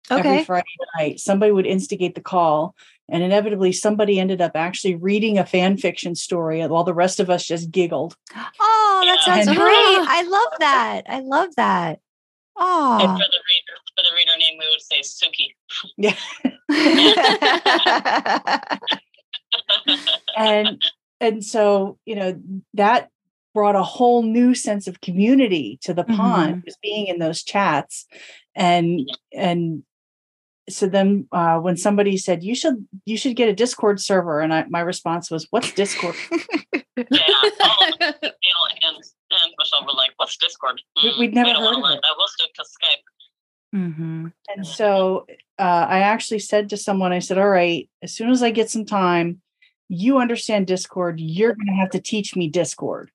every 0.09 0.43
friday 0.43 0.65
night 0.99 1.19
somebody 1.19 1.51
would 1.51 1.65
instigate 1.65 2.13
the 2.15 2.21
call 2.21 2.75
and 3.09 3.23
inevitably 3.23 3.71
somebody 3.71 4.19
ended 4.19 4.41
up 4.41 4.51
actually 4.55 4.95
reading 4.95 5.37
a 5.37 5.45
fan 5.45 5.77
fiction 5.77 6.15
story 6.15 6.65
while 6.67 6.83
the 6.83 6.93
rest 6.93 7.19
of 7.19 7.29
us 7.29 7.45
just 7.45 7.71
giggled 7.71 8.15
Oh, 8.59 9.01
that 9.05 9.19
Yeah. 9.27 9.35
sounds 9.35 9.47
And- 9.47 9.57
great. 9.57 9.67
I 9.75 10.23
love 10.23 10.53
that. 10.59 11.03
I 11.07 11.19
love 11.19 11.55
that. 11.55 11.99
And 12.59 12.59
Oh. 12.59 12.97
for 12.99 13.07
the 13.07 13.13
reader, 13.13 13.77
for 13.95 14.03
the 14.03 14.11
reader 14.15 14.35
name, 14.39 14.57
we 14.59 14.67
would 14.67 14.81
say 14.81 15.01
Suki. 15.01 15.53
Yeah. 15.97 16.15
and 20.37 20.81
and 21.21 21.43
so 21.45 21.97
you 22.05 22.15
know 22.15 22.39
that 22.73 23.09
brought 23.57 23.75
a 23.75 23.81
whole 23.97 24.21
new 24.37 24.53
sense 24.53 24.85
of 24.87 25.01
community 25.07 25.67
to 25.85 25.91
the 25.93 26.03
pond 26.03 26.61
was 26.65 26.77
being 26.87 27.07
in 27.07 27.17
those 27.17 27.39
chats 27.43 28.05
and 28.55 28.85
and 29.33 29.83
so 30.69 30.85
then 30.95 31.27
uh, 31.31 31.57
when 31.65 31.77
somebody 31.77 32.15
said 32.17 32.43
you 32.43 32.53
should 32.61 32.77
you 33.05 33.17
should 33.17 33.35
get 33.35 33.49
a 33.49 33.55
discord 33.63 33.97
server 33.99 34.41
and 34.43 34.53
I, 34.53 34.65
my 34.77 34.81
response 34.81 35.31
was 35.31 35.47
what's 35.49 35.71
discord 35.81 36.15
Yeah. 36.97 37.19
all 37.63 37.87
of 37.93 38.01
us, 38.01 38.15
Neil 38.21 38.63
and, 38.87 38.95
and 39.31 39.49
Michelle 39.59 39.85
were 39.85 39.93
like, 40.03 40.11
what's 40.17 40.35
Discord? 40.37 40.81
We- 41.03 41.11
Hmm, 41.11 41.19
we'd 41.19 41.33
never 41.35 41.49
we 41.49 41.53
don't 41.53 41.61
heard 41.63 41.65
wanna 41.65 41.77
of 41.77 41.83
learn 41.89 41.97
it. 41.97 42.01
that. 42.01 42.15
We'll 42.17 42.27
stick 42.27 42.53
to 42.55 42.63
Skype. 42.63 43.79
Mm-hmm. 43.79 44.27
And 44.55 44.65
so 44.67 45.25
uh, 45.59 45.85
I 45.95 45.99
actually 45.99 46.39
said 46.39 46.69
to 46.69 46.77
someone, 46.77 47.11
I 47.13 47.19
said, 47.19 47.37
All 47.37 47.49
right, 47.49 47.87
as 48.01 48.13
soon 48.15 48.29
as 48.31 48.41
I 48.41 48.49
get 48.51 48.69
some 48.71 48.85
time, 48.85 49.41
you 49.89 50.17
understand 50.17 50.65
Discord, 50.65 51.19
you're 51.19 51.53
going 51.53 51.67
to 51.67 51.73
have 51.73 51.91
to 51.91 52.01
teach 52.01 52.35
me 52.35 52.47
Discord. 52.49 53.11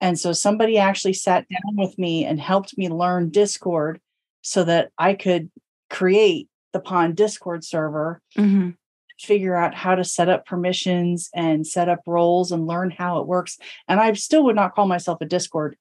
And 0.00 0.18
so 0.18 0.32
somebody 0.32 0.78
actually 0.78 1.12
sat 1.12 1.46
down 1.48 1.76
with 1.76 1.98
me 1.98 2.24
and 2.24 2.40
helped 2.40 2.76
me 2.78 2.88
learn 2.88 3.30
Discord 3.30 4.00
so 4.42 4.64
that 4.64 4.90
I 4.98 5.14
could 5.14 5.50
create 5.90 6.48
the 6.72 6.80
Pond 6.80 7.16
Discord 7.16 7.64
server, 7.64 8.22
Mm-hmm. 8.38 8.70
figure 9.18 9.54
out 9.56 9.74
how 9.74 9.94
to 9.94 10.04
set 10.04 10.28
up 10.30 10.46
permissions 10.46 11.28
and 11.34 11.66
set 11.66 11.88
up 11.88 12.00
roles 12.06 12.52
and 12.52 12.66
learn 12.66 12.90
how 12.90 13.20
it 13.20 13.26
works. 13.26 13.58
And 13.88 14.00
I 14.00 14.12
still 14.14 14.44
would 14.44 14.56
not 14.56 14.74
call 14.74 14.86
myself 14.86 15.20
a 15.20 15.26
Discord 15.26 15.76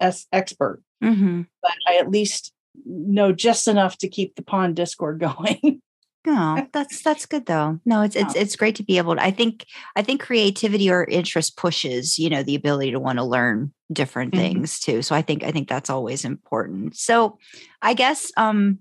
s 0.00 0.26
expert, 0.32 0.82
Mm-hmm. 1.02 1.42
but 1.62 1.72
I 1.88 1.96
at 1.96 2.10
least 2.10 2.52
know 2.86 3.32
just 3.32 3.68
enough 3.68 3.98
to 3.98 4.08
keep 4.08 4.36
the 4.36 4.42
Pond 4.42 4.76
Discord 4.76 5.18
going. 5.28 5.82
No, 6.26 6.66
that's 6.72 7.02
that's 7.02 7.26
good 7.26 7.46
though. 7.46 7.80
No, 7.84 8.02
it's 8.02 8.16
it's 8.16 8.36
Oh. 8.36 8.38
it's 8.40 8.56
great 8.56 8.76
to 8.76 8.82
be 8.82 8.98
able 8.98 9.16
to. 9.16 9.22
I 9.22 9.30
think 9.30 9.64
I 9.96 10.02
think 10.02 10.20
creativity 10.20 10.90
or 10.90 11.04
interest 11.04 11.56
pushes, 11.56 12.18
you 12.18 12.28
know, 12.30 12.42
the 12.42 12.54
ability 12.54 12.90
to 12.92 13.00
want 13.00 13.18
to 13.18 13.24
learn 13.24 13.72
different 13.92 14.34
Mhm. 14.34 14.36
things 14.38 14.80
too. 14.80 15.02
So 15.02 15.14
I 15.14 15.22
think 15.22 15.42
I 15.44 15.50
think 15.50 15.68
that's 15.68 15.90
always 15.90 16.24
important. 16.24 16.96
So 16.96 17.38
I 17.82 17.94
guess 17.94 18.30
um 18.36 18.80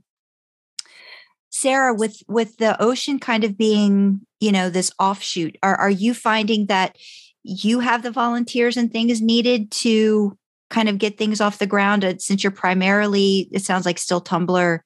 Sarah, 1.52 1.94
with 1.94 2.22
with 2.28 2.58
the 2.58 2.80
ocean 2.82 3.20
kind 3.20 3.44
of 3.44 3.58
being, 3.58 4.22
you 4.40 4.52
know, 4.52 4.70
this 4.70 4.92
offshoot, 5.00 5.58
are 5.64 5.76
are 5.76 5.90
you 5.90 6.14
finding 6.14 6.68
that 6.68 6.96
you 7.44 7.80
have 7.80 8.04
the 8.04 8.12
volunteers 8.12 8.78
and 8.78 8.92
things 8.92 9.22
needed 9.22 9.72
to 9.72 10.38
kind 10.70 10.88
of 10.90 11.00
get 11.00 11.18
things 11.18 11.42
off 11.42 11.58
the 11.58 11.66
ground? 11.66 12.06
Uh, 12.06 12.14
since 12.20 12.44
you're 12.44 12.52
primarily, 12.52 13.50
it 13.52 13.64
sounds 13.64 13.86
like 13.86 13.98
still 13.98 14.22
Tumblr 14.22 14.80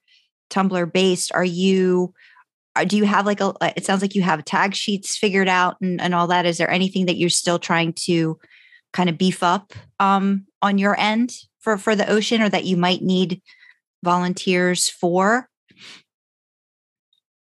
Tumblr 0.50 0.94
based. 0.94 1.32
Are 1.34 1.44
you 1.44 2.14
do 2.88 2.98
you 2.98 3.06
have 3.06 3.26
like 3.26 3.40
a 3.40 3.54
it 3.78 3.86
sounds 3.86 4.02
like 4.02 4.16
you 4.16 4.22
have 4.22 4.44
tag 4.45 4.74
sheets 4.74 5.18
figured 5.18 5.48
out 5.48 5.78
and, 5.82 6.02
and 6.02 6.16
all 6.16 6.28
that 6.28 6.45
is 6.45 6.58
there 6.58 6.70
anything 6.70 7.06
that 7.06 7.18
you're 7.18 7.30
still 7.30 7.60
trying 7.60 7.94
to 7.94 8.38
kind 8.94 9.10
of 9.10 9.18
beef 9.18 9.44
up 9.44 9.74
um 10.00 10.45
on 10.62 10.78
your 10.78 11.00
end 11.00 11.36
for 11.60 11.78
for 11.78 11.95
the 11.95 12.10
ocean 12.10 12.41
or 12.41 12.50
that 12.50 12.66
you 12.66 12.76
might 12.78 13.02
need 13.02 13.41
volunteers 14.04 14.90
for 14.90 15.50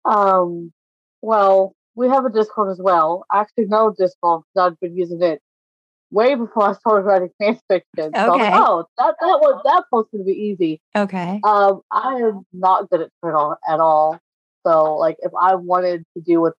Um, 0.05 0.71
well, 1.21 1.75
we 1.95 2.07
have 2.07 2.25
a 2.25 2.29
Discord 2.29 2.71
as 2.71 2.79
well. 2.81 3.25
I 3.29 3.41
actually 3.41 3.65
know 3.65 3.93
Discord 3.97 4.43
because 4.53 4.71
I've 4.71 4.79
been 4.79 4.97
using 4.97 5.21
it 5.21 5.41
way 6.11 6.35
before 6.35 6.69
I 6.69 6.73
started 6.73 7.03
writing 7.05 7.29
fan 7.39 7.59
fiction. 7.69 8.13
So 8.15 8.33
Okay. 8.33 8.49
like, 8.49 8.61
oh, 8.61 8.85
that 8.97 9.15
that 9.19 9.39
was 9.39 9.61
that 9.65 9.83
supposed 9.85 10.09
to 10.11 10.23
be 10.23 10.31
easy. 10.31 10.81
okay 10.95 11.39
Um, 11.43 11.81
I 11.91 12.15
am 12.15 12.45
not 12.53 12.89
good 12.89 13.01
at 13.01 13.11
Twitter 13.21 13.55
at 13.67 13.79
all. 13.79 14.19
So, 14.65 14.95
like, 14.95 15.17
if 15.19 15.31
I 15.39 15.55
wanted 15.55 16.03
to 16.15 16.21
do 16.23 16.41
what 16.41 16.53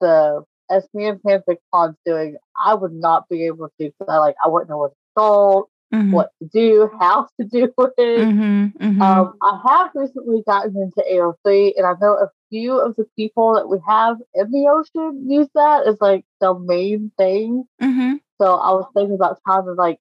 the 0.00 0.44
SPN 0.70 1.20
fanfic 1.26 1.58
pond's 1.72 1.96
doing, 2.04 2.36
I 2.64 2.74
would 2.74 2.92
not 2.92 3.28
be 3.28 3.46
able 3.46 3.68
to 3.68 3.72
because 3.78 4.06
I 4.08 4.18
like 4.18 4.36
I 4.44 4.48
wouldn't 4.48 4.70
know 4.70 4.78
what 4.78 4.90
to 4.92 4.96
start, 5.12 5.66
Mhm, 5.94 6.12
what 6.12 6.30
to 6.42 6.48
do, 6.52 6.90
how 7.00 7.28
to 7.40 7.46
do 7.46 7.72
it. 7.98 8.28
mhm, 8.28 8.72
mhm. 8.76 9.00
Um, 9.02 9.34
I 9.42 9.60
have 9.68 9.90
recently 9.94 10.42
gotten 10.46 10.76
into 10.76 11.02
AO3, 11.10 11.74
and 11.76 11.86
I 11.86 11.94
know 12.00 12.14
a 12.14 12.30
few 12.50 12.78
of 12.78 12.96
the 12.96 13.06
people 13.16 13.54
that 13.54 13.68
we 13.68 13.78
have 13.86 14.16
in 14.34 14.50
the 14.50 14.68
ocean 14.68 15.30
use 15.30 15.48
that 15.54 15.86
as 15.86 16.00
like 16.00 16.24
the 16.40 16.54
main 16.58 17.12
thing. 17.18 17.64
Mhm. 17.80 18.20
So 18.40 18.54
I 18.54 18.72
was 18.72 18.86
thinking 18.94 19.14
about 19.14 19.38
trying 19.46 19.64
to 19.64 19.72
like, 19.72 19.98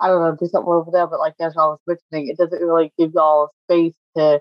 I 0.00 0.08
don't 0.08 0.20
know, 0.20 0.36
do 0.36 0.46
something 0.48 0.72
over 0.72 0.90
there, 0.90 1.06
but 1.06 1.20
like 1.20 1.34
as 1.40 1.56
I 1.56 1.64
was 1.66 1.78
mentioning, 1.86 2.28
it 2.28 2.36
doesn't 2.38 2.60
really 2.62 2.92
give 2.98 3.12
y'all 3.14 3.50
space 3.66 3.94
to 4.16 4.40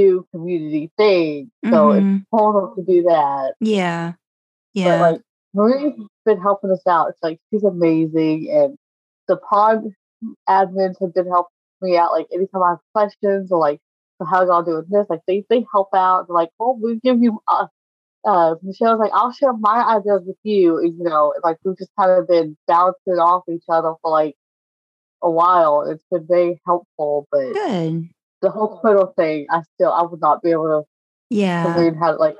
do 0.00 0.26
community 0.32 0.90
things. 0.96 1.48
So 1.72 1.90
it's 1.92 2.06
Mhm. 2.06 2.24
harder 2.32 2.74
to 2.76 2.82
do 2.82 3.02
that. 3.04 3.54
yeah 3.60 4.14
Yeah. 4.74 4.98
But 4.98 5.00
like 5.12 5.22
Marie's 5.54 5.94
been 6.24 6.40
helping 6.40 6.70
us 6.70 6.86
out. 6.86 7.08
It's 7.10 7.22
like 7.22 7.40
she's 7.50 7.64
amazing, 7.64 8.50
and 8.50 8.76
the 9.28 9.36
pond 9.36 9.92
admins 10.48 11.00
have 11.00 11.14
been 11.14 11.26
helping 11.26 11.50
me 11.82 11.96
out. 11.96 12.12
Like 12.12 12.28
anytime 12.32 12.62
I 12.62 12.70
have 12.70 12.78
questions 12.94 13.50
or 13.52 13.58
like, 13.58 13.80
so 14.18 14.24
how 14.26 14.44
y'all 14.44 14.62
doing 14.62 14.84
this? 14.88 15.06
Like 15.08 15.22
they 15.26 15.44
they 15.50 15.66
help 15.72 15.88
out. 15.94 16.26
They're 16.28 16.34
like, 16.34 16.50
well, 16.58 16.78
we 16.80 17.00
give 17.02 17.20
you. 17.22 17.40
Uh, 17.48 17.66
uh, 18.24 18.54
Michelle's 18.62 18.98
like, 19.00 19.12
I'll 19.14 19.32
share 19.32 19.54
my 19.54 19.82
ideas 19.96 20.22
with 20.26 20.36
you. 20.42 20.78
And, 20.78 20.96
you 20.98 21.04
know, 21.04 21.32
like 21.42 21.56
we've 21.64 21.78
just 21.78 21.90
kind 21.98 22.10
of 22.10 22.28
been 22.28 22.56
bouncing 22.66 23.14
off 23.14 23.44
each 23.48 23.64
other 23.68 23.94
for 24.02 24.10
like 24.10 24.36
a 25.22 25.30
while. 25.30 25.82
It's 25.82 26.04
been 26.10 26.26
very 26.26 26.60
helpful, 26.66 27.26
but 27.32 27.54
good 27.54 28.10
the 28.42 28.50
whole 28.50 28.80
Twitter 28.80 29.06
thing, 29.16 29.46
I 29.50 29.62
still 29.74 29.92
I 29.92 30.02
would 30.02 30.20
not 30.20 30.42
be 30.42 30.50
able 30.50 30.66
to 30.66 30.82
yeah 31.34 31.64
to 31.64 31.80
learn 31.80 31.94
how 31.96 32.12
to 32.12 32.16
like 32.16 32.36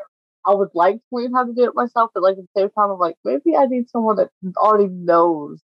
I 0.47 0.55
would 0.55 0.71
like 0.75 0.97
to 0.97 1.03
learn 1.13 1.33
how 1.33 1.45
to 1.45 1.53
do 1.53 1.65
it 1.65 1.75
myself, 1.75 2.11
but 2.15 2.23
like 2.23 2.39
at 2.39 2.45
the 2.55 2.61
same 2.61 2.71
time 2.71 2.91
I'm 2.91 2.99
like 2.99 3.17
maybe 3.25 3.57
I 3.57 3.67
need 3.67 3.89
someone 3.91 4.17
that 4.17 4.31
already 4.57 4.89
knows. 4.89 5.61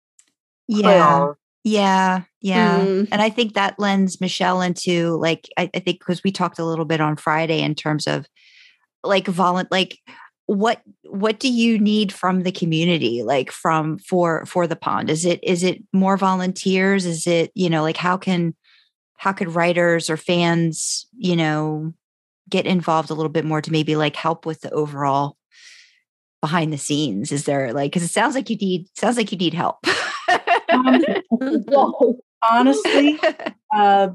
yeah 0.68 1.34
Yeah, 1.64 2.24
yeah. 2.42 2.86
Mm. 2.86 3.10
And 3.12 3.22
I 3.22 3.30
think 3.30 3.54
that 3.54 3.78
lends 3.78 4.20
Michelle 4.20 4.62
into 4.62 5.18
like 5.18 5.48
I, 5.58 5.70
I 5.76 5.80
think 5.80 6.00
because 6.00 6.24
we 6.24 6.32
talked 6.32 6.60
a 6.60 6.66
little 6.66 6.86
bit 6.86 7.02
on 7.02 7.16
Friday 7.18 7.62
in 7.62 7.76
terms 7.76 8.08
of 8.08 8.26
like 9.04 9.26
volun 9.26 9.68
like 9.72 10.00
what 10.48 10.82
what 11.04 11.40
do 11.40 11.52
you 11.52 11.80
need 11.80 12.12
from 12.12 12.44
the 12.44 12.52
community 12.52 13.24
like 13.24 13.52
from 13.52 13.98
for 14.00 14.46
for 14.46 14.68
the 14.68 14.76
pond 14.76 15.10
is 15.10 15.24
it 15.26 15.40
is 15.44 15.64
it 15.64 15.82
more 15.94 16.18
volunteers 16.18 17.06
is 17.06 17.26
it 17.26 17.52
you 17.56 17.70
know 17.70 17.82
like 17.82 17.98
how 17.98 18.18
can 18.18 18.54
how 19.22 19.32
could 19.32 19.54
writers 19.54 20.10
or 20.10 20.18
fans 20.18 21.06
you 21.18 21.36
know 21.36 21.94
get 22.50 22.66
involved 22.66 23.10
a 23.10 23.14
little 23.14 23.32
bit 23.32 23.46
more 23.46 23.62
to 23.62 23.72
maybe 23.72 23.96
like 23.96 24.16
help 24.16 24.46
with 24.46 24.62
the 24.62 24.72
overall 24.72 25.38
behind 26.42 26.74
the 26.74 26.78
scenes 26.78 27.32
is 27.32 27.46
there 27.46 27.72
like 27.72 27.92
because 27.92 28.04
it 28.04 28.10
sounds 28.10 28.34
like 28.36 28.50
you 28.50 28.58
need 28.58 28.88
sounds 28.98 29.16
like 29.16 29.32
you 29.32 29.38
need 29.38 29.54
help 29.54 29.78
Um, 30.72 31.04
honestly, 32.42 33.20
uh, 33.74 34.10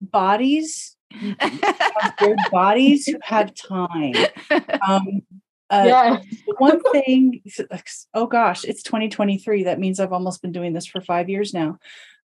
bodies, 0.00 0.96
have 1.38 2.14
good 2.18 2.38
bodies 2.50 3.06
who 3.06 3.18
have 3.22 3.54
time. 3.54 4.14
Um, 4.86 5.22
uh, 5.70 5.84
yes. 5.86 6.24
the 6.46 6.54
one 6.58 6.80
thing, 6.92 7.42
oh 8.14 8.26
gosh, 8.26 8.64
it's 8.64 8.82
2023. 8.82 9.64
That 9.64 9.78
means 9.78 10.00
I've 10.00 10.12
almost 10.12 10.40
been 10.40 10.52
doing 10.52 10.72
this 10.72 10.86
for 10.86 11.00
five 11.00 11.28
years 11.28 11.52
now. 11.52 11.78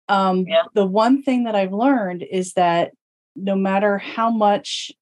Um, 0.09 0.45
Yeah. 0.47 0.65
The 0.75 0.87
one 0.87 1.23
thing 1.23 1.45
that 1.45 1.55
I've 1.55 1.73
learned 1.73 2.23
is 2.31 2.55
that 2.55 2.93
no 3.37 3.55
matter 3.57 3.99
how 3.99 4.31
much 4.31 4.93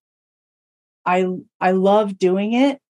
I 1.06 1.26
I 1.60 1.72
love 1.72 2.18
doing 2.18 2.52
it, 2.52 2.80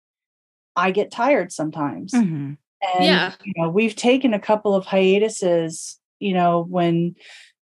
I 0.76 0.90
get 0.90 1.10
tired 1.12 1.52
sometimes. 1.52 2.12
Mhm. 2.12 2.56
And 2.82 3.04
Yeah. 3.04 3.32
you 3.44 3.52
know, 3.56 3.68
we've 3.68 3.96
taken 3.96 4.34
a 4.34 4.40
couple 4.40 4.74
of 4.74 4.86
hiatuses, 4.86 5.98
you 6.18 6.34
know, 6.34 6.64
when 6.68 7.14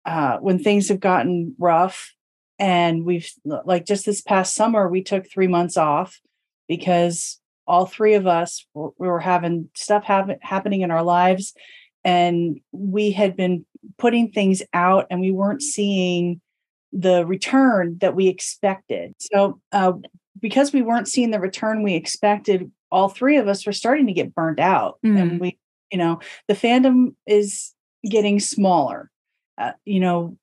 uh 0.06 0.38
when 0.40 0.60
things 0.60 0.90
have 0.90 1.00
gotten 1.00 1.56
rough 1.60 2.14
and 2.60 3.04
we've 3.06 3.30
like 3.46 3.86
just 3.86 4.06
this 4.06 4.22
past 4.22 4.56
summer 4.56 4.88
we 4.90 5.04
took 5.04 5.30
3 5.30 5.48
months 5.48 5.78
off 5.78 6.20
because 6.68 7.40
all 7.68 7.86
three 7.86 8.14
of 8.16 8.26
us 8.28 8.66
were, 8.74 8.92
we 8.98 9.08
were 9.08 9.20
having 9.20 9.70
stuff 9.76 10.04
happen, 10.06 10.38
happening 10.42 10.82
in 10.82 10.92
our 10.92 11.04
lives 11.04 11.54
and 12.06 12.60
we 12.72 13.12
had 13.12 13.36
been 13.36 13.66
putting 13.98 14.32
things 14.32 14.62
out 14.74 15.08
and 15.10 15.20
we 15.20 15.32
weren't 15.32 15.62
seeing 15.62 16.42
the 16.92 17.26
return 17.26 17.98
that 18.00 18.16
we 18.16 18.28
expected. 18.28 19.14
So 19.20 19.60
uh 19.72 19.94
because 20.40 20.74
we 20.74 20.82
weren't 20.82 21.08
seeing 21.08 21.32
the 21.32 21.40
return 21.40 21.84
we 21.84 21.96
expected, 21.96 22.72
all 22.92 23.10
three 23.10 23.38
of 23.38 23.48
us 23.48 23.66
were 23.66 23.74
starting 23.74 24.08
to 24.08 24.14
get 24.14 24.36
burnt 24.36 24.60
out. 24.60 25.00
Mm. 25.06 25.20
And 25.20 25.40
we, 25.40 25.58
you 25.92 25.98
know, 25.98 26.20
the 26.48 26.54
fandom 26.54 27.16
is 27.26 27.74
getting 28.10 28.40
smaller. 28.40 29.10
Uh, 29.58 29.72
you 29.86 30.00
know, 30.00 30.38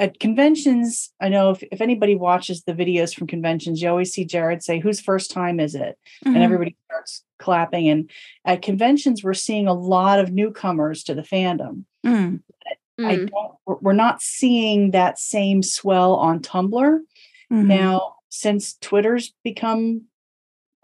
at 0.00 0.18
conventions, 0.18 1.12
I 1.20 1.28
know 1.28 1.50
if, 1.50 1.62
if 1.70 1.80
anybody 1.80 2.16
watches 2.16 2.62
the 2.64 2.72
videos 2.72 3.14
from 3.14 3.26
conventions, 3.26 3.80
you 3.82 3.88
always 3.88 4.12
see 4.12 4.24
Jared 4.24 4.62
say, 4.64 4.80
Whose 4.80 5.00
first 5.00 5.30
time 5.30 5.60
is 5.60 5.74
it? 5.74 5.98
Mhm. 6.24 6.34
And 6.34 6.38
everybody 6.38 6.74
starts 6.86 7.22
clapping. 7.38 7.88
And 7.88 8.10
at 8.44 8.62
conventions, 8.62 9.22
we're 9.22 9.34
seeing 9.34 9.68
a 9.68 9.74
lot 9.74 10.18
of 10.18 10.32
newcomers 10.32 11.04
to 11.04 11.14
the 11.14 11.22
fandom. 11.22 11.84
Mm. 12.04 12.40
I 12.98 13.16
Mm. 13.16 13.30
don't, 13.30 13.82
we're- 13.82 13.96
not 13.96 14.20
seeing 14.22 14.90
that 14.92 15.18
same 15.18 15.62
swell 15.62 16.14
on 16.16 16.40
Tumblr. 16.40 17.00
Mhm. 17.52 17.66
Now, 17.66 18.16
since 18.30 18.74
Twitter's 18.80 19.34
become 19.44 20.02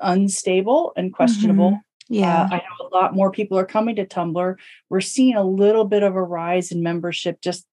unstable 0.01 0.93
and 0.97 1.12
questionable, 1.12 1.70
Mhm. 1.72 1.80
yeah 2.09 2.43
uh, 2.43 2.48
I 2.52 2.56
know 2.59 2.88
a 2.88 2.94
lot 2.94 3.14
more 3.14 3.30
people 3.30 3.59
are 3.59 3.64
coming 3.66 3.97
to 3.97 4.05
Tumblr. 4.06 4.56
We're 4.90 5.01
seeing 5.01 5.36
a 5.36 5.43
little 5.44 5.84
bit 5.84 6.02
of 6.02 6.14
a 6.16 6.22
rise 6.22 6.70
in 6.72 6.82
membership. 6.82 7.40
Just 7.40 7.66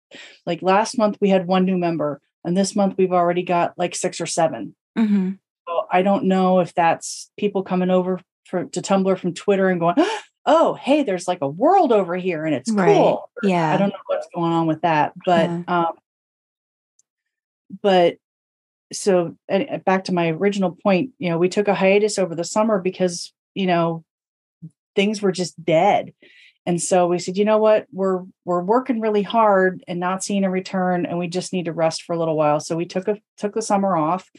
like 0.46 0.62
last 0.62 0.98
month, 0.98 1.18
we 1.22 1.30
had 1.30 1.48
one 1.48 1.66
new 1.66 1.78
member, 1.78 2.22
and 2.44 2.56
this 2.58 2.76
month 2.76 2.96
we've 2.98 3.14
already 3.14 3.44
got 3.44 3.74
like 3.78 3.96
six 3.96 4.20
or 4.22 4.26
seven. 4.26 4.76
Mhm. 4.98 5.40
So 5.68 5.86
I 5.92 6.02
don't 6.02 6.26
know 6.26 6.60
if 6.60 6.74
that's 6.74 7.32
people 7.38 7.64
coming 7.64 7.90
over 7.90 8.20
for, 8.46 8.66
to 8.66 8.82
Tumblr 8.82 9.18
from 9.18 9.34
Twitter 9.34 9.70
and 9.70 9.80
going, 9.80 9.96
"Oh, 10.46 10.74
hey, 10.76 11.04
there's 11.04 11.28
like 11.28 11.40
a 11.42 11.48
world 11.48 11.92
over 11.92 12.16
here, 12.16 12.46
and 12.46 12.54
it's 12.56 12.72
Right. 12.72 12.86
cool." 12.96 13.30
yeah 13.44 13.74
I 13.74 13.78
don't 13.78 13.90
know 13.90 13.96
what's 14.08 14.28
going 14.36 14.52
on 14.52 14.68
with 14.68 14.82
that, 14.82 15.14
but 15.26 15.50
Yeah. 15.50 15.64
um, 15.68 15.94
but 17.82 18.18
so 18.92 19.36
and 19.50 19.68
uh, 19.72 19.78
back 19.80 20.04
to 20.06 20.14
my 20.14 20.30
original 20.30 20.78
point, 20.84 21.12
you 21.18 21.30
know, 21.30 21.38
we 21.38 21.50
took 21.50 21.68
a 21.68 21.74
hiatus 21.74 22.20
over 22.20 22.36
the 22.36 22.44
summer 22.44 22.80
because, 22.80 23.34
you 23.56 23.66
know, 23.66 24.04
things 24.96 25.22
were 25.22 25.32
just 25.32 25.64
dead. 25.64 26.14
And 26.66 26.82
so 26.82 27.08
we 27.08 27.20
said, 27.20 27.38
you 27.38 27.44
know 27.44 27.58
what, 27.58 27.88
we're 27.92 28.24
we're 28.46 28.62
working 28.62 29.02
really 29.02 29.22
hard 29.22 29.84
and 29.88 30.00
not 30.00 30.24
seeing 30.24 30.46
a 30.46 30.50
return, 30.50 31.06
and 31.06 31.20
we 31.20 31.28
just 31.28 31.52
need 31.52 31.66
to 31.66 31.74
rest 31.74 32.04
for 32.04 32.14
a 32.14 32.20
little 32.20 32.38
while. 32.38 32.60
So 32.60 32.76
we 32.76 32.86
took 32.86 33.08
a 33.08 33.18
took 33.38 33.54
the 33.54 33.62
summer 33.62 33.98
off 33.98 34.30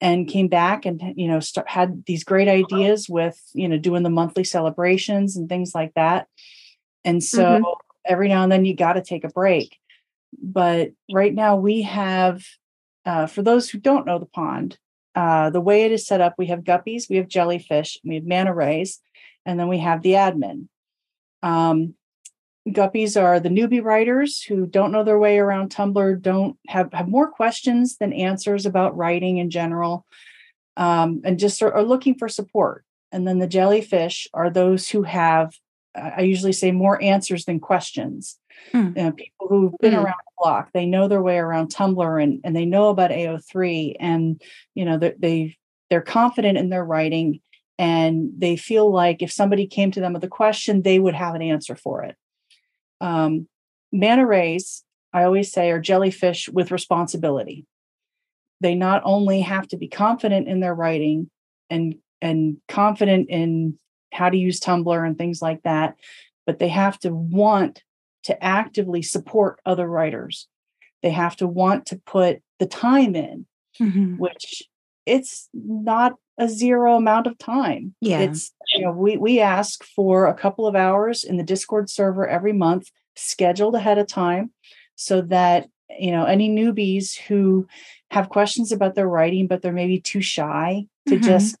and 0.00 0.28
came 0.28 0.48
back 0.48 0.86
and 0.86 1.00
you 1.16 1.28
know 1.28 1.40
start, 1.40 1.68
had 1.68 2.04
these 2.06 2.24
great 2.24 2.48
ideas 2.48 3.08
with 3.08 3.40
you 3.54 3.68
know 3.68 3.78
doing 3.78 4.02
the 4.02 4.10
monthly 4.10 4.44
celebrations 4.44 5.36
and 5.36 5.48
things 5.48 5.72
like 5.74 5.94
that. 5.94 6.26
And 7.04 7.22
so 7.22 7.44
mm-hmm. 7.44 7.64
every 8.04 8.28
now 8.28 8.42
and 8.42 8.50
then 8.50 8.64
you 8.64 8.74
got 8.74 8.94
to 8.94 9.02
take 9.02 9.24
a 9.24 9.28
break. 9.28 9.76
But 10.42 10.90
right 11.10 11.34
now 11.34 11.56
we 11.56 11.82
have, 11.82 12.44
uh, 13.06 13.26
for 13.26 13.42
those 13.42 13.70
who 13.70 13.78
don't 13.78 14.04
know 14.04 14.18
the 14.18 14.26
pond, 14.26 14.78
uh, 15.14 15.50
the 15.50 15.60
way 15.60 15.84
it 15.84 15.92
is 15.92 16.06
set 16.06 16.20
up, 16.20 16.34
we 16.36 16.46
have 16.46 16.60
guppies, 16.60 17.08
we 17.08 17.16
have 17.16 17.28
jellyfish, 17.28 17.98
we 18.04 18.16
have 18.16 18.24
manta 18.24 18.52
rays, 18.52 19.00
and 19.46 19.58
then 19.58 19.68
we 19.68 19.78
have 19.78 20.02
the 20.02 20.12
admin. 20.12 20.68
Um, 21.42 21.94
guppies 22.68 23.20
are 23.20 23.40
the 23.40 23.48
newbie 23.48 23.82
writers 23.82 24.42
who 24.42 24.66
don't 24.66 24.92
know 24.92 25.04
their 25.04 25.18
way 25.18 25.38
around 25.38 25.70
Tumblr, 25.70 26.20
don't 26.20 26.56
have, 26.68 26.92
have 26.92 27.08
more 27.08 27.30
questions 27.30 27.96
than 27.96 28.12
answers 28.12 28.66
about 28.66 28.96
writing 28.96 29.38
in 29.38 29.50
general, 29.50 30.04
um, 30.76 31.22
and 31.24 31.38
just 31.38 31.62
are, 31.62 31.72
are, 31.72 31.82
looking 31.82 32.14
for 32.14 32.28
support. 32.28 32.84
And 33.10 33.26
then 33.26 33.38
the 33.38 33.46
jellyfish 33.46 34.28
are 34.34 34.50
those 34.50 34.88
who 34.88 35.02
have, 35.02 35.54
I 35.94 36.22
usually 36.22 36.52
say, 36.52 36.72
more 36.72 37.02
answers 37.02 37.46
than 37.46 37.58
questions. 37.58 38.38
Hmm. 38.72 38.92
You 38.96 39.02
know, 39.04 39.12
people 39.12 39.48
who've 39.48 39.78
been 39.80 39.94
hmm. 39.94 40.00
around 40.00 40.18
the 40.26 40.42
block, 40.42 40.70
they 40.72 40.86
know 40.86 41.08
their 41.08 41.22
way 41.22 41.38
around 41.38 41.72
Tumblr 41.72 42.22
and, 42.22 42.40
and 42.44 42.54
they 42.54 42.66
know 42.66 42.90
about 42.90 43.10
AO3 43.10 43.96
and, 43.98 44.42
you 44.74 44.84
know, 44.84 44.98
they, 44.98 45.14
they 45.18 45.56
they're 45.90 46.02
confident 46.02 46.58
in 46.58 46.68
their 46.68 46.84
writing 46.84 47.40
and 47.78 48.30
they 48.36 48.56
feel 48.56 48.90
like 48.90 49.22
if 49.22 49.30
somebody 49.30 49.66
came 49.66 49.90
to 49.92 50.00
them 50.00 50.12
with 50.12 50.24
a 50.24 50.28
question, 50.28 50.82
they 50.82 50.98
would 50.98 51.14
have 51.14 51.34
an 51.34 51.42
answer 51.42 51.76
for 51.76 52.02
it. 52.02 52.16
Um, 53.00 53.46
manta 53.92 54.26
rays, 54.26 54.84
I 55.12 55.22
always 55.22 55.52
say, 55.52 55.70
are 55.70 55.80
jellyfish 55.80 56.48
with 56.48 56.72
responsibility. 56.72 57.66
They 58.60 58.74
not 58.74 59.02
only 59.04 59.40
have 59.42 59.68
to 59.68 59.76
be 59.76 59.88
confident 59.88 60.48
in 60.48 60.60
their 60.60 60.74
writing 60.74 61.30
and 61.70 61.94
and 62.20 62.56
confident 62.66 63.30
in 63.30 63.78
how 64.12 64.28
to 64.28 64.36
use 64.36 64.58
Tumblr 64.58 65.06
and 65.06 65.16
things 65.16 65.40
like 65.40 65.62
that, 65.62 65.94
but 66.46 66.58
they 66.58 66.68
have 66.68 66.98
to 67.00 67.14
want 67.14 67.84
to 68.24 68.42
actively 68.42 69.02
support 69.02 69.60
other 69.64 69.86
writers. 69.86 70.48
They 71.02 71.10
have 71.10 71.36
to 71.36 71.46
want 71.46 71.86
to 71.86 72.00
put 72.04 72.42
the 72.58 72.66
time 72.66 73.14
in, 73.14 73.46
mm-hmm. 73.80 74.16
which 74.16 74.64
it's 75.06 75.48
not 75.54 76.14
a 76.38 76.48
zero 76.48 76.96
amount 76.96 77.26
of 77.26 77.36
time. 77.38 77.94
Yeah. 78.00 78.20
It's, 78.20 78.52
you 78.72 78.84
know, 78.84 78.92
we, 78.92 79.16
we 79.16 79.40
ask 79.40 79.84
for 79.84 80.26
a 80.26 80.34
couple 80.34 80.66
of 80.66 80.76
hours 80.76 81.24
in 81.24 81.36
the 81.36 81.42
Discord 81.42 81.90
server 81.90 82.26
every 82.26 82.52
month, 82.52 82.90
scheduled 83.16 83.74
ahead 83.74 83.98
of 83.98 84.06
time 84.06 84.52
so 84.94 85.20
that, 85.22 85.68
you 85.98 86.12
know, 86.12 86.24
any 86.24 86.48
newbies 86.48 87.18
who 87.18 87.66
have 88.10 88.28
questions 88.28 88.70
about 88.70 88.94
their 88.94 89.08
writing, 89.08 89.48
but 89.48 89.62
they're 89.62 89.72
maybe 89.72 90.00
too 90.00 90.20
shy 90.20 90.86
to 91.08 91.16
mm-hmm. 91.16 91.24
just, 91.24 91.56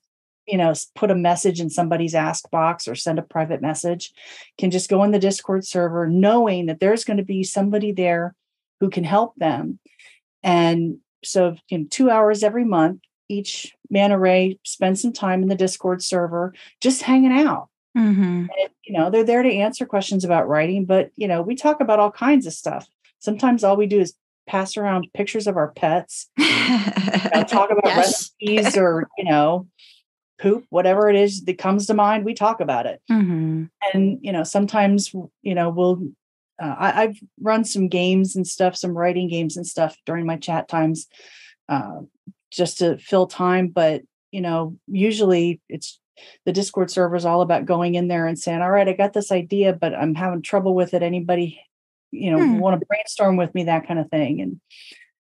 you 0.46 0.56
know, 0.56 0.72
put 0.94 1.10
a 1.10 1.16
message 1.16 1.60
in 1.60 1.70
somebody's 1.70 2.14
ask 2.14 2.48
box 2.50 2.86
or 2.86 2.94
send 2.94 3.18
a 3.18 3.22
private 3.22 3.60
message 3.60 4.12
can 4.58 4.70
just 4.70 4.88
go 4.88 5.02
in 5.02 5.10
the 5.10 5.18
Discord 5.18 5.64
server 5.66 6.06
knowing 6.06 6.66
that 6.66 6.78
there's 6.78 7.04
going 7.04 7.16
to 7.16 7.24
be 7.24 7.42
somebody 7.42 7.90
there 7.90 8.34
who 8.80 8.90
can 8.90 9.04
help 9.04 9.34
them. 9.36 9.78
And 10.42 10.98
so, 11.24 11.56
you 11.68 11.78
know, 11.78 11.86
two 11.90 12.10
hours 12.10 12.42
every 12.44 12.64
month, 12.64 13.00
each 13.28 13.74
manta 13.90 14.18
ray 14.18 14.58
spend 14.64 14.98
some 14.98 15.12
time 15.12 15.42
in 15.42 15.48
the 15.48 15.54
discord 15.54 16.02
server 16.02 16.54
just 16.80 17.02
hanging 17.02 17.32
out 17.32 17.68
mm-hmm. 17.96 18.22
and, 18.22 18.70
you 18.84 18.96
know 18.96 19.10
they're 19.10 19.24
there 19.24 19.42
to 19.42 19.52
answer 19.52 19.86
questions 19.86 20.24
about 20.24 20.48
writing 20.48 20.84
but 20.84 21.10
you 21.16 21.28
know 21.28 21.42
we 21.42 21.54
talk 21.54 21.80
about 21.80 22.00
all 22.00 22.10
kinds 22.10 22.46
of 22.46 22.52
stuff 22.52 22.86
sometimes 23.18 23.64
all 23.64 23.76
we 23.76 23.86
do 23.86 24.00
is 24.00 24.14
pass 24.46 24.76
around 24.76 25.06
pictures 25.12 25.46
of 25.46 25.56
our 25.56 25.68
pets 25.72 26.30
you 26.38 26.46
know, 27.34 27.44
talk 27.44 27.70
about 27.70 27.84
yes. 27.84 28.32
recipes 28.40 28.76
or 28.76 29.08
you 29.18 29.24
know 29.24 29.66
poop 30.38 30.64
whatever 30.70 31.08
it 31.10 31.16
is 31.16 31.44
that 31.44 31.58
comes 31.58 31.86
to 31.86 31.94
mind 31.94 32.24
we 32.24 32.32
talk 32.32 32.60
about 32.60 32.86
it 32.86 33.02
mm-hmm. 33.10 33.64
and 33.92 34.18
you 34.22 34.32
know 34.32 34.44
sometimes 34.44 35.12
you 35.42 35.54
know 35.54 35.68
we'll 35.68 36.08
uh, 36.60 36.74
I, 36.76 37.02
have 37.02 37.16
run 37.40 37.64
some 37.64 37.88
games 37.88 38.34
and 38.34 38.46
stuff 38.46 38.76
some 38.76 38.96
writing 38.96 39.28
games 39.28 39.56
and 39.56 39.66
stuff 39.66 39.96
during 40.06 40.26
my 40.26 40.36
chat 40.36 40.68
times 40.68 41.06
uh, 41.68 42.00
just 42.50 42.78
to 42.78 42.98
fill 42.98 43.26
time. 43.26 43.68
But, 43.68 44.02
you 44.30 44.40
know, 44.40 44.76
usually 44.86 45.60
it's 45.68 46.00
the 46.44 46.52
Discord 46.52 46.90
server 46.90 47.16
is 47.16 47.24
all 47.24 47.42
about 47.42 47.66
going 47.66 47.94
in 47.94 48.08
there 48.08 48.26
and 48.26 48.38
saying, 48.38 48.60
all 48.60 48.70
right, 48.70 48.88
I 48.88 48.92
got 48.92 49.12
this 49.12 49.30
idea, 49.30 49.72
but 49.72 49.94
I'm 49.94 50.14
having 50.14 50.42
trouble 50.42 50.74
with 50.74 50.94
it. 50.94 51.02
Anybody, 51.02 51.60
you 52.10 52.30
know, 52.30 52.38
hmm. 52.38 52.58
want 52.58 52.78
to 52.78 52.86
brainstorm 52.86 53.36
with 53.36 53.54
me, 53.54 53.64
that 53.64 53.86
kind 53.86 54.00
of 54.00 54.10
thing. 54.10 54.40
And, 54.40 54.60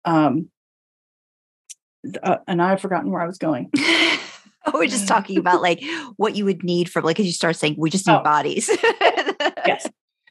um, 0.04 0.50
uh, 2.22 2.38
and 2.46 2.62
I've 2.62 2.80
forgotten 2.80 3.10
where 3.10 3.20
I 3.20 3.26
was 3.26 3.38
going. 3.38 3.70
We're 4.74 4.86
just 4.86 5.08
talking 5.08 5.38
about 5.38 5.62
like 5.62 5.82
what 6.16 6.36
you 6.36 6.44
would 6.44 6.62
need 6.62 6.90
for 6.90 7.02
like 7.02 7.18
as 7.20 7.26
you 7.26 7.32
start 7.32 7.56
saying 7.56 7.76
we 7.78 7.90
just 7.90 8.06
need 8.06 8.14
oh. 8.14 8.22
bodies. 8.22 8.70
yes. 9.66 9.88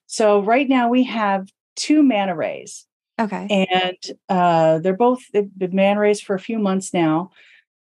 So 0.08 0.42
right 0.42 0.68
now 0.68 0.90
we 0.90 1.04
have 1.04 1.50
two 1.76 2.04
manta 2.04 2.36
rays. 2.36 2.86
Okay. 3.20 3.68
And 3.70 4.18
uh, 4.30 4.80
they're 4.80 4.96
both 4.96 5.20
they've 5.34 5.50
been 5.58 5.76
manta 5.76 6.00
rays 6.00 6.22
for 6.22 6.36
a 6.36 6.40
few 6.40 6.58
months 6.58 6.94
now. 6.94 7.32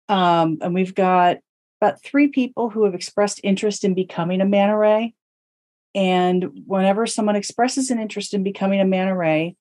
Um, 0.09 0.59
and 0.61 0.75
we've 0.75 0.95
got 0.95 1.39
about 1.81 2.03
three 2.03 2.29
people 2.29 2.71
who 2.71 2.85
have 2.85 2.95
expressed 2.95 3.41
interest 3.45 3.85
in 3.85 3.95
becoming 3.95 4.41
a 4.41 4.47
manta 4.47 4.77
ray. 4.77 5.15
And 5.95 6.63
whenever 6.67 7.07
someone 7.07 7.37
expresses 7.37 7.91
an 7.91 8.01
interest 8.01 8.35
in 8.35 8.43
becoming 8.43 8.81
a 8.81 8.85
manta 8.85 9.15
ray, 9.15 9.57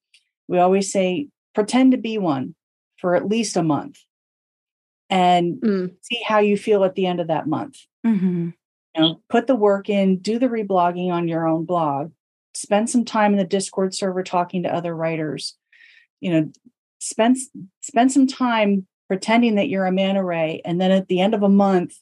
we 0.48 0.58
always 0.58 0.92
say, 0.92 1.28
pretend 1.54 1.92
to 1.92 1.98
be 1.98 2.18
one 2.18 2.56
for 2.98 3.16
at 3.16 3.28
least 3.28 3.56
a 3.56 3.64
month 3.64 4.00
and 5.10 5.56
mm. 5.56 5.96
see 6.02 6.22
how 6.26 6.40
you 6.40 6.58
feel 6.58 6.84
at 6.84 6.96
the 6.96 7.06
end 7.06 7.20
of 7.20 7.28
that 7.28 7.48
month. 7.48 7.78
Mm-hmm. 8.06 8.50
You 8.96 9.02
know, 9.02 9.22
put 9.30 9.48
the 9.48 9.56
work 9.56 9.90
in, 9.90 10.18
do 10.18 10.40
the 10.40 10.48
reblogging 10.48 11.12
on 11.12 11.28
your 11.28 11.48
own 11.48 11.66
blog, 11.66 12.12
spend 12.54 12.90
some 12.90 13.06
time 13.06 13.32
in 13.32 13.38
the 13.38 13.46
Discord 13.46 13.94
server 13.94 14.24
talking 14.24 14.64
to 14.64 14.74
other 14.74 14.96
writers, 14.96 15.56
you 16.22 16.32
know 16.32 16.52
spend 17.00 17.38
spend 17.82 18.12
some 18.12 18.28
time 18.28 18.86
pretending 19.08 19.56
that 19.56 19.70
you're 19.70 19.86
a 19.86 19.92
manta 19.92 20.24
ray 20.24 20.62
and 20.66 20.82
then 20.82 20.92
at 20.92 21.08
the 21.08 21.20
end 21.20 21.34
of 21.34 21.44
a 21.44 21.50
month 21.50 21.96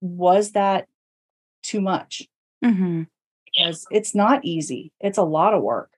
was 0.00 0.52
that 0.52 0.86
too 1.62 1.80
much 1.80 2.22
mm-hmm. 2.64 3.02
because 3.44 3.86
it's 3.90 4.14
not 4.14 4.44
easy 4.44 4.92
it's 5.00 5.18
a 5.18 5.22
lot 5.22 5.54
of 5.54 5.62
work 5.62 5.90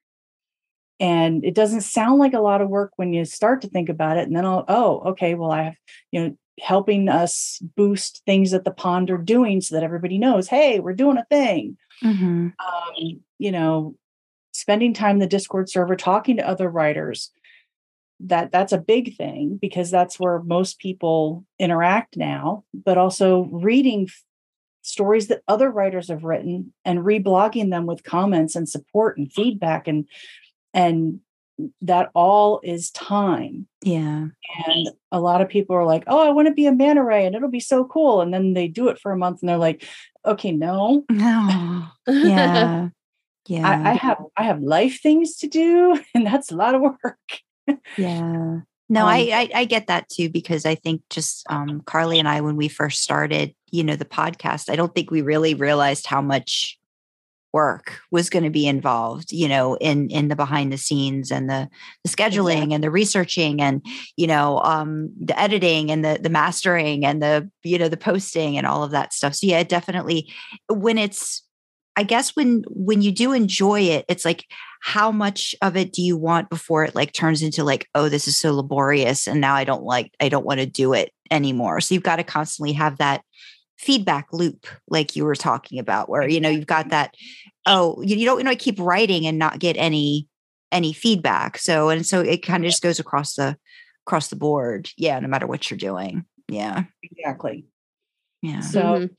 and 0.99 1.45
it 1.45 1.55
doesn't 1.55 1.81
sound 1.81 2.19
like 2.19 2.35
a 2.35 2.41
lot 2.41 2.61
of 2.61 2.69
work 2.69 2.93
when 2.97 3.13
you 3.13 3.25
start 3.25 3.63
to 3.63 3.69
think 3.69 3.89
about 3.89 4.17
it 4.17 4.27
and 4.27 4.37
then 4.37 4.47
I'll, 4.47 4.65
oh 4.69 5.01
okay 5.11 5.35
well 5.35 5.51
i 5.51 5.63
have 5.65 5.77
you 6.11 6.21
know 6.21 6.37
helping 6.61 7.09
us 7.09 7.59
boost 7.75 8.23
things 8.27 8.51
that 8.51 8.65
the 8.65 8.71
pond 8.71 9.11
are 9.11 9.19
doing 9.19 9.61
so 9.61 9.75
that 9.75 9.85
everybody 9.85 10.19
knows 10.19 10.49
hey 10.49 10.79
we're 10.79 10.93
doing 10.93 11.17
a 11.17 11.25
thing 11.31 11.77
mm-hmm. 12.03 12.49
um, 12.49 13.21
you 13.39 13.51
know 13.51 13.95
spending 14.53 14.93
time 14.93 15.17
in 15.17 15.21
the 15.21 15.27
discord 15.27 15.69
server 15.69 15.97
talking 15.97 16.37
to 16.37 16.47
other 16.47 16.69
writers 16.69 17.31
that 18.27 18.53
that's 18.53 18.73
a 18.73 18.79
big 18.79 19.17
thing 19.17 19.59
because 19.61 19.91
that's 19.91 20.21
where 20.21 20.41
most 20.43 20.79
people 20.79 21.45
interact 21.59 22.17
now 22.17 22.65
but 22.73 22.99
also 22.99 23.45
reading 23.53 24.09
stories 24.83 25.29
that 25.29 25.43
other 25.49 25.71
writers 25.71 26.09
have 26.09 26.25
written 26.25 26.73
and 26.85 27.01
reblogging 27.01 27.71
them 27.71 27.87
with 27.87 28.05
comments 28.05 28.57
and 28.57 28.69
support 28.69 29.19
and 29.19 29.33
feedback 29.33 29.87
and 29.87 30.07
and 30.73 31.21
that 31.83 32.11
all 32.15 32.61
is 32.63 32.91
time. 32.91 33.67
Yeah. 33.83 34.29
And 34.67 34.91
a 35.13 35.21
lot 35.21 35.43
of 35.43 35.49
people 35.49 35.77
are 35.77 35.85
like 35.85 36.05
oh 36.07 36.27
i 36.27 36.31
want 36.31 36.49
to 36.49 36.55
be 36.55 36.67
a 36.67 36.73
manta 36.73 37.05
ray 37.05 37.27
and 37.27 37.35
it'll 37.35 37.51
be 37.51 37.61
so 37.61 37.85
cool. 37.85 38.21
And 38.21 38.33
then 38.33 38.55
they 38.55 38.69
do 38.69 38.89
it 38.89 38.99
for 38.99 39.13
a 39.13 39.19
month 39.19 39.41
and 39.43 39.49
they're 39.49 39.57
like 39.57 39.87
okay 40.25 40.53
no. 40.53 41.05
No. 41.11 41.87
Yeah. 42.07 42.89
Yeah. 43.49 43.67
I, 43.67 43.93
I 43.93 43.95
have 43.95 44.19
i 44.37 44.45
have 44.45 44.61
life 44.61 45.01
things 45.03 45.37
to 45.39 45.49
do 45.49 45.99
and 46.15 46.25
that's 46.25 46.53
a 46.53 46.57
lot 46.57 46.75
of 46.75 46.83
work 46.83 47.19
yeah. 47.97 48.61
No, 48.93 49.03
um, 49.03 49.07
I, 49.07 49.19
I, 49.55 49.61
I 49.61 49.65
get 49.67 49.87
that 49.87 50.09
too 50.09 50.29
because 50.29 50.67
I 50.67 50.75
think 50.75 51.03
just 51.11 51.47
um, 51.49 51.81
Karlee 51.83 52.19
and 52.19 52.27
I 52.27 52.41
when 52.41 52.57
we 52.57 52.67
first 52.67 53.05
started, 53.05 53.55
you 53.71 53.85
know, 53.85 53.95
the 53.95 54.05
podcast, 54.05 54.69
I 54.69 54.75
don't 54.75 54.93
think 54.93 55.13
we 55.13 55.23
really 55.23 55.55
realized 55.55 56.09
how 56.09 56.21
much 56.21 56.77
work 57.53 58.01
was 58.11 58.31
going 58.31 58.45
to 58.45 58.51
be 58.51 58.67
involved 58.67 59.33
you 59.33 59.49
know 59.49 59.75
in 59.77 60.09
in 60.11 60.29
the 60.29 60.37
behind 60.37 60.73
the 60.73 60.79
scenes 60.79 61.33
and 61.33 61.51
the 61.51 61.69
the 62.05 62.09
scheduling 62.11 62.53
exactly. 62.53 62.75
and 62.75 62.85
the 62.85 62.91
researching 62.91 63.61
and 63.61 63.85
you 64.17 64.27
know 64.27 64.59
um 64.61 65.13
the 65.21 65.39
editing 65.39 65.91
and 65.91 66.05
the 66.05 66.19
the 66.23 66.29
mastering 66.29 67.05
and 67.05 67.21
the 67.21 67.51
you 67.65 67.77
know 67.77 67.89
the 67.89 67.97
posting 67.97 68.57
and 68.57 68.67
all 68.67 68.85
of 68.85 68.93
that 68.93 69.13
stuff 69.13 69.35
so 69.35 69.47
yeah 69.47 69.63
definitely 69.65 70.33
when 70.69 70.97
it's 70.97 71.43
I 71.97 72.03
guess 72.03 72.35
when 72.37 72.65
when 72.69 73.03
you 73.03 73.13
do 73.13 73.33
enjoy 73.33 73.81
it, 73.83 74.05
it's 74.09 74.25
like 74.25 74.47
how 74.81 75.11
much 75.13 75.55
of 75.61 75.77
it 75.77 75.93
do 75.93 76.03
you 76.03 76.17
want 76.17 76.49
before 76.49 76.85
it 76.85 76.95
like 76.95 77.13
turns 77.13 77.43
into 77.43 77.65
like, 77.65 77.89
oh, 77.95 78.09
this 78.09 78.27
is 78.27 78.37
so 78.37 78.55
laborious 78.55 79.27
and 79.27 79.41
now 79.41 79.55
I 79.55 79.65
don't 79.65 79.83
like 79.85 80.13
I 80.21 80.29
don't 80.29 80.47
want 80.47 80.61
to 80.61 80.67
do 80.67 80.93
it 80.95 81.13
anymore. 81.31 81.81
So 81.81 81.95
you've 81.95 82.03
got 82.03 82.17
to 82.17 82.25
constantly 82.25 82.73
have 82.73 82.99
that 82.99 83.23
feedback 83.79 84.29
loop 84.33 84.67
like 84.89 85.17
you 85.17 85.25
were 85.25 85.35
talking 85.35 85.79
about 85.79 86.09
where 86.11 86.29
you 86.29 86.39
know 86.39 86.51
you've 86.51 86.67
got 86.67 86.91
that 86.91 87.15
oh 87.65 87.99
you, 88.03 88.15
you 88.15 88.27
don't 88.27 88.37
you 88.37 88.45
know 88.45 88.55
keep 88.55 88.79
writing 88.79 89.27
and 89.27 89.39
not 89.39 89.59
get 89.59 89.75
any 89.79 90.29
any 90.71 90.93
feedback 90.93 91.57
so 91.57 91.89
and 91.89 92.05
so 92.05 92.21
it 92.21 92.43
kind 92.43 92.63
of 92.63 92.71
just 92.71 92.83
goes 92.83 92.99
across 92.99 93.37
the 93.37 93.57
across 94.07 94.29
the 94.29 94.37
board 94.37 94.91
yeah 94.99 95.19
no 95.19 95.27
matter 95.27 95.47
what 95.47 95.71
you're 95.71 95.79
doing 95.79 96.27
yeah 96.49 96.85
Exactly. 97.03 97.65
yeah 98.43 98.61
So 98.61 98.81
Mhm. 98.83 99.11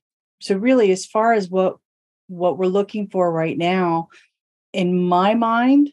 so 0.42 0.58
really 0.58 0.92
as 0.92 1.08
far 1.08 1.34
as 1.34 1.50
what 1.50 1.78
what 2.32 2.58
we're 2.58 2.66
looking 2.68 3.08
for 3.10 3.30
right 3.32 3.58
now 3.58 4.08
in 4.72 4.98
my 4.98 5.34
mind 5.34 5.92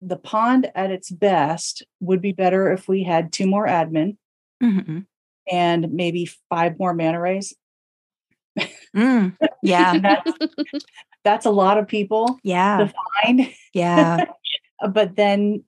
the 0.00 0.16
pond 0.16 0.70
at 0.74 0.90
its 0.92 1.10
best 1.10 1.82
would 1.98 2.22
be 2.22 2.32
better 2.32 2.72
if 2.72 2.86
we 2.88 3.02
had 3.02 3.32
two 3.32 3.46
more 3.46 3.66
admin 3.66 4.16
Mhm. 4.62 5.06
and 5.50 5.92
maybe 5.92 6.30
five 6.48 6.78
more 6.78 6.94
manta 6.94 7.18
rays 7.20 7.54
Mm. 8.94 9.36
yeah 9.62 9.98
that's, 10.02 10.32
that's 11.24 11.46
a 11.46 11.50
lot 11.50 11.78
of 11.78 11.86
people 11.88 12.38
yeah 12.42 12.78
to 12.78 12.92
find 13.24 13.48
yeah 13.72 14.24
but 14.92 15.16
then 15.16 15.64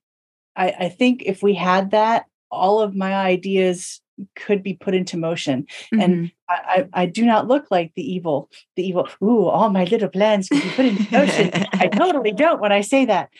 I, 0.56 0.74
I 0.80 0.88
think 0.90 1.22
if 1.24 1.42
we 1.42 1.54
had 1.54 1.90
that 1.92 2.26
all 2.50 2.80
of 2.80 2.94
my 2.94 3.14
ideas 3.14 4.00
could 4.36 4.62
be 4.62 4.74
put 4.74 4.94
into 4.94 5.16
motion 5.16 5.66
and 5.92 6.14
Mhm. 6.14 6.32
I, 6.48 6.54
I, 6.94 7.02
I 7.02 7.06
do 7.06 7.24
not 7.24 7.48
look 7.48 7.66
like 7.70 7.92
the 7.96 8.02
evil, 8.02 8.50
the 8.76 8.86
evil. 8.86 9.08
Ooh, 9.22 9.46
all 9.46 9.70
my 9.70 9.84
little 9.84 10.08
plans 10.08 10.48
could 10.48 10.62
be 10.62 10.70
put 10.70 10.84
into 10.86 11.06
motion. 11.10 11.50
I 11.80 11.86
totally 12.02 12.32
don't 12.32 12.60
when 12.60 12.72
I 12.72 12.82
say 12.82 13.04
that. 13.06 13.30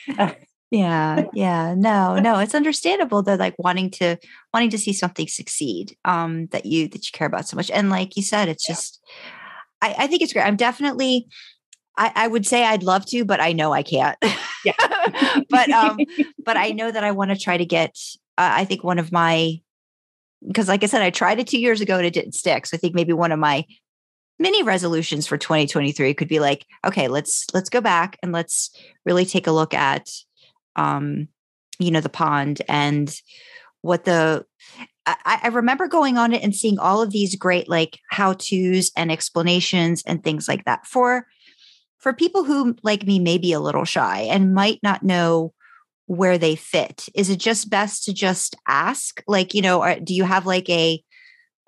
yeah 0.71 1.25
yeah 1.35 1.75
no 1.77 2.17
no 2.19 2.39
it's 2.39 2.55
understandable 2.55 3.23
that 3.23 3.39
like 3.39 3.55
wanting 3.59 3.91
to 3.91 4.17
wanting 4.55 4.71
to 4.71 4.79
see 4.79 4.93
something 4.95 5.29
succeed 5.29 5.95
um 6.07 6.47
that 6.47 6.65
you 6.65 6.89
that 6.89 7.05
you 7.07 7.11
care 7.13 7.27
about 7.27 7.47
so 7.47 7.57
much 7.57 7.71
and 7.71 7.91
like 7.91 8.17
you 8.17 8.23
said 8.23 8.49
it's 8.49 8.67
Yeah. 8.67 8.75
just 8.75 9.01
i 9.83 9.95
i 9.99 10.07
think 10.07 10.23
it's 10.23 10.33
great 10.33 10.47
i'm 10.47 10.57
definitely 10.57 11.27
i 11.99 12.11
i 12.15 12.27
would 12.27 12.47
say 12.47 12.65
i'd 12.65 12.83
love 12.83 13.05
to 13.07 13.23
but 13.27 13.39
i 13.41 13.53
know 13.53 13.73
i 13.75 13.83
can't 13.83 14.17
Yeah. 14.65 14.73
but 15.51 15.71
um 15.73 15.99
but 16.47 16.57
i 16.57 16.71
know 16.71 16.91
that 16.91 17.05
i 17.05 17.11
want 17.13 17.31
to 17.33 17.37
try 17.39 17.59
to 17.59 17.67
get 17.67 17.95
uh, 18.39 18.53
i 18.61 18.65
think 18.65 18.83
one 18.83 18.99
of 18.99 19.13
my 19.13 19.61
because 20.47 20.69
like 20.69 20.83
i 20.83 20.87
said 20.87 21.03
i 21.03 21.11
tried 21.11 21.39
it 21.39 21.47
two 21.47 21.61
years 21.61 21.81
ago 21.81 21.97
and 21.97 22.07
it 22.07 22.15
didn't 22.15 22.35
stick. 22.35 22.67
So 22.67 22.77
i 22.77 22.79
think 22.79 22.95
maybe 22.95 23.13
one 23.13 23.33
of 23.33 23.39
my 23.39 23.65
mini 24.39 24.63
resolutions 24.63 25.27
for 25.27 25.39
2023 25.39 26.15
could 26.15 26.29
be 26.29 26.41
like 26.41 26.67
okay 26.87 27.09
let's 27.09 27.47
let's 27.55 27.69
go 27.69 27.81
back 27.81 28.19
and 28.23 28.33
let's 28.33 28.71
really 29.05 29.25
take 29.25 29.47
a 29.47 29.53
look 29.53 29.75
at 29.75 30.11
um 30.77 31.29
you 31.79 31.91
know 31.91 32.01
the 32.01 32.09
pond 32.09 32.63
and 32.69 33.21
what 33.83 34.05
the 34.05 34.45
I, 35.05 35.41
I 35.45 35.49
remember 35.49 35.89
going 35.89 36.17
on 36.17 36.33
it 36.33 36.43
and 36.43 36.55
seeing 36.55 36.79
all 36.79 37.03
of 37.03 37.11
these 37.11 37.35
great 37.35 37.69
like 37.69 37.99
how 38.11 38.35
to's 38.35 38.93
and 38.97 39.11
explanations 39.11 40.03
and 40.07 40.23
things 40.23 40.49
like 40.49 40.65
that 40.65 40.87
for 40.87 41.27
for 41.99 42.13
people 42.13 42.45
who 42.45 42.77
like 42.83 43.07
me 43.07 43.19
may 43.19 43.39
be 43.39 43.53
a 43.53 43.61
little 43.61 43.85
shy 43.85 44.21
and 44.23 44.55
might 44.55 44.81
not 44.83 45.03
know 45.03 45.53
where 46.13 46.37
they 46.37 46.55
fit. 46.55 47.09
Is 47.15 47.31
it 47.31 47.39
just 47.39 47.71
best 47.71 48.05
to 48.05 48.13
just 48.13 48.55
ask? 48.69 49.23
Like 49.27 49.55
you 49.55 49.63
know 49.63 49.99
do 50.05 50.15
you 50.15 50.25
have 50.25 50.45
like 50.45 50.69
a 50.69 51.03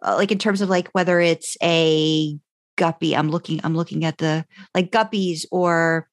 uh, 0.04 0.16
like 0.16 0.30
in 0.30 0.38
terms 0.38 0.60
of 0.60 0.68
like 0.68 0.88
whether 0.92 1.18
it's 1.18 1.56
a 1.62 2.36
guppy 2.76 3.14
i'm 3.16 3.30
looking 3.30 3.60
i'm 3.62 3.76
looking 3.76 4.04
at 4.04 4.18
the 4.18 4.44
like 4.74 4.90
guppies 4.90 5.46
or 5.52 6.08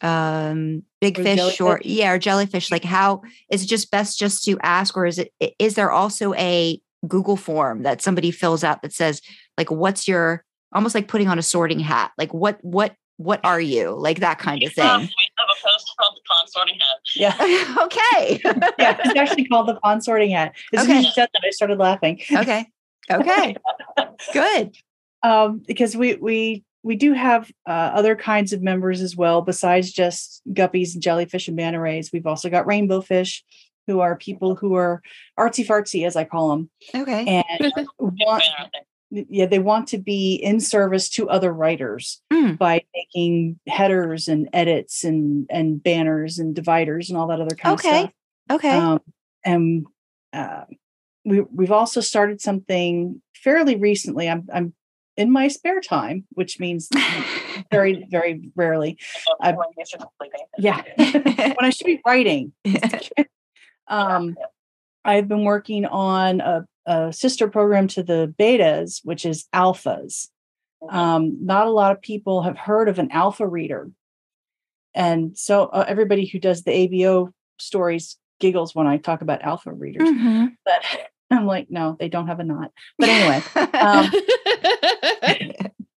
um 0.00 0.84
big 1.00 1.18
Or 1.18 1.24
fish 1.24 1.60
or 1.60 1.80
yeah 1.84 2.12
or 2.12 2.20
jellyfish 2.20 2.70
like 2.70 2.84
how 2.84 3.22
is 3.50 3.64
it 3.64 3.66
just 3.66 3.90
best 3.90 4.16
just 4.16 4.44
to 4.44 4.56
ask 4.62 4.96
or 4.96 5.06
is 5.06 5.18
it 5.18 5.32
is 5.58 5.74
there 5.74 5.90
also 5.90 6.32
a 6.34 6.80
google 7.08 7.36
form 7.36 7.82
that 7.82 8.00
somebody 8.00 8.30
fills 8.30 8.62
out 8.62 8.80
that 8.82 8.92
says 8.92 9.20
like 9.58 9.72
what's 9.72 10.06
your 10.06 10.44
almost 10.72 10.94
like 10.94 11.08
putting 11.08 11.26
on 11.26 11.38
a 11.38 11.42
sorting 11.42 11.80
hat 11.80 12.12
like 12.16 12.32
what 12.32 12.58
what 12.62 12.94
what 13.16 13.40
are 13.44 13.60
you? 13.60 13.90
Like 13.92 14.20
that 14.20 14.38
kind 14.38 14.62
of 14.62 14.78
Um, 14.78 15.02
thing 15.02 15.08
a 15.54 15.66
post 15.68 15.92
called 15.98 16.16
the 16.16 16.22
Pond 16.28 16.48
Sorting 16.48 16.78
Hat. 16.78 16.98
yeah. 17.16 17.76
okay 17.84 18.40
Yeah. 18.78 18.96
It's 19.04 19.18
actually 19.18 19.46
called 19.46 19.68
the 19.68 19.76
pond 19.76 20.02
sorting 20.04 20.30
hat. 20.30 20.54
As 20.72 20.86
soon 20.86 20.96
as 20.98 21.04
you 21.04 21.10
said 21.12 21.28
that, 21.32 21.42
I 21.46 21.50
started 21.50 21.78
laughing. 21.78 22.20
okay 22.32 22.66
okay 23.10 23.56
good 24.32 24.76
Um, 25.22 25.62
because 25.66 25.96
we 25.96 26.14
we 26.16 26.64
we 26.82 26.96
do 26.96 27.14
have 27.14 27.50
uh, 27.66 27.70
other 27.94 28.14
kinds 28.14 28.52
of 28.52 28.62
members 28.62 29.00
as 29.00 29.16
well, 29.16 29.40
besides 29.40 29.90
just 29.90 30.42
guppies 30.50 30.92
and 30.92 31.02
jellyfish 31.02 31.48
and 31.48 31.56
manta 31.56 31.80
rays. 31.80 32.10
We've 32.12 32.26
also 32.26 32.50
got 32.50 32.66
rainbow 32.66 33.00
fish, 33.00 33.42
who 33.86 34.00
are 34.00 34.16
people 34.16 34.54
who 34.54 34.74
are 34.74 35.00
artsy 35.38 35.66
fartsy, 35.66 36.06
as 36.06 36.14
I 36.14 36.24
call 36.24 36.50
them, 36.50 36.70
okay 36.94 37.24
and 37.26 37.72
want 37.98 38.42
fan, 38.42 38.52
aren't 38.58 38.72
they? 38.72 38.80
Yeah 39.10 39.46
they 39.46 39.58
want 39.58 39.88
to 39.88 39.98
be 39.98 40.34
in 40.34 40.60
service 40.60 41.08
to 41.08 41.28
other 41.30 41.52
writers 41.52 42.20
Mm. 42.32 42.58
by 42.58 42.82
making 42.94 43.58
headers 43.68 44.28
and 44.28 44.48
edits 44.52 45.04
and 45.04 45.46
and 45.50 45.82
banners 45.82 46.38
and 46.38 46.54
dividers 46.54 47.08
and 47.10 47.18
all 47.18 47.28
that 47.28 47.40
other 47.40 47.54
kind 47.56 47.74
Okay. 47.78 47.88
of 47.90 47.96
stuff 48.00 48.12
okay 48.50 48.76
um, 48.76 49.00
and 49.44 49.86
uh, 50.32 50.64
we 51.24 51.40
we've 51.42 51.70
also 51.72 52.00
started 52.00 52.40
something 52.40 53.22
fairly 53.36 53.76
recently 53.76 54.28
i'm 54.28 54.46
i'm 54.52 54.74
in 55.16 55.30
my 55.30 55.46
spare 55.48 55.80
time 55.80 56.24
which 56.30 56.58
means 56.58 56.88
very 57.70 58.06
very 58.10 58.50
rarely 58.56 58.98
I've- 59.40 59.54
20 59.56 59.70
years 59.76 59.94
of 60.00 60.08
sleeping. 60.18 60.40
yeah 60.58 60.82
when 61.54 61.64
i 61.64 61.70
should 61.70 61.86
be 61.86 62.00
writing 62.04 62.52
um 63.88 64.34
i've 65.04 65.28
been 65.28 65.44
working 65.44 65.84
on 65.86 66.40
a, 66.40 66.66
a 66.86 67.12
sister 67.12 67.48
program 67.48 67.88
to 67.88 68.02
the 68.02 68.32
betas 68.38 69.00
which 69.04 69.24
is 69.26 69.46
alphas. 69.54 70.28
Um, 70.90 71.38
not 71.40 71.66
a 71.66 71.70
lot 71.70 71.92
of 71.92 72.02
people 72.02 72.42
have 72.42 72.58
heard 72.58 72.90
of 72.90 72.98
an 72.98 73.10
alpha 73.10 73.46
reader. 73.46 73.90
And 74.94 75.36
so 75.36 75.64
uh, 75.66 75.86
everybody 75.88 76.26
who 76.26 76.38
does 76.38 76.62
the 76.62 76.72
abo 76.72 77.32
stories 77.58 78.18
giggles 78.40 78.74
when 78.74 78.86
i 78.86 78.98
talk 78.98 79.22
about 79.22 79.42
alpha 79.42 79.72
readers. 79.72 80.08
Mhm. 80.08 80.56
but 80.64 80.84
i'm 81.30 81.46
like 81.46 81.68
no 81.70 81.96
they 81.98 82.08
don't 82.08 82.26
have 82.26 82.40
a 82.40 82.44
knot. 82.44 82.70
But 82.98 83.08
anyway 83.08 83.42
um, 83.80 84.10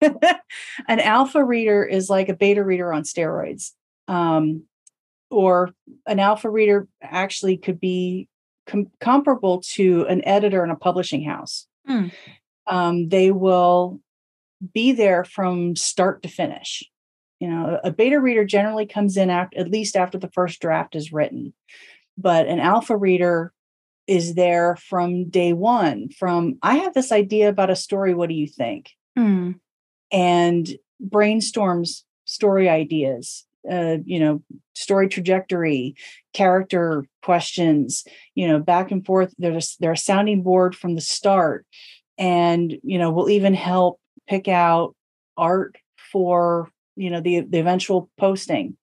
an 0.87 0.99
alpha 0.99 1.43
reader 1.43 1.83
is 1.83 2.09
like 2.09 2.29
a 2.29 2.35
beta 2.35 2.63
reader 2.63 2.93
on 2.93 3.03
steroids. 3.03 3.71
Um, 4.07 4.63
or 5.29 5.71
an 6.05 6.19
alpha 6.19 6.49
reader 6.49 6.87
actually 7.01 7.57
could 7.57 7.79
be 7.81 8.29
com- 8.67 8.91
comparable 8.99 9.61
to 9.75 10.05
an 10.07 10.25
editor 10.25 10.63
in 10.63 10.69
a 10.69 10.75
publishing 10.75 11.23
house. 11.23 11.67
Hmm. 11.87 12.07
um, 12.67 13.07
they 13.07 13.31
will 13.31 14.01
be 14.73 14.91
there 14.91 15.23
from 15.23 15.75
start 15.75 16.21
to 16.23 16.29
finish. 16.29 16.83
You 17.39 17.49
know 17.49 17.79
a 17.83 17.91
beta 17.91 18.19
reader 18.19 18.45
generally 18.45 18.85
comes 18.85 19.15
in 19.15 19.29
after, 19.29 19.57
at 19.57 19.69
least 19.69 19.95
after 19.95 20.17
the 20.17 20.31
first 20.31 20.59
draft 20.59 20.95
is 20.95 21.13
written. 21.13 21.53
But 22.17 22.47
an 22.47 22.59
alpha 22.59 22.97
reader 22.97 23.53
is 24.07 24.35
there 24.35 24.77
from 24.77 25.29
day 25.29 25.53
one 25.53 26.09
from 26.09 26.57
i 26.63 26.75
have 26.77 26.93
this 26.93 27.11
idea 27.11 27.49
about 27.49 27.69
a 27.69 27.75
story 27.75 28.13
what 28.13 28.29
do 28.29 28.35
you 28.35 28.47
think? 28.47 28.91
Hmm. 29.15 29.51
and 30.11 30.77
brainstorms 31.05 32.03
story 32.25 32.69
ideas 32.69 33.45
uh, 33.69 33.97
you 34.05 34.19
know 34.19 34.41
story 34.75 35.09
trajectory 35.09 35.95
character 36.33 37.05
questions 37.23 38.03
you 38.35 38.47
know 38.47 38.59
back 38.59 38.91
and 38.91 39.05
forth. 39.05 39.33
There's 39.37 39.75
they're 39.79 39.93
a 39.93 39.97
sounding 39.97 40.43
board 40.43 40.75
from 40.75 40.95
the 40.95 41.01
start. 41.01 41.65
And 42.17 42.77
you 42.83 42.97
know 42.97 43.11
we'll 43.11 43.29
even 43.29 43.53
help 43.53 43.99
pick 44.27 44.47
out 44.47 44.95
art 45.37 45.77
for 46.11 46.69
you 46.95 47.09
know 47.09 47.21
the 47.21 47.41
the 47.41 47.59
eventual 47.59 48.09
posting. 48.17 48.75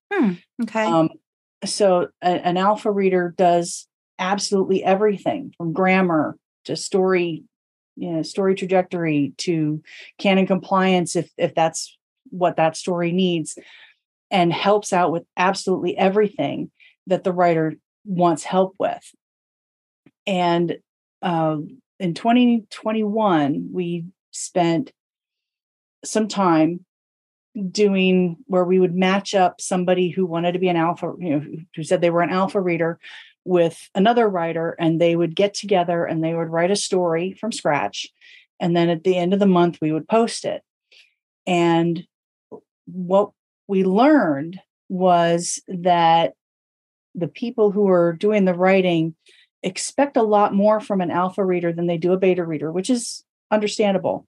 Okay. 0.62 0.84
Um, 0.84 1.10
so 1.64 2.08
a- 2.22 2.46
an 2.46 2.56
alpha 2.56 2.90
reader 2.90 3.34
does 3.36 3.86
absolutely 4.18 4.84
everything 4.84 5.52
from 5.56 5.72
grammar 5.72 6.36
to 6.66 6.76
story, 6.76 7.44
you 7.96 8.10
know, 8.10 8.22
story 8.22 8.54
trajectory 8.54 9.32
to 9.38 9.82
canon 10.18 10.46
compliance 10.46 11.16
if 11.16 11.30
if 11.36 11.54
that's 11.54 11.96
what 12.30 12.56
that 12.56 12.76
story 12.76 13.12
needs, 13.12 13.58
and 14.34 14.52
helps 14.52 14.92
out 14.92 15.12
with 15.12 15.22
absolutely 15.36 15.96
everything 15.96 16.68
that 17.06 17.22
the 17.22 17.32
writer 17.32 17.74
wants 18.04 18.42
help 18.42 18.74
with. 18.80 19.14
And 20.26 20.78
um, 21.22 21.80
in 22.00 22.14
2021, 22.14 23.68
we 23.72 24.06
spent 24.32 24.90
some 26.04 26.26
time 26.26 26.84
doing 27.70 28.36
where 28.46 28.64
we 28.64 28.80
would 28.80 28.96
match 28.96 29.36
up 29.36 29.60
somebody 29.60 30.08
who 30.10 30.26
wanted 30.26 30.52
to 30.52 30.58
be 30.58 30.68
an 30.68 30.76
alpha, 30.76 31.12
you 31.20 31.30
know, 31.30 31.44
who 31.76 31.84
said 31.84 32.00
they 32.00 32.10
were 32.10 32.22
an 32.22 32.30
alpha 32.30 32.60
reader 32.60 32.98
with 33.44 33.88
another 33.94 34.28
writer, 34.28 34.74
and 34.80 35.00
they 35.00 35.14
would 35.14 35.36
get 35.36 35.54
together 35.54 36.04
and 36.04 36.24
they 36.24 36.34
would 36.34 36.48
write 36.48 36.72
a 36.72 36.76
story 36.76 37.36
from 37.38 37.52
scratch. 37.52 38.08
And 38.58 38.76
then 38.76 38.88
at 38.88 39.04
the 39.04 39.16
end 39.16 39.32
of 39.32 39.38
the 39.38 39.46
month, 39.46 39.78
we 39.80 39.92
would 39.92 40.08
post 40.08 40.44
it. 40.44 40.62
And 41.46 42.04
what 42.86 43.30
we 43.68 43.84
learned 43.84 44.60
was 44.88 45.60
that 45.68 46.34
the 47.14 47.28
people 47.28 47.70
who 47.70 47.88
are 47.88 48.12
doing 48.12 48.44
the 48.44 48.54
writing 48.54 49.14
expect 49.62 50.16
a 50.16 50.22
lot 50.22 50.54
more 50.54 50.80
from 50.80 51.00
an 51.00 51.10
alpha 51.10 51.44
reader 51.44 51.72
than 51.72 51.86
they 51.86 51.96
do 51.96 52.12
a 52.12 52.18
beta 52.18 52.44
reader, 52.44 52.70
which 52.70 52.90
is 52.90 53.24
understandable. 53.50 54.26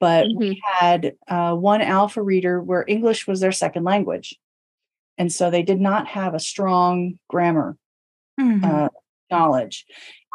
But 0.00 0.26
we 0.34 0.60
had 0.64 1.14
uh, 1.28 1.54
one 1.54 1.82
alpha 1.82 2.22
reader 2.22 2.60
where 2.62 2.84
English 2.88 3.26
was 3.26 3.40
their 3.40 3.52
second 3.52 3.84
language. 3.84 4.34
And 5.18 5.30
so 5.32 5.50
they 5.50 5.62
did 5.62 5.80
not 5.80 6.08
have 6.08 6.34
a 6.34 6.40
strong 6.40 7.18
grammar 7.28 7.76
Mhm. 8.40 8.64
uh, 8.64 8.88
knowledge. 9.30 9.86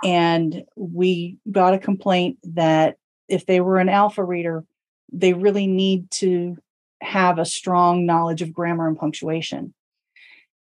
And 0.03 0.63
we 0.75 1.37
got 1.51 1.73
a 1.73 1.79
complaint 1.79 2.37
that 2.43 2.97
if 3.27 3.45
they 3.45 3.61
were 3.61 3.77
an 3.77 3.89
alpha 3.89 4.23
reader, 4.23 4.65
they 5.11 5.33
really 5.33 5.67
need 5.67 6.09
to 6.11 6.57
have 7.01 7.39
a 7.39 7.45
strong 7.45 8.05
knowledge 8.05 8.41
of 8.41 8.53
grammar 8.53 8.87
and 8.87 8.97
punctuation. 8.97 9.73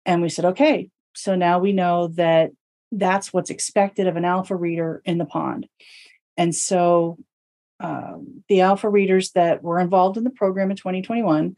And 0.06 0.22
we 0.22 0.30
said, 0.30 0.46
okay, 0.46 0.90
so 1.14 1.36
now 1.36 1.60
we 1.60 1.74
know 1.74 2.08
that 2.10 2.52
that's 2.92 3.34
what's 3.34 3.50
expected 3.50 4.08
of 4.08 4.16
an 4.16 4.26
alpha 4.26 4.56
reader 4.56 5.02
in 5.06 5.18
the 5.18 5.26
pond. 5.26 5.68
And 6.38 6.56
so 6.56 7.18
um, 7.80 8.44
the 8.48 8.62
alpha 8.62 8.90
readers 8.90 9.32
that 9.32 9.64
were 9.64 9.80
involved 9.80 10.18
in 10.18 10.24
the 10.24 10.30
program 10.30 10.72
in 10.72 10.78
2021, 10.78 11.56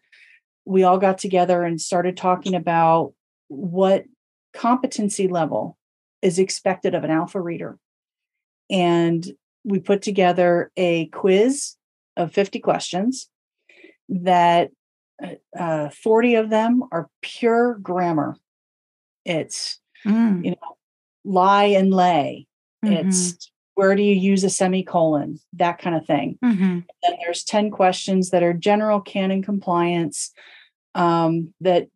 we 0.65 0.83
all 0.83 0.97
got 0.97 1.17
together 1.17 1.63
and 1.63 1.79
started 1.79 2.17
talking 2.17 2.55
about 2.55 3.13
what 3.47 4.05
competency 4.53 5.27
level 5.27 5.77
is 6.21 6.39
expected 6.39 6.95
of 6.95 7.03
an 7.03 7.11
alpha 7.11 7.41
reader. 7.41 7.77
And 8.69 9.25
we 9.63 9.79
put 9.79 10.01
together 10.01 10.71
a 10.77 11.07
quiz 11.07 11.75
of 12.15 12.31
50 12.31 12.59
questions 12.59 13.29
that 14.21 14.71
uh, 15.57 15.89
40 15.89 16.35
of 16.35 16.49
them 16.49 16.83
are 16.91 17.09
pure 17.21 17.75
grammar. 17.75 18.35
It's, 19.25 19.79
Mm, 20.05 20.43
you 20.43 20.51
know, 20.51 20.77
lie 21.23 21.65
and 21.65 21.93
lay. 21.93 22.45
mhm, 22.83 23.05
It's 23.05 23.49
where 23.75 23.95
do 23.95 24.03
you 24.03 24.15
use 24.15 24.43
a 24.43 24.49
semicolon? 24.49 25.39
That 25.53 25.79
kind 25.79 25.95
of 25.95 26.05
thing. 26.05 26.37
mhm. 26.43 26.83
Then 27.01 27.13
there's 27.23 27.43
10 27.45 27.71
questions 27.71 28.31
that 28.31 28.43
are 28.43 28.53
general 28.53 28.99
canon 28.99 29.41
compliance 29.41 30.31
um, 30.93 31.53
that 31.61 31.87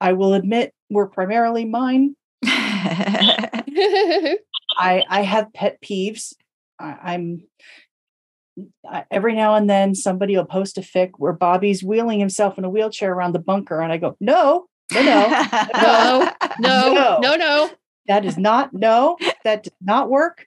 I 0.00 0.12
will 0.12 0.34
admit 0.34 0.74
were 0.90 1.08
primarily 1.08 1.64
mine. 1.64 2.14
I, 2.46 4.36
I 4.76 5.22
have 5.22 5.52
pet 5.52 5.80
peeves. 5.82 6.34
I, 6.78 6.96
I'm 7.02 7.40
I, 7.40 7.44
every 9.10 9.34
now 9.34 9.54
and 9.54 9.68
then 9.68 9.94
somebody 9.94 10.36
will 10.36 10.44
post 10.44 10.78
a 10.78 10.80
fic 10.80 11.12
where 11.18 11.32
Bobby's 11.32 11.82
wheeling 11.82 12.20
himself 12.20 12.58
in 12.58 12.64
a 12.64 12.70
wheelchair 12.70 13.12
around 13.12 13.32
the 13.32 13.38
bunker, 13.38 13.80
and 13.80 13.92
I 13.92 13.96
go, 13.96 14.16
no, 14.20 14.66
no, 14.92 15.02
no, 15.02 15.28
No, 16.60 16.92
no, 16.92 16.92
No. 16.92 17.18
no, 17.20 17.36
no. 17.36 17.70
that 18.06 18.24
is 18.24 18.36
not 18.36 18.72
no, 18.72 19.16
that 19.44 19.64
did 19.64 19.72
not 19.80 20.10
work. 20.10 20.46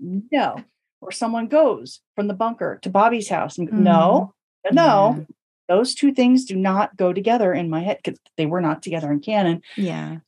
No. 0.00 0.56
Or 1.00 1.10
someone 1.10 1.48
goes 1.48 2.00
from 2.14 2.28
the 2.28 2.34
bunker 2.34 2.78
to 2.82 2.90
Bobby's 2.90 3.28
house 3.28 3.58
and 3.58 3.68
mm-hmm. 3.68 3.82
no, 3.82 4.34
no, 4.70 5.14
mm-hmm. 5.16 5.22
those 5.68 5.94
two 5.94 6.12
things 6.12 6.44
do 6.44 6.54
not 6.54 6.96
go 6.96 7.12
together 7.12 7.52
in 7.52 7.70
my 7.70 7.80
head 7.80 7.98
because 8.02 8.20
they 8.36 8.46
were 8.46 8.60
not 8.60 8.82
together 8.82 9.10
in 9.10 9.20
canon. 9.20 9.62
Yeah. 9.76 10.18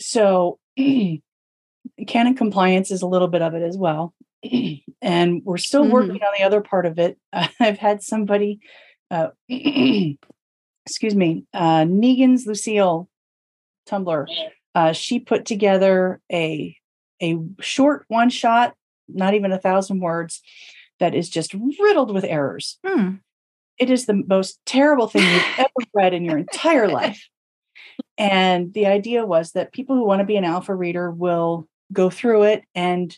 So 0.00 0.58
canon 0.76 2.34
compliance 2.34 2.90
is 2.90 3.00
a 3.00 3.06
little 3.06 3.28
bit 3.28 3.42
of 3.42 3.54
it 3.54 3.62
as 3.62 3.76
well. 3.78 4.12
and 5.02 5.42
we're 5.44 5.56
still 5.58 5.84
Mhm. 5.84 5.90
working 5.90 6.22
on 6.22 6.32
the 6.38 6.44
other 6.44 6.60
part 6.60 6.86
of 6.86 6.98
it. 6.98 7.18
I've 7.60 7.78
had 7.78 8.02
somebody, 8.02 8.60
uh, 9.10 9.28
excuse 9.48 11.14
me, 11.14 11.44
uh, 11.54 11.84
Negan's 11.84 12.46
Lucille 12.46 13.08
Tumblr. 13.88 14.26
Uh, 14.74 14.92
she 14.92 15.18
put 15.20 15.44
together 15.44 16.20
a 16.32 16.76
a 17.20 17.36
short 17.60 18.04
one 18.08 18.30
shot, 18.30 18.74
not 19.08 19.34
even 19.34 19.50
a 19.50 19.58
thousand 19.58 20.00
words, 20.00 20.40
that 21.00 21.14
is 21.14 21.28
just 21.28 21.52
riddled 21.54 22.12
with 22.14 22.24
errors. 22.24 22.78
Hmm. 22.86 23.14
It 23.78 23.90
is 23.90 24.06
the 24.06 24.22
most 24.26 24.60
terrible 24.66 25.08
thing 25.08 25.22
you've 25.22 25.42
ever 25.58 25.88
read 25.94 26.14
in 26.14 26.24
your 26.24 26.38
entire 26.38 26.88
life. 26.88 27.28
And 28.16 28.72
the 28.72 28.86
idea 28.86 29.24
was 29.26 29.52
that 29.52 29.72
people 29.72 29.96
who 29.96 30.04
want 30.04 30.20
to 30.20 30.24
be 30.26 30.36
an 30.36 30.44
alpha 30.44 30.74
reader 30.74 31.10
will 31.10 31.66
go 31.92 32.10
through 32.10 32.44
it 32.44 32.64
and 32.74 33.16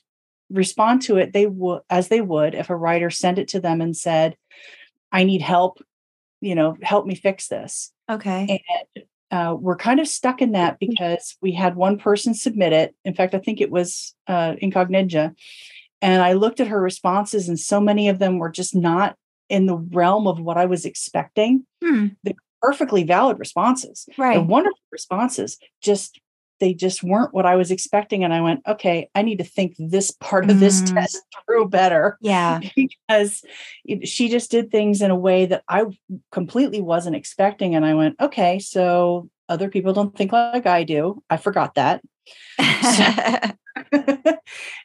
respond 0.50 1.02
to 1.02 1.16
it 1.16 1.32
they 1.32 1.46
would 1.46 1.80
as 1.90 2.08
they 2.08 2.20
would 2.20 2.54
if 2.54 2.70
a 2.70 2.76
writer 2.76 3.10
sent 3.10 3.38
it 3.38 3.48
to 3.48 3.60
them 3.60 3.80
and 3.80 3.96
said 3.96 4.36
i 5.12 5.24
need 5.24 5.42
help 5.42 5.80
you 6.40 6.54
know 6.54 6.76
help 6.82 7.06
me 7.06 7.14
fix 7.14 7.48
this. 7.48 7.92
Okay. 8.10 8.60
and 8.96 9.04
uh, 9.30 9.54
we're 9.54 9.76
kind 9.76 10.00
of 10.00 10.08
stuck 10.08 10.42
in 10.42 10.52
that 10.52 10.80
because 10.80 11.36
we 11.40 11.52
had 11.52 11.76
one 11.76 11.96
person 11.96 12.34
submit 12.34 12.72
it. 12.72 12.94
In 13.04 13.14
fact 13.14 13.34
i 13.34 13.38
think 13.38 13.60
it 13.60 13.70
was 13.70 14.14
uh, 14.26 14.54
incognita 14.58 15.34
and 16.02 16.22
i 16.22 16.32
looked 16.32 16.60
at 16.60 16.68
her 16.68 16.80
responses 16.80 17.48
and 17.48 17.58
so 17.58 17.80
many 17.80 18.08
of 18.08 18.18
them 18.18 18.38
were 18.38 18.50
just 18.50 18.74
not 18.74 19.16
in 19.48 19.66
the 19.66 19.76
realm 19.76 20.26
of 20.26 20.40
what 20.40 20.56
i 20.56 20.66
was 20.66 20.84
expecting. 20.84 21.66
Hmm. 21.84 22.08
perfectly 22.62 23.04
valid 23.04 23.38
responses. 23.38 24.06
Right. 24.18 24.34
the 24.34 24.42
wonderful 24.42 24.78
responses 24.92 25.58
just 25.82 26.20
they 26.60 26.72
just 26.74 27.02
weren't 27.02 27.34
what 27.34 27.46
i 27.46 27.56
was 27.56 27.70
expecting 27.70 28.22
and 28.22 28.32
i 28.32 28.40
went 28.40 28.60
okay 28.66 29.08
i 29.14 29.22
need 29.22 29.38
to 29.38 29.44
think 29.44 29.74
this 29.78 30.10
part 30.12 30.48
of 30.48 30.60
this 30.60 30.82
Mm. 30.82 30.94
test 30.94 31.18
through 31.46 31.68
better 31.68 32.16
Yeah. 32.20 32.60
because 32.76 33.42
she 34.04 34.28
just 34.28 34.50
did 34.50 34.70
things 34.70 35.02
in 35.02 35.10
a 35.10 35.16
way 35.16 35.46
that 35.46 35.64
i 35.68 35.84
completely 36.30 36.80
wasn't 36.80 37.16
expecting 37.16 37.74
and 37.74 37.84
i 37.84 37.94
went 37.94 38.16
okay 38.20 38.58
so 38.58 39.28
other 39.48 39.68
people 39.68 39.92
don't 39.92 40.16
think 40.16 40.32
like 40.32 40.66
i 40.66 40.84
do 40.84 41.22
i 41.30 41.36
forgot 41.36 41.74
that 41.74 42.02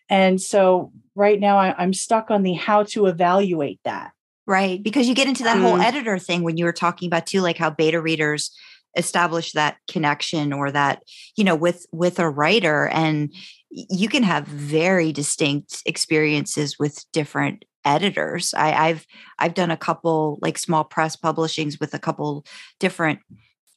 and 0.09 0.41
so 0.41 0.91
right 1.15 1.39
now 1.39 1.57
I, 1.57 1.75
i'm 1.77 1.93
stuck 1.93 2.31
on 2.31 2.43
the 2.43 2.53
how 2.53 2.83
to 2.83 3.05
evaluate 3.07 3.79
that 3.85 4.11
Right. 4.47 4.83
Because 4.83 5.07
you 5.07 5.15
get 5.15 5.27
into 5.27 5.41
that 5.41 5.57
whole 5.59 5.75
Mm. 5.77 5.83
editor 5.83 6.19
thing 6.19 6.43
when 6.43 6.55
you 6.55 6.65
were 6.65 6.71
talking 6.71 7.07
about 7.07 7.25
too, 7.25 7.41
like 7.41 7.57
how 7.57 7.71
beta 7.71 7.99
readers 7.99 8.51
establish 8.95 9.51
that 9.53 9.77
connection 9.89 10.53
or 10.53 10.71
that, 10.71 11.03
you 11.35 11.43
know, 11.43 11.55
with 11.55 11.85
with 11.91 12.19
a 12.19 12.29
writer. 12.29 12.87
And 12.87 13.33
you 13.69 14.07
can 14.07 14.23
have 14.23 14.47
very 14.47 15.11
distinct 15.11 15.81
experiences 15.85 16.79
with 16.79 17.03
different 17.11 17.65
editors. 17.83 18.53
I, 18.53 18.71
I've 18.89 19.05
I've 19.39 19.53
done 19.53 19.71
a 19.71 19.77
couple 19.77 20.39
like 20.41 20.57
small 20.57 20.83
press 20.83 21.15
publishings 21.15 21.79
with 21.79 21.93
a 21.93 21.99
couple 21.99 22.45
different 22.79 23.19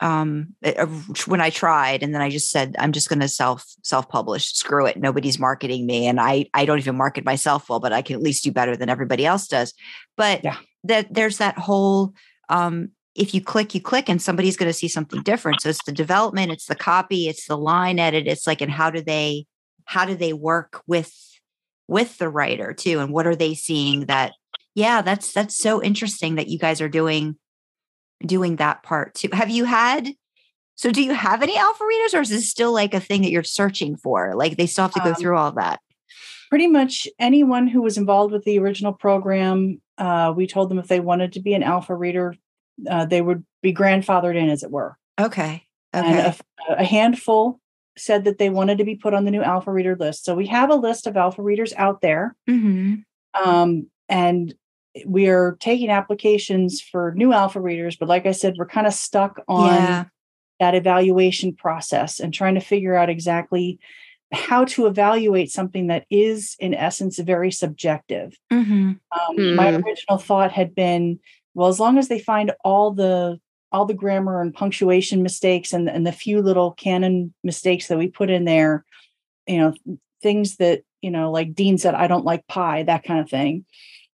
um 0.00 0.54
uh, 0.64 0.72
uh, 0.78 0.86
when 1.26 1.40
i 1.40 1.50
tried 1.50 2.04
and 2.04 2.14
then 2.14 2.22
i 2.22 2.30
just 2.30 2.52
said 2.52 2.76
i'm 2.78 2.92
just 2.92 3.08
going 3.08 3.18
to 3.18 3.26
self 3.26 3.64
self 3.82 4.08
publish 4.08 4.52
screw 4.52 4.86
it 4.86 4.96
nobody's 4.96 5.40
marketing 5.40 5.86
me 5.86 6.06
and 6.06 6.20
i 6.20 6.46
i 6.54 6.64
don't 6.64 6.78
even 6.78 6.96
market 6.96 7.24
myself 7.24 7.68
well 7.68 7.80
but 7.80 7.92
i 7.92 8.00
can 8.00 8.14
at 8.14 8.22
least 8.22 8.44
do 8.44 8.52
better 8.52 8.76
than 8.76 8.88
everybody 8.88 9.26
else 9.26 9.48
does 9.48 9.74
but 10.16 10.44
Yeah. 10.44 10.56
that 10.84 11.12
there's 11.12 11.38
that 11.38 11.58
whole 11.58 12.12
um 12.48 12.90
if 13.18 13.34
you 13.34 13.42
click 13.42 13.74
you 13.74 13.80
click 13.80 14.08
and 14.08 14.22
somebody's 14.22 14.56
going 14.56 14.68
to 14.68 14.72
see 14.78 14.88
something 14.88 15.22
different. 15.22 15.60
So 15.60 15.68
it's 15.70 15.84
the 15.84 15.92
development 15.92 16.52
it's 16.52 16.66
the 16.66 16.74
copy 16.74 17.28
it's 17.28 17.46
the 17.46 17.56
line 17.56 17.98
edit 17.98 18.26
it's 18.26 18.46
like 18.46 18.60
and 18.60 18.70
how 18.70 18.90
do 18.90 19.00
they 19.02 19.46
how 19.84 20.04
do 20.04 20.14
they 20.14 20.32
work 20.32 20.82
with 20.86 21.12
with 21.88 22.18
the 22.18 22.28
writer 22.28 22.72
too 22.72 23.00
and 23.00 23.12
what 23.12 23.26
are 23.26 23.36
they 23.36 23.54
seeing 23.54 24.06
that 24.06 24.32
yeah 24.74 25.02
that's 25.02 25.32
that's 25.32 25.56
so 25.56 25.82
interesting 25.82 26.36
that 26.36 26.48
you 26.48 26.58
guys 26.58 26.80
are 26.80 26.88
doing 26.88 27.36
doing 28.24 28.56
that 28.56 28.82
part 28.82 29.14
too. 29.14 29.28
Have 29.32 29.50
you 29.50 29.64
had 29.64 30.10
so 30.76 30.92
do 30.92 31.02
you 31.02 31.12
have 31.12 31.42
any 31.42 31.56
alpha 31.56 31.84
readers 31.84 32.14
or 32.14 32.20
is 32.20 32.28
this 32.28 32.48
still 32.48 32.72
like 32.72 32.94
a 32.94 33.00
thing 33.00 33.22
that 33.22 33.32
you're 33.32 33.42
searching 33.42 33.96
for? 33.96 34.34
Like 34.34 34.56
they 34.56 34.66
still 34.66 34.84
have 34.84 34.94
to 34.94 35.00
go 35.00 35.10
Um, 35.10 35.14
through 35.16 35.36
all 35.36 35.52
that? 35.52 35.80
pretty 36.48 36.66
much 36.66 37.06
anyone 37.18 37.66
who 37.66 37.82
was 37.82 37.98
involved 37.98 38.32
with 38.32 38.44
the 38.44 38.58
original 38.58 38.92
program, 38.92 39.80
uh, 39.98 40.32
we 40.34 40.46
told 40.46 40.70
them 40.70 40.78
if 40.78 40.88
they 40.88 41.00
wanted 41.00 41.32
to 41.32 41.40
be 41.40 41.52
an 41.52 41.62
alpha 41.62 41.94
reader, 41.94 42.34
uh, 42.88 43.04
they 43.06 43.20
would 43.20 43.44
be 43.62 43.72
grandfathered 43.74 44.36
in, 44.36 44.48
as 44.48 44.62
it 44.62 44.70
were. 44.70 44.96
okay 45.18 45.64
And 45.92 46.06
okay 46.06 46.18
a, 46.18 46.26
f- 46.28 46.42
a 46.78 46.84
handful 46.84 47.60
said 47.96 48.24
that 48.24 48.38
they 48.38 48.50
wanted 48.50 48.78
to 48.78 48.84
be 48.84 48.94
put 48.94 49.14
on 49.14 49.24
the 49.24 49.30
new 49.30 49.42
alpha 49.42 49.72
reader 49.72 49.96
list. 49.96 50.24
So 50.24 50.34
we 50.34 50.46
have 50.46 50.70
a 50.70 50.74
list 50.76 51.06
of 51.06 51.16
alpha 51.16 51.42
readers 51.42 51.72
out 51.76 52.00
there. 52.00 52.36
hmm 52.46 52.96
Um, 53.34 53.88
and 54.08 54.54
we 55.06 55.28
are 55.28 55.56
taking 55.60 55.90
applications 55.90 56.80
for 56.80 57.12
new 57.16 57.32
alpha 57.32 57.60
readers. 57.60 57.96
But 57.96 58.08
like 58.08 58.26
I 58.26 58.32
said, 58.32 58.54
we're 58.56 58.66
kind 58.66 58.86
of 58.86 58.94
stuck 58.94 59.40
on 59.48 59.64
yeah 59.64 60.04
that 60.60 60.74
evaluation 60.74 61.54
process 61.54 62.18
and 62.18 62.34
trying 62.34 62.56
to 62.56 62.60
figure 62.60 62.96
out 62.96 63.08
exactly 63.08 63.78
how 64.32 64.64
to 64.64 64.86
evaluate 64.86 65.52
something 65.52 65.86
that 65.86 66.04
is, 66.10 66.56
in 66.58 66.74
essence, 66.74 67.16
very 67.20 67.52
subjective. 67.52 68.36
hmm 68.50 68.92
Um, 69.12 69.56
My 69.56 69.70
Mm. 69.72 69.84
original 69.84 70.18
thought 70.18 70.50
had 70.50 70.74
been, 70.74 71.20
well, 71.58 71.68
as 71.68 71.80
long 71.80 71.98
as 71.98 72.06
they 72.06 72.20
find 72.20 72.52
all 72.64 72.92
the 72.92 73.40
all 73.72 73.84
the 73.84 73.92
grammar 73.92 74.40
and 74.40 74.54
punctuation 74.54 75.24
mistakes 75.24 75.72
and, 75.72 75.90
and 75.90 76.06
the 76.06 76.12
few 76.12 76.40
little 76.40 76.70
canon 76.70 77.34
mistakes 77.42 77.88
that 77.88 77.98
we 77.98 78.06
put 78.06 78.30
in 78.30 78.44
there, 78.44 78.84
you 79.48 79.58
know, 79.58 79.74
things 80.22 80.56
that, 80.56 80.82
you 81.02 81.10
know, 81.10 81.32
like 81.32 81.54
Dean 81.54 81.76
said, 81.76 81.94
I 81.94 82.06
don't 82.06 82.24
like 82.24 82.46
pie, 82.46 82.84
that 82.84 83.02
kind 83.02 83.18
of 83.18 83.28
thing. 83.28 83.64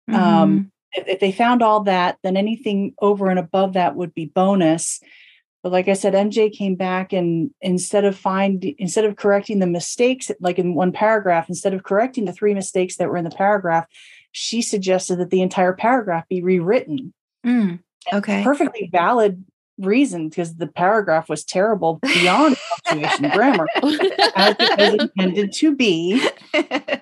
Mm-hmm. 0.08 0.20
Um, 0.20 0.72
if, 0.92 1.08
if 1.08 1.20
they 1.20 1.32
found 1.32 1.62
all 1.62 1.80
that, 1.84 2.18
then 2.22 2.36
anything 2.36 2.94
over 3.00 3.30
and 3.30 3.38
above 3.38 3.72
that 3.72 3.96
would 3.96 4.12
be 4.12 4.26
bonus. 4.26 5.00
but 5.62 5.72
like 5.72 5.88
I 5.88 5.94
said, 5.94 6.12
MJ 6.12 6.52
came 6.52 6.74
back 6.74 7.14
and 7.14 7.50
instead 7.62 8.04
of 8.04 8.18
find 8.18 8.62
instead 8.78 9.06
of 9.06 9.16
correcting 9.16 9.60
the 9.60 9.66
mistakes, 9.66 10.30
like 10.40 10.58
in 10.58 10.74
one 10.74 10.92
paragraph, 10.92 11.48
instead 11.48 11.72
of 11.72 11.84
correcting 11.84 12.26
the 12.26 12.34
three 12.34 12.52
mistakes 12.52 12.96
that 12.96 13.08
were 13.08 13.16
in 13.16 13.24
the 13.24 13.30
paragraph, 13.30 13.86
she 14.30 14.60
suggested 14.60 15.16
that 15.16 15.30
the 15.30 15.40
entire 15.40 15.72
paragraph 15.72 16.28
be 16.28 16.42
rewritten. 16.42 17.14
Mm, 17.46 17.80
okay. 18.12 18.42
Perfectly 18.42 18.88
valid 18.92 19.44
reason 19.78 20.28
because 20.28 20.56
the 20.56 20.66
paragraph 20.66 21.28
was 21.28 21.44
terrible 21.44 22.00
beyond 22.02 22.56
punctuation 22.68 23.30
grammar 23.30 23.68
as 24.36 24.54
it 24.60 24.76
was 24.76 24.94
intended 24.94 25.52
to 25.54 25.74
be. 25.74 26.22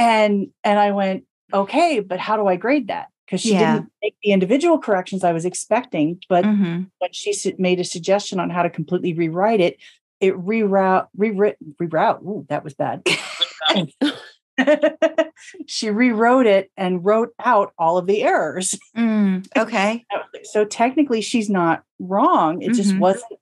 And 0.00 0.48
and 0.62 0.78
I 0.78 0.92
went, 0.92 1.24
okay, 1.52 1.98
but 1.98 2.20
how 2.20 2.36
do 2.36 2.46
I 2.46 2.54
grade 2.54 2.86
that? 2.86 3.08
Because 3.26 3.40
she 3.40 3.50
Yeah. 3.50 3.58
didn't 3.58 3.92
make 4.00 4.14
the 4.22 4.30
individual 4.30 4.78
corrections 4.78 5.24
I 5.24 5.32
was 5.32 5.44
expecting, 5.44 6.22
but 6.28 6.44
hmm 6.44 6.82
when 7.00 7.12
she 7.12 7.32
made 7.58 7.80
a 7.80 7.84
suggestion 7.84 8.40
on 8.40 8.50
how 8.50 8.62
to 8.62 8.70
completely 8.70 9.12
rewrite 9.14 9.60
it, 9.60 9.76
it 10.20 10.34
reroute, 10.34 11.06
rewritten, 11.16 11.74
reroute. 11.80 12.22
Ooh, 12.22 12.44
that 12.48 12.64
was 12.64 12.74
bad. 12.74 13.02
she 15.66 15.90
rewrote 15.90 16.46
it 16.46 16.70
and 16.76 17.04
wrote 17.04 17.30
out 17.44 17.72
all 17.78 17.98
of 17.98 18.06
the 18.06 18.22
errors. 18.22 18.78
Mm, 18.96 19.46
okay. 19.56 20.04
So 20.44 20.64
technically, 20.64 21.20
she's 21.20 21.48
not 21.50 21.82
wrong. 21.98 22.62
It 22.62 22.74
just 22.74 22.94
Mhm. 22.94 22.98
wasn't 23.00 23.40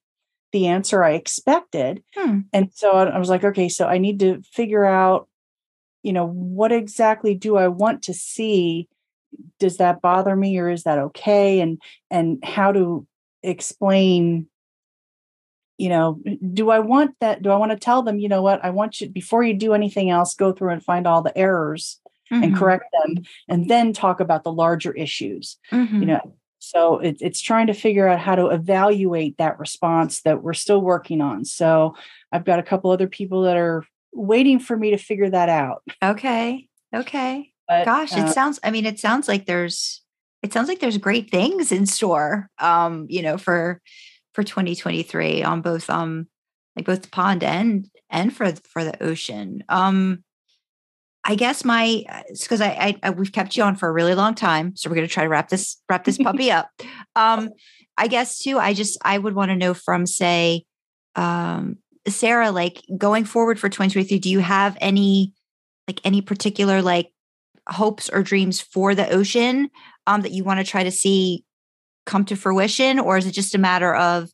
the 0.52 0.66
answer 0.68 1.02
I 1.02 1.12
expected. 1.12 2.02
Hmm. 2.14 2.40
And 2.52 2.70
so 2.72 2.92
I 2.92 3.18
was 3.18 3.28
like, 3.28 3.44
okay, 3.44 3.68
so 3.68 3.86
I 3.86 3.98
need 3.98 4.20
to 4.20 4.40
figure 4.52 4.84
out, 4.84 5.28
you 6.02 6.12
know, 6.12 6.26
what 6.26 6.72
exactly 6.72 7.34
do 7.34 7.56
I 7.56 7.68
want 7.68 8.02
to 8.04 8.14
see? 8.14 8.88
Does 9.58 9.78
that 9.78 10.00
bother 10.00 10.36
me 10.36 10.56
or 10.58 10.70
is 10.70 10.84
that 10.84 10.98
okay? 10.98 11.60
And 11.60 11.80
and 12.10 12.42
how 12.44 12.72
to 12.72 13.06
explain 13.42 14.46
you 15.78 15.88
know 15.88 16.20
do 16.52 16.70
i 16.70 16.78
want 16.78 17.14
that 17.20 17.42
do 17.42 17.50
i 17.50 17.56
want 17.56 17.72
to 17.72 17.78
tell 17.78 18.02
them 18.02 18.18
you 18.18 18.28
know 18.28 18.42
what 18.42 18.64
i 18.64 18.70
want 18.70 19.00
you 19.00 19.08
before 19.08 19.42
you 19.42 19.54
do 19.54 19.74
anything 19.74 20.10
else 20.10 20.34
go 20.34 20.52
through 20.52 20.70
and 20.70 20.84
find 20.84 21.06
all 21.06 21.22
the 21.22 21.36
errors 21.36 22.00
and 22.30 22.52
Mhm, 22.52 22.56
correct 22.56 22.84
them 22.92 23.24
and 23.48 23.70
then 23.70 23.92
talk 23.92 24.18
about 24.18 24.42
the 24.42 24.52
larger 24.52 24.92
issues 24.92 25.58
mhm. 25.72 26.00
you 26.00 26.06
know 26.06 26.34
so 26.58 26.98
it, 26.98 27.18
it's 27.20 27.40
trying 27.40 27.68
to 27.68 27.74
figure 27.74 28.08
out 28.08 28.18
how 28.18 28.34
to 28.34 28.48
evaluate 28.48 29.38
that 29.38 29.58
response 29.60 30.22
that 30.22 30.42
we're 30.42 30.54
still 30.54 30.80
working 30.80 31.20
on 31.20 31.44
so 31.44 31.94
i've 32.32 32.44
got 32.44 32.58
a 32.58 32.64
couple 32.64 32.90
other 32.90 33.06
people 33.06 33.42
that 33.42 33.56
are 33.56 33.84
waiting 34.12 34.58
for 34.58 34.76
me 34.76 34.90
to 34.90 34.96
figure 34.96 35.30
that 35.30 35.48
out 35.48 35.82
Okay. 36.02 36.68
Okay. 36.94 37.52
but, 37.68 37.84
Gosh, 37.84 38.12
it 38.12 38.20
uh, 38.20 38.32
sounds 38.32 38.58
I 38.62 38.70
mean, 38.70 38.86
it 38.86 38.98
sounds 38.98 39.28
like 39.28 39.46
there's 39.46 40.02
it 40.42 40.52
sounds 40.52 40.68
like 40.68 40.80
there's 40.80 40.98
great 40.98 41.30
things 41.30 41.72
in 41.72 41.86
store 41.86 42.48
um, 42.58 43.06
you 43.08 43.22
know, 43.22 43.36
for 43.38 43.80
for 44.36 44.44
2023 44.44 45.42
on 45.42 45.62
both 45.62 45.88
um 45.88 46.28
like 46.76 46.84
both 46.84 47.02
the 47.02 47.08
pond 47.08 47.42
and 47.42 47.88
and 48.10 48.36
for 48.36 48.52
for 48.68 48.84
the 48.84 49.02
ocean. 49.02 49.64
Um 49.68 50.22
I 51.24 51.34
guess 51.34 51.64
my 51.64 52.04
because 52.30 52.60
I, 52.60 52.68
I 52.68 52.96
I 53.02 53.10
we've 53.10 53.32
kept 53.32 53.56
you 53.56 53.64
on 53.64 53.74
for 53.74 53.88
a 53.88 53.92
really 53.92 54.14
long 54.14 54.34
time, 54.34 54.76
so 54.76 54.88
we're 54.88 54.94
gonna 54.94 55.08
try 55.08 55.24
to 55.24 55.28
wrap 55.28 55.48
this 55.48 55.82
wrap 55.88 56.04
this 56.04 56.18
puppy 56.18 56.52
up. 56.52 56.70
Um, 57.16 57.48
I 57.96 58.08
guess 58.08 58.40
too. 58.40 58.58
I 58.58 58.74
just 58.74 58.98
I 59.02 59.16
would 59.16 59.34
want 59.34 59.48
to 59.50 59.56
know 59.56 59.72
from 59.72 60.04
say, 60.04 60.66
um, 61.14 61.78
Sarah, 62.06 62.50
like 62.50 62.82
going 62.98 63.24
forward 63.24 63.58
for 63.58 63.70
2023, 63.70 64.18
do 64.18 64.28
you 64.28 64.40
have 64.40 64.76
any 64.82 65.32
like 65.88 66.02
any 66.04 66.20
particular 66.20 66.82
like 66.82 67.10
hopes 67.66 68.10
or 68.10 68.22
dreams 68.22 68.60
for 68.60 68.94
the 68.94 69.08
ocean 69.08 69.70
um, 70.06 70.20
that 70.20 70.32
you 70.32 70.44
want 70.44 70.60
to 70.60 70.70
try 70.70 70.84
to 70.84 70.90
see 70.90 71.45
come 72.06 72.24
to 72.26 72.36
fruition, 72.36 72.98
or 72.98 73.18
is 73.18 73.26
it 73.26 73.32
just 73.32 73.54
a 73.54 73.58
matter 73.58 73.94
of 73.94 74.30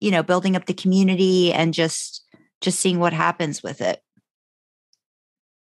you 0.00 0.10
know 0.10 0.22
building 0.22 0.56
up 0.56 0.66
the 0.66 0.74
community 0.74 1.52
and 1.52 1.74
just 1.74 2.22
just 2.60 2.78
seeing 2.80 2.98
what 3.00 3.12
happens 3.12 3.62
with 3.62 3.80
it? 3.80 4.00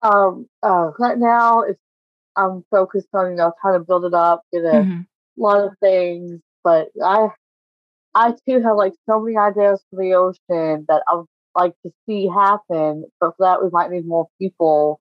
Um, 0.03 0.49
uh, 0.63 0.91
right 0.99 1.19
now, 1.19 1.61
it's 1.63 1.81
I'm 2.37 2.65
focused 2.71 3.09
on 3.15 3.31
you 3.33 3.37
know 3.37 3.53
trying 3.61 3.79
to 3.81 3.85
build 3.85 4.05
it 4.05 4.15
up, 4.15 4.43
get 4.53 4.65
a 4.65 4.85
Mhm. 4.85 5.07
lot 5.37 5.65
of 5.65 5.73
things, 5.81 6.41
but 6.65 6.89
I 7.03 7.29
I 8.15 8.33
too 8.49 8.61
have 8.63 8.77
like 8.77 8.95
so 9.09 9.21
many 9.21 9.37
ideas 9.39 9.83
for 9.91 10.03
the 10.03 10.15
ocean 10.15 10.85
that 10.89 11.03
I 11.09 11.15
would 11.17 11.27
like 11.57 11.75
to 11.87 11.93
see 12.07 12.29
happen. 12.29 13.05
But 13.21 13.37
for 13.37 13.47
that, 13.47 13.63
we 13.63 13.71
might 13.71 13.91
need 13.91 14.07
more 14.07 14.29
people. 14.41 15.01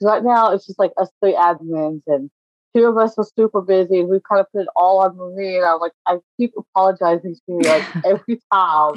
'Cause 0.00 0.08
right 0.08 0.24
now, 0.24 0.52
it's 0.52 0.66
just 0.66 0.78
like 0.78 0.92
us 0.98 1.10
three 1.20 1.34
admins, 1.34 2.02
and 2.06 2.30
two 2.76 2.86
of 2.86 2.96
us 2.98 3.14
are 3.18 3.24
super 3.36 3.60
busy, 3.60 4.00
and 4.00 4.08
we've 4.08 4.22
kind 4.22 4.40
of 4.40 4.46
put 4.52 4.62
it 4.62 4.68
all 4.76 5.00
on 5.00 5.16
Marie. 5.16 5.56
And 5.56 5.64
I'm 5.66 5.80
like, 5.80 5.92
I 6.06 6.18
keep 6.38 6.52
apologizing 6.56 7.34
to 7.34 7.40
you 7.48 7.58
like 7.60 7.84
every 8.04 8.40
time. 8.52 8.94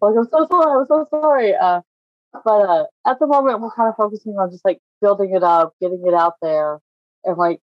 Like, 0.00 0.14
I'm 0.16 0.28
so 0.30 0.46
sorry. 0.50 0.80
I'm 0.80 0.86
so 0.86 1.06
sorry. 1.10 1.54
Uh, 1.54 1.80
but 2.44 2.50
uh, 2.68 2.84
at 3.06 3.18
the 3.18 3.26
moment, 3.26 3.60
we're 3.60 3.70
kind 3.72 3.88
of 3.88 3.96
focusing 3.96 4.32
on 4.38 4.50
just 4.50 4.64
like 4.64 4.78
building 5.00 5.34
it 5.34 5.42
up, 5.42 5.74
getting 5.80 6.02
it 6.06 6.14
out 6.14 6.34
there, 6.42 6.78
and 7.24 7.36
like 7.36 7.60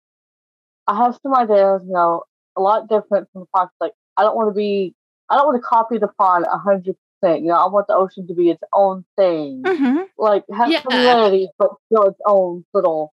I 0.87 0.97
have 0.97 1.19
some 1.23 1.35
ideas, 1.35 1.83
you 1.87 1.93
know, 1.93 2.23
a 2.57 2.61
lot 2.61 2.89
different 2.89 3.29
from 3.33 3.43
the 3.43 3.47
pond. 3.55 3.70
Like 3.81 3.93
I 4.16 4.23
don't 4.23 4.37
want 4.37 4.51
to 4.51 4.55
be, 4.55 4.95
I 5.29 5.37
don't 5.37 5.47
want 5.47 5.57
to 5.62 5.66
copy 5.66 5.99
the 5.99 6.09
pond 6.19 6.47
a 6.51 6.59
hundred 6.59 6.97
percent. 7.20 7.43
You 7.43 7.49
know, 7.49 7.55
I 7.57 7.69
want 7.69 7.87
the 7.89 7.95
ocean 7.95 8.27
to 8.29 8.35
be 8.35 8.51
its 8.51 8.62
own 8.73 9.05
thing, 9.16 9.62
Mhm. 9.65 10.07
like 10.19 10.45
have 10.55 10.70
Yeah. 10.70 10.83
similarities, 10.83 11.49
but 11.59 11.70
still 11.87 12.05
its 12.09 12.20
own 12.27 12.65
little 12.73 13.12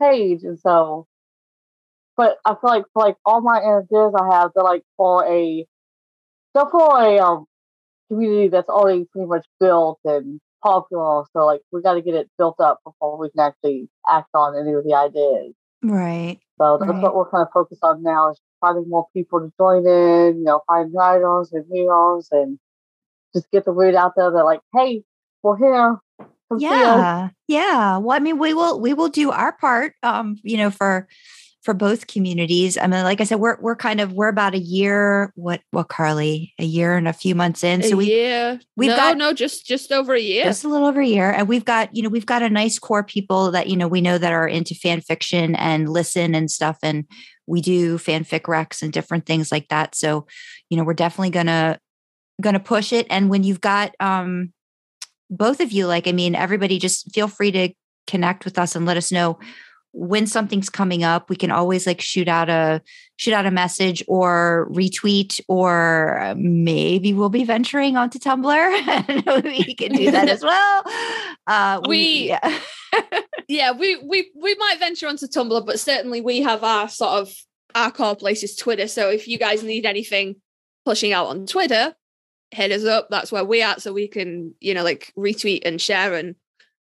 page. 0.00 0.42
And 0.44 0.58
so, 0.58 1.06
but 2.20 2.36
I 2.44 2.50
feel 2.50 2.68
like 2.70 2.84
for 2.92 3.02
like 3.02 3.16
all 3.24 3.40
my 3.40 3.58
ideas 3.60 4.12
I 4.14 4.34
have, 4.36 4.50
they're 4.54 4.62
like 4.62 4.82
for 4.98 5.24
a, 5.24 5.64
they're 6.54 6.66
for 6.70 7.02
a 7.02 7.18
um 7.18 7.46
community 8.10 8.48
that's 8.48 8.68
already 8.68 9.06
pretty 9.10 9.26
much 9.26 9.46
built 9.58 10.00
and 10.04 10.38
popular. 10.62 11.24
So 11.32 11.46
like 11.46 11.62
we 11.72 11.80
got 11.80 11.94
to 11.94 12.02
get 12.02 12.14
it 12.14 12.30
built 12.36 12.60
up 12.60 12.80
before 12.84 13.18
we 13.18 13.30
can 13.30 13.40
actually 13.40 13.88
act 14.08 14.28
on 14.34 14.54
any 14.58 14.74
of 14.74 14.84
the 14.84 14.94
ideas. 14.94 15.54
Right. 15.82 16.38
So 16.60 16.78
that's 16.78 16.90
Right. 16.90 17.02
what 17.02 17.14
we're 17.16 17.30
kind 17.30 17.42
of 17.46 17.52
focused 17.54 17.82
on 17.82 18.02
now 18.02 18.32
is 18.32 18.40
finding 18.60 18.88
more 18.88 19.06
people 19.14 19.40
to 19.40 19.52
join 19.58 19.86
in, 19.86 20.38
you 20.40 20.44
know, 20.44 20.60
find 20.66 20.92
writers 20.94 21.52
and 21.52 21.64
heroes 21.72 22.28
and 22.32 22.58
just 23.34 23.50
get 23.50 23.64
the 23.64 23.72
word 23.72 23.94
out 23.94 24.12
there 24.16 24.30
that 24.30 24.44
like, 24.44 24.60
hey, 24.74 25.02
we're 25.42 25.56
here. 25.56 25.96
Come 26.50 26.58
yeah 26.60 27.28
yeah 27.46 27.96
well 27.98 28.16
i 28.16 28.18
mean 28.18 28.38
we 28.38 28.52
will 28.52 28.80
we 28.80 28.92
will 28.92 29.08
do 29.08 29.30
our 29.30 29.52
part 29.52 29.94
um 30.02 30.36
you 30.42 30.56
know 30.56 30.70
for 30.70 31.06
for 31.62 31.74
both 31.74 32.06
communities. 32.06 32.78
I 32.78 32.86
mean 32.86 33.04
like 33.04 33.20
i 33.20 33.24
said 33.24 33.38
we're 33.38 33.60
we're 33.60 33.76
kind 33.76 34.00
of 34.00 34.12
we're 34.12 34.28
about 34.28 34.54
a 34.54 34.58
year 34.58 35.32
what 35.34 35.60
what 35.70 35.88
Karlee? 35.88 36.52
A 36.58 36.64
year 36.64 36.96
and 36.96 37.06
a 37.06 37.12
few 37.12 37.34
months 37.34 37.62
in. 37.62 37.82
So 37.82 37.96
we 37.96 38.06
year. 38.06 38.60
we've 38.76 38.90
no, 38.90 38.96
got- 38.96 39.16
no, 39.18 39.32
just 39.32 39.66
just 39.66 39.92
over 39.92 40.14
a 40.14 40.20
year. 40.20 40.44
just 40.44 40.64
a 40.64 40.68
little 40.68 40.86
over 40.86 41.00
a 41.00 41.06
year. 41.06 41.30
And 41.30 41.48
we've 41.48 41.64
got 41.64 41.94
you 41.94 42.02
know 42.02 42.08
we've 42.08 42.26
got 42.26 42.42
a 42.42 42.50
nice 42.50 42.78
core 42.78 43.04
people 43.04 43.50
that 43.50 43.68
you 43.68 43.76
know 43.76 43.88
we 43.88 44.00
know 44.00 44.16
that 44.16 44.32
are 44.32 44.48
into 44.48 44.74
fan 44.74 45.00
fiction 45.00 45.54
and 45.56 45.88
listen 45.88 46.34
and 46.34 46.50
stuff. 46.50 46.78
And 46.82 47.04
we 47.46 47.60
do 47.60 47.98
fanfic 47.98 48.42
recs 48.42 48.82
and 48.82 48.92
different 48.92 49.26
things 49.26 49.52
like 49.52 49.68
that. 49.68 49.94
So 49.94 50.26
you 50.70 50.76
know 50.76 50.84
we're 50.84 50.94
definitely 50.94 51.30
gonna 51.30 51.78
gonna 52.40 52.60
push 52.60 52.92
it. 52.92 53.06
And 53.10 53.28
when 53.28 53.42
you've 53.42 53.60
got 53.60 53.94
um 54.00 54.52
both 55.30 55.60
of 55.60 55.70
you 55.70 55.86
like 55.86 56.08
i 56.08 56.12
mean 56.12 56.34
everybody 56.34 56.78
just 56.78 57.14
feel 57.14 57.28
free 57.28 57.52
to 57.52 57.68
connect 58.06 58.44
with 58.44 58.58
us 58.58 58.74
and 58.74 58.84
let 58.84 58.96
us 58.96 59.12
know 59.12 59.38
when 59.92 60.26
something's 60.26 60.70
coming 60.70 61.02
up 61.02 61.28
we 61.28 61.36
can 61.36 61.50
always 61.50 61.86
like 61.86 62.00
shoot 62.00 62.28
out 62.28 62.48
a 62.48 62.80
shoot 63.16 63.34
out 63.34 63.46
a 63.46 63.50
message 63.50 64.02
or 64.06 64.68
retweet 64.70 65.40
or 65.48 66.18
uh, 66.20 66.34
maybe 66.36 67.12
we'll 67.12 67.28
be 67.28 67.44
venturing 67.44 67.96
onto 67.96 68.18
tumblr 68.18 69.44
we 69.44 69.74
can 69.74 69.92
do 69.92 70.10
that 70.10 70.28
as 70.28 70.42
well 70.42 70.82
uh 71.46 71.80
We- 71.88 72.28
yeah. 72.28 72.60
yeah, 73.48 73.72
we 73.72 73.96
we 73.96 74.30
we 74.34 74.54
might 74.56 74.78
venture 74.78 75.08
onto 75.08 75.26
Tumblr, 75.26 75.66
but 75.66 75.80
certainly 75.80 76.20
we 76.20 76.40
have 76.40 76.64
our 76.64 76.88
sort 76.88 77.20
of 77.20 77.34
our 77.74 77.90
core 77.90 78.16
place 78.16 78.42
is 78.42 78.56
Twitter. 78.56 78.88
So 78.88 79.10
if 79.10 79.28
you 79.28 79.38
guys 79.38 79.62
need 79.62 79.86
anything 79.86 80.36
pushing 80.84 81.12
out 81.12 81.26
on 81.26 81.46
Twitter, 81.46 81.94
hit 82.50 82.72
us 82.72 82.84
up. 82.84 83.08
That's 83.10 83.32
where 83.32 83.44
we 83.44 83.62
are 83.62 83.78
so 83.78 83.92
we 83.92 84.08
can 84.08 84.54
you 84.60 84.74
know 84.74 84.84
like 84.84 85.12
retweet 85.16 85.62
and 85.64 85.80
share 85.80 86.14
and 86.14 86.34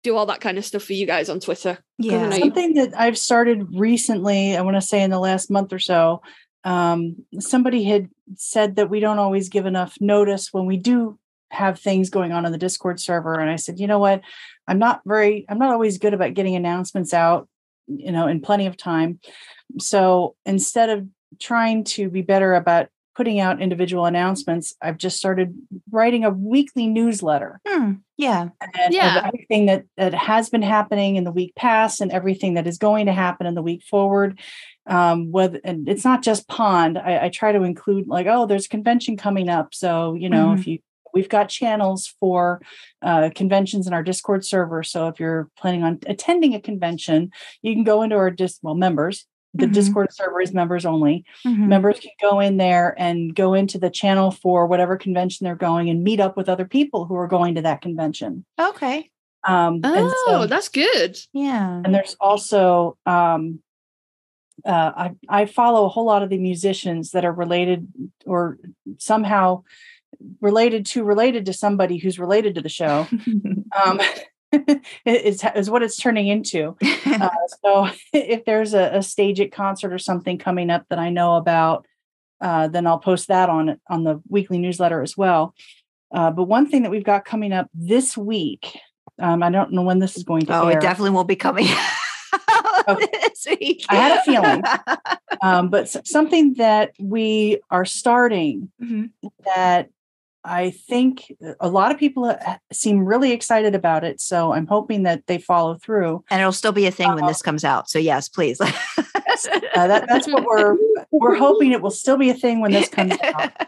do 0.03 0.17
all 0.17 0.27
that 0.27 0.41
kind 0.41 0.59
of 0.59 0.65
stuff 0.65 0.83
for 0.83 0.93
you 0.93 1.07
guys 1.07 1.29
on 1.29 1.41
Twitter. 1.41 1.79
yeah 1.99 2.31
something 2.31 2.75
that 2.75 2.93
I've 2.99 3.19
started 3.19 3.69
recently, 3.75 4.57
I 4.57 4.63
want 4.63 4.77
to 4.77 4.81
say 4.81 5.03
in 5.03 5.11
the 5.11 5.19
last 5.19 5.51
month 5.51 5.73
or 5.73 5.79
so, 5.79 6.23
um, 6.65 7.17
somebody 7.39 7.85
had 7.85 8.09
said 8.37 8.77
that 8.77 8.91
we 8.91 9.01
don't 9.01 9.19
always 9.19 9.49
give 9.49 9.67
enough 9.67 9.97
notice 10.01 10.53
when 10.53 10.67
we 10.67 10.77
do 10.77 11.19
have 11.51 11.79
things 11.79 12.11
going 12.11 12.33
on 12.33 12.47
in 12.47 12.53
the 12.53 12.59
Discord 12.59 13.01
server. 13.01 13.35
And 13.35 13.51
I 13.51 13.57
said, 13.57 13.81
you 13.81 13.87
know 13.87 13.99
what? 13.99 14.23
I'm 14.69 14.79
not 14.79 15.01
very, 15.05 15.45
I'm 15.49 15.59
not 15.59 15.73
always 15.73 15.99
good 15.99 16.15
about 16.15 16.35
getting 16.35 16.55
announcements 16.55 17.13
out, 17.13 17.49
you 17.87 18.13
know, 18.13 18.29
in 18.29 18.41
plenty 18.41 18.67
of 18.67 18.77
time. 18.77 19.19
So 19.79 20.37
instead 20.47 20.91
of 20.91 21.07
trying 21.41 21.85
to 21.85 22.09
be 22.09 22.23
better 22.23 22.55
about 22.55 22.89
putting 23.17 23.41
out 23.41 23.61
individual 23.61 24.07
announcements, 24.07 24.75
I've 24.81 24.97
just 24.97 25.17
started 25.17 25.55
writing 25.91 26.25
a 26.25 26.31
weekly 26.31 26.87
newsletter. 26.87 27.61
Hmm, 27.67 27.95
yeah. 28.17 28.49
And 28.79 28.95
Yeah. 28.95 29.23
everything 29.27 29.67
that, 29.67 29.85
that 29.97 30.15
has 30.15 30.49
been 30.49 30.63
happening 30.63 31.17
in 31.17 31.25
the 31.25 31.33
week 31.33 31.55
past 31.55 32.01
and 32.01 32.13
everything 32.13 32.55
that 32.55 32.67
is 32.67 32.79
going 32.79 33.07
to 33.07 33.13
happen 33.13 33.47
in 33.47 33.55
the 33.55 33.63
week 33.63 33.83
forward. 33.83 34.39
Um, 34.87 35.31
with 35.31 35.57
and 35.63 35.89
it's 35.89 36.05
not 36.05 36.23
just 36.23 36.49
pond. 36.49 36.99
I, 36.99 37.27
I 37.27 37.29
try 37.29 37.53
to 37.53 37.63
include 37.63 38.09
like, 38.09 38.27
oh, 38.29 38.47
there's 38.47 38.67
a 38.67 38.71
convention 38.71 39.17
coming 39.17 39.49
up. 39.49 39.75
So, 39.75 40.15
you 40.15 40.29
know, 40.29 40.53
if 40.53 40.67
you 40.67 40.79
we've 41.13 41.29
got 41.29 41.49
channels 41.49 42.15
for 42.21 42.61
uh, 43.03 43.31
conventions 43.35 43.87
in 43.87 43.93
our 43.93 44.03
Discord 44.03 44.45
server. 44.45 44.83
So 44.83 45.09
if 45.09 45.19
you're 45.21 45.51
planning 45.59 45.83
on 45.83 45.99
attending 46.07 46.55
a 46.55 46.61
convention, 46.61 47.31
you 47.63 47.75
can 47.75 47.85
go 47.85 48.03
into 48.03 48.17
our 48.17 48.31
dis 48.31 48.59
well, 48.63 48.75
members. 48.75 49.27
The 49.55 49.67
Mhm. 49.67 49.73
Discord 49.75 50.13
server 50.13 50.41
is 50.41 50.53
members 50.55 50.87
only 50.87 51.25
Mhm. 51.45 51.67
members 51.67 51.99
can 51.99 52.13
go 52.21 52.39
in 52.41 52.57
there 52.57 52.95
and 52.99 53.35
go 53.35 53.55
into 53.55 53.79
the 53.79 53.91
channel 53.91 54.31
for 54.31 54.67
whatever 54.67 54.97
convention 54.97 55.45
they're 55.45 55.57
going 55.57 55.91
and 55.91 56.05
meet 56.05 56.21
up 56.21 56.37
with 56.37 56.49
other 56.49 56.65
people 56.65 57.07
who 57.07 57.17
are 57.17 57.27
going 57.27 57.57
to 57.57 57.63
that 57.63 57.81
convention. 57.81 58.45
Okay. 58.61 59.11
Um, 59.49 59.81
Oh, 59.83 60.15
so- 60.27 60.47
that's 60.47 60.69
good. 60.69 61.17
Yeah. 61.33 61.83
and 61.85 61.93
there's 61.95 62.15
also 62.21 62.97
um, 63.07 63.61
uh, 64.65 64.93
I 64.95 65.11
I 65.29 65.47
follow 65.47 65.85
a 65.87 65.89
whole 65.89 66.05
lot 66.05 66.23
of 66.23 66.29
the 66.31 66.39
musicians 66.39 67.11
that 67.13 67.25
are 67.25 67.33
related 67.33 67.89
or 68.27 68.59
somehow 68.99 69.63
related 70.41 70.85
to 70.87 71.03
related 71.03 71.47
to 71.47 71.53
somebody 71.55 71.97
who's 71.97 72.19
related 72.19 72.55
to 72.57 72.61
the 72.61 72.69
show. 72.69 73.07
Um, 73.87 74.01
is 75.05 75.45
is 75.55 75.71
what 75.71 75.83
it's 75.83 75.97
turning 75.97 76.29
into. 76.29 76.77
Uh, 77.07 77.29
so 77.65 77.89
if 78.13 78.45
there's 78.45 78.75
a, 78.75 78.97
a 78.97 79.03
stage 79.03 79.41
at 79.41 79.53
concert 79.53 79.93
or 79.93 79.99
something 79.99 80.39
coming 80.39 80.71
up 80.71 80.85
that 80.91 80.99
I 80.99 81.11
know 81.11 81.37
about, 81.37 81.87
uh, 82.41 82.69
then 82.69 82.87
I'll 82.87 82.99
post 82.99 83.29
that 83.29 83.49
on 83.49 83.81
on 83.89 84.05
the 84.05 84.21
weekly 84.29 84.59
newsletter 84.59 85.03
as 85.03 85.17
well. 85.17 85.55
Uh, 86.13 86.31
but 86.31 86.45
one 86.45 86.69
thing 86.69 86.83
that 86.83 86.91
we've 86.91 87.05
got 87.05 87.25
coming 87.25 87.53
up 87.53 87.69
this 87.73 88.17
week, 88.17 88.77
um, 89.21 89.43
I 89.43 89.51
don't 89.51 89.73
know 89.73 89.83
when 89.83 90.01
this 90.01 90.17
is 90.17 90.25
going 90.25 90.47
to 90.47 90.57
oh, 90.61 90.69
air. 90.69 90.79
it 90.79 90.81
definitely 90.81 91.11
won't 91.11 91.29
be 91.29 91.37
coming 91.37 91.67
Okay. 92.89 93.07
this 93.13 93.47
week. 93.61 93.85
I 93.89 93.95
had 93.97 94.19
a 94.19 94.23
feeling. 94.23 94.63
um, 95.43 95.69
but 95.69 95.89
something 96.07 96.55
that 96.55 96.93
we 96.99 97.61
are 97.71 97.85
starting 97.85 98.71
Mhm. 98.83 99.11
that 99.45 99.91
I 100.45 100.71
think 100.71 101.33
a 101.61 101.69
lot 101.69 101.93
of 101.93 101.99
people 101.99 102.25
uh, 102.25 102.57
seem 102.73 103.05
really 103.05 103.33
excited 103.33 103.75
about 103.75 104.05
it. 104.05 104.21
So 104.21 104.53
I'm 104.53 104.67
hoping 104.67 105.03
that 105.03 105.27
they 105.27 105.39
follow 105.39 105.77
through. 105.77 106.25
and 106.31 106.41
it'll 106.41 106.53
still 106.53 106.73
be 106.73 106.87
a 106.87 106.91
thing 106.91 107.09
when 107.15 107.25
Uh, 107.25 107.29
this 107.29 107.43
comes 107.43 107.65
out. 107.65 107.91
So 107.91 107.99
yes, 107.99 108.29
please. 108.29 108.61
Uh, 108.61 109.87
that, 109.87 110.07
that's 110.09 110.27
what 110.27 110.45
we're 110.45 110.77
we're 111.11 111.37
hoping 111.37 111.73
it 111.73 111.81
will 111.81 111.91
still 111.91 112.19
be 112.19 112.29
a 112.31 112.35
thing 112.35 112.61
when 112.61 112.73
this 112.73 112.89
comes 112.89 113.15
out. 113.23 113.53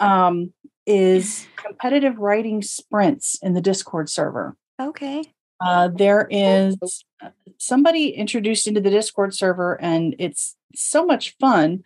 Um, 0.00 0.52
is 0.84 1.46
competitive 1.54 2.18
writing 2.18 2.60
sprints 2.60 3.38
in 3.40 3.54
the 3.54 3.60
Discord 3.60 4.10
server. 4.10 4.56
okay. 4.80 5.22
Uh, 5.64 5.88
there 5.88 6.26
is 6.30 6.76
uh, 7.22 7.30
somebody 7.58 8.08
introduced 8.10 8.66
into 8.66 8.80
the 8.80 8.90
Discord 8.90 9.34
server, 9.34 9.80
and 9.80 10.14
it's 10.18 10.56
so 10.74 11.04
much 11.04 11.36
fun. 11.38 11.84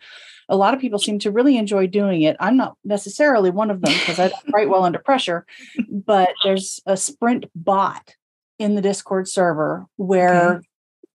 A 0.49 0.55
lot 0.55 0.73
of 0.73 0.79
people 0.79 0.99
seem 0.99 1.19
to 1.19 1.31
really 1.31 1.57
enjoy 1.57 1.87
doing 1.87 2.21
it. 2.21 2.37
I'm 2.39 2.55
not 2.57 2.77
necessarily 2.83 3.49
one 3.49 3.69
of 3.69 3.81
them 3.81 3.93
because 3.93 4.17
I 4.17 4.29
don't 4.29 4.53
write 4.53 4.69
well 4.69 4.83
under 4.83 4.99
pressure, 4.99 5.45
but 5.89 6.29
there's 6.43 6.79
a 6.85 6.95
sprint 6.95 7.45
bot 7.53 8.15
in 8.57 8.75
the 8.75 8.81
Discord 8.81 9.27
server 9.27 9.85
where 9.97 10.61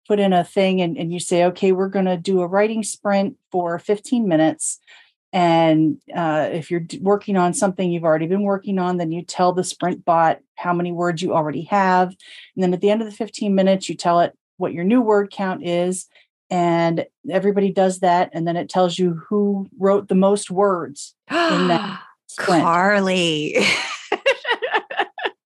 put 0.08 0.18
in 0.18 0.32
a 0.32 0.42
thing 0.42 0.80
and, 0.80 0.96
and 0.96 1.12
you 1.12 1.20
say, 1.20 1.44
okay, 1.44 1.70
we're 1.70 1.88
going 1.88 2.06
to 2.06 2.16
do 2.16 2.40
a 2.40 2.46
writing 2.46 2.82
sprint 2.82 3.36
for 3.52 3.78
15 3.78 4.26
minutes. 4.26 4.80
And 5.32 6.00
uh, 6.14 6.48
if 6.52 6.70
you're 6.70 6.86
working 7.00 7.36
on 7.36 7.52
something 7.52 7.90
you've 7.90 8.04
already 8.04 8.26
been 8.26 8.42
working 8.42 8.78
on, 8.78 8.96
then 8.96 9.12
you 9.12 9.22
tell 9.22 9.52
the 9.52 9.64
sprint 9.64 10.04
bot 10.04 10.40
how 10.54 10.72
many 10.72 10.90
words 10.90 11.20
you 11.20 11.34
already 11.34 11.62
have. 11.64 12.08
And 12.54 12.62
then 12.62 12.72
at 12.72 12.80
the 12.80 12.90
end 12.90 13.02
of 13.02 13.06
the 13.06 13.14
15 13.14 13.54
minutes, 13.54 13.88
you 13.88 13.94
tell 13.94 14.20
it 14.20 14.36
what 14.56 14.72
your 14.72 14.84
new 14.84 15.00
word 15.02 15.30
count 15.30 15.64
is. 15.64 16.06
And 16.50 17.04
everybody 17.30 17.70
does 17.70 18.00
that. 18.00 18.30
And 18.32 18.48
then 18.48 18.56
it 18.56 18.70
tells 18.70 18.98
you 18.98 19.20
who 19.28 19.68
wrote 19.78 20.08
the 20.08 20.14
most 20.14 20.50
words 20.50 21.14
in 21.30 21.68
that 21.68 22.00
sprint. 22.26 22.64
Karlee. 22.64 23.66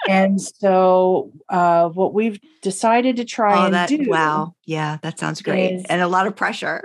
And 0.09 0.41
so, 0.59 1.33
uh, 1.49 1.89
what 1.89 2.15
we've 2.15 2.41
decided 2.61 3.17
to 3.17 3.25
try 3.25 3.63
oh, 3.63 3.67
and 3.67 3.75
that 3.75 3.89
do 3.89 4.05
wow. 4.07 4.55
Yeah, 4.65 4.99
that 5.03 5.19
sounds 5.19 5.43
great. 5.43 5.75
is- 5.77 5.87
and 5.89 6.03
a 6.03 6.09
lot 6.09 6.27
of 6.27 6.37
pressure. 6.37 6.83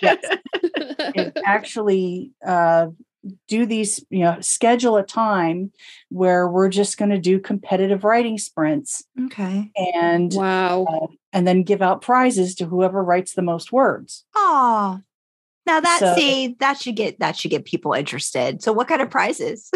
Yes. 0.00 0.24
is 1.14 1.32
actually 1.44 2.32
uh, 2.46 2.88
do 3.46 3.66
these, 3.66 4.04
you 4.10 4.20
know, 4.20 4.40
schedule 4.40 4.96
a 4.96 5.02
time 5.02 5.72
where 6.08 6.48
we're 6.48 6.68
just 6.68 6.98
going 6.98 7.10
to 7.10 7.18
do 7.18 7.40
competitive 7.40 8.04
writing 8.04 8.38
sprints 8.38 9.04
okay. 9.26 9.70
and 9.76 10.32
wow. 10.34 11.08
and 11.32 11.46
then 11.46 11.62
give 11.62 11.82
out 11.82 12.02
prizes 12.02 12.54
to 12.56 12.66
whoever 12.66 13.02
writes 13.02 13.34
the 13.34 13.42
most 13.42 13.72
words. 13.72 14.24
Oh. 14.34 15.00
Now 15.66 15.80
that 15.80 15.98
So- 16.00 16.14
see 16.14 16.56
that 16.60 16.80
should 16.80 16.96
get 16.96 17.20
that 17.20 17.36
should 17.36 17.50
get 17.50 17.64
people 17.64 17.92
interested. 17.92 18.62
So 18.62 18.72
what 18.72 18.88
kind 18.88 19.02
of 19.02 19.10
prizes? 19.10 19.70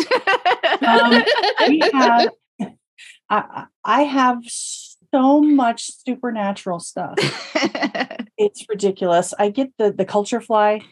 Um, 0.86 1.22
we 1.68 1.80
have 1.92 2.30
I, 3.28 3.64
I 3.84 4.02
have 4.02 4.38
so 4.46 5.40
much 5.40 5.90
supernatural 6.04 6.80
stuff. 6.80 7.18
It's 8.38 8.66
ridiculous. 8.68 9.32
I 9.38 9.50
get 9.50 9.70
the 9.78 9.92
the 9.92 10.04
CultureFly 10.04 10.82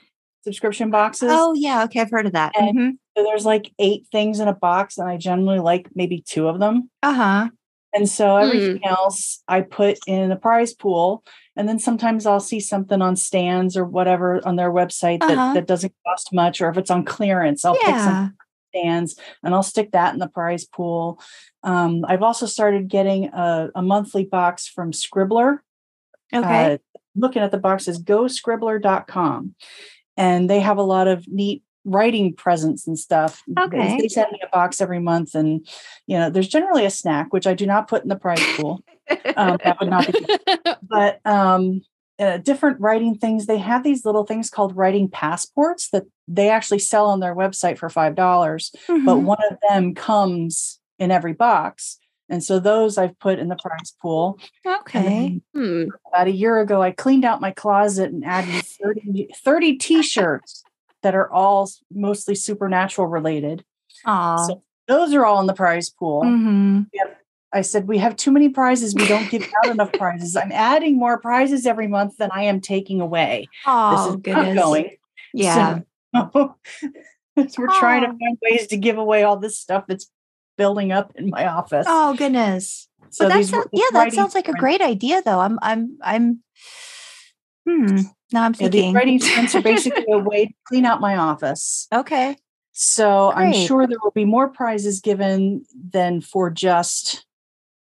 subscription 0.44 0.90
boxes. 0.90 1.30
oh 1.32 1.54
yeah, 1.54 1.84
okay, 1.84 2.00
I've 2.00 2.10
heard 2.10 2.26
of 2.26 2.32
that. 2.32 2.52
And- 2.58 2.76
Mhm. 2.78 2.90
So 3.16 3.24
there's 3.24 3.44
like 3.44 3.72
eight 3.78 4.06
things 4.10 4.40
in 4.40 4.48
a 4.48 4.54
box, 4.54 4.96
and 4.96 5.06
I 5.08 5.16
generally 5.18 5.58
like 5.58 5.88
maybe 5.94 6.22
two 6.26 6.48
of 6.48 6.58
them. 6.58 6.88
Uh-huh. 7.02 7.48
And 7.92 8.08
so 8.08 8.36
everything 8.36 8.84
else 8.86 9.42
I 9.48 9.62
put 9.62 9.98
in 10.06 10.30
a 10.30 10.36
prize 10.36 10.72
pool. 10.72 11.22
And 11.56 11.68
then 11.68 11.78
sometimes 11.80 12.24
I'll 12.24 12.38
see 12.40 12.60
something 12.60 13.02
on 13.02 13.16
stands 13.16 13.76
or 13.76 13.84
whatever 13.84 14.40
on 14.46 14.54
their 14.56 14.70
website 14.70 15.20
that, 15.20 15.32
Uh-huh. 15.32 15.54
that 15.54 15.66
doesn't 15.66 15.92
cost 16.06 16.32
much, 16.32 16.60
or 16.62 16.70
if 16.70 16.78
it's 16.78 16.90
on 16.90 17.04
clearance, 17.04 17.64
I'll 17.64 17.74
pick 17.74 17.96
some 17.96 18.36
stands 18.72 19.16
and 19.42 19.52
I'll 19.54 19.64
stick 19.64 19.90
that 19.90 20.14
in 20.14 20.20
the 20.20 20.28
prize 20.28 20.64
pool. 20.64 21.20
Um, 21.64 22.04
I've 22.08 22.22
also 22.22 22.46
started 22.46 22.86
getting 22.88 23.26
a, 23.34 23.70
a 23.74 23.82
monthly 23.82 24.24
box 24.24 24.68
from 24.68 24.92
Scribbler. 24.92 25.58
Okay. 26.32 26.74
Uh, 26.74 26.78
looking 27.16 27.42
at 27.42 27.50
the 27.50 27.58
boxes, 27.58 28.00
goscribbler.com. 28.02 29.54
And 30.16 30.48
they 30.50 30.60
have 30.60 30.78
a 30.78 30.82
lot 30.82 31.08
of 31.08 31.26
neat 31.28 31.62
writing 31.84 32.34
presents 32.34 32.86
and 32.86 32.98
stuff. 32.98 33.42
They- 33.48 33.62
Okay. 33.62 33.98
They 34.02 34.08
send 34.08 34.32
me 34.32 34.40
a 34.44 34.48
box 34.48 34.80
every 34.80 35.00
month. 35.00 35.34
And, 35.34 35.66
you 36.06 36.18
know, 36.18 36.28
there's 36.30 36.48
generally 36.48 36.84
a 36.84 36.90
snack, 36.90 37.32
which 37.32 37.46
I 37.46 37.54
do 37.54 37.64
not 37.66 37.88
put 37.88 38.02
in 38.02 38.08
the 38.08 38.16
prize 38.16 38.42
pool. 38.56 38.80
Um, 39.36 39.56
that 39.64 39.78
would 39.80 39.88
not 39.90 40.06
be 40.06 40.24
but 40.88 41.20
um 41.24 41.80
uh, 42.20 42.36
different 42.36 42.78
writing 42.80 43.16
things 43.16 43.46
they 43.46 43.56
have 43.58 43.82
these 43.82 44.04
little 44.04 44.24
things 44.26 44.50
called 44.50 44.76
writing 44.76 45.08
passports 45.08 45.88
that 45.90 46.04
they 46.28 46.50
actually 46.50 46.78
sell 46.78 47.06
on 47.06 47.18
their 47.20 47.34
website 47.34 47.78
for 47.78 47.88
five 47.88 48.14
dollars 48.14 48.70
but 48.86 49.16
Mhm. 49.16 49.22
one 49.22 49.38
of 49.50 49.56
them 49.68 49.94
comes 49.94 50.78
in 50.98 51.10
every 51.10 51.32
box 51.32 51.98
and 52.30 52.42
so 52.42 52.58
those 52.58 52.96
i've 52.96 53.18
put 53.18 53.38
in 53.38 53.48
the 53.48 53.56
prize 53.56 53.92
pool 54.00 54.38
okay. 54.66 55.40
Hmm. 55.54 55.84
about 56.08 56.26
a 56.28 56.32
year 56.32 56.58
ago 56.60 56.80
i 56.80 56.90
cleaned 56.90 57.24
out 57.24 57.40
my 57.42 57.50
closet 57.50 58.10
and 58.10 58.24
added 58.24 58.64
30, 58.82 59.28
30 59.44 59.76
t-shirts 59.76 60.64
that 61.02 61.14
are 61.14 61.30
all 61.30 61.68
mostly 61.92 62.34
supernatural 62.34 63.06
related 63.06 63.64
Aw. 64.06 64.36
so 64.46 64.62
those 64.88 65.12
are 65.12 65.26
all 65.26 65.40
in 65.40 65.46
the 65.46 65.52
prize 65.54 65.90
pool 65.90 66.22
Mhm. 66.22 66.86
I 67.52 67.62
said, 67.62 67.88
we 67.88 67.98
have 67.98 68.14
too 68.14 68.30
many 68.30 68.48
prizes. 68.48 68.94
We 68.94 69.08
don't 69.08 69.28
give 69.28 69.42
out 69.42 69.72
enough 69.72 69.92
prizes. 69.94 70.36
I'm 70.36 70.52
adding 70.52 70.96
more 70.96 71.18
prizes 71.18 71.66
every 71.66 71.88
month 71.88 72.16
than 72.16 72.30
I 72.32 72.44
am 72.44 72.60
taking 72.60 73.00
away. 73.00 73.48
Oh, 73.66 73.90
this 73.90 74.14
is 74.14 74.20
goodness. 74.22 74.48
ongoing. 74.50 74.96
Yeah. 75.34 75.80
So, 76.14 76.54
we're 77.58 77.78
trying 77.80 78.02
to 78.02 78.06
find 78.06 78.38
ways 78.40 78.68
to 78.68 78.76
give 78.76 78.98
away 78.98 79.24
all 79.24 79.36
this 79.36 79.58
stuff 79.58 79.82
that's 79.88 80.08
building 80.60 80.92
up 80.92 81.12
in 81.16 81.30
my 81.30 81.46
office. 81.46 81.86
Oh 81.88 82.14
goodness. 82.14 82.88
so 83.10 83.24
Well, 83.24 83.30
that 83.38 83.44
sounds, 83.46 83.64
were- 83.72 83.78
yeah, 83.80 83.90
that 83.94 84.12
sounds 84.12 84.34
like 84.34 84.48
a 84.48 84.52
great 84.52 84.82
idea 84.82 85.22
though. 85.22 85.40
I'm 85.40 85.58
I'm 85.62 85.96
I'm 86.02 86.42
hmm. 87.66 88.00
Now 88.32 88.44
I'm 88.44 88.54
Yeah, 88.58 88.68
these 88.68 88.82
thinking. 88.82 88.94
writing 88.94 89.18
sprints 89.18 89.54
are 89.54 89.62
basically 89.72 90.04
a 90.12 90.18
way 90.18 90.46
to 90.46 90.54
clean 90.68 90.84
out 90.84 91.00
my 91.00 91.16
office. 91.16 91.88
okay. 91.92 92.36
So 92.72 93.32
I'm 93.32 93.52
sure 93.52 93.86
there 93.86 93.98
will 94.02 94.12
be 94.12 94.24
more 94.24 94.48
prizes 94.48 95.00
given 95.00 95.64
than 95.92 96.20
for 96.20 96.50
just 96.50 97.26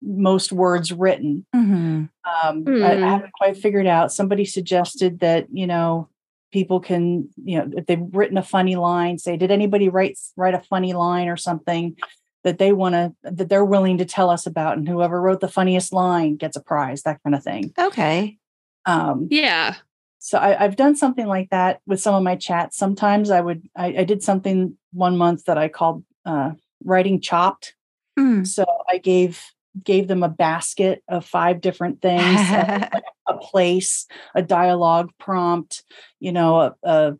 most 0.02 0.50
words 0.52 0.90
written. 0.92 1.44
hmm 1.54 2.04
um, 2.44 2.64
I, 2.68 2.92
I 2.92 2.96
Hmm. 2.96 3.02
haven't 3.04 3.32
quite 3.32 3.56
figured 3.56 3.86
out. 3.86 4.12
Somebody 4.12 4.44
suggested 4.44 5.20
that 5.20 5.46
you 5.52 5.66
know 5.66 6.08
people 6.52 6.80
can 6.80 7.28
you 7.44 7.58
know 7.58 7.70
if 7.76 7.86
they've 7.86 8.08
written 8.12 8.38
a 8.38 8.42
funny 8.42 8.76
line, 8.76 9.18
say, 9.18 9.36
did 9.36 9.50
anybody 9.50 9.88
write 9.88 10.18
write 10.36 10.54
a 10.54 10.60
funny 10.72 10.92
line 10.92 11.28
or 11.28 11.36
something 11.36 11.96
that 12.44 12.58
they 12.58 12.72
want 12.72 12.94
to 12.94 13.14
that 13.22 13.48
they're 13.48 13.64
willing 13.64 13.98
to 13.98 14.04
tell 14.04 14.30
us 14.30 14.46
about, 14.46 14.78
and 14.78 14.88
whoever 14.88 15.20
wrote 15.20 15.40
the 15.40 15.48
funniest 15.48 15.92
line 15.92 16.36
gets 16.36 16.56
a 16.56 16.60
prize, 16.62 17.02
that 17.02 17.22
kind 17.22 17.34
of 17.34 17.42
thing. 17.42 17.72
Okay. 17.78 18.38
Um, 18.86 19.28
Yeah. 19.30 19.76
so 20.18 20.38
I, 20.38 20.64
I've 20.64 20.76
done 20.76 20.96
something 20.96 21.26
like 21.26 21.50
that 21.50 21.80
with 21.86 22.00
some 22.00 22.14
of 22.14 22.22
my 22.22 22.36
chats. 22.36 22.76
Sometimes 22.76 23.30
I 23.30 23.40
would 23.40 23.68
I, 23.76 23.86
I 23.98 24.04
did 24.04 24.22
something 24.22 24.76
one 24.92 25.16
month 25.16 25.44
that 25.44 25.58
I 25.58 25.68
called 25.68 26.04
uh, 26.24 26.52
writing 26.84 27.20
chopped. 27.20 27.74
Mm. 28.18 28.46
So 28.46 28.64
I 28.88 28.98
gave 28.98 29.42
gave 29.84 30.08
them 30.08 30.22
a 30.22 30.28
basket 30.28 31.02
of 31.08 31.24
five 31.24 31.60
different 31.60 32.02
things, 32.02 32.40
uh, 32.40 32.88
a 33.28 33.36
place, 33.36 34.06
a 34.34 34.42
dialogue 34.42 35.10
prompt, 35.18 35.84
you 36.18 36.32
know, 36.32 36.60
a, 36.60 36.74
a 36.82 37.12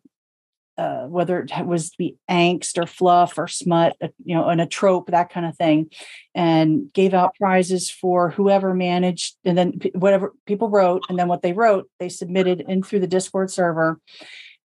uh, 0.77 1.05
whether 1.05 1.39
it 1.39 1.65
was 1.65 1.91
to 1.91 1.97
be 1.97 2.15
angst 2.29 2.77
or 2.77 2.87
fluff 2.87 3.37
or 3.37 3.47
smut, 3.47 3.95
uh, 4.01 4.07
you 4.23 4.35
know, 4.35 4.47
and 4.47 4.61
a 4.61 4.65
trope, 4.65 5.07
that 5.07 5.29
kind 5.29 5.45
of 5.45 5.55
thing, 5.55 5.89
and 6.33 6.91
gave 6.93 7.13
out 7.13 7.35
prizes 7.35 7.89
for 7.89 8.29
whoever 8.29 8.73
managed, 8.73 9.35
and 9.45 9.57
then 9.57 9.79
whatever 9.93 10.33
people 10.45 10.69
wrote, 10.69 11.03
and 11.09 11.19
then 11.19 11.27
what 11.27 11.41
they 11.41 11.53
wrote, 11.53 11.89
they 11.99 12.09
submitted 12.09 12.61
in 12.61 12.83
through 12.83 12.99
the 12.99 13.07
Discord 13.07 13.51
server, 13.51 13.99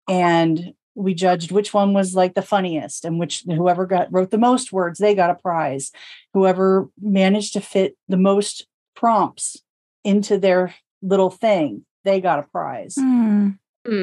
and 0.08 0.72
we 0.94 1.12
judged 1.12 1.52
which 1.52 1.74
one 1.74 1.92
was 1.92 2.14
like 2.14 2.34
the 2.34 2.42
funniest, 2.42 3.04
and 3.04 3.18
which 3.18 3.44
whoever 3.44 3.84
got 3.84 4.10
wrote 4.10 4.30
the 4.30 4.38
most 4.38 4.72
words, 4.72 4.98
they 4.98 5.14
got 5.14 5.30
a 5.30 5.34
prize. 5.34 5.92
Whoever 6.32 6.88
managed 7.00 7.52
to 7.52 7.60
fit 7.60 7.96
the 8.08 8.16
most 8.16 8.66
prompts 8.94 9.58
into 10.04 10.38
their 10.38 10.74
little 11.02 11.30
thing, 11.30 11.84
they 12.04 12.20
got 12.20 12.38
a 12.38 12.44
prize 12.44 12.94
Mm. 12.98 13.58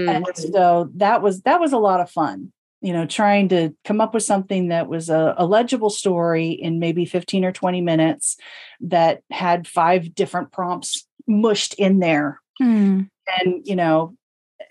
And 0.09 0.25
so 0.35 0.89
that 0.95 1.21
was 1.21 1.41
that 1.41 1.59
was 1.59 1.73
a 1.73 1.77
lot 1.77 1.99
of 1.99 2.09
fun 2.09 2.51
you 2.83 2.91
know 2.93 3.07
trying 3.07 3.49
to 3.49 3.73
come 3.83 3.99
up 3.99 4.13
with 4.13 4.21
something 4.21 4.67
that 4.67 4.87
was 4.87 5.09
a, 5.09 5.33
a 5.37 5.47
legible 5.47 5.89
story 5.89 6.49
in 6.51 6.77
maybe 6.77 7.05
15 7.05 7.45
or 7.45 7.51
20 7.51 7.81
minutes 7.81 8.37
that 8.81 9.21
had 9.31 9.67
five 9.67 10.13
different 10.13 10.51
prompts 10.51 11.07
mushed 11.25 11.73
in 11.75 11.99
there. 11.99 12.39
Mm. 12.61 13.09
and 13.39 13.65
you 13.65 13.75
know 13.75 14.15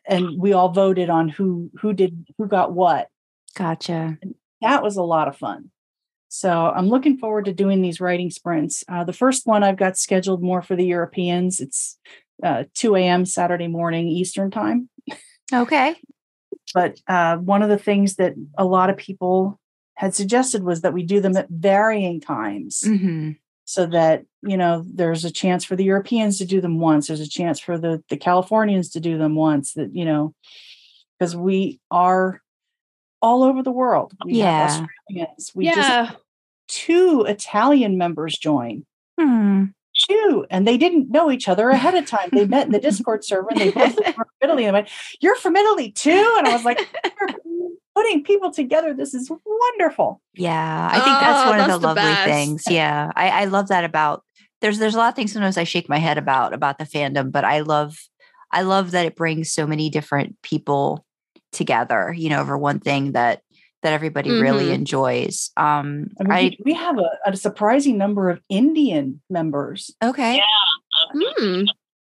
and 0.06 0.38
we 0.38 0.52
all 0.52 0.68
voted 0.68 1.10
on 1.10 1.28
who 1.28 1.68
who 1.80 1.92
did 1.92 2.28
who 2.38 2.46
got 2.46 2.72
what. 2.72 3.08
Gotcha. 3.56 4.18
that 4.60 4.82
was 4.84 4.96
a 4.96 5.02
lot 5.02 5.26
of 5.26 5.36
fun. 5.36 5.70
So 6.28 6.50
i'm 6.50 6.88
looking 6.88 7.16
forward 7.16 7.46
to 7.46 7.52
doing 7.52 7.82
these 7.82 8.00
writing 8.00 8.30
sprints. 8.30 8.84
Uh, 8.88 9.04
the 9.04 9.12
first 9.12 9.46
one 9.46 9.64
i've 9.64 9.78
got 9.78 9.96
scheduled 9.96 10.42
more 10.42 10.62
for 10.62 10.76
the 10.76 10.86
europeans. 10.86 11.60
It's 11.60 11.98
uh, 12.42 12.64
2 12.74 12.96
a.m 12.96 13.24
saturday 13.24 13.68
morning 13.68 14.08
eastern 14.08 14.50
time 14.50 14.88
Okay. 15.52 15.96
but 16.74 16.98
uh, 17.08 17.36
one 17.36 17.62
of 17.62 17.68
the 17.68 17.78
things 17.78 18.16
that 18.16 18.34
a 18.56 18.64
lot 18.64 18.90
of 18.90 18.96
people 18.96 19.58
had 19.94 20.14
suggested 20.14 20.62
was 20.62 20.80
that 20.80 20.92
we 20.94 21.02
do 21.02 21.20
them 21.20 21.36
at 21.36 21.48
varying 21.50 22.20
times 22.20 22.82
hmm 22.84 23.32
so 23.64 23.86
that 23.86 24.24
you 24.42 24.56
know 24.56 24.84
there's 24.92 25.24
a 25.24 25.30
chance 25.30 25.64
for 25.64 25.76
the 25.76 25.84
europeans 25.84 26.36
to 26.38 26.44
do 26.44 26.60
them 26.60 26.80
once 26.80 27.06
there's 27.06 27.20
a 27.20 27.28
chance 27.28 27.60
for 27.60 27.78
the 27.78 28.02
the 28.08 28.16
californians 28.16 28.90
to 28.90 28.98
do 29.00 29.16
them 29.16 29.36
once 29.36 29.74
that 29.74 29.94
you 29.94 30.04
know 30.04 30.34
because 31.18 31.36
we 31.36 31.78
are 31.90 32.42
all 33.20 33.44
over 33.44 33.62
the 33.62 33.70
world 33.70 34.12
we 34.24 34.32
Yeah. 34.38 34.58
have 34.58 34.70
australians 34.70 35.52
we 35.54 35.66
just 35.66 36.18
two 36.68 37.24
italian 37.28 37.96
members 37.96 38.36
join 38.36 38.84
Hmm. 39.20 39.66
Two 40.08 40.46
and 40.50 40.66
they 40.66 40.76
didn't 40.76 41.10
know 41.10 41.30
each 41.30 41.48
other 41.48 41.70
ahead 41.70 41.94
of 41.94 42.06
time 42.06 42.28
they 42.32 42.46
met 42.46 42.66
in 42.66 42.72
the 42.72 42.78
discord 42.88 43.24
server 43.24 43.48
and 43.50 43.60
they 43.60 43.70
both 43.70 43.96
were 43.96 44.12
from 44.12 44.24
italy 44.42 44.64
and 44.64 44.76
I 44.76 44.80
went 44.80 44.90
you're 45.20 45.36
from 45.36 45.56
italy 45.56 45.90
too 45.92 46.34
and 46.38 46.46
i 46.48 46.52
was 46.52 46.64
like 46.64 46.80
putting 47.94 48.22
people 48.24 48.50
together 48.52 48.94
this 48.94 49.14
is 49.14 49.30
wonderful 49.44 50.20
Yeah, 50.34 50.88
I 50.90 51.00
think 51.00 51.20
that's 51.20 51.46
Oh, 51.46 51.50
one 51.50 51.60
of 51.60 51.66
the 51.66 51.78
the 51.78 51.86
lovely 51.86 52.02
best. 52.02 52.24
things. 52.24 52.64
Yeah, 52.68 53.10
I, 53.14 53.28
I 53.42 53.44
love 53.46 53.68
that 53.68 53.84
about. 53.84 54.22
There's 54.60 54.78
there's 54.78 54.94
a 54.94 54.98
lot 54.98 55.08
of 55.08 55.14
things 55.14 55.32
sometimes 55.32 55.58
I 55.58 55.64
shake 55.64 55.88
my 55.88 55.98
head 55.98 56.18
about 56.18 56.54
about 56.54 56.78
the 56.78 56.84
fandom, 56.84 57.30
but 57.32 57.44
I 57.44 57.60
love 57.60 57.96
I 58.50 58.62
love 58.62 58.92
that 58.92 59.06
it 59.06 59.16
brings 59.16 59.52
so 59.52 59.66
many 59.66 59.90
different 59.90 60.40
people 60.42 61.04
together. 61.52 62.14
You 62.16 62.30
know, 62.30 62.40
over 62.40 62.56
one 62.56 62.80
thing 62.80 63.12
that 63.12 63.42
that 63.82 63.92
everybody 63.92 64.30
really 64.30 64.66
Mhm. 64.66 64.74
enjoys. 64.74 65.50
Um, 65.56 66.08
I 66.20 66.22
mean, 66.22 66.32
I 66.32 66.42
we, 66.42 66.58
we 66.66 66.74
have 66.74 66.98
a, 66.98 67.10
a 67.26 67.36
surprising 67.36 67.98
number 67.98 68.30
of 68.30 68.40
indian 68.48 69.20
members 69.28 69.90
okay. 70.02 70.36
Yeah. 70.36 70.42
Hmm. 71.38 71.62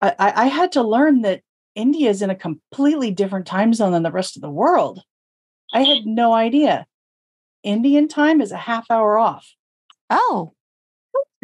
I, 0.01 0.15
I 0.19 0.31
I 0.43 0.45
had 0.47 0.71
to 0.73 0.83
learn 0.83 1.21
that 1.21 1.41
india 1.75 2.09
is 2.09 2.21
in 2.21 2.29
a 2.29 2.35
completely 2.35 3.09
different 3.11 3.47
time 3.47 3.73
zone 3.73 3.93
than 3.93 4.03
the 4.03 4.11
rest 4.11 4.35
of 4.35 4.41
the 4.41 4.49
world 4.49 5.01
i 5.73 5.81
had 5.81 6.05
no 6.05 6.33
idea 6.33 6.85
indian 7.63 8.07
time 8.07 8.41
is 8.41 8.51
a 8.51 8.57
half 8.57 8.85
hour 8.91 9.17
off 9.17 9.47
Oh. 10.09 10.53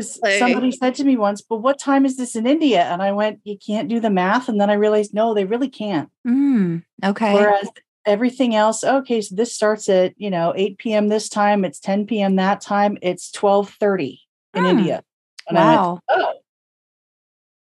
Somebody 0.01 0.71
said 0.71 0.95
to 0.95 1.03
me 1.03 1.17
once, 1.17 1.41
but 1.41 1.57
what 1.57 1.77
time 1.79 2.05
is 2.05 2.15
this 2.15 2.35
in 2.35 2.45
India? 2.47 2.83
And 2.83 3.01
I 3.01 3.11
went, 3.11 3.39
you 3.43 3.57
can't 3.57 3.89
do 3.89 3.99
the 3.99 4.09
math. 4.09 4.47
And 4.47 4.59
then 4.61 4.69
I 4.69 4.73
realized, 4.75 5.13
no, 5.13 5.33
they 5.33 5.43
really 5.45 5.69
can't. 5.69 6.09
mm, 6.27 6.83
okay. 7.03 7.33
Whereas 7.33 7.67
everything 8.05 8.55
else, 8.55 8.83
okay, 8.83 9.21
so 9.21 9.35
this 9.35 9.53
starts 9.53 9.89
at, 9.89 10.13
you 10.17 10.29
know, 10.29 10.53
8 10.55 10.77
p.m. 10.77 11.07
this 11.07 11.29
time, 11.29 11.63
it's 11.65 11.79
10 11.79 12.05
p.m. 12.07 12.35
that 12.37 12.61
time, 12.61 12.97
it's 13.01 13.31
12:30 13.31 14.19
in 14.53 14.63
Hmm. 14.63 14.69
India. 14.69 15.03
And 15.47 15.57
I 15.57 15.65
went, 15.65 15.77
wow. 15.77 15.99
oh, 16.09 16.33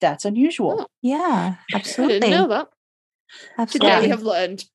that's 0.01 0.25
unusual. 0.25 0.81
Oh, 0.81 0.87
Yeah, 1.01 1.55
I 1.73 1.75
absolutely. 1.77 2.19
didn't 2.19 2.31
know 2.31 2.47
that. 2.47 3.69
Today 3.69 3.99
we 4.01 4.07
have 4.09 4.23
learned 4.23 4.65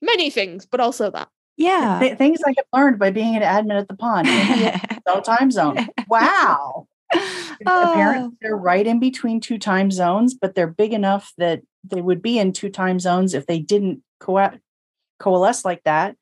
many 0.00 0.30
things, 0.30 0.66
but 0.66 0.80
also 0.80 1.10
that. 1.10 1.28
yeah. 1.56 1.98
Th- 2.00 2.18
things 2.18 2.40
I 2.44 2.54
have 2.56 2.66
learned 2.72 2.98
by 2.98 3.10
being 3.10 3.36
an 3.36 3.42
admin 3.42 3.78
at 3.80 3.88
the 3.88 3.96
pond. 3.96 4.28
India, 4.28 4.80
no 5.06 5.20
time 5.20 5.50
zone. 5.50 5.86
Wow. 6.08 6.86
Oh, 7.66 7.82
Apparently, 7.82 8.36
they're 8.40 8.56
right 8.56 8.86
in 8.86 8.98
between 8.98 9.38
two 9.38 9.58
time 9.58 9.90
zones, 9.90 10.34
but 10.34 10.54
they're 10.54 10.66
big 10.66 10.92
enough 10.94 11.32
that 11.36 11.60
they 11.84 12.00
would 12.00 12.22
be 12.22 12.38
in 12.38 12.52
two 12.52 12.70
time 12.70 12.98
zones 12.98 13.34
if 13.34 13.46
they 13.46 13.58
didn't 13.60 14.02
co- 14.18 14.50
coalesce 15.22 15.64
like 15.64 15.82
that. 15.84 16.16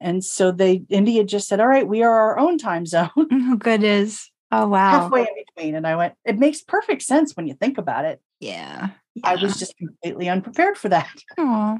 And 0.00 0.24
so 0.24 0.52
they 0.52 0.84
India 0.88 1.24
just 1.24 1.48
said, 1.48 1.60
"All 1.60 1.66
right, 1.66 1.86
we 1.86 2.02
are 2.02 2.12
our 2.12 2.38
own 2.38 2.58
time 2.58 2.86
zone, 2.94 3.10
oh, 3.16 3.56
goodness. 3.58 4.30
Oh, 4.52 4.68
wow. 4.68 5.02
halfway 5.02 5.22
in 5.22 5.44
between." 5.46 5.74
And 5.74 5.86
I 5.86 5.96
went, 5.96 6.14
"It 6.24 6.38
makes 6.38 6.62
perfect 6.62 7.02
sense 7.02 7.36
when 7.36 7.46
you 7.46 7.54
think 7.54 7.78
about 7.78 8.04
it." 8.04 8.20
Yeah. 8.40 8.90
I 9.22 9.36
was 9.36 9.58
just 9.58 9.76
completely 9.76 10.28
unprepared 10.28 10.76
for 10.76 10.88
that. 10.88 11.10
Aw. 11.38 11.78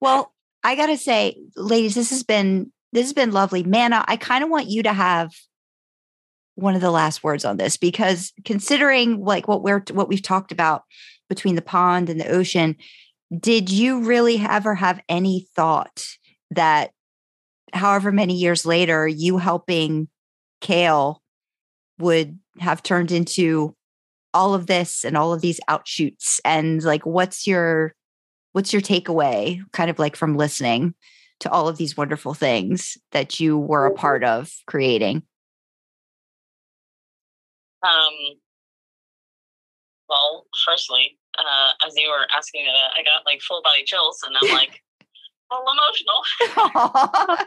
Well, 0.00 0.32
I 0.64 0.74
gotta 0.74 0.96
say, 0.96 1.38
ladies, 1.54 1.94
this 1.94 2.10
has 2.10 2.22
been 2.22 2.72
this 2.92 3.04
has 3.04 3.12
been 3.12 3.32
lovely. 3.32 3.62
Mana, 3.62 4.04
I 4.08 4.16
kind 4.16 4.42
of 4.42 4.50
want 4.50 4.68
you 4.68 4.82
to 4.84 4.92
have 4.92 5.32
one 6.54 6.74
of 6.74 6.80
the 6.80 6.90
last 6.90 7.22
words 7.22 7.44
on 7.44 7.58
this 7.58 7.76
because 7.76 8.32
considering 8.44 9.22
like 9.22 9.46
what 9.46 9.62
we're 9.62 9.84
what 9.92 10.08
we've 10.08 10.22
talked 10.22 10.52
about 10.52 10.84
between 11.28 11.54
the 11.54 11.62
pond 11.62 12.08
and 12.08 12.18
the 12.18 12.28
ocean, 12.28 12.76
did 13.38 13.70
you 13.70 14.04
really 14.04 14.38
ever 14.38 14.74
have 14.74 15.00
any 15.08 15.46
thought 15.54 16.04
that 16.50 16.92
however 17.72 18.12
many 18.12 18.34
years 18.34 18.64
later 18.64 19.06
you 19.06 19.38
helping 19.38 20.08
Kale 20.60 21.22
would 21.98 22.38
have 22.58 22.82
turned 22.82 23.10
into 23.10 23.74
all 24.32 24.54
of 24.54 24.66
this 24.66 25.04
and 25.04 25.16
all 25.16 25.32
of 25.32 25.40
these 25.40 25.60
outshoots? 25.68 26.40
And 26.44 26.82
like 26.82 27.04
what's 27.04 27.46
your 27.46 27.94
what's 28.52 28.72
your 28.72 28.82
takeaway 28.82 29.60
kind 29.72 29.90
of 29.90 29.98
like 29.98 30.16
from 30.16 30.36
listening 30.36 30.94
to 31.40 31.50
all 31.50 31.68
of 31.68 31.76
these 31.76 31.96
wonderful 31.96 32.32
things 32.32 32.96
that 33.12 33.40
you 33.40 33.58
were 33.58 33.86
a 33.86 33.94
part 33.94 34.24
of 34.24 34.50
creating? 34.66 35.22
Um, 37.82 38.38
well, 40.08 40.46
firstly, 40.64 41.18
uh, 41.38 41.86
as 41.86 41.94
you 41.96 42.08
were 42.08 42.26
asking 42.36 42.66
that, 42.66 42.92
I 42.98 43.02
got 43.02 43.24
like 43.26 43.40
full 43.42 43.62
body 43.62 43.84
chills, 43.84 44.22
and 44.26 44.36
I'm 44.36 44.50
like, 44.60 44.82
all 45.50 45.64
emotional. 45.68 46.20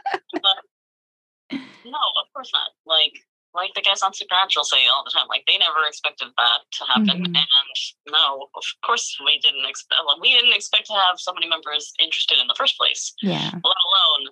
No, 1.84 1.98
of 2.20 2.28
course 2.34 2.52
not. 2.52 2.70
Like, 2.86 3.16
like 3.54 3.72
the 3.74 3.80
guys 3.82 4.02
on 4.02 4.12
Supernatural 4.14 4.64
say 4.64 4.86
all 4.86 5.02
the 5.02 5.10
time, 5.10 5.26
like 5.28 5.42
they 5.48 5.58
never 5.58 5.82
expected 5.88 6.28
that 6.36 6.60
to 6.78 6.84
happen, 6.84 7.24
Mhm. 7.26 7.34
and 7.34 7.76
no, 8.06 8.48
of 8.54 8.62
course 8.84 9.16
we 9.24 9.38
didn't 9.40 9.64
expect. 9.66 10.00
Well, 10.06 10.20
we 10.20 10.32
didn't 10.32 10.52
expect 10.52 10.86
to 10.86 10.92
have 10.94 11.18
so 11.18 11.32
many 11.32 11.48
members 11.48 11.92
interested 11.98 12.38
in 12.38 12.46
the 12.46 12.54
first 12.54 12.76
place, 12.76 13.12
yeah 13.22 13.50
let 13.50 13.80
alone 13.88 14.24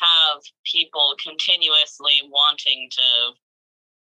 have 0.00 0.42
people 0.64 1.14
continuously 1.22 2.22
wanting 2.26 2.88
to, 2.92 3.34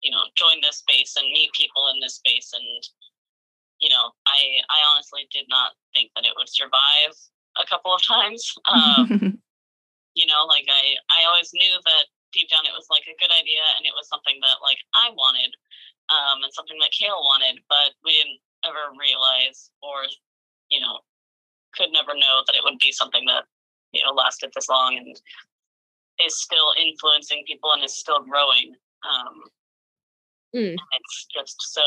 you 0.02 0.10
know, 0.12 0.24
join 0.36 0.62
this 0.62 0.78
space 0.78 1.16
and 1.18 1.28
meet 1.30 1.52
people 1.54 1.88
in 1.94 2.00
this 2.00 2.16
space, 2.16 2.54
and 2.54 2.84
you 3.84 3.90
know, 3.92 4.16
I 4.24 4.64
I 4.72 4.80
honestly 4.88 5.28
did 5.28 5.46
not 5.52 5.76
think 5.94 6.12
that 6.16 6.24
it 6.24 6.32
would 6.40 6.48
survive 6.48 7.12
a 7.60 7.68
couple 7.68 7.94
of 7.94 8.02
times. 8.02 8.56
Um, 8.64 9.44
you 10.16 10.26
know 10.26 10.46
like 10.48 10.66
i 10.70 10.98
i 11.10 11.26
always 11.26 11.52
knew 11.54 11.74
that 11.86 12.06
deep 12.32 12.50
down 12.50 12.66
it 12.66 12.74
was 12.74 12.88
like 12.90 13.06
a 13.06 13.20
good 13.22 13.34
idea 13.34 13.62
and 13.78 13.86
it 13.86 13.94
was 13.94 14.08
something 14.10 14.38
that 14.42 14.62
like 14.62 14.78
i 14.98 15.10
wanted 15.14 15.54
um 16.10 16.42
and 16.42 16.54
something 16.54 16.78
that 16.82 16.94
kale 16.94 17.22
wanted 17.22 17.62
but 17.70 17.94
we 18.06 18.14
didn't 18.14 18.42
ever 18.66 18.94
realize 18.98 19.70
or 19.82 20.06
you 20.70 20.80
know 20.80 21.02
could 21.74 21.90
never 21.92 22.14
know 22.14 22.42
that 22.46 22.56
it 22.56 22.64
would 22.64 22.78
be 22.80 22.92
something 22.92 23.26
that 23.26 23.46
you 23.92 24.02
know 24.02 24.14
lasted 24.14 24.50
this 24.54 24.70
long 24.70 24.98
and 24.98 25.18
is 26.22 26.38
still 26.42 26.74
influencing 26.78 27.44
people 27.46 27.74
and 27.74 27.84
is 27.84 27.98
still 27.98 28.22
growing 28.22 28.74
um 29.06 29.44
Mm. 30.54 30.76
it's 30.78 31.26
just 31.34 31.60
so 31.74 31.82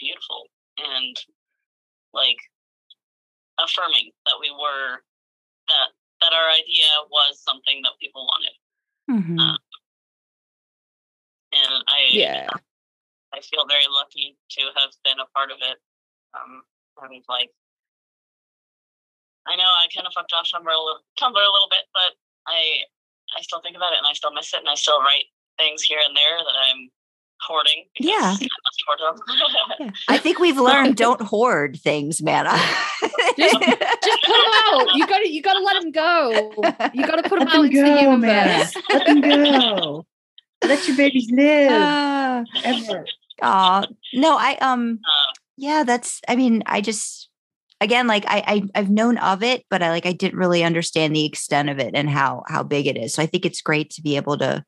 beautiful 0.00 0.48
and 0.78 1.16
like 2.12 2.40
affirming 3.60 4.10
that 4.26 4.40
we 4.40 4.50
were 4.50 5.04
that 5.68 5.88
that 6.20 6.32
our 6.32 6.48
idea 6.50 6.88
was 7.10 7.40
something 7.40 7.80
that 7.82 7.92
people 8.00 8.26
wanted. 8.26 8.56
Mm-hmm. 9.10 9.38
Uh, 9.38 9.56
And 11.52 11.84
I 11.88 12.08
Yeah. 12.10 12.48
I 13.32 13.40
feel 13.40 13.66
very 13.66 13.86
lucky 13.88 14.36
to 14.58 14.62
have 14.76 14.90
been 15.04 15.20
a 15.20 15.26
part 15.34 15.50
of 15.50 15.58
it. 15.62 15.78
Um, 16.34 16.62
and 17.02 17.22
like, 17.28 17.50
I 19.46 19.56
know 19.56 19.64
I 19.64 19.86
kind 19.94 20.06
of 20.06 20.12
fucked 20.12 20.32
off 20.32 20.50
Tumblr 20.50 20.66
a 20.66 20.78
little, 20.78 21.00
Tumblr 21.18 21.38
a 21.38 21.52
little 21.54 21.70
bit, 21.70 21.86
but 21.94 22.14
I 22.46 22.84
I 23.36 23.40
still 23.42 23.60
think 23.60 23.76
about 23.76 23.92
it 23.92 23.98
and 23.98 24.06
I 24.06 24.12
still 24.12 24.32
miss 24.32 24.52
it 24.52 24.60
and 24.60 24.68
I 24.68 24.74
still 24.74 25.00
write 25.00 25.30
things 25.56 25.82
here 25.82 26.00
and 26.04 26.16
there 26.16 26.38
that 26.38 26.58
I'm 26.68 26.90
hoarding. 27.46 27.84
Yeah. 27.98 28.36
I 28.40 28.48
hoard 28.86 29.16
them. 29.16 29.22
Yeah. 29.80 29.90
I 30.08 30.18
think 30.18 30.38
we've 30.38 30.58
learned 30.68 30.96
don't 30.96 31.20
hoard 31.20 31.78
things, 31.82 32.22
man. 32.22 32.44
Just 33.38 33.56
put 33.58 34.36
them 34.36 34.52
out. 34.68 34.86
You 34.94 35.06
gotta 35.06 35.28
you 35.28 35.42
gotta 35.42 35.60
let 35.60 35.80
them 35.80 35.90
go. 35.90 36.50
You 36.92 37.06
gotta 37.06 37.22
put 37.28 37.38
them 37.38 37.48
Let 37.48 37.56
out 37.56 37.62
them 37.62 37.64
into 37.66 37.82
the 37.82 38.00
go, 38.02 38.16
man. 38.16 38.48
universe. 38.48 38.74
Let 38.92 39.06
them 39.06 39.20
go. 39.20 40.06
Let 40.64 40.86
your 40.88 40.96
babies 40.96 41.30
live. 41.30 41.72
Uh, 41.72 42.44
Ever. 42.64 43.04
aw. 43.42 43.86
no, 44.14 44.36
I 44.36 44.56
um 44.60 45.00
Uh, 45.06 45.32
yeah, 45.56 45.84
that's 45.84 46.20
I 46.28 46.36
mean, 46.36 46.62
I 46.66 46.80
just 46.80 47.28
again 47.80 48.06
like 48.06 48.24
I, 48.26 48.42
I 48.46 48.62
I've 48.74 48.90
known 48.90 49.16
of 49.18 49.42
it, 49.42 49.64
but 49.70 49.82
I 49.82 49.90
like 49.90 50.06
I 50.06 50.12
didn't 50.12 50.38
really 50.38 50.62
understand 50.64 51.14
the 51.16 51.24
extent 51.24 51.70
of 51.70 51.78
it 51.78 51.92
and 51.94 52.10
how 52.10 52.42
how 52.48 52.62
big 52.62 52.86
it 52.86 52.96
is. 52.98 53.14
So 53.14 53.22
I 53.22 53.26
think 53.26 53.46
it's 53.46 53.62
great 53.62 53.90
to 53.90 54.02
be 54.02 54.16
able 54.16 54.36
to 54.38 54.64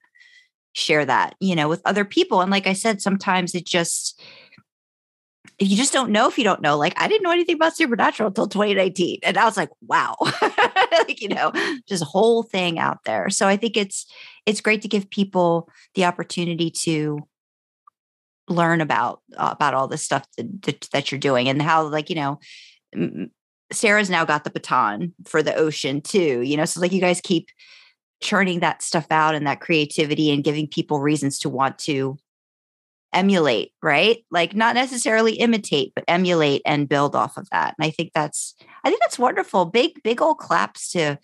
share 0.73 1.05
that, 1.05 1.35
you 1.41 1.55
know, 1.55 1.69
with 1.69 1.83
other 1.85 2.05
people. 2.05 2.41
And 2.41 2.51
like 2.51 2.67
I 2.67 2.73
said, 2.73 3.03
sometimes 3.03 3.55
it 3.55 3.67
just 3.67 4.21
you 5.59 5.77
just 5.77 5.93
don't 5.93 6.11
know 6.11 6.29
if 6.29 6.39
you 6.39 6.45
don't 6.45 6.63
know, 6.63 6.77
like 6.77 6.95
I 6.97 7.09
didn't 7.09 7.23
know 7.23 7.31
anything 7.31 7.57
about 7.57 7.77
supernatural 7.77 8.29
until 8.29 8.49
2019. 8.49 9.21
And 9.23 9.37
I 9.37 9.45
was 9.45 9.57
like, 9.57 9.71
wow. 9.83 10.17
like, 10.93 11.21
you 11.21 11.29
know, 11.29 11.53
just 11.87 12.03
whole 12.03 12.43
thing 12.43 12.79
out 12.79 13.05
there. 13.05 13.31
So 13.31 13.47
I 13.47 13.57
think 13.57 13.77
it's 13.77 14.07
it's 14.47 14.61
great 14.61 14.83
to 14.83 14.89
give 14.89 15.11
people 15.11 15.69
the 15.95 16.05
opportunity 16.05 16.71
to 16.83 17.21
learn 18.49 18.81
about 18.81 19.21
uh, 19.37 19.51
about 19.53 19.75
all 19.75 19.89
this 19.89 20.03
stuff 20.03 20.27
that, 20.37 20.63
that, 20.63 20.89
that 20.93 21.13
you're 21.13 21.19
doing 21.19 21.49
and 21.49 21.63
how 21.63 21.85
like 21.85 22.11
you 22.11 22.17
know 22.17 22.39
sarah's 23.73 24.11
now 24.11 24.25
got 24.25 24.45
the 24.45 24.51
baton 24.51 25.15
for 25.25 25.43
the 25.43 25.55
ocean 25.55 26.01
too 26.01 26.41
you 26.43 26.57
know 26.57 26.65
so 26.65 26.81
like 26.81 26.93
you 26.93 27.01
guys 27.01 27.21
keep 27.21 27.49
churning 28.23 28.61
that 28.61 28.83
stuff 28.83 29.07
out 29.11 29.35
and 29.35 29.47
that 29.47 29.61
creativity 29.61 30.31
and 30.31 30.45
giving 30.45 30.67
people 30.67 31.01
reasons 31.01 31.39
to 31.41 31.49
want 31.49 31.79
to 31.79 32.17
emulate 33.13 33.73
right? 33.83 34.25
Like 34.31 34.55
not 34.55 34.75
necessarily 34.75 35.35
imitate 35.35 35.93
but 35.95 36.05
emulate 36.09 36.63
and 36.65 36.89
build 36.89 37.15
off 37.15 37.37
of 37.37 37.49
that. 37.51 37.75
And 37.79 37.87
i 37.87 37.91
think 37.91 38.13
that's 38.15 38.55
i 38.85 38.89
think 38.89 39.03
that's 39.03 39.19
wonderful. 39.19 39.67
Big 39.67 40.03
big 40.03 40.23
old 40.23 40.39
claps 40.39 40.91
to 40.93 41.19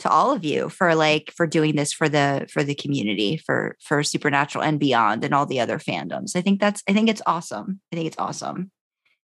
to 0.00 0.10
all 0.10 0.32
of 0.32 0.44
you 0.44 0.68
for 0.68 0.94
like 0.94 1.32
for 1.34 1.46
doing 1.46 1.76
this 1.76 1.92
for 1.92 2.08
the 2.08 2.46
for 2.52 2.64
the 2.64 2.74
community 2.74 3.36
for 3.36 3.76
for 3.80 4.02
supernatural 4.02 4.64
and 4.64 4.80
beyond 4.80 5.24
and 5.24 5.32
all 5.32 5.46
the 5.46 5.60
other 5.60 5.78
fandoms. 5.78 6.36
I 6.36 6.42
think 6.42 6.60
that's 6.60 6.82
i 6.88 6.92
think 6.92 7.08
it's 7.08 7.22
awesome. 7.24 7.80
I 7.92 7.96
think 7.96 8.08
it's 8.08 8.18
awesome. 8.18 8.70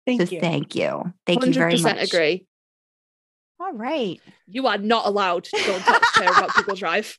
Thank 0.07 0.21
so 0.23 0.35
you. 0.35 0.41
thank 0.41 0.75
you. 0.75 1.13
Thank 1.27 1.47
you 1.47 1.53
very 1.55 1.75
100% 1.75 1.83
much. 1.83 2.13
agree. 2.13 2.47
All 3.61 3.73
right 3.73 4.21
You 4.47 4.67
are 4.67 4.79
not 4.79 5.07
allowed 5.07 5.45
to 5.45 5.63
go 5.67 5.75
and 5.75 5.85
talk 5.85 6.01
to 6.01 6.09
Claire 6.15 6.31
about 6.31 6.55
Google 6.55 6.75
Drive. 6.77 7.19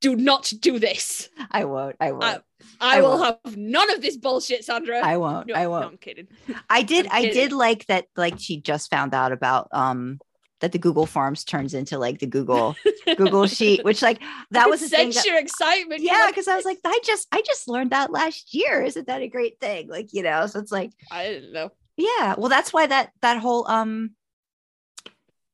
Do 0.00 0.16
not 0.16 0.52
do 0.60 0.78
this. 0.78 1.28
i 1.50 1.64
won't 1.64 1.96
i 2.00 2.12
won't 2.12 2.42
I 2.80 2.98
I 2.98 3.00
will 3.00 3.18
won't. 3.18 3.38
have 3.44 3.56
none 3.56 3.90
of 3.92 4.02
this 4.02 4.16
bullshit, 4.16 4.64
Sandra. 4.64 5.00
i 5.00 5.16
won't 5.16 5.46
no, 5.48 5.54
i 5.54 5.66
won't 5.66 5.84
I'm 5.84 5.96
kidding. 5.98 6.28
i 6.68 6.82
did 6.82 7.06
i 7.10 7.22
did 7.22 7.52
like 7.52 7.86
that 7.86 8.06
like 8.16 8.34
she 8.38 8.60
just 8.60 8.90
found 8.90 9.14
out 9.14 9.32
about 9.32 9.68
um 9.72 10.20
that 10.60 10.72
the 10.72 10.78
google 10.78 11.06
forms 11.06 11.44
turns 11.44 11.74
into 11.74 11.98
like 11.98 12.18
the 12.18 12.26
google 12.26 12.74
google 13.16 13.46
sheet 13.46 13.84
which 13.84 14.02
like 14.02 14.20
that 14.50 14.66
I 14.66 14.68
was 14.68 14.80
thing 14.80 15.12
sense 15.12 15.24
your 15.24 15.38
excitement. 15.38 16.00
Yeah 16.02 16.14
like, 16.24 16.34
because 16.34 16.48
i 16.48 16.56
was 16.56 16.64
like 16.64 16.78
i 16.84 16.98
just 17.04 17.28
i 17.32 17.40
just 17.46 17.68
learned 17.68 17.90
that 17.92 18.10
last 18.10 18.52
year 18.52 18.82
isn't 18.82 19.06
that 19.06 19.22
a 19.22 19.28
great 19.28 19.60
thing 19.60 19.88
like 19.88 20.12
you 20.12 20.22
know 20.24 20.46
so 20.48 20.58
it's 20.58 20.72
like 20.72 20.90
I 21.12 21.28
didn't 21.28 21.52
know. 21.52 21.70
Yeah, 21.96 22.36
well, 22.38 22.48
that's 22.48 22.72
why 22.72 22.86
that 22.86 23.10
that 23.22 23.38
whole 23.38 23.68
um 23.68 24.10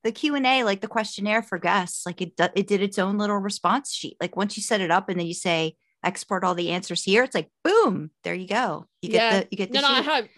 the 0.05 0.13
Q 0.13 0.35
and 0.37 0.47
A, 0.47 0.63
like 0.65 0.81
the 0.81 0.87
questionnaire 0.89 1.43
for 1.43 1.59
guests, 1.59 2.07
like 2.07 2.21
it 2.23 2.33
it 2.55 2.67
did 2.69 2.83
its 2.83 2.99
own 2.99 3.19
little 3.19 3.39
response 3.39 3.93
sheet. 3.93 4.17
Like 4.21 4.37
once 4.37 4.57
you 4.57 4.63
set 4.63 4.81
it 4.81 4.91
up 4.91 5.09
and 5.09 5.19
then 5.19 5.27
you 5.27 5.35
say 5.35 5.75
export 6.05 6.45
all 6.45 6.55
the 6.55 6.71
answers 6.71 7.03
here, 7.03 7.25
it's 7.25 7.35
like 7.35 7.51
boom, 7.65 8.11
there 8.23 8.35
you 8.35 8.47
go. 8.47 8.87
You 9.03 9.09
get 9.11 9.17
Yeah. 9.33 9.41
the 9.41 9.49
you 9.51 9.57
get 9.59 9.73
the 9.73 9.81
No, 9.81 9.89
no, 9.89 9.95
I 9.95 10.01
have. 10.03 10.29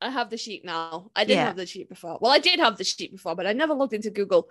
I 0.00 0.10
have 0.10 0.30
the 0.30 0.36
sheet 0.36 0.64
now. 0.64 1.10
I 1.14 1.24
didn't 1.24 1.38
Yeah. 1.38 1.46
have 1.46 1.56
the 1.56 1.66
sheet 1.66 1.88
before. 1.88 2.18
Well, 2.20 2.32
I 2.32 2.38
did 2.40 2.58
have 2.58 2.76
the 2.76 2.82
sheet 2.84 3.12
before, 3.12 3.36
but 3.36 3.46
I 3.46 3.52
never 3.52 3.72
logged 3.74 3.92
into 3.92 4.10
Google 4.10 4.50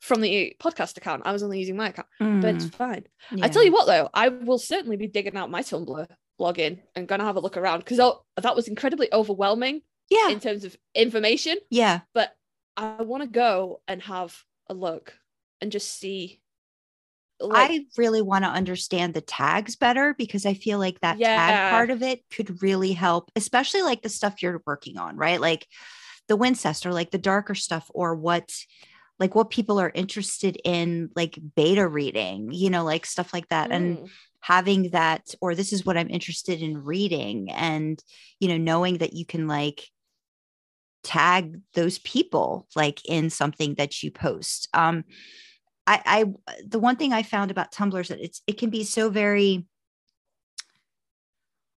from 0.00 0.20
the 0.20 0.56
podcast 0.60 0.96
account. 0.96 1.22
I 1.24 1.32
was 1.32 1.42
only 1.42 1.58
using 1.60 1.76
my 1.76 1.90
account, 1.90 2.08
but 2.18 2.54
it's 2.56 2.64
Mm, 2.66 2.74
fine. 2.74 3.04
I 3.42 3.48
tell 3.48 3.64
you 3.64 3.72
what, 3.72 3.86
though, 3.86 4.08
I 4.12 4.28
will 4.28 4.58
certainly 4.58 4.96
be 4.96 5.06
digging 5.06 5.36
out 5.36 5.50
my 5.50 5.62
Tumblr 5.62 6.06
login 6.40 6.80
and 6.96 7.06
gonna 7.06 7.24
have 7.24 7.36
a 7.36 7.40
look 7.40 7.56
around 7.56 7.80
because 7.80 7.98
that 7.98 8.56
was 8.56 8.66
incredibly 8.68 9.12
overwhelming 9.12 9.82
yeah, 10.08 10.30
in 10.30 10.40
terms 10.40 10.64
of 10.64 10.76
information. 10.94 11.58
yeah, 11.70 12.00
But 12.14 12.34
I 12.78 13.02
want 13.02 13.22
to 13.22 13.28
go 13.28 13.82
and 13.86 14.00
have 14.02 14.44
a 14.68 14.74
look 14.74 15.18
and 15.60 15.70
just 15.72 15.90
see. 15.90 16.40
Like, 17.40 17.76
I 17.76 17.86
really 17.96 18.20
want 18.20 18.44
to 18.44 18.50
understand 18.50 19.14
the 19.14 19.22
tags 19.22 19.74
better 19.74 20.14
because 20.18 20.44
I 20.44 20.52
feel 20.54 20.78
like 20.78 21.00
that 21.00 21.18
Yeah. 21.18 21.24
tag 21.24 21.64
part 21.64 21.90
of 21.90 22.02
it 22.02 22.20
could 22.30 22.62
really 22.62 22.92
help, 22.92 23.30
especially 23.36 23.80
like 23.82 24.02
the 24.02 24.10
stuff 24.10 24.42
you're 24.42 24.62
working 24.66 24.98
on, 24.98 25.16
right? 25.16 25.40
Like 25.40 25.66
the 26.28 26.36
Winchester, 26.36 26.92
like 26.92 27.10
the 27.10 27.18
darker 27.18 27.54
stuff, 27.54 27.90
or 27.94 28.14
what 28.16 28.52
like 29.18 29.34
what 29.34 29.50
people 29.50 29.80
are 29.80 29.92
interested 29.94 30.58
in, 30.64 31.10
like 31.16 31.38
beta 31.56 31.88
reading, 31.88 32.52
you 32.52 32.70
know, 32.70 32.84
like 32.84 33.06
stuff 33.06 33.32
like 33.32 33.48
that. 33.48 33.68
And 33.72 33.98
mm, 33.98 34.10
having 34.40 34.90
that, 34.90 35.34
or 35.40 35.54
this 35.54 35.72
is 35.72 35.86
what 35.86 35.96
I'm 35.98 36.10
interested 36.10 36.62
in 36.62 36.84
reading, 36.84 37.50
and 37.52 38.02
you 38.40 38.48
know, 38.48 38.58
knowing 38.58 38.98
that 38.98 39.14
you 39.14 39.26
can 39.26 39.48
like 39.48 39.88
tag 41.02 41.60
those 41.74 41.98
people 41.98 42.66
like 42.74 43.00
in 43.08 43.30
something 43.30 43.74
that 43.74 44.02
you 44.02 44.10
post. 44.10 44.68
Um 44.74 45.04
I, 45.86 46.02
I 46.04 46.24
the 46.66 46.78
one 46.78 46.96
thing 46.96 47.12
I 47.12 47.22
found 47.22 47.50
about 47.50 47.72
Tumblr 47.72 48.00
is 48.00 48.08
that 48.08 48.20
it's 48.20 48.42
it 48.46 48.58
can 48.58 48.70
be 48.70 48.84
so 48.84 49.08
very 49.10 49.66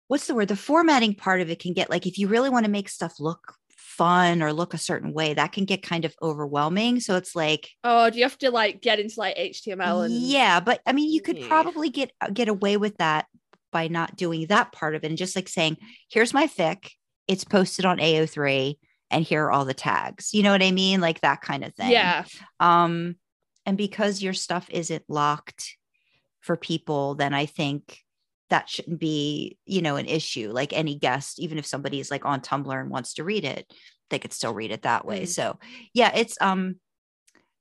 what's 0.08 0.26
the 0.28 0.34
word? 0.36 0.48
The 0.48 0.56
formatting 0.56 1.14
part 1.14 1.42
of 1.42 1.50
it 1.50 1.60
can 1.60 1.74
get 1.74 1.90
like 1.90 2.08
if 2.08 2.18
you 2.18 2.28
really 2.28 2.50
want 2.50 2.66
to 2.66 2.72
make 2.72 2.90
stuff 2.90 3.20
look 3.20 3.54
fun 3.78 4.42
or 4.42 4.52
look 4.54 4.74
a 4.74 4.78
certain 4.78 5.14
way, 5.14 5.34
that 5.34 5.52
can 5.52 5.66
get 5.66 5.84
kind 5.84 6.06
of 6.06 6.16
overwhelming. 6.22 7.00
So 7.00 7.16
it's 7.16 7.36
like, 7.36 7.70
oh, 7.84 8.10
do 8.10 8.18
you 8.18 8.24
have 8.24 8.38
to 8.40 8.50
like 8.50 8.82
get 8.82 9.00
into 9.00 9.20
like 9.20 9.36
HTML 9.38 10.06
and 10.06 10.14
yeah, 10.14 10.60
but 10.60 10.82
I 10.86 10.94
mean, 10.94 11.12
you 11.12 11.22
could 11.22 11.38
Yeah. 11.38 11.48
probably 11.48 11.90
get 11.90 12.12
uh, 12.22 12.30
get 12.30 12.48
away 12.48 12.78
with 12.78 12.98
that 12.98 13.28
by 13.72 13.88
not 13.88 14.16
doing 14.16 14.48
that 14.48 14.72
part 14.72 14.96
of 14.96 15.04
it 15.04 15.08
and 15.08 15.18
just 15.18 15.36
like 15.36 15.48
saying, 15.48 15.78
here's 16.10 16.34
my 16.34 16.48
fic, 16.48 16.90
it's 17.28 17.44
posted 17.44 17.86
on 17.86 18.00
AO3, 18.00 18.78
and 19.12 19.24
here 19.24 19.46
are 19.46 19.52
all 19.52 19.66
the 19.66 19.74
tags. 19.74 20.34
You 20.34 20.44
know 20.44 20.52
what 20.52 20.64
I 20.64 20.72
mean? 20.72 21.02
Like 21.02 21.22
that 21.22 21.42
kind 21.42 21.64
of 21.64 21.74
thing. 21.76 21.92
yeah, 21.92 22.26
um 22.60 23.16
and 23.66 23.78
because 23.78 24.22
your 24.22 24.34
stuff 24.34 24.68
isn't 24.72 25.04
locked 25.08 25.76
for 26.42 26.56
people 26.56 27.16
then 27.16 27.34
i 27.34 27.46
think 27.46 28.00
that 28.50 28.70
shouldn't 28.70 29.00
be 29.00 29.58
you 29.66 29.82
know 29.82 29.98
an 29.98 30.06
issue 30.06 30.50
like 30.52 30.72
any 30.72 30.96
guest 30.96 31.38
even 31.38 31.58
if 31.58 31.66
somebody 31.66 32.00
is 32.00 32.10
like 32.10 32.26
on 32.26 32.40
tumblr 32.40 32.80
and 32.80 32.90
wants 32.90 33.16
to 33.16 33.24
read 33.26 33.44
it 33.44 33.72
they 34.10 34.18
could 34.18 34.32
still 34.34 34.54
read 34.54 34.72
it 34.72 34.84
that 34.84 35.06
way 35.06 35.24
Mm. 35.24 35.28
so 35.28 35.60
yeah 35.94 36.12
it's 36.16 36.38
um 36.42 36.78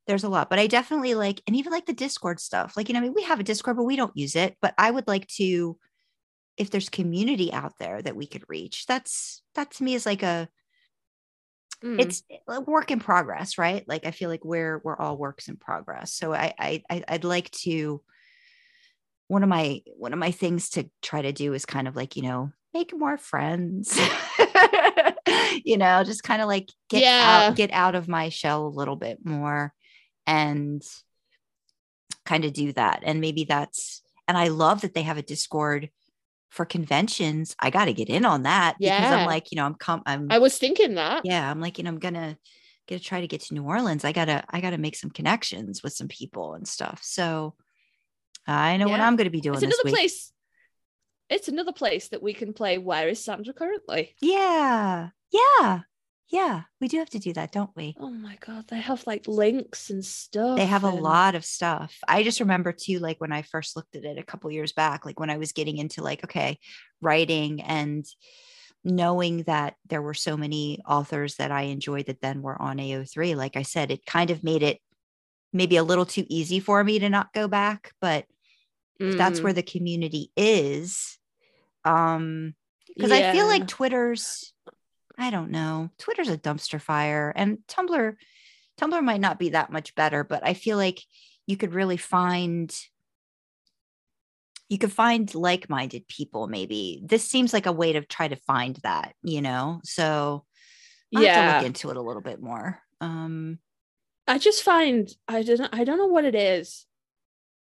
there's 0.07 0.23
a 0.25 0.29
lot 0.29 0.49
but 0.49 0.61
i 0.61 0.69
definitely 0.69 1.15
like 1.15 1.43
and 1.49 1.57
even 1.57 1.73
like 1.73 1.87
the 1.87 1.93
discord 1.93 2.39
stuff 2.41 2.77
like 2.77 2.89
you 2.89 2.95
know 2.95 3.01
i 3.01 3.03
mean 3.03 3.13
we 3.15 3.25
have 3.25 3.41
a 3.41 3.45
discord 3.45 3.77
but 3.77 3.83
we 3.83 3.97
don't 3.97 4.17
use 4.17 4.37
it 4.37 4.57
but 4.63 4.73
i 4.79 4.89
would 4.91 5.09
like 5.09 5.27
to 5.27 5.77
if 6.57 6.71
there's 6.71 6.89
community 6.89 7.53
out 7.53 7.73
there 7.81 8.01
that 8.01 8.17
we 8.17 8.27
could 8.27 8.45
reach 8.49 8.87
that's 8.87 9.43
that 9.57 9.73
to 9.73 9.83
me 9.83 9.95
is 9.95 10.07
like 10.07 10.23
a 10.23 10.49
Mm. 11.85 12.01
it's 12.01 12.25
a 12.49 12.61
work 12.61 12.91
in 12.91 12.99
progress 12.99 13.57
right 13.57 13.87
like 13.89 14.05
i 14.05 14.11
feel 14.11 14.29
like 14.29 14.45
we're 14.45 14.81
we're 14.83 14.99
all 14.99 15.17
works 15.17 15.47
in 15.47 15.57
progress 15.57 16.13
so 16.13 16.33
i 16.35 16.53
i 16.59 16.83
I- 16.91 17.05
i'd 17.09 17.23
like 17.25 17.51
to 17.63 18.03
one 19.29 19.45
of 19.45 19.49
my 19.49 19.83
one 19.97 20.13
of 20.13 20.19
my 20.19 20.33
things 20.33 20.71
to 20.71 20.91
try 21.03 21.23
to 21.23 21.31
do 21.33 21.55
is 21.55 21.65
kind 21.67 21.87
of 21.87 21.95
like 21.95 22.17
you 22.17 22.23
know 22.23 22.51
make 22.75 22.93
more 22.97 23.17
friends 23.17 23.97
you 25.65 25.77
know 25.77 26.03
just 26.05 26.23
kind 26.23 26.43
of 26.43 26.49
like 26.49 26.69
get 26.89 27.03
Yeah. 27.03 27.47
out 27.51 27.57
get 27.57 27.71
out 27.73 27.95
of 27.95 28.09
my 28.09 28.29
shell 28.29 28.67
a 28.67 28.69
little 28.69 28.97
bit 28.97 29.19
more 29.25 29.73
and 30.27 30.83
kind 32.25 32.45
of 32.45 32.53
do 32.53 32.73
that 32.73 33.03
and 33.05 33.21
maybe 33.21 33.45
that's 33.45 34.03
and 34.27 34.37
i 34.37 34.49
love 34.49 34.81
that 34.83 34.95
they 34.95 35.03
have 35.03 35.17
a 35.19 35.23
discord 35.23 35.91
for 36.51 36.65
conventions 36.65 37.55
i 37.59 37.71
got 37.71 37.85
to 37.87 37.93
get 37.93 38.09
in 38.09 38.25
on 38.25 38.43
that 38.45 38.77
because 38.79 38.91
Yeah. 39.01 39.17
i'm 39.17 39.27
like 39.27 39.51
you 39.53 39.57
know 39.57 39.65
i'm 39.67 39.75
com- 39.75 40.03
i'm 40.07 40.29
I 40.31 40.39
was 40.39 40.57
thinking 40.59 40.95
that. 40.95 41.23
yeah 41.25 41.51
i'm 41.51 41.61
like 41.61 41.79
you 41.79 41.85
know 41.85 41.91
i'm 41.91 41.99
gonna 41.99 42.37
gonna 42.89 42.99
try 43.01 43.21
to 43.21 43.29
get 43.29 43.43
to 43.43 43.55
new 43.55 43.65
orleans 43.65 44.05
i 44.05 44.13
gotta 44.13 44.43
i 44.49 44.61
gotta 44.61 44.79
make 44.79 44.97
some 44.97 45.11
connections 45.11 45.83
with 45.83 45.93
some 45.93 46.09
people 46.09 46.55
and 46.55 46.67
stuff 46.67 47.01
so 47.03 47.55
i 48.47 48.77
know 48.79 48.89
what 48.89 49.01
i'm 49.01 49.17
gonna 49.17 49.29
be 49.31 49.41
doing 49.43 49.55
it's 49.57 49.63
another 49.65 49.91
place. 49.91 50.33
It's 51.31 51.49
another 51.49 51.73
place 51.73 52.09
that 52.09 52.23
we 52.23 52.33
can 52.33 52.55
play. 52.55 52.79
Where 52.79 53.07
is 53.11 53.23
Sandra 53.23 53.53
currently? 53.53 54.15
yeah 54.23 55.11
yeah 55.31 55.81
Yeah, 56.29 56.65
we 56.81 56.89
do 56.89 56.99
have 56.99 57.11
to 57.11 57.19
do 57.19 57.33
that, 57.35 57.51
don't 57.53 57.75
we? 57.77 57.99
Oh 57.99 58.11
my 58.11 58.37
god, 58.37 58.69
they 58.69 58.81
have 58.81 59.07
like 59.07 59.29
links 59.29 59.91
and 59.91 60.03
stuff. 60.05 60.55
They 60.57 60.67
have 60.67 60.83
a 60.83 60.91
lot 60.91 61.37
of 61.37 61.45
stuff. 61.45 61.99
I 62.09 62.25
just 62.25 62.41
remember 62.41 62.73
too, 62.73 62.99
like 62.99 63.21
when 63.21 63.31
I 63.33 63.43
first 63.43 63.77
looked 63.77 63.95
at 63.95 64.05
it 64.05 64.19
a 64.19 64.25
couple 64.25 64.51
years 64.51 64.73
back, 64.73 65.05
like 65.07 65.21
when 65.21 65.31
I 65.31 65.37
was 65.39 65.53
getting 65.53 65.79
into 65.79 66.03
like, 66.03 66.25
okay, 66.25 66.59
writing 67.01 67.63
and 67.63 68.05
knowing 68.85 69.45
that 69.45 69.77
there 69.89 70.03
were 70.03 70.15
so 70.15 70.37
many 70.37 70.81
authors 70.89 71.37
that 71.37 71.53
I 71.53 71.63
enjoyed 71.63 72.07
that 72.07 72.23
then 72.23 72.43
were 72.43 72.61
on 72.61 72.81
AO3, 72.81 73.35
like 73.37 73.57
I 73.57 73.63
said, 73.63 73.91
it 73.93 74.07
kind 74.07 74.31
of 74.31 74.45
made 74.45 74.63
it 74.63 74.81
maybe 75.53 75.77
a 75.77 75.85
little 75.85 76.07
too 76.07 76.27
easy 76.29 76.61
for 76.61 76.85
me 76.85 76.99
to 77.01 77.11
not 77.11 77.33
go 77.35 77.49
back. 77.49 77.93
But 78.01 78.27
if 79.05 79.17
that's 79.17 79.43
Mm, 79.43 79.45
where 79.45 79.53
the 79.53 79.63
community 79.63 80.31
is, 80.37 81.19
um, 81.85 82.55
because 82.97 83.13
I 83.13 83.23
feel 83.23 83.47
like 83.49 83.67
Twitter's, 83.67 84.55
I 85.19 85.31
don't 85.31 85.51
know, 85.51 85.91
Twitter's 85.99 86.29
a 86.29 86.39
dumpster 86.39 86.81
fire, 86.81 87.33
and 87.35 87.59
Tumblr, 87.69 88.15
Tumblr 88.81 89.05
might 89.05 89.21
not 89.21 89.39
be 89.39 89.51
that 89.51 89.73
much 89.73 89.95
better, 89.95 90.25
but 90.25 90.47
I 90.47 90.55
feel 90.55 90.77
like 90.77 91.03
you 91.47 91.57
could 91.57 91.75
really 91.75 91.97
find, 91.97 92.75
you 94.69 94.79
could 94.79 94.93
find 94.93 95.35
like-minded 95.35 96.07
people. 96.09 96.47
Maybe 96.47 97.03
this 97.05 97.25
seems 97.25 97.53
like 97.53 97.67
a 97.67 97.73
way 97.73 97.93
to 97.95 98.03
try 98.03 98.29
to 98.29 98.37
find 98.37 98.77
that, 98.83 99.15
you 99.23 99.41
know. 99.43 99.81
So 99.85 100.45
I'll 101.15 101.23
have 101.23 101.33
to 101.35 101.43
yeah. 101.43 101.55
look 101.59 101.67
into 101.67 101.91
it 101.91 101.97
a 101.97 102.03
little 102.03 102.23
bit 102.23 102.41
more. 102.41 102.81
Um, 103.01 103.61
I 104.27 104.39
just 104.39 104.63
find 104.63 105.09
I 105.27 105.43
don't 105.43 105.73
I 105.73 105.85
don't 105.85 105.99
know 105.99 106.07
what 106.07 106.25
it 106.25 106.35
is, 106.35 106.87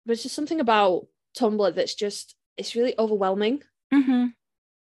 but 0.05 0.13
it's 0.13 0.23
just 0.23 0.35
something 0.35 0.59
about 0.59 1.07
Tumblr 1.37 1.75
that's 1.75 1.95
just 1.95 2.35
it's 2.57 2.75
really 2.75 2.95
overwhelming. 2.97 3.63
mhm, 3.91 4.33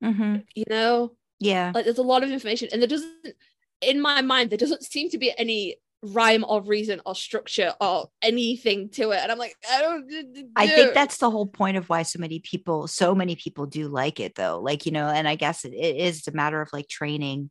mhm, 0.01 0.45
You 0.55 0.63
know, 0.69 1.15
yeah, 1.41 1.71
like 1.75 1.83
there's 1.85 1.97
a 1.97 2.03
lot 2.03 2.23
of 2.23 2.31
information, 2.31 2.69
and 2.71 2.81
there 2.81 2.87
doesn't, 2.87 3.35
in 3.81 3.99
my 3.99 4.21
mind, 4.21 4.49
there 4.49 4.57
doesn't 4.57 4.83
seem 4.83 5.09
to 5.09 5.17
be 5.17 5.33
any 5.37 5.75
rhyme 6.03 6.43
or 6.47 6.61
reason 6.63 6.99
or 7.05 7.13
structure 7.13 7.73
or 7.79 8.09
anything 8.21 8.89
to 8.89 9.11
it, 9.11 9.19
and 9.21 9.31
I'm 9.31 9.37
like, 9.37 9.55
I 9.69 9.81
don't. 9.81 10.09
I 10.55 10.67
think 10.67 10.93
that's 10.93 11.17
the 11.17 11.29
whole 11.29 11.47
point 11.47 11.77
of 11.77 11.89
why 11.89 12.03
so 12.03 12.19
many 12.19 12.39
people, 12.39 12.87
so 12.87 13.15
many 13.15 13.35
people 13.35 13.65
do 13.65 13.87
like 13.87 14.19
it 14.19 14.35
though. 14.35 14.59
Like, 14.59 14.85
you 14.85 14.91
know, 14.91 15.07
and 15.07 15.27
I 15.27 15.35
guess 15.35 15.65
it, 15.65 15.73
it 15.73 15.95
is 15.95 16.27
a 16.27 16.31
matter 16.31 16.61
of 16.61 16.69
like 16.73 16.87
training, 16.87 17.49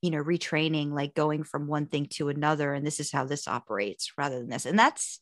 you 0.00 0.10
know, 0.10 0.22
retraining, 0.22 0.92
like 0.92 1.14
going 1.14 1.44
from 1.44 1.66
one 1.66 1.86
thing 1.86 2.06
to 2.12 2.28
another. 2.30 2.72
And 2.72 2.86
this 2.86 3.00
is 3.00 3.12
how 3.12 3.26
this 3.26 3.46
operates 3.46 4.12
rather 4.16 4.38
than 4.38 4.48
this. 4.48 4.66
And 4.66 4.78
that's, 4.78 5.20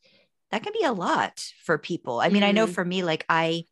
that 0.52 0.62
can 0.62 0.72
be 0.72 0.85
a 0.85 0.93
lot 0.93 1.44
for 1.64 1.78
people. 1.78 2.20
I 2.20 2.28
mean, 2.28 2.44
I 2.44 2.52
know 2.52 2.66
Mhm. 2.66 2.74
for 2.74 2.85
me, 2.85 3.02
like 3.02 3.24
I, 3.28 3.64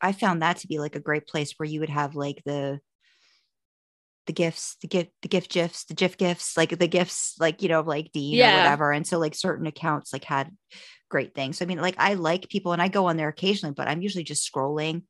I 0.00 0.12
found 0.12 0.42
that 0.42 0.58
to 0.58 0.66
be 0.66 0.78
like 0.78 0.96
a 0.96 1.00
great 1.00 1.26
place 1.26 1.54
where 1.56 1.68
you 1.68 1.80
would 1.80 1.90
have 1.90 2.14
like 2.14 2.42
the, 2.44 2.80
the 4.30 4.34
gifts, 4.34 4.76
the 4.80 4.86
gift, 4.86 5.10
the 5.22 5.28
gift 5.28 5.50
gifs, 5.50 5.84
the 5.86 5.94
GIF 5.94 6.16
gifts, 6.16 6.56
like 6.56 6.78
the 6.78 6.86
gifts, 6.86 7.34
like, 7.40 7.62
you 7.62 7.68
know, 7.68 7.80
like 7.80 8.12
Dean 8.12 8.36
or 8.38 8.58
whatever. 8.58 8.92
And 8.92 9.04
so 9.04 9.18
like 9.18 9.34
certain 9.34 9.66
accounts 9.66 10.12
like 10.12 10.22
had 10.22 10.56
great 11.08 11.34
things. 11.34 11.58
So, 11.58 11.64
I 11.64 11.66
mean, 11.66 11.80
like 11.80 11.96
I 11.98 12.14
like 12.14 12.48
people 12.48 12.72
and 12.72 12.80
I 12.80 12.86
go 12.86 13.06
on 13.06 13.16
there 13.16 13.28
occasionally, 13.28 13.74
but 13.76 13.88
I'm 13.88 14.02
usually 14.02 14.22
just 14.22 14.48
scrolling 14.48 15.02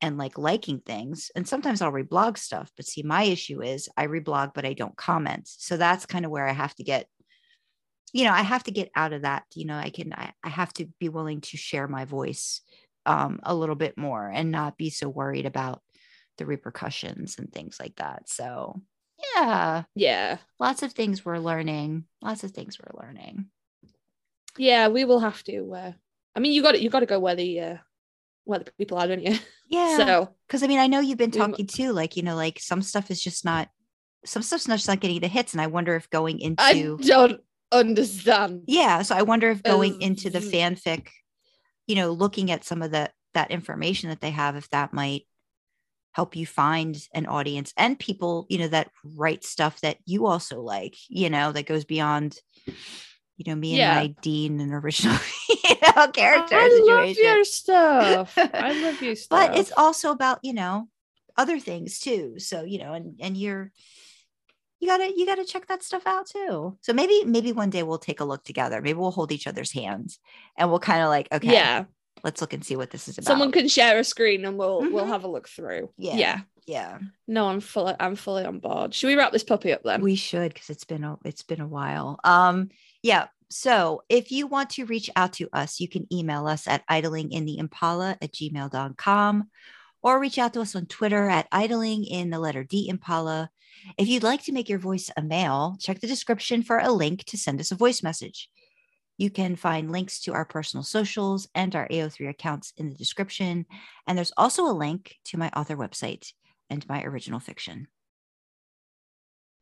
and 0.00 0.18
like 0.18 0.38
liking 0.38 0.78
things. 0.78 1.32
And 1.34 1.48
sometimes 1.48 1.82
I'll 1.82 1.90
reblog 1.90 2.38
stuff. 2.38 2.70
But 2.76 2.86
see, 2.86 3.02
my 3.02 3.24
issue 3.24 3.60
is 3.60 3.88
I 3.96 4.06
reblog, 4.06 4.54
but 4.54 4.64
I 4.64 4.74
don't 4.74 4.96
comment. 4.96 5.48
So 5.48 5.76
that's 5.76 6.06
kind 6.06 6.24
of 6.24 6.30
where 6.30 6.46
I 6.46 6.52
have 6.52 6.76
to 6.76 6.84
get, 6.84 7.08
you 8.12 8.22
know, 8.22 8.32
I 8.32 8.42
have 8.42 8.62
to 8.64 8.70
get 8.70 8.92
out 8.94 9.12
of 9.12 9.22
that. 9.22 9.42
You 9.56 9.66
know, 9.66 9.76
I 9.76 9.90
can, 9.90 10.12
I, 10.12 10.32
I 10.44 10.48
have 10.48 10.72
to 10.74 10.86
be 11.00 11.08
willing 11.08 11.40
to 11.40 11.56
share 11.56 11.88
my 11.88 12.04
voice 12.04 12.60
um, 13.04 13.40
a 13.42 13.52
little 13.52 13.74
bit 13.74 13.98
more 13.98 14.28
and 14.28 14.52
not 14.52 14.78
be 14.78 14.90
so 14.90 15.08
worried 15.08 15.46
about 15.46 15.82
the 16.40 16.46
repercussions 16.46 17.38
and 17.38 17.52
things 17.52 17.78
like 17.78 17.94
that. 17.96 18.28
So, 18.28 18.82
yeah, 19.36 19.84
yeah, 19.94 20.38
lots 20.58 20.82
of 20.82 20.92
things 20.92 21.24
we're 21.24 21.38
learning. 21.38 22.04
Lots 22.20 22.42
of 22.42 22.50
things 22.50 22.78
we're 22.80 23.00
learning. 23.00 23.46
yeah. 24.58 24.88
We 24.88 25.04
will 25.04 25.20
have 25.20 25.44
to. 25.44 25.74
Uh, 25.74 25.92
I 26.34 26.40
mean, 26.40 26.52
you 26.52 26.62
got 26.62 26.72
to 26.72 26.82
you 26.82 26.90
got 26.90 27.00
to 27.00 27.06
go 27.06 27.20
where 27.20 27.36
the 27.36 27.60
uh, 27.60 27.76
where 28.44 28.58
the 28.60 28.72
people 28.78 28.98
are, 28.98 29.06
don't 29.06 29.22
you? 29.22 29.38
Yeah. 29.68 29.96
So 29.96 30.34
because 30.48 30.62
I 30.64 30.66
mean, 30.66 30.80
I 30.80 30.88
know 30.88 30.98
you've 31.00 31.18
been 31.18 31.30
talking 31.30 31.66
too, 31.66 31.92
like, 31.92 32.16
you 32.16 32.24
know, 32.24 32.34
like 32.34 32.58
some 32.58 32.82
stuff 32.82 33.10
is 33.10 33.22
just 33.22 33.44
not, 33.44 33.68
some 34.24 34.42
stuff's 34.42 34.66
not 34.66 34.76
just 34.76 34.88
not 34.88 34.98
getting 34.98 35.20
the 35.20 35.28
hits. 35.28 35.52
And 35.52 35.60
I 35.60 35.68
wonder 35.68 35.94
if 35.94 36.10
going 36.10 36.40
into 36.40 36.62
I 36.62 36.96
don't 37.04 37.40
understand. 37.70 38.62
yeah. 38.66 39.02
So 39.02 39.14
I 39.14 39.22
wonder 39.22 39.50
if 39.50 39.62
going 39.62 40.02
into 40.02 40.28
the 40.28 40.40
fanfic, 40.40 41.08
you 41.86 41.94
know, 41.94 42.10
looking 42.10 42.50
at 42.50 42.64
some 42.64 42.82
of 42.82 42.90
the, 42.90 43.10
that 43.34 43.52
information 43.52 44.08
that 44.10 44.20
they 44.20 44.30
have, 44.30 44.56
if 44.56 44.68
that 44.70 44.92
might 44.92 45.26
help 46.12 46.36
you 46.36 46.46
find 46.46 46.96
an 47.14 47.26
audience 47.26 47.72
and 47.76 47.98
people, 47.98 48.46
you 48.48 48.58
know, 48.58 48.68
that 48.68 48.90
write 49.04 49.44
stuff 49.44 49.80
that 49.80 49.96
you 50.06 50.26
also 50.26 50.60
like, 50.60 50.96
you 51.08 51.30
know, 51.30 51.52
that 51.52 51.66
goes 51.66 51.84
beyond, 51.84 52.38
you 53.36 53.44
know, 53.46 53.54
me 53.54 53.72
and 53.74 53.80
Yeah. 53.82 54.00
my 54.00 54.06
Dean 54.22 54.60
and 54.60 54.72
original, 54.72 55.16
you 55.48 55.74
know, 55.96 56.08
character 56.08 56.56
I 56.56 56.82
love 56.86 57.16
your 57.16 57.44
stuff. 57.44 58.34
I 58.38 58.72
love 58.72 59.00
your 59.02 59.14
stuff. 59.14 59.50
but 59.50 59.58
it's 59.58 59.72
also 59.76 60.10
about 60.10 60.38
you 60.42 60.52
know 60.52 60.88
other 61.36 61.58
things 61.58 62.00
too 62.00 62.38
so 62.38 62.64
you 62.64 62.78
know 62.78 62.92
and 62.92 63.14
and 63.20 63.36
you're 63.36 63.70
you 64.80 64.88
gotta 64.88 65.12
you 65.16 65.26
gotta 65.26 65.44
check 65.44 65.66
that 65.68 65.82
stuff 65.82 66.02
out 66.06 66.26
too 66.26 66.76
so 66.80 66.92
maybe 66.92 67.24
maybe 67.24 67.52
one 67.52 67.70
day 67.70 67.82
we'll 67.82 67.98
take 67.98 68.20
a 68.20 68.24
look 68.24 68.44
together 68.44 68.80
maybe 68.82 68.98
we'll 68.98 69.10
hold 69.10 69.32
each 69.32 69.46
other's 69.46 69.72
hands 69.72 70.18
and 70.56 70.68
we'll 70.70 70.78
kind 70.80 71.02
of 71.02 71.08
like 71.08 71.28
okay 71.32 71.48
yeah. 71.52 71.84
Let's 72.24 72.40
look 72.40 72.52
and 72.52 72.64
see 72.64 72.76
what 72.76 72.90
this 72.90 73.08
is 73.08 73.18
about 73.18 73.26
Someone 73.26 73.52
can 73.52 73.68
share 73.68 73.98
a 73.98 74.04
screen 74.04 74.44
and 74.44 74.58
we'll 74.58 74.80
we'll 74.92 75.04
Mhm. 75.06 75.08
have 75.08 75.24
a 75.24 75.28
look 75.28 75.48
through. 75.48 75.92
Yeah. 75.96 76.16
Yeah. 76.16 76.40
yeah 76.66 76.98
No, 77.26 77.48
I'm 77.48 77.60
fully 77.60 77.94
I'm 77.98 78.16
fully 78.16 78.44
on 78.44 78.58
board. 78.60 78.94
Should 78.94 79.08
we 79.08 79.14
wrap 79.16 79.32
this 79.32 79.44
puppy 79.44 79.72
up 79.72 79.82
then? 79.84 80.00
we 80.02 80.16
should 80.16 80.52
because 80.54 80.70
it's 80.70 80.84
been 80.84 81.04
a 81.04 81.16
it's 81.24 81.42
been 81.42 81.60
a 81.60 81.66
while 81.68 82.18
um 82.24 82.68
yeah 83.02 83.26
so 83.48 84.02
if 84.08 84.30
you 84.30 84.46
want 84.46 84.70
to 84.70 84.84
reach 84.86 85.10
out 85.16 85.32
to 85.34 85.48
us 85.52 85.80
you 85.80 85.88
can 85.88 86.06
email 86.12 86.46
us 86.46 86.68
at 86.68 86.86
idlingintheimpala 86.88 88.16
at 88.22 88.32
gmail.com 88.32 89.48
or 90.02 90.20
reach 90.20 90.38
out 90.38 90.52
to 90.54 90.60
us 90.60 90.76
on 90.76 90.86
twitter 90.86 91.28
at 91.28 91.48
idling 91.52 92.04
in 92.04 92.30
the 92.30 92.38
letter 92.38 92.62
d 92.64 92.88
impala 92.88 93.50
if 93.98 94.06
you'd 94.08 94.22
like 94.22 94.44
to 94.44 94.52
make 94.52 94.68
your 94.68 94.78
voice 94.78 95.10
a 95.16 95.22
male 95.22 95.76
check 95.80 96.00
the 96.00 96.06
description 96.06 96.62
for 96.62 96.78
a 96.78 96.90
link 96.92 97.24
to 97.24 97.36
send 97.38 97.60
us 97.60 97.70
a 97.72 97.74
voice 97.74 98.02
message 98.02 98.48
you 99.20 99.28
can 99.28 99.54
find 99.54 99.92
links 99.92 100.18
to 100.20 100.32
our 100.32 100.46
personal 100.46 100.82
socials 100.82 101.46
and 101.54 101.76
our 101.76 101.86
AO3 101.88 102.30
accounts 102.30 102.72
in 102.78 102.88
the 102.88 102.94
description. 102.94 103.66
And 104.06 104.16
there's 104.16 104.32
also 104.34 104.64
a 104.64 104.72
link 104.72 105.16
to 105.26 105.36
my 105.36 105.50
author 105.50 105.76
website 105.76 106.32
and 106.70 106.88
my 106.88 107.02
original 107.02 107.38
fiction. 107.38 107.86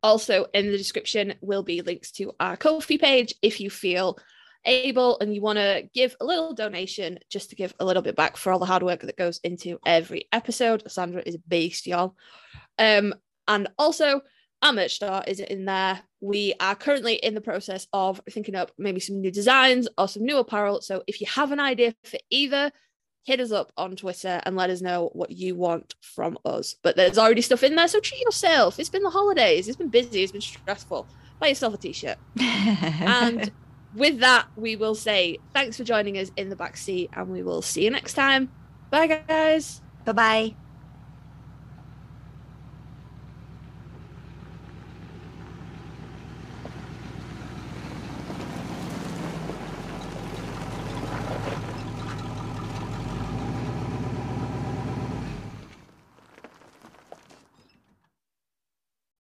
Also, 0.01 0.45
in 0.53 0.71
the 0.71 0.77
description 0.77 1.33
will 1.41 1.63
be 1.63 1.81
links 1.81 2.09
to 2.13 2.31
our 2.39 2.55
Ko-fi 2.55 2.97
page 2.97 3.35
if 3.41 3.59
you 3.59 3.69
feel 3.69 4.17
able 4.63 5.19
and 5.19 5.35
you 5.35 5.41
want 5.41 5.57
to 5.57 5.89
give 5.93 6.15
a 6.21 6.25
little 6.25 6.53
donation 6.53 7.19
just 7.29 7.49
to 7.49 7.57
give 7.57 7.73
a 7.81 7.85
little 7.85 8.01
bit 8.01 8.15
back 8.15 8.37
for 8.37 8.53
all 8.53 8.59
the 8.59 8.65
hard 8.65 8.83
work 8.83 9.01
that 9.01 9.17
goes 9.17 9.41
into 9.43 9.77
every 9.85 10.29
episode. 10.31 10.89
Sandra 10.89 11.21
is 11.25 11.35
beast, 11.35 11.85
y'all. 11.85 12.15
Um, 12.77 13.13
and 13.45 13.67
also, 13.77 14.21
our 14.61 14.73
merch 14.73 14.95
store 14.95 15.23
is 15.27 15.39
in 15.39 15.65
there. 15.65 16.01
We 16.21 16.53
are 16.59 16.75
currently 16.75 17.15
in 17.15 17.33
the 17.33 17.41
process 17.41 17.87
of 17.93 18.21
thinking 18.29 18.55
up 18.55 18.71
maybe 18.77 18.99
some 18.99 19.21
new 19.21 19.31
designs 19.31 19.87
or 19.97 20.07
some 20.07 20.23
new 20.23 20.37
apparel. 20.37 20.81
So 20.81 21.03
if 21.07 21.21
you 21.21 21.27
have 21.27 21.51
an 21.51 21.59
idea 21.59 21.95
for 22.03 22.19
either, 22.29 22.71
hit 23.23 23.39
us 23.39 23.51
up 23.51 23.71
on 23.77 23.95
Twitter 23.95 24.41
and 24.43 24.55
let 24.55 24.69
us 24.69 24.81
know 24.81 25.09
what 25.13 25.31
you 25.31 25.55
want 25.55 25.95
from 26.01 26.37
us. 26.45 26.75
But 26.81 26.95
there's 26.95 27.17
already 27.17 27.41
stuff 27.41 27.63
in 27.63 27.75
there, 27.75 27.87
so 27.87 27.99
treat 27.99 28.21
yourself. 28.21 28.79
It's 28.79 28.89
been 28.89 29.03
the 29.03 29.09
holidays, 29.09 29.67
it's 29.67 29.77
been 29.77 29.89
busy, 29.89 30.23
it's 30.23 30.31
been 30.31 30.41
stressful. 30.41 31.07
Buy 31.39 31.47
yourself 31.47 31.73
a 31.73 31.77
t-shirt. 31.77 32.17
And 32.39 33.51
with 33.95 34.19
that, 34.19 34.47
we 34.55 34.75
will 34.75 34.95
say 34.95 35.37
thanks 35.53 35.77
for 35.77 35.83
joining 35.83 36.17
us 36.17 36.31
in 36.37 36.49
the 36.49 36.55
back 36.55 36.75
seat, 36.75 37.09
and 37.13 37.29
we 37.29 37.43
will 37.43 37.61
see 37.61 37.83
you 37.83 37.91
next 37.91 38.13
time. 38.13 38.51
Bye, 38.89 39.07
guys. 39.07 39.81
bye 40.05 40.11
bye. 40.11 40.68